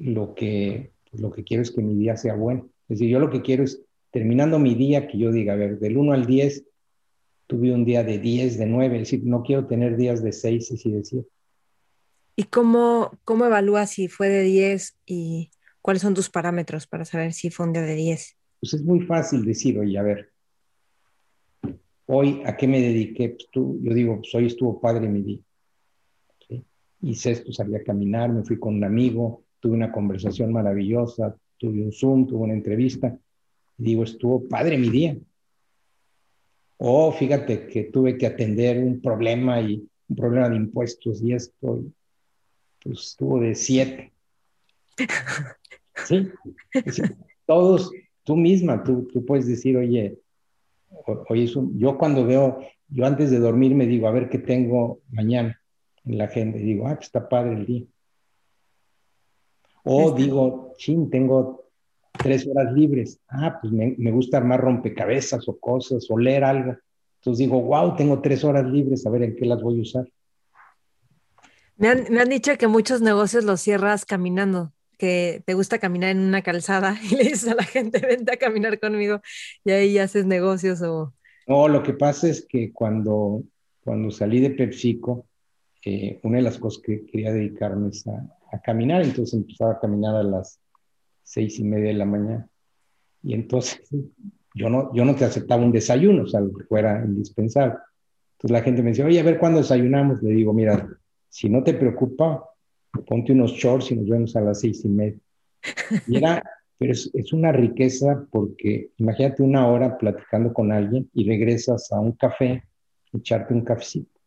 lo 0.00 0.34
que, 0.34 0.92
pues 1.10 1.22
lo 1.22 1.30
que 1.30 1.44
quiero 1.44 1.62
es 1.62 1.70
que 1.70 1.82
mi 1.82 1.94
día 1.94 2.16
sea 2.16 2.34
bueno. 2.34 2.68
Es 2.88 2.98
decir, 2.98 3.08
yo 3.08 3.20
lo 3.20 3.30
que 3.30 3.42
quiero 3.42 3.62
es, 3.62 3.82
terminando 4.10 4.58
mi 4.58 4.74
día, 4.74 5.06
que 5.06 5.18
yo 5.18 5.30
diga, 5.30 5.52
a 5.52 5.56
ver, 5.56 5.78
del 5.78 5.96
1 5.96 6.12
al 6.12 6.26
10, 6.26 6.64
tuve 7.46 7.72
un 7.72 7.84
día 7.84 8.02
de 8.02 8.18
10, 8.18 8.58
de 8.58 8.66
9, 8.66 8.96
es 8.96 9.02
decir, 9.02 9.22
no 9.24 9.42
quiero 9.42 9.66
tener 9.66 9.96
días 9.96 10.22
de 10.22 10.32
6 10.32 10.84
y 10.84 10.90
de 10.90 11.04
7. 11.04 11.28
¿Y 12.36 12.44
cómo, 12.44 13.18
cómo 13.24 13.44
evalúas 13.44 13.90
si 13.90 14.08
fue 14.08 14.28
de 14.28 14.42
10 14.42 14.96
y 15.04 15.50
cuáles 15.82 16.02
son 16.02 16.14
tus 16.14 16.30
parámetros 16.30 16.86
para 16.86 17.04
saber 17.04 17.32
si 17.32 17.50
fue 17.50 17.66
un 17.66 17.74
día 17.74 17.82
de 17.82 17.94
10? 17.94 18.36
Pues 18.60 18.74
es 18.74 18.82
muy 18.82 19.00
fácil 19.00 19.44
decir, 19.44 19.78
oye, 19.78 19.98
a 19.98 20.02
ver, 20.02 20.32
hoy 22.06 22.42
a 22.46 22.56
qué 22.56 22.66
me 22.66 22.80
dediqué, 22.80 23.30
pues 23.30 23.48
tú, 23.52 23.78
yo 23.82 23.92
digo, 23.92 24.16
pues 24.16 24.34
hoy 24.34 24.46
estuvo 24.46 24.80
padre 24.80 25.08
mi 25.08 25.22
día. 25.22 25.40
¿sí? 26.48 26.64
hice 27.02 27.32
esto, 27.32 27.52
salí 27.52 27.76
a 27.76 27.84
caminar, 27.84 28.32
me 28.32 28.42
fui 28.42 28.58
con 28.58 28.74
un 28.76 28.84
amigo, 28.84 29.44
tuve 29.60 29.74
una 29.74 29.92
conversación 29.92 30.52
maravillosa, 30.52 31.36
tuve 31.58 31.82
un 31.82 31.92
Zoom, 31.92 32.26
tuve 32.26 32.44
una 32.44 32.54
entrevista. 32.54 33.16
Y 33.78 33.84
digo, 33.84 34.04
estuvo 34.04 34.48
padre 34.48 34.78
mi 34.78 34.90
día. 34.90 35.16
O 36.78 37.12
fíjate 37.12 37.66
que 37.68 37.84
tuve 37.84 38.16
que 38.16 38.26
atender 38.26 38.82
un 38.82 39.00
problema 39.00 39.60
y 39.60 39.86
un 40.08 40.16
problema 40.16 40.48
de 40.48 40.56
impuestos 40.56 41.22
y 41.22 41.34
esto, 41.34 41.84
pues 42.82 43.00
estuvo 43.00 43.38
de 43.38 43.54
siete. 43.54 44.12
Sí, 46.06 46.28
todos, 47.46 47.90
tú 48.24 48.36
misma, 48.36 48.82
tú, 48.82 49.06
tú 49.12 49.24
puedes 49.24 49.46
decir, 49.46 49.76
oye, 49.76 50.18
oye, 51.28 51.52
yo 51.74 51.98
cuando 51.98 52.24
veo, 52.24 52.60
yo 52.88 53.04
antes 53.04 53.30
de 53.30 53.38
dormir 53.38 53.74
me 53.74 53.86
digo, 53.86 54.08
a 54.08 54.12
ver 54.12 54.30
qué 54.30 54.38
tengo 54.38 55.00
mañana 55.10 55.60
en 56.04 56.18
la 56.18 56.24
agenda 56.24 56.58
y 56.58 56.62
digo, 56.62 56.88
ah, 56.88 56.94
pues 56.94 57.08
está 57.08 57.28
padre 57.28 57.52
el 57.52 57.66
día. 57.66 57.84
O 59.84 60.12
digo, 60.12 60.74
chin, 60.76 61.10
tengo 61.10 61.64
tres 62.12 62.46
horas 62.46 62.72
libres. 62.72 63.20
Ah, 63.28 63.58
pues 63.60 63.72
me, 63.72 63.94
me, 63.98 64.10
gusta 64.10 64.36
armar 64.36 64.60
rompecabezas 64.60 65.48
o 65.48 65.58
cosas 65.58 66.06
o 66.10 66.18
leer 66.18 66.44
algo. 66.44 66.76
Entonces 67.20 67.38
digo, 67.38 67.60
wow, 67.60 67.96
tengo 67.96 68.20
tres 68.20 68.44
horas 68.44 68.66
libres, 68.66 69.06
a 69.06 69.10
ver 69.10 69.22
en 69.22 69.36
qué 69.36 69.44
las 69.46 69.62
voy 69.62 69.78
a 69.78 69.82
usar. 69.82 70.08
Me 71.76 71.88
han, 71.88 72.04
me 72.10 72.20
han 72.20 72.28
dicho 72.28 72.56
que 72.58 72.66
muchos 72.66 73.00
negocios 73.00 73.44
los 73.44 73.60
cierras 73.60 74.04
caminando, 74.04 74.72
que 74.98 75.42
te 75.46 75.54
gusta 75.54 75.78
caminar 75.78 76.10
en 76.10 76.20
una 76.20 76.42
calzada 76.42 76.96
y 77.10 77.16
le 77.16 77.24
dices 77.24 77.48
a 77.48 77.54
la 77.54 77.64
gente, 77.64 78.00
vente 78.00 78.32
a 78.32 78.36
caminar 78.36 78.78
conmigo 78.78 79.20
y 79.64 79.70
ahí 79.70 79.98
haces 79.98 80.26
negocios 80.26 80.82
o... 80.82 81.14
No, 81.46 81.68
lo 81.68 81.82
que 81.82 81.94
pasa 81.94 82.28
es 82.28 82.46
que 82.46 82.72
cuando, 82.72 83.42
cuando 83.82 84.10
salí 84.10 84.40
de 84.40 84.50
PepsiCo, 84.50 85.26
eh, 85.84 86.20
una 86.22 86.36
de 86.36 86.42
las 86.42 86.58
cosas 86.58 86.82
que 86.82 87.06
quería 87.06 87.32
dedicarme 87.32 87.88
es 87.88 88.06
a, 88.06 88.26
a 88.52 88.60
caminar, 88.60 89.02
entonces 89.02 89.34
empezaba 89.34 89.72
a 89.72 89.80
caminar 89.80 90.16
a 90.16 90.22
las 90.22 90.60
seis 91.22 91.58
y 91.58 91.64
media 91.64 91.88
de 91.88 91.94
la 91.94 92.06
mañana. 92.06 92.48
Y 93.22 93.34
entonces 93.34 93.80
yo 94.54 94.68
no, 94.68 94.92
yo 94.94 95.04
no 95.04 95.14
te 95.14 95.24
aceptaba 95.24 95.64
un 95.64 95.72
desayuno, 95.72 96.24
o 96.24 96.26
sea, 96.26 96.40
lo 96.40 96.52
que 96.52 96.64
fuera 96.64 97.04
indispensable. 97.04 97.74
Entonces 98.32 98.50
la 98.50 98.62
gente 98.62 98.82
me 98.82 98.90
decía, 98.90 99.04
oye, 99.04 99.20
a 99.20 99.24
ver 99.24 99.38
cuándo 99.38 99.58
desayunamos. 99.58 100.22
Le 100.22 100.30
digo, 100.30 100.52
mira, 100.52 100.88
si 101.28 101.48
no 101.48 101.62
te 101.62 101.74
preocupa, 101.74 102.44
ponte 103.06 103.32
unos 103.32 103.52
shorts 103.52 103.92
y 103.92 103.96
nos 103.96 104.08
vemos 104.08 104.34
a 104.36 104.40
las 104.40 104.60
seis 104.60 104.84
y 104.84 104.88
media. 104.88 105.18
Y 106.06 106.16
era, 106.16 106.42
pero 106.78 106.92
es, 106.92 107.10
es, 107.12 107.32
una 107.32 107.52
riqueza 107.52 108.26
porque 108.30 108.90
imagínate 108.96 109.42
una 109.42 109.68
hora 109.68 109.98
platicando 109.98 110.52
con 110.52 110.72
alguien 110.72 111.08
y 111.12 111.28
regresas 111.28 111.92
a 111.92 112.00
un 112.00 112.12
café, 112.12 112.64
echarte 113.12 113.52
un 113.52 113.62
cafecito. 113.62 114.19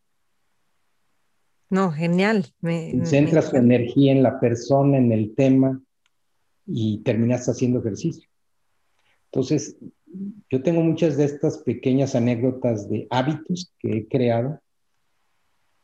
No, 1.70 1.90
genial. 1.90 2.46
Me, 2.60 2.92
Concentras 2.92 3.50
tu 3.50 3.56
energía 3.56 4.12
en 4.12 4.22
la 4.22 4.38
persona, 4.38 4.98
en 4.98 5.12
el 5.12 5.34
tema 5.34 5.80
y 6.66 6.98
terminas 6.98 7.48
haciendo 7.48 7.80
ejercicio. 7.80 8.28
Entonces, 9.32 9.76
yo 10.50 10.62
tengo 10.62 10.80
muchas 10.82 11.16
de 11.16 11.24
estas 11.24 11.58
pequeñas 11.58 12.14
anécdotas 12.14 12.88
de 12.88 13.06
hábitos 13.10 13.72
que 13.78 13.90
he 13.98 14.08
creado, 14.08 14.60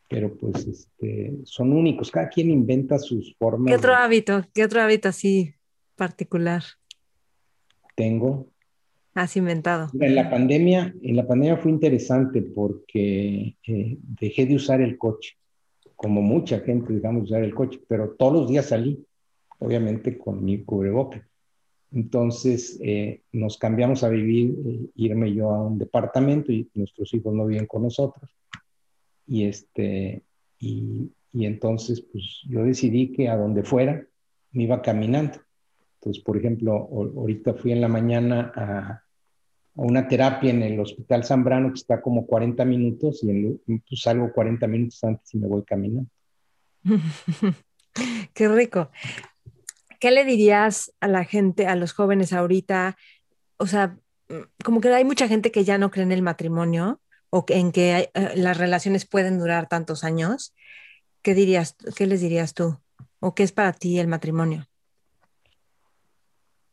pero 0.09 0.36
pues 0.36 0.66
este, 0.66 1.32
son 1.44 1.73
únicos. 1.73 2.11
Cada 2.11 2.28
quien 2.28 2.51
inventa 2.51 2.98
sus 2.98 3.35
formas. 3.36 3.70
¿Qué 3.70 3.77
otro 3.77 3.94
hábito? 3.94 4.44
¿Qué 4.55 4.65
otro 4.65 4.81
hábito 4.81 5.09
así 5.09 5.55
particular? 5.97 6.62
Tengo. 7.97 8.48
Has 9.15 9.36
inventado. 9.36 9.90
En 9.98 10.15
la 10.15 10.31
pandemia, 10.31 10.94
en 11.02 11.16
la 11.16 11.27
pandemia 11.27 11.57
fue 11.57 11.73
interesante 11.73 12.43
porque 12.43 13.57
eh, 13.66 13.98
dejé 14.01 14.47
de 14.47 14.55
usar 14.55 14.81
el 14.81 14.97
coche, 14.97 15.36
como 16.01 16.23
mucha 16.23 16.61
gente 16.61 16.95
dejamos 16.95 17.25
de 17.25 17.27
usar 17.27 17.45
el 17.45 17.55
coche, 17.55 17.79
pero 17.87 18.13
todos 18.13 18.33
los 18.33 18.49
días 18.49 18.65
salí, 18.65 19.05
obviamente 19.59 20.17
con 20.17 20.43
mi 20.43 20.65
cubreboca. 20.65 21.29
Entonces 21.93 22.81
eh, 22.83 23.21
nos 23.33 23.59
cambiamos 23.59 24.03
a 24.03 24.09
vivir, 24.09 24.57
eh, 24.65 24.87
irme 24.95 25.35
yo 25.35 25.51
a 25.51 25.63
un 25.63 25.77
departamento 25.77 26.53
y 26.53 26.71
nuestros 26.73 27.13
hijos 27.13 27.35
no 27.35 27.45
viven 27.45 27.67
con 27.67 27.83
nosotros. 27.83 28.31
Y, 29.27 29.45
este, 29.45 30.23
y, 30.59 31.11
y 31.35 31.45
entonces 31.45 32.01
pues 32.01 32.45
yo 32.49 32.65
decidí 32.65 33.13
que 33.13 33.29
a 33.29 33.37
donde 33.37 33.63
fuera 33.63 34.03
me 34.53 34.63
iba 34.63 34.81
caminando. 34.81 35.39
Entonces, 36.01 36.23
por 36.25 36.39
ejemplo, 36.39 36.89
ahorita 36.91 37.53
fui 37.53 37.73
en 37.73 37.83
la 37.83 37.89
mañana 37.89 38.51
a, 38.57 39.03
a, 39.81 39.85
una 39.85 40.09
terapia 40.09 40.51
en 40.51 40.62
el 40.62 40.78
Hospital 40.81 41.24
Zambrano 41.24 41.69
que 41.69 41.81
está 41.81 42.01
como 42.01 42.27
40 42.27 42.65
minutos 42.65 43.23
y 43.23 43.31
en, 43.31 43.61
pues 43.89 44.02
salgo 44.02 44.32
40 44.32 44.66
minutos 44.66 45.02
antes 45.05 45.35
y 45.35 45.39
me 45.39 45.48
voy 45.48 45.62
caminando. 45.65 46.11
Qué 48.35 48.48
rico. 48.48 48.90
¿qué 50.01 50.11
le 50.11 50.24
dirías 50.24 50.93
a 50.98 51.07
la 51.07 51.24
gente, 51.24 51.69
a 51.69 51.77
los 51.77 51.93
jóvenes 51.93 52.32
ahorita? 52.32 52.97
O 53.59 53.66
sea, 53.66 53.98
mm, 54.28 54.65
como 54.65 54.81
que 54.81 54.89
hay 54.89 55.05
mucha 55.05 55.28
gente 55.28 55.52
que 55.52 55.62
ya 55.62 55.78
no 55.78 55.93
cree 55.93 56.05
en 56.05 56.12
el 56.12 56.23
matrimonio 56.23 57.01
o 57.28 57.44
en 57.48 57.70
que 57.70 58.11
eh, 58.12 58.32
las 58.35 58.59
relaciones 58.59 59.07
pueden 59.07 59.39
durar 59.39 59.69
tantos 59.69 60.02
años. 60.02 60.55
¿Qué 61.23 61.35
dirías, 61.35 61.77
qué 61.94 62.07
les 62.07 62.23
dirías 62.23 62.55
tú? 62.55 62.81
¿O 63.20 63.35
qué 63.35 63.44
es 63.44 63.52
para 63.52 63.73
ti 63.74 64.01
el 64.01 64.09
matrimonio? 64.09 64.66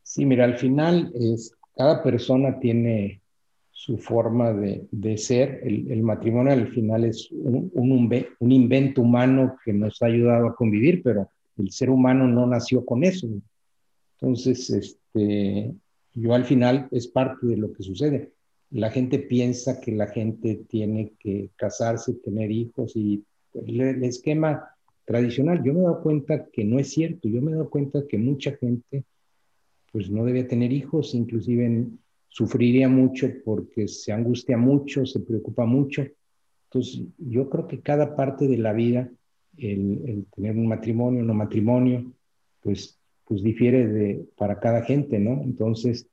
Sí, 0.01 0.25
mira, 0.25 0.45
al 0.45 0.57
final 0.57 1.11
es, 1.13 1.51
cada 1.78 2.02
persona 2.02 2.60
tiene 2.60 3.22
su 3.72 3.98
forma 3.99 4.52
de, 4.54 4.88
de 4.91 5.18
ser. 5.18 5.62
El, 5.64 5.91
el, 5.91 6.02
matrimonio 6.02 6.52
al 6.52 6.70
final 6.70 7.06
es 7.06 7.32
un, 7.32 7.72
un, 7.76 8.26
un 8.40 8.52
invento 8.52 9.02
humano 9.02 9.56
que 9.64 9.72
nos 9.72 10.02
ha 10.02 10.08
ayudado 10.08 10.48
a 10.48 10.56
convivir, 10.56 11.04
pero 11.04 11.30
el 11.58 11.72
ser 11.72 11.91
humano 11.91 12.28
no 12.28 12.48
nació 12.48 12.84
con 12.84 13.04
eso. 13.04 13.28
Entonces, 14.20 14.70
este, 14.72 15.72
yo 16.16 16.34
al 16.34 16.45
final 16.45 16.88
es 16.91 17.08
parte 17.08 17.45
de 17.45 17.58
lo 17.58 17.72
que 17.72 17.84
sucede. 17.84 18.32
La 18.72 18.90
gente 18.90 19.20
piensa 19.20 19.80
que 19.80 19.91
la 19.91 20.08
gente 20.08 20.66
tiene 20.68 21.14
que 21.20 21.52
casarse, 21.56 22.16
tener 22.16 22.52
hijos 22.52 22.95
y 22.95 23.24
el, 23.54 23.80
el 23.80 24.04
esquema 24.04 24.70
tradicional. 25.06 25.64
Yo 25.64 25.74
me 25.74 25.82
he 25.82 25.84
dado 25.84 26.02
cuenta 26.02 26.48
que 26.52 26.66
no 26.66 26.80
es 26.80 26.90
cierto. 26.90 27.30
Yo 27.30 27.41
me 27.44 27.52
he 27.52 27.56
dado 27.56 27.70
cuenta 27.70 28.08
que 28.10 28.18
mucha 28.18 28.58
gente 28.58 29.06
pues 29.98 30.11
no 30.11 30.26
debe 30.26 30.44
tener 30.44 30.72
hijos, 30.72 31.15
inclusive 31.15 31.88
sufriría 32.28 32.88
mucho 32.88 33.32
porque 33.44 33.88
se 33.88 34.11
angustia 34.11 34.56
mucho, 34.56 35.07
se 35.07 35.22
preocupa 35.22 35.65
mucho. 35.65 36.06
Entonces, 36.65 37.02
yo 37.18 37.49
creo 37.49 37.68
que 37.68 37.82
cada 37.82 38.15
parte 38.15 38.48
de 38.48 38.60
la 38.60 38.74
vida 38.74 39.10
el, 39.57 40.02
el, 40.06 40.26
tener 40.36 40.56
un 40.56 40.68
matrimonio, 40.68 41.24
no 41.24 41.34
matrimonio, 41.34 42.14
pues, 42.61 42.99
pues 43.26 43.41
difiere 43.41 43.88
de, 43.88 44.24
para 44.38 44.60
cada 44.60 44.84
gente, 44.84 45.18
¿no? 45.18 45.41
Entonces, 45.41 46.07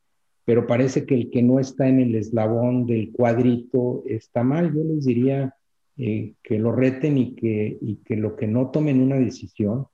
pero 0.46 0.66
parece 0.66 1.04
que 1.04 1.14
el 1.14 1.30
que 1.30 1.42
no 1.42 1.60
está 1.60 1.86
en 1.86 2.00
el 2.00 2.14
eslabón 2.14 2.86
del 2.86 3.12
cuadrito 3.12 4.02
está 4.06 4.42
mal. 4.42 4.74
Yo 4.74 4.82
les 4.82 5.04
diría 5.04 5.56
eh, 5.98 6.32
que 6.42 6.58
lo 6.58 6.72
reten 6.72 7.18
y 7.18 7.34
que, 7.34 7.76
y 7.82 7.96
que 7.96 8.16
lo 8.16 8.34
que 8.34 8.46
no 8.46 8.70
tomen 8.70 9.02
una 9.02 9.16
decisión 9.16 9.88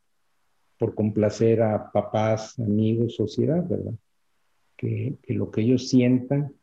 por 0.81 0.95
complacer 0.95 1.61
a 1.61 1.93
papás, 1.93 2.59
amigos, 2.59 3.15
sociedad, 3.15 3.63
¿verdad? 3.69 3.93
Que, 4.79 5.19
que 5.23 5.35
lo 5.35 5.51
que 5.51 5.61
ellos 5.61 5.91
sientan, 5.91 6.55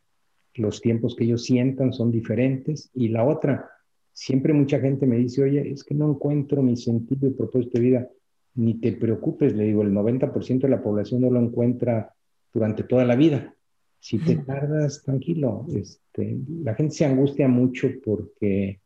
los 0.54 0.80
tiempos 0.80 1.14
que 1.14 1.22
ellos 1.22 1.44
sientan 1.44 1.92
son 1.92 2.10
diferentes. 2.10 2.90
Y 2.94 3.10
la 3.10 3.24
otra, 3.24 3.70
siempre 4.12 4.52
mucha 4.52 4.80
gente 4.80 5.06
me 5.06 5.18
dice, 5.18 5.44
oye, 5.44 5.70
es 5.70 5.84
que 5.84 5.94
no 5.94 6.10
encuentro 6.10 6.64
mi 6.64 6.76
sentido 6.76 7.28
y 7.28 7.30
propósito 7.30 7.78
de 7.78 7.84
vida. 7.84 8.08
Ni 8.56 8.74
te 8.74 8.90
preocupes, 8.90 9.54
le 9.54 9.66
digo, 9.66 9.82
el 9.82 9.92
90% 9.92 10.62
de 10.62 10.68
la 10.68 10.82
población 10.82 11.20
no 11.20 11.30
lo 11.30 11.38
encuentra 11.38 12.12
durante 12.52 12.82
toda 12.82 13.04
la 13.04 13.14
vida. 13.14 13.54
Si 14.00 14.18
te 14.18 14.34
tardas, 14.34 15.04
tranquilo. 15.04 15.64
Este, 15.72 16.38
la 16.64 16.74
gente 16.74 16.96
se 16.96 17.04
angustia 17.04 17.46
mucho 17.46 17.88
porque, 18.04 18.80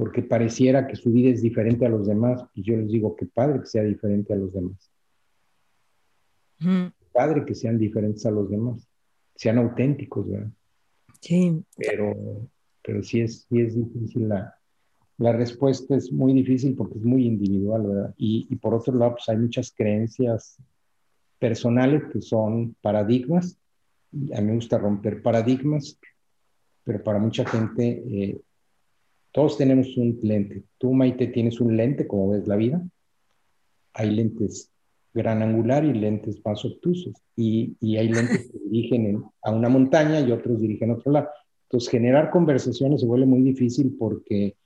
porque 0.00 0.22
pareciera 0.22 0.86
que 0.86 0.96
su 0.96 1.12
vida 1.12 1.28
es 1.28 1.42
diferente 1.42 1.84
a 1.84 1.90
los 1.90 2.06
demás. 2.06 2.42
Y 2.54 2.62
yo 2.62 2.74
les 2.74 2.88
digo, 2.88 3.14
que 3.14 3.26
padre 3.26 3.60
que 3.60 3.66
sea 3.66 3.82
diferente 3.82 4.32
a 4.32 4.36
los 4.36 4.50
demás. 4.50 4.90
Padre 7.12 7.44
que 7.44 7.54
sean 7.54 7.76
diferentes 7.76 8.24
a 8.24 8.30
los 8.30 8.48
demás. 8.48 8.88
Sean 9.34 9.58
auténticos, 9.58 10.26
¿verdad? 10.26 10.48
Sí. 11.20 11.62
Pero 11.76 12.48
pero 12.82 13.02
sí 13.02 13.20
es, 13.20 13.46
sí 13.46 13.60
es 13.60 13.76
difícil 13.76 14.26
la, 14.26 14.54
la 15.18 15.34
respuesta 15.34 15.94
es 15.94 16.10
muy 16.10 16.32
difícil 16.32 16.74
porque 16.74 16.96
es 16.96 17.04
muy 17.04 17.26
individual, 17.26 17.86
¿verdad? 17.86 18.14
Y, 18.16 18.46
y, 18.48 18.56
por 18.56 18.72
otro 18.72 18.94
lado, 18.94 19.16
pues 19.16 19.28
hay 19.28 19.36
muchas 19.36 19.70
creencias 19.70 20.56
personales 21.38 22.04
que 22.10 22.22
son 22.22 22.74
paradigmas. 22.80 23.58
A 24.34 24.40
mí 24.40 24.46
me 24.46 24.54
gusta 24.54 24.78
romper 24.78 25.20
paradigmas, 25.20 26.00
pero 26.84 27.04
para 27.04 27.18
mucha 27.18 27.44
gente, 27.44 28.02
eh, 28.08 28.40
todos 29.32 29.56
tenemos 29.56 29.96
un 29.96 30.18
lente. 30.22 30.64
Tú, 30.78 30.92
Maite, 30.92 31.28
tienes 31.28 31.60
un 31.60 31.76
lente, 31.76 32.06
como 32.06 32.30
ves 32.30 32.46
la 32.46 32.56
vida. 32.56 32.82
Hay 33.94 34.10
lentes 34.10 34.70
gran 35.12 35.42
angular 35.42 35.84
y 35.84 35.92
lentes 35.92 36.40
más 36.44 36.64
obtusos. 36.64 37.14
Y, 37.36 37.76
y 37.80 37.96
hay 37.96 38.08
lentes 38.08 38.50
que 38.50 38.58
dirigen 38.58 39.06
en, 39.06 39.24
a 39.42 39.50
una 39.50 39.68
montaña 39.68 40.20
y 40.20 40.32
otros 40.32 40.60
dirigen 40.60 40.90
a 40.90 40.94
otro 40.94 41.12
lado. 41.12 41.28
Entonces, 41.64 41.90
generar 41.90 42.30
conversaciones 42.30 43.00
se 43.00 43.06
vuelve 43.06 43.26
muy 43.26 43.42
difícil 43.42 43.96
porque 43.98 44.56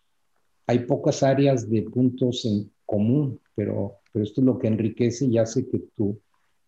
hay 0.67 0.81
pocas 0.81 1.23
áreas 1.23 1.69
de 1.69 1.83
puntos 1.83 2.45
en, 2.45 2.71
común, 2.87 3.41
pero, 3.55 3.97
pero 4.13 4.25
esto 4.25 4.41
es 4.41 4.45
lo 4.45 4.59
que 4.59 4.69
enriquece 4.69 5.27
y 5.27 5.39
hace 5.39 5.67
que 5.69 5.79
tu, 5.97 6.21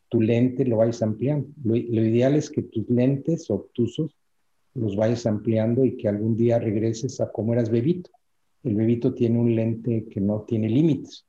tu 0.08 0.20
lente 0.20 0.64
lo 0.64 0.78
vayas 0.78 1.02
ampliando. 1.02 1.48
Lo, 1.62 1.74
lo 1.74 2.04
ideal 2.04 2.34
es 2.34 2.50
que 2.50 2.62
tus 2.62 2.88
lentes 2.88 3.50
obtusos 3.50 4.16
los 4.76 4.96
vayas 4.96 5.26
ampliando 5.26 5.84
y 5.84 5.96
que 5.96 6.08
algún 6.08 6.36
día 6.36 6.58
regreses 6.58 7.20
a 7.20 7.30
como 7.30 7.52
eras 7.52 7.70
bebito. 7.70 8.10
El 8.62 8.74
bebito 8.74 9.14
tiene 9.14 9.38
un 9.38 9.54
lente 9.54 10.06
que 10.10 10.20
no 10.20 10.42
tiene 10.42 10.68
límites. 10.68 11.24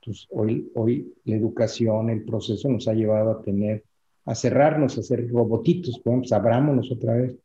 Entonces, 0.00 0.26
hoy, 0.30 0.70
hoy 0.74 1.14
la 1.24 1.36
educación, 1.36 2.10
el 2.10 2.24
proceso 2.24 2.68
nos 2.68 2.88
ha 2.88 2.92
llevado 2.92 3.30
a 3.30 3.42
tener, 3.42 3.84
a 4.24 4.34
cerrarnos, 4.34 4.98
a 4.98 5.02
ser 5.02 5.28
robotitos, 5.30 6.00
pues 6.02 6.32
abrámonos 6.32 6.90
otra 6.90 7.14
vez. 7.14 7.36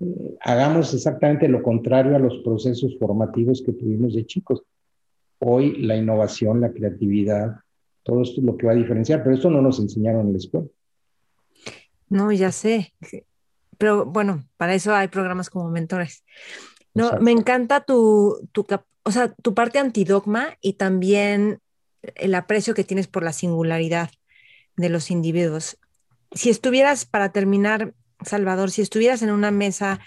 Eh, 0.00 0.36
hagamos 0.40 0.92
exactamente 0.92 1.48
lo 1.48 1.62
contrario 1.62 2.16
a 2.16 2.18
los 2.18 2.38
procesos 2.42 2.96
formativos 2.98 3.62
que 3.64 3.72
tuvimos 3.72 4.14
de 4.14 4.26
chicos. 4.26 4.62
Hoy 5.38 5.82
la 5.82 5.96
innovación, 5.96 6.60
la 6.60 6.72
creatividad, 6.72 7.56
todo 8.02 8.22
esto 8.22 8.40
es 8.40 8.44
lo 8.44 8.56
que 8.56 8.66
va 8.66 8.72
a 8.72 8.76
diferenciar, 8.76 9.22
pero 9.22 9.34
esto 9.34 9.50
no 9.50 9.62
nos 9.62 9.78
enseñaron 9.78 10.26
en 10.26 10.32
la 10.32 10.38
escuela. 10.38 10.66
No, 12.08 12.32
ya 12.32 12.50
sé. 12.50 12.92
Pero 13.80 14.04
bueno, 14.04 14.44
para 14.58 14.74
eso 14.74 14.94
hay 14.94 15.08
programas 15.08 15.48
como 15.48 15.70
mentores. 15.70 16.22
No, 16.92 17.18
me 17.18 17.30
encanta 17.30 17.80
tu, 17.80 18.46
tu, 18.52 18.66
o 19.04 19.10
sea, 19.10 19.32
tu 19.32 19.54
parte 19.54 19.78
antidogma 19.78 20.58
y 20.60 20.74
también 20.74 21.62
el 22.02 22.34
aprecio 22.34 22.74
que 22.74 22.84
tienes 22.84 23.06
por 23.06 23.22
la 23.22 23.32
singularidad 23.32 24.10
de 24.76 24.90
los 24.90 25.10
individuos. 25.10 25.78
Si 26.32 26.50
estuvieras, 26.50 27.06
para 27.06 27.32
terminar, 27.32 27.94
Salvador, 28.22 28.70
si 28.70 28.82
estuvieras 28.82 29.22
en 29.22 29.30
una 29.30 29.50
mesa 29.50 29.98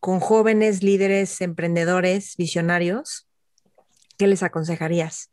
con 0.00 0.20
jóvenes 0.20 0.82
líderes, 0.82 1.42
emprendedores, 1.42 2.34
visionarios, 2.38 3.28
¿qué 4.16 4.26
les 4.26 4.42
aconsejarías? 4.42 5.30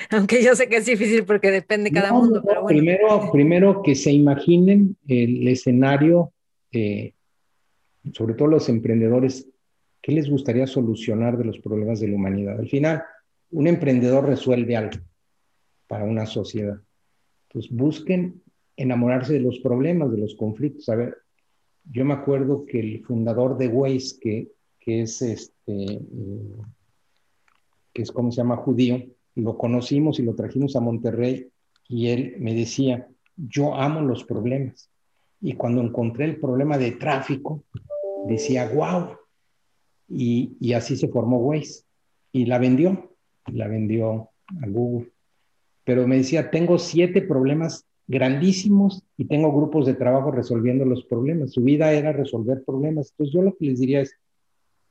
Aunque 0.10 0.42
yo 0.42 0.54
sé 0.54 0.68
que 0.68 0.76
es 0.76 0.86
difícil 0.86 1.24
porque 1.24 1.50
depende 1.50 1.90
cada 1.90 2.12
mundo. 2.12 2.42
pero 2.46 2.64
primero, 2.66 3.30
primero 3.32 3.82
que 3.82 3.94
se 3.94 4.12
imaginen 4.12 4.96
el 5.06 5.46
escenario, 5.48 6.32
eh, 6.72 7.12
sobre 8.12 8.34
todo 8.34 8.48
los 8.48 8.68
emprendedores, 8.68 9.48
¿qué 10.00 10.12
les 10.12 10.30
gustaría 10.30 10.66
solucionar 10.66 11.36
de 11.36 11.44
los 11.44 11.58
problemas 11.58 12.00
de 12.00 12.08
la 12.08 12.16
humanidad? 12.16 12.58
Al 12.58 12.68
final, 12.68 13.02
un 13.50 13.66
emprendedor 13.66 14.26
resuelve 14.26 14.76
algo 14.76 14.98
para 15.86 16.04
una 16.04 16.26
sociedad. 16.26 16.80
Pues 17.52 17.68
busquen 17.70 18.42
enamorarse 18.76 19.34
de 19.34 19.40
los 19.40 19.58
problemas, 19.58 20.10
de 20.12 20.18
los 20.18 20.34
conflictos. 20.36 20.88
A 20.88 20.94
ver, 20.94 21.18
yo 21.90 22.04
me 22.04 22.14
acuerdo 22.14 22.64
que 22.64 22.80
el 22.80 23.04
fundador 23.04 23.58
de 23.58 23.68
Waze, 23.68 24.18
que, 24.20 24.52
que 24.78 25.02
es 25.02 25.20
este, 25.20 26.00
que 27.92 28.02
es 28.02 28.12
como 28.12 28.30
se 28.30 28.38
llama 28.38 28.56
judío, 28.56 29.02
lo 29.34 29.56
conocimos 29.56 30.18
y 30.18 30.22
lo 30.22 30.34
trajimos 30.34 30.76
a 30.76 30.80
Monterrey 30.80 31.48
y 31.88 32.08
él 32.08 32.36
me 32.38 32.54
decía, 32.54 33.08
yo 33.36 33.74
amo 33.74 34.00
los 34.00 34.24
problemas. 34.24 34.90
Y 35.40 35.54
cuando 35.54 35.80
encontré 35.80 36.26
el 36.26 36.36
problema 36.36 36.78
de 36.78 36.92
tráfico, 36.92 37.64
decía, 38.26 38.70
wow. 38.72 39.16
Y, 40.08 40.56
y 40.60 40.74
así 40.74 40.96
se 40.96 41.08
formó 41.08 41.38
Waze. 41.38 41.84
Y 42.32 42.46
la 42.46 42.58
vendió, 42.58 43.16
la 43.46 43.66
vendió 43.66 44.30
a 44.62 44.66
Google. 44.68 45.10
Pero 45.84 46.06
me 46.06 46.18
decía, 46.18 46.50
tengo 46.50 46.78
siete 46.78 47.22
problemas 47.22 47.86
grandísimos 48.06 49.04
y 49.16 49.24
tengo 49.24 49.52
grupos 49.52 49.86
de 49.86 49.94
trabajo 49.94 50.30
resolviendo 50.30 50.84
los 50.84 51.04
problemas. 51.04 51.52
Su 51.52 51.62
vida 51.62 51.92
era 51.92 52.12
resolver 52.12 52.62
problemas. 52.64 53.10
Entonces 53.10 53.32
yo 53.32 53.42
lo 53.42 53.56
que 53.56 53.66
les 53.66 53.80
diría 53.80 54.00
es, 54.00 54.14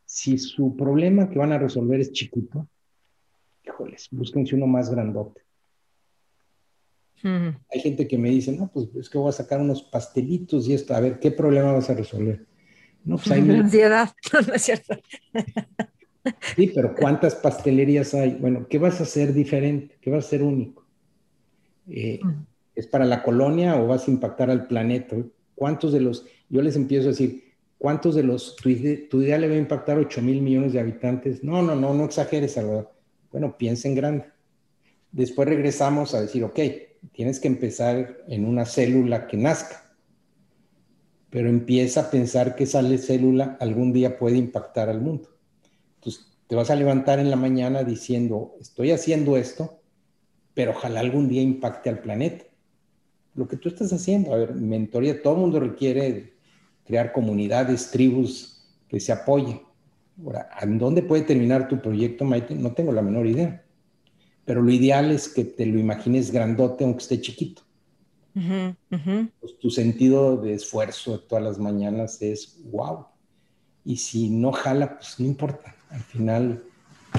si 0.05 0.37
su 0.37 0.75
problema 0.75 1.29
que 1.29 1.37
van 1.37 1.51
a 1.51 1.59
resolver 1.59 1.99
es 1.99 2.11
chiquito, 2.11 2.67
híjoles, 3.69 4.07
búsquense 4.11 4.55
uno 4.55 4.67
más 4.67 4.89
grandote. 4.89 5.41
Hay 7.21 7.81
gente 7.81 8.07
que 8.07 8.17
me 8.17 8.29
dice, 8.29 8.53
no, 8.53 8.69
pues 8.71 8.87
es 8.95 9.09
que 9.09 9.17
voy 9.17 9.29
a 9.29 9.33
sacar 9.33 9.59
unos 9.59 9.83
pastelitos 9.83 10.67
y 10.67 10.73
esto, 10.73 10.95
a 10.95 11.01
ver, 11.01 11.19
¿qué 11.19 11.31
problema 11.31 11.73
vas 11.73 11.89
a 11.89 11.93
resolver? 11.93 12.45
No, 13.03 13.17
pues 13.17 13.31
hay... 13.31 13.41
Ansiedad, 13.49 14.09
no, 14.47 14.53
es 14.53 14.61
cierto. 14.61 14.95
sí, 16.55 16.71
pero 16.73 16.95
¿cuántas 16.95 17.35
pastelerías 17.35 18.13
hay? 18.13 18.35
Bueno, 18.35 18.67
¿qué 18.69 18.77
vas 18.77 18.99
a 18.99 19.03
hacer 19.03 19.33
diferente? 19.33 19.97
¿Qué 19.99 20.09
vas 20.09 20.23
a 20.23 20.27
hacer 20.27 20.43
único? 20.43 20.85
Eh, 21.89 22.21
¿Es 22.73 22.87
para 22.87 23.03
la 23.03 23.21
colonia 23.21 23.75
o 23.75 23.87
vas 23.87 24.07
a 24.07 24.11
impactar 24.11 24.49
al 24.49 24.67
planeta? 24.67 25.17
¿Cuántos 25.55 25.91
de 25.91 25.99
los, 25.99 26.25
yo 26.47 26.61
les 26.61 26.77
empiezo 26.77 27.07
a 27.07 27.11
decir, 27.11 27.53
¿cuántos 27.77 28.15
de 28.15 28.23
los, 28.23 28.55
tu, 28.55 28.69
idea 28.69 29.37
le 29.37 29.49
va 29.49 29.55
a 29.55 29.57
impactar 29.57 29.97
8 29.97 30.21
mil 30.21 30.41
millones 30.41 30.71
de 30.71 30.79
habitantes? 30.79 31.43
No, 31.43 31.61
no, 31.61 31.75
no, 31.75 31.93
no 31.93 32.05
exageres, 32.05 32.53
Salvador. 32.53 32.98
Bueno, 33.31 33.57
piensa 33.57 33.87
en 33.87 33.95
grande. 33.95 34.25
Después 35.11 35.47
regresamos 35.47 36.13
a 36.13 36.21
decir, 36.21 36.43
ok, 36.43 36.59
tienes 37.11 37.39
que 37.39 37.47
empezar 37.47 38.17
en 38.27 38.45
una 38.45 38.65
célula 38.65 39.27
que 39.27 39.37
nazca, 39.37 39.95
pero 41.29 41.49
empieza 41.49 42.01
a 42.01 42.11
pensar 42.11 42.55
que 42.55 42.63
esa 42.63 42.81
célula 42.97 43.57
algún 43.59 43.93
día 43.93 44.17
puede 44.17 44.37
impactar 44.37 44.89
al 44.89 45.01
mundo. 45.01 45.29
Entonces, 45.95 46.27
te 46.47 46.55
vas 46.55 46.69
a 46.69 46.75
levantar 46.75 47.19
en 47.19 47.29
la 47.29 47.35
mañana 47.35 47.83
diciendo, 47.83 48.55
estoy 48.59 48.91
haciendo 48.91 49.37
esto, 49.37 49.81
pero 50.53 50.71
ojalá 50.71 50.99
algún 50.99 51.29
día 51.29 51.41
impacte 51.41 51.89
al 51.89 51.99
planeta 51.99 52.45
lo 53.39 53.47
que 53.47 53.57
tú 53.57 53.69
estás 53.69 53.93
haciendo. 53.93 54.33
A 54.33 54.37
ver, 54.37 54.53
mentoría, 54.53 55.21
todo 55.21 55.35
el 55.35 55.39
mundo 55.39 55.59
requiere 55.59 56.33
crear 56.85 57.13
comunidades, 57.13 57.89
tribus 57.91 58.67
que 58.87 58.99
se 58.99 59.11
apoyen. 59.11 59.61
Ahora, 60.23 60.49
¿en 60.61 60.77
dónde 60.77 61.01
puede 61.01 61.23
terminar 61.23 61.67
tu 61.67 61.81
proyecto, 61.81 62.25
Maite? 62.25 62.55
No 62.55 62.73
tengo 62.73 62.91
la 62.91 63.01
menor 63.01 63.27
idea. 63.27 63.63
Pero 64.45 64.61
lo 64.61 64.71
ideal 64.71 65.11
es 65.11 65.29
que 65.29 65.45
te 65.45 65.65
lo 65.65 65.79
imagines 65.79 66.31
grandote, 66.31 66.83
aunque 66.83 67.03
esté 67.03 67.21
chiquito. 67.21 67.61
Pues 69.39 69.59
tu 69.59 69.69
sentido 69.69 70.37
de 70.37 70.53
esfuerzo 70.53 71.19
todas 71.19 71.43
las 71.43 71.59
mañanas 71.59 72.21
es 72.21 72.59
wow. 72.71 73.05
Y 73.83 73.97
si 73.97 74.29
no 74.29 74.51
jala, 74.51 74.97
pues 74.97 75.19
no 75.19 75.25
importa. 75.25 75.75
Al 75.89 76.01
final 76.01 76.63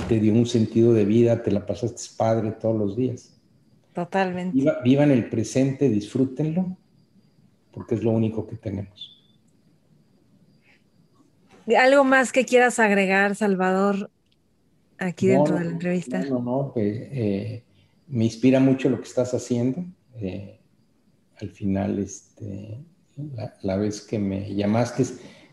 te 0.09 0.21
dio 0.21 0.33
un 0.33 0.47
sentido 0.47 0.93
de 0.93 1.05
vida, 1.05 1.43
te 1.43 1.51
la 1.51 1.67
pasaste 1.67 2.03
padre 2.17 2.53
todos 2.53 2.79
los 2.79 2.97
días. 2.97 3.37
Totalmente. 3.93 4.73
vivan 4.85 5.11
el 5.11 5.29
presente, 5.29 5.89
disfrútenlo, 5.89 6.77
porque 7.73 7.97
es 7.97 8.05
lo 8.05 8.13
único 8.13 8.47
que 8.47 8.57
tenemos. 8.57 9.20
¿Algo 11.79 12.05
más 12.05 12.33
que 12.33 12.45
quieras 12.45 12.79
agregar, 12.79 13.37
Salvador, 13.37 14.11
aquí 14.99 15.27
dentro 15.27 15.57
de 15.59 15.65
la 15.65 15.71
entrevista? 15.71 16.21
No, 16.21 16.41
no, 16.41 16.71
pues, 16.75 16.87
eh, 16.87 17.63
me 18.09 18.25
inspira 18.25 18.61
mucho 18.61 18.89
lo 18.89 18.99
que 19.01 19.09
estás 19.09 19.33
haciendo. 19.35 19.85
Eh, 20.17 20.59
al 21.41 21.51
final, 21.51 21.99
este, 21.99 22.79
la, 23.35 23.55
la, 23.63 23.77
vez 23.77 24.01
que 24.03 24.19
me 24.19 24.55
llamaste, 24.55 25.05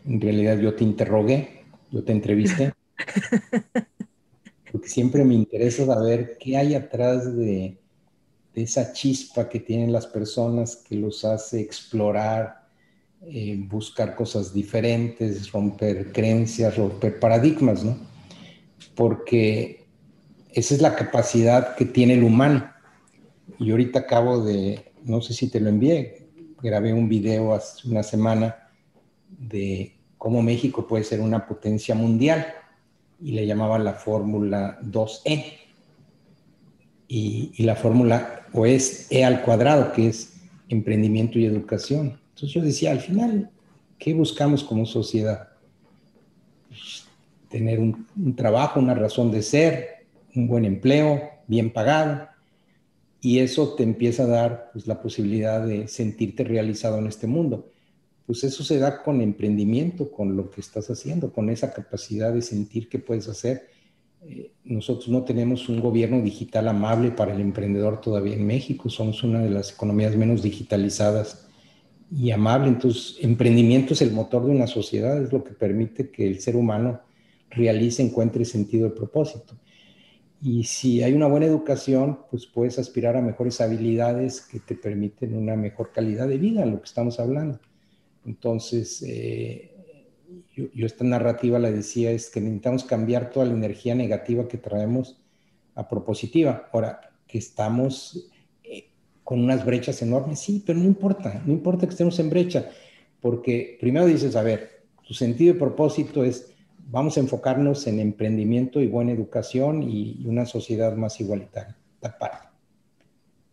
en 0.04 0.20
realidad 0.20 0.58
yo 0.58 0.74
te 0.74 0.84
interrogué, 0.84 1.64
yo 1.90 2.04
te 2.04 2.12
entrevisté, 2.12 2.72
porque 4.72 4.88
siempre 4.88 5.24
me 5.24 5.34
interesa 5.34 5.86
saber 5.86 6.36
qué 6.38 6.56
hay 6.56 6.74
atrás 6.74 7.36
de, 7.36 7.78
esa 8.54 8.92
chispa 8.92 9.48
que 9.48 9.60
tienen 9.60 9.92
las 9.92 10.08
personas 10.08 10.74
que 10.74 10.96
los 10.96 11.24
hace 11.24 11.60
explorar, 11.60 12.57
eh, 13.26 13.58
buscar 13.66 14.14
cosas 14.14 14.54
diferentes, 14.54 15.50
romper 15.50 16.12
creencias, 16.12 16.76
romper 16.76 17.18
paradigmas, 17.18 17.82
¿no? 17.82 17.98
Porque 18.94 19.86
esa 20.52 20.74
es 20.74 20.80
la 20.80 20.94
capacidad 20.94 21.74
que 21.74 21.84
tiene 21.84 22.14
el 22.14 22.22
humano. 22.22 22.70
Y 23.58 23.72
ahorita 23.72 24.00
acabo 24.00 24.44
de, 24.44 24.92
no 25.02 25.20
sé 25.20 25.34
si 25.34 25.50
te 25.50 25.58
lo 25.58 25.68
envié, 25.68 26.28
grabé 26.62 26.92
un 26.92 27.08
video 27.08 27.54
hace 27.54 27.88
una 27.88 28.04
semana 28.04 28.70
de 29.28 29.96
cómo 30.16 30.40
México 30.40 30.86
puede 30.86 31.02
ser 31.02 31.20
una 31.20 31.46
potencia 31.46 31.94
mundial 31.96 32.46
y 33.20 33.32
le 33.32 33.46
llamaba 33.46 33.80
la 33.80 33.94
fórmula 33.94 34.78
2E. 34.82 35.54
Y, 37.08 37.52
y 37.56 37.62
la 37.64 37.74
fórmula 37.74 38.46
o 38.52 38.64
es 38.64 39.10
E 39.10 39.24
al 39.24 39.42
cuadrado, 39.42 39.92
que 39.92 40.08
es 40.08 40.40
emprendimiento 40.68 41.38
y 41.38 41.46
educación. 41.46 42.20
Entonces 42.38 42.54
yo 42.54 42.62
decía, 42.62 42.92
al 42.92 43.00
final, 43.00 43.50
¿qué 43.98 44.14
buscamos 44.14 44.62
como 44.62 44.86
sociedad? 44.86 45.48
Pues, 46.68 47.04
tener 47.48 47.80
un, 47.80 48.06
trabajo, 48.36 48.78
una 48.78 48.94
razón 48.94 49.32
de 49.32 49.42
ser, 49.42 50.06
un 50.36 50.46
buen 50.46 50.64
empleo, 50.64 51.20
bien 51.48 51.72
pagado, 51.72 52.28
y 53.20 53.40
eso 53.40 53.74
te 53.74 53.82
empieza 53.82 54.22
a 54.22 54.28
dar 54.28 54.70
pues, 54.72 54.86
la 54.86 55.02
posibilidad 55.02 55.66
de 55.66 55.88
sentirte 55.88 56.44
realizado 56.44 56.98
en 56.98 57.08
este 57.08 57.26
mundo. 57.26 57.72
Pues 58.24 58.44
eso 58.44 58.62
se 58.62 58.78
da 58.78 59.02
con 59.02 59.20
emprendimiento, 59.20 60.12
con 60.12 60.36
lo 60.36 60.48
que 60.48 60.60
estás 60.60 60.88
haciendo, 60.90 61.32
con 61.32 61.50
esa 61.50 61.72
capacidad 61.72 62.32
de 62.32 62.42
sentir 62.42 62.88
que 62.88 63.00
puedes 63.00 63.26
hacer 63.26 63.66
eh, 64.22 64.52
nosotros 64.64 65.08
no 65.08 65.22
tenemos 65.22 65.68
un 65.68 65.80
gobierno 65.80 66.20
digital 66.20 66.68
amable 66.68 67.12
para 67.12 67.34
el 67.34 67.40
emprendedor 67.40 68.00
todavía 68.00 68.34
en 68.34 68.46
México. 68.46 68.90
Somos 68.90 69.22
una 69.22 69.40
de 69.40 69.50
las 69.50 69.72
economías 69.72 70.16
menos 70.16 70.42
digitalizadas 70.42 71.47
y 72.10 72.30
amable. 72.30 72.68
Entonces, 72.68 73.16
emprendimiento 73.20 73.94
es 73.94 74.02
el 74.02 74.12
motor 74.12 74.44
de 74.44 74.52
una 74.52 74.66
sociedad, 74.66 75.22
es 75.22 75.32
lo 75.32 75.44
que 75.44 75.52
permite 75.52 76.10
que 76.10 76.26
el 76.26 76.40
ser 76.40 76.56
humano 76.56 77.00
realice, 77.50 78.02
encuentre 78.02 78.44
sentido 78.44 78.88
de 78.88 78.94
propósito. 78.94 79.54
Y 80.40 80.64
si 80.64 81.02
hay 81.02 81.14
una 81.14 81.26
buena 81.26 81.46
educación, 81.46 82.20
pues 82.30 82.46
puedes 82.46 82.78
aspirar 82.78 83.16
a 83.16 83.22
mejores 83.22 83.60
habilidades 83.60 84.40
que 84.40 84.60
te 84.60 84.76
permiten 84.76 85.34
una 85.34 85.56
mejor 85.56 85.90
calidad 85.92 86.28
de 86.28 86.38
vida, 86.38 86.64
lo 86.64 86.78
que 86.78 86.86
estamos 86.86 87.18
hablando. 87.18 87.58
Entonces, 88.24 89.02
eh, 89.02 89.72
yo, 90.54 90.86
esta 90.86 91.04
narrativa 91.04 91.58
la 91.58 91.70
decía, 91.70 92.10
es 92.12 92.30
que 92.30 92.40
necesitamos 92.40 92.84
cambiar 92.84 93.30
toda 93.30 93.46
la 93.46 93.54
energía 93.54 93.94
negativa 93.94 94.46
que 94.46 94.58
traemos 94.58 95.20
a 95.74 95.88
propositiva. 95.88 96.68
Ahora, 96.72 97.00
que 97.26 97.38
estamos 97.38 98.30
con 99.28 99.44
unas 99.44 99.66
brechas 99.66 100.00
enormes, 100.00 100.38
sí, 100.40 100.62
pero 100.64 100.78
no 100.78 100.86
importa, 100.86 101.42
no 101.44 101.52
importa 101.52 101.86
que 101.86 101.90
estemos 101.90 102.18
en 102.18 102.30
brecha, 102.30 102.70
porque 103.20 103.76
primero 103.78 104.06
dices, 104.06 104.34
a 104.36 104.42
ver, 104.42 104.86
tu 105.06 105.12
sentido 105.12 105.52
de 105.52 105.60
propósito 105.60 106.24
es 106.24 106.54
vamos 106.86 107.18
a 107.18 107.20
enfocarnos 107.20 107.86
en 107.86 108.00
emprendimiento 108.00 108.80
y 108.80 108.86
buena 108.86 109.12
educación 109.12 109.82
y, 109.82 110.24
una 110.24 110.46
sociedad 110.46 110.96
más 110.96 111.20
igualitaria. 111.20 111.76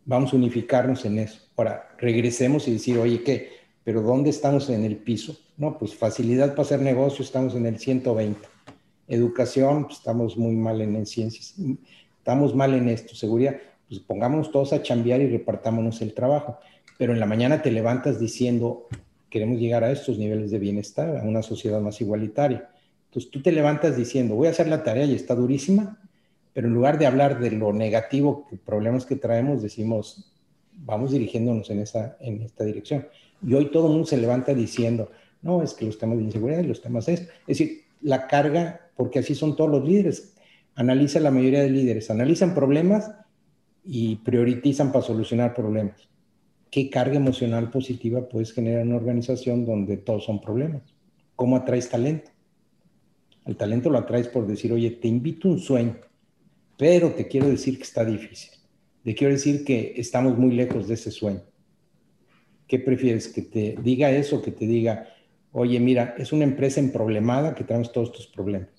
Vamos 0.05 0.31
a 0.31 0.37
unificarnos 0.37 1.03
en 1.03 1.19
eso. 1.19 1.41
Ahora, 1.57 1.89
regresemos 1.97 2.69
y 2.69 2.71
decir, 2.71 2.97
oye, 2.97 3.21
¿qué? 3.21 3.49
¿Pero 3.83 4.01
dónde 4.01 4.29
estamos 4.29 4.69
en 4.69 4.85
el 4.85 4.95
piso? 4.95 5.35
No, 5.57 5.77
pues 5.77 5.93
facilidad 5.93 6.51
para 6.51 6.61
hacer 6.61 6.79
negocio, 6.79 7.21
estamos 7.21 7.53
en 7.53 7.65
el 7.65 7.79
120. 7.79 8.39
Educación, 9.09 9.87
pues 9.87 9.97
estamos 9.97 10.37
muy 10.37 10.55
mal 10.55 10.79
en, 10.79 11.05
ciencias. 11.05 11.53
Estamos 12.19 12.55
mal 12.55 12.73
en 12.75 12.87
esto. 12.87 13.13
Seguridad, 13.13 13.57
pues 13.87 13.99
pongámonos 14.01 14.51
todos 14.51 14.73
a 14.73 14.81
chambear 14.81 15.21
y 15.21 15.27
repartámonos 15.27 16.01
el 16.01 16.13
trabajo. 16.13 16.59
Pero 16.97 17.13
en 17.13 17.19
la 17.19 17.25
mañana 17.25 17.61
te 17.61 17.71
levantas 17.71 18.19
diciendo, 18.19 18.87
queremos 19.29 19.59
llegar 19.59 19.83
a 19.83 19.91
estos 19.91 20.17
niveles 20.17 20.51
de 20.51 20.59
bienestar, 20.59 21.17
a 21.17 21.23
una 21.23 21.41
sociedad 21.43 21.81
más 21.81 21.99
igualitaria 22.01 22.69
entonces 23.15 23.31
tú 23.31 23.41
te 23.41 23.53
levantas 23.53 23.95
diciendo, 23.95 24.35
voy 24.35 24.47
a 24.47 24.51
hacer 24.51 24.67
la 24.67 24.83
tarea 24.83 25.05
y 25.05 25.15
está 25.15 25.35
durísima, 25.35 25.97
pero 26.51 26.67
en 26.67 26.73
lugar 26.73 26.99
de 26.99 27.05
hablar 27.05 27.39
de 27.39 27.49
lo 27.49 27.71
negativo, 27.71 28.45
problemas 28.65 29.05
que 29.05 29.15
traemos, 29.15 29.63
decimos, 29.63 30.33
vamos 30.73 31.13
dirigiéndonos 31.13 31.69
en, 31.69 31.79
esa, 31.79 32.17
en 32.19 32.41
esta 32.41 32.65
dirección. 32.65 33.07
Y 33.41 33.53
hoy 33.53 33.71
todo 33.71 33.85
el 33.85 33.93
mundo 33.93 34.05
se 34.05 34.17
levanta 34.17 34.53
diciendo, 34.53 35.11
no, 35.41 35.63
es 35.63 35.73
que 35.73 35.85
los 35.85 35.97
temas 35.97 36.17
de 36.17 36.25
inseguridad 36.25 36.59
y 36.59 36.67
los 36.67 36.81
temas 36.81 37.05
de 37.05 37.13
esto. 37.13 37.31
Es 37.47 37.57
decir, 37.57 37.83
la 38.01 38.27
carga, 38.27 38.81
porque 38.97 39.19
así 39.19 39.33
son 39.33 39.55
todos 39.55 39.69
los 39.69 39.87
líderes. 39.87 40.33
Analiza 40.75 41.21
la 41.21 41.31
mayoría 41.31 41.61
de 41.61 41.69
líderes, 41.69 42.11
analizan 42.11 42.53
problemas 42.53 43.11
y 43.85 44.17
priorizan 44.17 44.91
para 44.91 45.05
solucionar 45.05 45.53
problemas. 45.53 46.09
¿Qué 46.71 46.89
carga 46.89 47.15
emocional 47.15 47.69
positiva 47.69 48.27
puedes 48.27 48.51
generar 48.51 48.81
en 48.81 48.89
una 48.89 48.97
organización 48.97 49.65
donde 49.65 49.97
todos 49.97 50.25
son 50.25 50.41
problemas? 50.41 50.81
¿Cómo 51.35 51.55
atraes 51.55 51.89
talento? 51.89 52.31
Al 53.45 53.55
talento 53.55 53.89
lo 53.89 53.99
atraes 53.99 54.27
por 54.27 54.47
decir, 54.47 54.73
oye, 54.73 54.89
te 54.91 55.07
invito 55.07 55.47
a 55.47 55.51
un 55.51 55.59
sueño, 55.59 55.97
pero 56.77 57.11
te 57.11 57.27
quiero 57.27 57.47
decir 57.47 57.77
que 57.77 57.83
está 57.83 58.03
difícil. 58.03 58.51
Te 59.03 59.13
quiero 59.13 59.33
decir 59.33 59.63
que 59.63 59.93
estamos 59.97 60.37
muy 60.37 60.55
lejos 60.55 60.87
de 60.87 60.95
ese 60.95 61.11
sueño. 61.11 61.43
¿Qué 62.67 62.79
prefieres? 62.79 63.27
¿Que 63.27 63.43
te 63.43 63.77
diga 63.81 64.09
eso? 64.09 64.41
¿Que 64.41 64.51
te 64.51 64.65
diga, 64.65 65.07
oye, 65.51 65.79
mira, 65.79 66.15
es 66.17 66.33
una 66.33 66.43
empresa 66.43 66.79
en 66.79 66.91
problemada 66.91 67.53
que 67.53 67.63
tenemos 67.63 67.91
todos 67.91 68.09
estos 68.09 68.27
problemas 68.27 68.69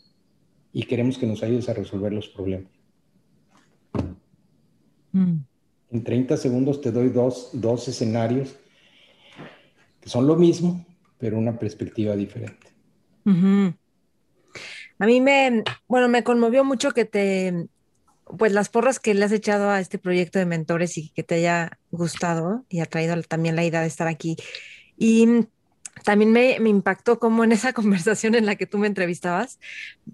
y 0.73 0.83
queremos 0.83 1.17
que 1.17 1.27
nos 1.27 1.45
ayudes 1.45 1.69
a 1.69 1.75
resolver 1.75 2.13
los 2.13 2.29
problemas? 2.29 2.76
Mm. 5.17 5.47
En 5.93 6.05
30 6.05 6.37
segundos 6.37 6.81
te 6.83 6.93
doy 6.93 7.09
dos, 7.09 7.51
dos 7.53 7.89
escenarios 7.89 8.57
que 10.01 10.11
son 10.11 10.27
lo 10.27 10.37
mismo, 10.37 10.85
pero 11.19 11.39
una 11.39 11.59
perspectiva 11.59 12.15
diferente. 12.15 12.67
A 14.99 15.07
mí 15.07 15.21
me, 15.21 15.65
bueno, 15.89 16.09
me 16.09 16.23
conmovió 16.23 16.65
mucho 16.65 16.91
que 16.91 17.05
te, 17.05 17.69
pues 18.39 18.53
las 18.53 18.69
porras 18.69 19.01
que 19.01 19.15
le 19.15 19.25
has 19.25 19.33
echado 19.33 19.71
a 19.71 19.81
este 19.81 19.99
proyecto 19.99 20.39
de 20.39 20.47
mentores 20.47 20.99
y 20.99 21.09
que 21.11 21.23
te 21.23 21.37
haya 21.37 21.79
gustado 21.91 22.65
y 22.69 22.81
ha 22.81 22.87
traído 22.87 23.21
también 23.23 23.57
la 23.57 23.65
idea 23.65 23.81
de 23.81 23.87
estar 23.87 24.07
aquí. 24.07 24.37
Y 24.99 25.47
también 26.05 26.31
me, 26.31 26.61
me, 26.61 26.69
impactó 26.69 27.19
como 27.19 27.43
en 27.43 27.53
esa 27.53 27.73
conversación 27.73 28.35
en 28.35 28.47
la 28.47 28.57
que 28.57 28.67
tú 28.67 28.79
me 28.79 28.87
entrevistabas, 28.87 29.59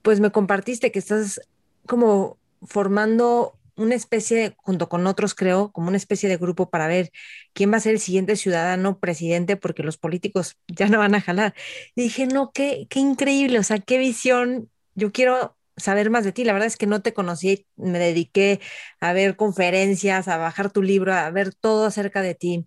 pues 0.03 0.21
me 0.21 0.31
compartiste 0.31 0.93
que 0.93 1.01
estás 1.01 1.41
como 1.87 2.39
formando 2.63 3.59
una 3.83 3.95
especie, 3.95 4.55
junto 4.59 4.89
con 4.89 5.07
otros 5.07 5.35
creo, 5.35 5.73
como 5.73 5.89
una 5.89 5.97
especie 5.97 6.29
de 6.29 6.37
grupo 6.37 6.71
para 6.71 6.87
ver 6.87 7.11
quién 7.53 7.73
va 7.73 7.77
a 7.77 7.81
ser 7.81 7.93
el 7.95 8.01
siguiente 8.01 8.37
ciudadano 8.37 8.99
presidente, 9.01 9.57
porque 9.57 9.83
los 9.83 9.99
políticos 9.99 10.57
ya 10.69 10.89
no 10.89 10.99
van 10.99 11.15
a 11.15 11.21
jalar. 11.21 11.55
Y 11.95 12.03
dije, 12.03 12.27
no, 12.27 12.53
qué, 12.53 12.87
qué 12.91 13.01
increíble, 13.01 13.59
o 13.59 13.63
sea, 13.63 13.79
qué 13.79 13.99
visión 13.99 14.71
yo 14.95 15.13
quiero 15.13 15.57
saber 15.77 16.11
más 16.11 16.25
de 16.25 16.33
ti. 16.33 16.45
La 16.45 16.53
verdad 16.53 16.67
es 16.67 16.77
que 16.77 16.87
no 16.87 17.03
te 17.03 17.15
conocí, 17.15 17.67
me 17.77 17.99
dediqué 17.99 18.61
a 19.01 19.13
ver 19.13 19.37
conferencias, 19.37 20.29
a 20.29 20.37
bajar 20.39 20.71
tu 20.71 20.83
libro, 20.83 21.15
a 21.15 21.31
ver 21.31 21.55
todo 21.55 21.87
acerca 21.87 22.23
de 22.23 22.35
ti 22.35 22.67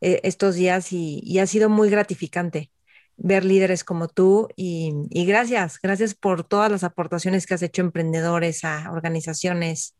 eh, 0.00 0.20
estos 0.24 0.54
días 0.54 0.92
y, 0.92 1.38
ha 1.38 1.46
sido 1.46 1.68
muy 1.68 1.90
gratificante 1.90 2.70
ver 3.16 3.44
líderes 3.44 3.84
como 3.84 4.08
tú 4.08 4.48
y, 4.56 4.92
y, 5.10 5.26
gracias, 5.26 5.80
gracias 5.82 6.14
por 6.14 6.44
todas 6.44 6.70
las 6.70 6.84
aportaciones 6.84 7.46
que 7.46 7.54
has 7.54 7.62
hecho 7.62 7.82
a 7.82 7.86
emprendedores, 7.86 8.64
a 8.64 8.90
organizaciones, 8.92 9.96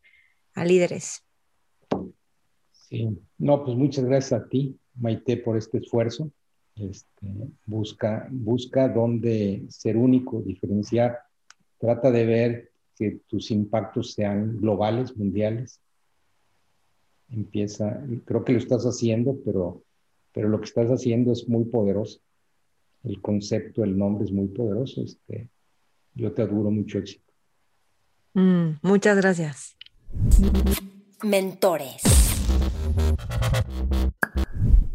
a 0.58 0.64
líderes. 0.64 1.22
Sí, 2.72 3.08
no, 3.38 3.64
pues 3.64 3.76
muchas 3.76 4.04
gracias 4.04 4.40
a 4.40 4.48
ti, 4.48 4.78
Maite, 4.94 5.36
por 5.36 5.56
este 5.56 5.78
esfuerzo. 5.78 6.30
Este, 6.74 7.26
busca, 7.66 8.28
busca 8.30 8.88
dónde 8.88 9.64
ser 9.68 9.96
único, 9.96 10.40
diferenciar 10.42 11.18
Trata 11.78 12.10
de 12.10 12.26
ver 12.26 12.72
que 12.96 13.20
tus 13.28 13.50
impactos 13.50 14.12
sean 14.12 14.60
globales, 14.60 15.16
mundiales. 15.16 15.80
Empieza, 17.30 18.02
creo 18.24 18.44
que 18.44 18.52
lo 18.52 18.58
estás 18.58 18.84
haciendo, 18.84 19.38
pero, 19.44 19.84
pero 20.32 20.48
lo 20.48 20.58
que 20.58 20.66
estás 20.66 20.88
haciendo 20.88 21.32
es 21.32 21.48
muy 21.48 21.64
poderoso. 21.66 22.20
El 23.04 23.20
concepto, 23.22 23.84
el 23.84 23.96
nombre 23.96 24.24
es 24.24 24.32
muy 24.32 24.48
poderoso. 24.48 25.02
Este, 25.02 25.48
yo 26.14 26.32
te 26.32 26.42
adoro 26.42 26.70
mucho 26.70 26.98
éxito. 26.98 27.32
Mm, 28.34 28.78
muchas 28.82 29.16
gracias. 29.16 29.77
Mentores. 31.22 32.02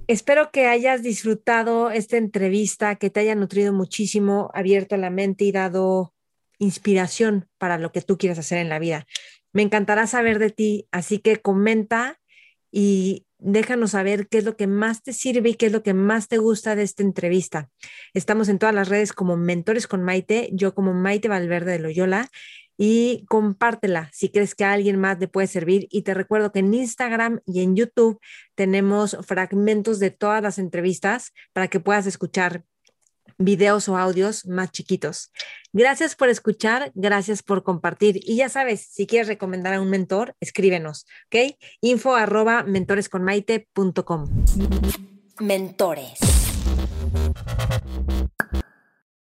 Espero 0.08 0.52
que 0.52 0.68
hayas 0.68 1.02
disfrutado 1.02 1.90
esta 1.90 2.18
entrevista, 2.18 2.96
que 2.96 3.10
te 3.10 3.22
haya 3.22 3.36
nutrido 3.36 3.74
muchísimo, 3.74 4.52
abierto 4.54 4.98
la 4.98 5.10
mente 5.10 5.46
y 5.46 5.52
dado 5.52 6.14
inspiración 6.60 7.48
para 7.58 7.78
lo 7.78 7.92
que 7.92 8.02
tú 8.02 8.18
quieres 8.18 8.38
hacer 8.38 8.60
en 8.60 8.70
la 8.70 8.80
vida. 8.80 9.06
Me 9.54 9.62
encantará 9.62 10.08
saber 10.08 10.40
de 10.40 10.50
ti, 10.50 10.88
así 10.92 11.20
que 11.20 11.38
comenta 11.42 12.20
y 12.72 13.26
déjanos 13.38 13.92
saber 13.92 14.28
qué 14.28 14.40
es 14.40 14.46
lo 14.46 14.56
que 14.56 14.68
más 14.68 15.04
te 15.04 15.14
sirve 15.14 15.50
y 15.50 15.54
qué 15.56 15.68
es 15.68 15.72
lo 15.72 15.84
que 15.84 15.94
más 15.94 16.28
te 16.28 16.38
gusta 16.38 16.76
de 16.76 16.84
esta 16.84 17.04
entrevista. 17.04 17.70
Estamos 18.14 18.50
en 18.50 18.58
todas 18.58 18.74
las 18.74 18.90
redes 18.90 19.14
como 19.14 19.38
Mentores 19.38 19.88
con 19.88 20.02
Maite, 20.02 20.50
yo 20.54 20.74
como 20.74 20.94
Maite 20.94 21.28
Valverde 21.28 21.74
de 21.74 21.80
Loyola 21.80 22.30
y 22.78 23.26
compártela 23.28 24.10
si 24.14 24.30
crees 24.30 24.56
que 24.56 24.66
a 24.66 24.74
alguien 24.74 25.00
más 25.00 25.20
le 25.20 25.28
puede 25.28 25.48
servir. 25.48 25.88
Y 25.92 26.04
te 26.04 26.14
recuerdo 26.14 26.52
que 26.52 26.60
en 26.60 26.74
Instagram 26.74 27.42
y 27.46 27.62
en 27.62 27.76
YouTube 27.76 28.20
tenemos 28.56 29.18
fragmentos 29.26 30.00
de 30.00 30.12
todas 30.12 30.42
las 30.42 30.58
entrevistas 30.58 31.34
para 31.54 31.68
que 31.68 31.80
puedas 31.80 32.06
escuchar 32.06 32.64
videos 33.38 33.90
o 33.90 33.98
audios 33.98 34.46
más 34.46 34.72
chiquitos. 34.72 35.32
Gracias 35.72 36.16
por 36.16 36.30
escuchar, 36.30 36.92
gracias 36.94 37.42
por 37.44 37.64
compartir. 37.64 38.20
Y 38.24 38.38
ya 38.38 38.50
sabes, 38.50 38.82
si 38.82 39.08
quieres 39.08 39.28
recomendar 39.28 39.74
a 39.74 39.82
un 39.82 39.90
mentor, 39.90 40.36
escríbenos, 40.40 41.06
¿ok? 41.28 41.56
Info 41.82 42.16
arroba 42.16 42.64
mentoresconmaite.com. 42.64 44.46
Mentores. 45.40 46.20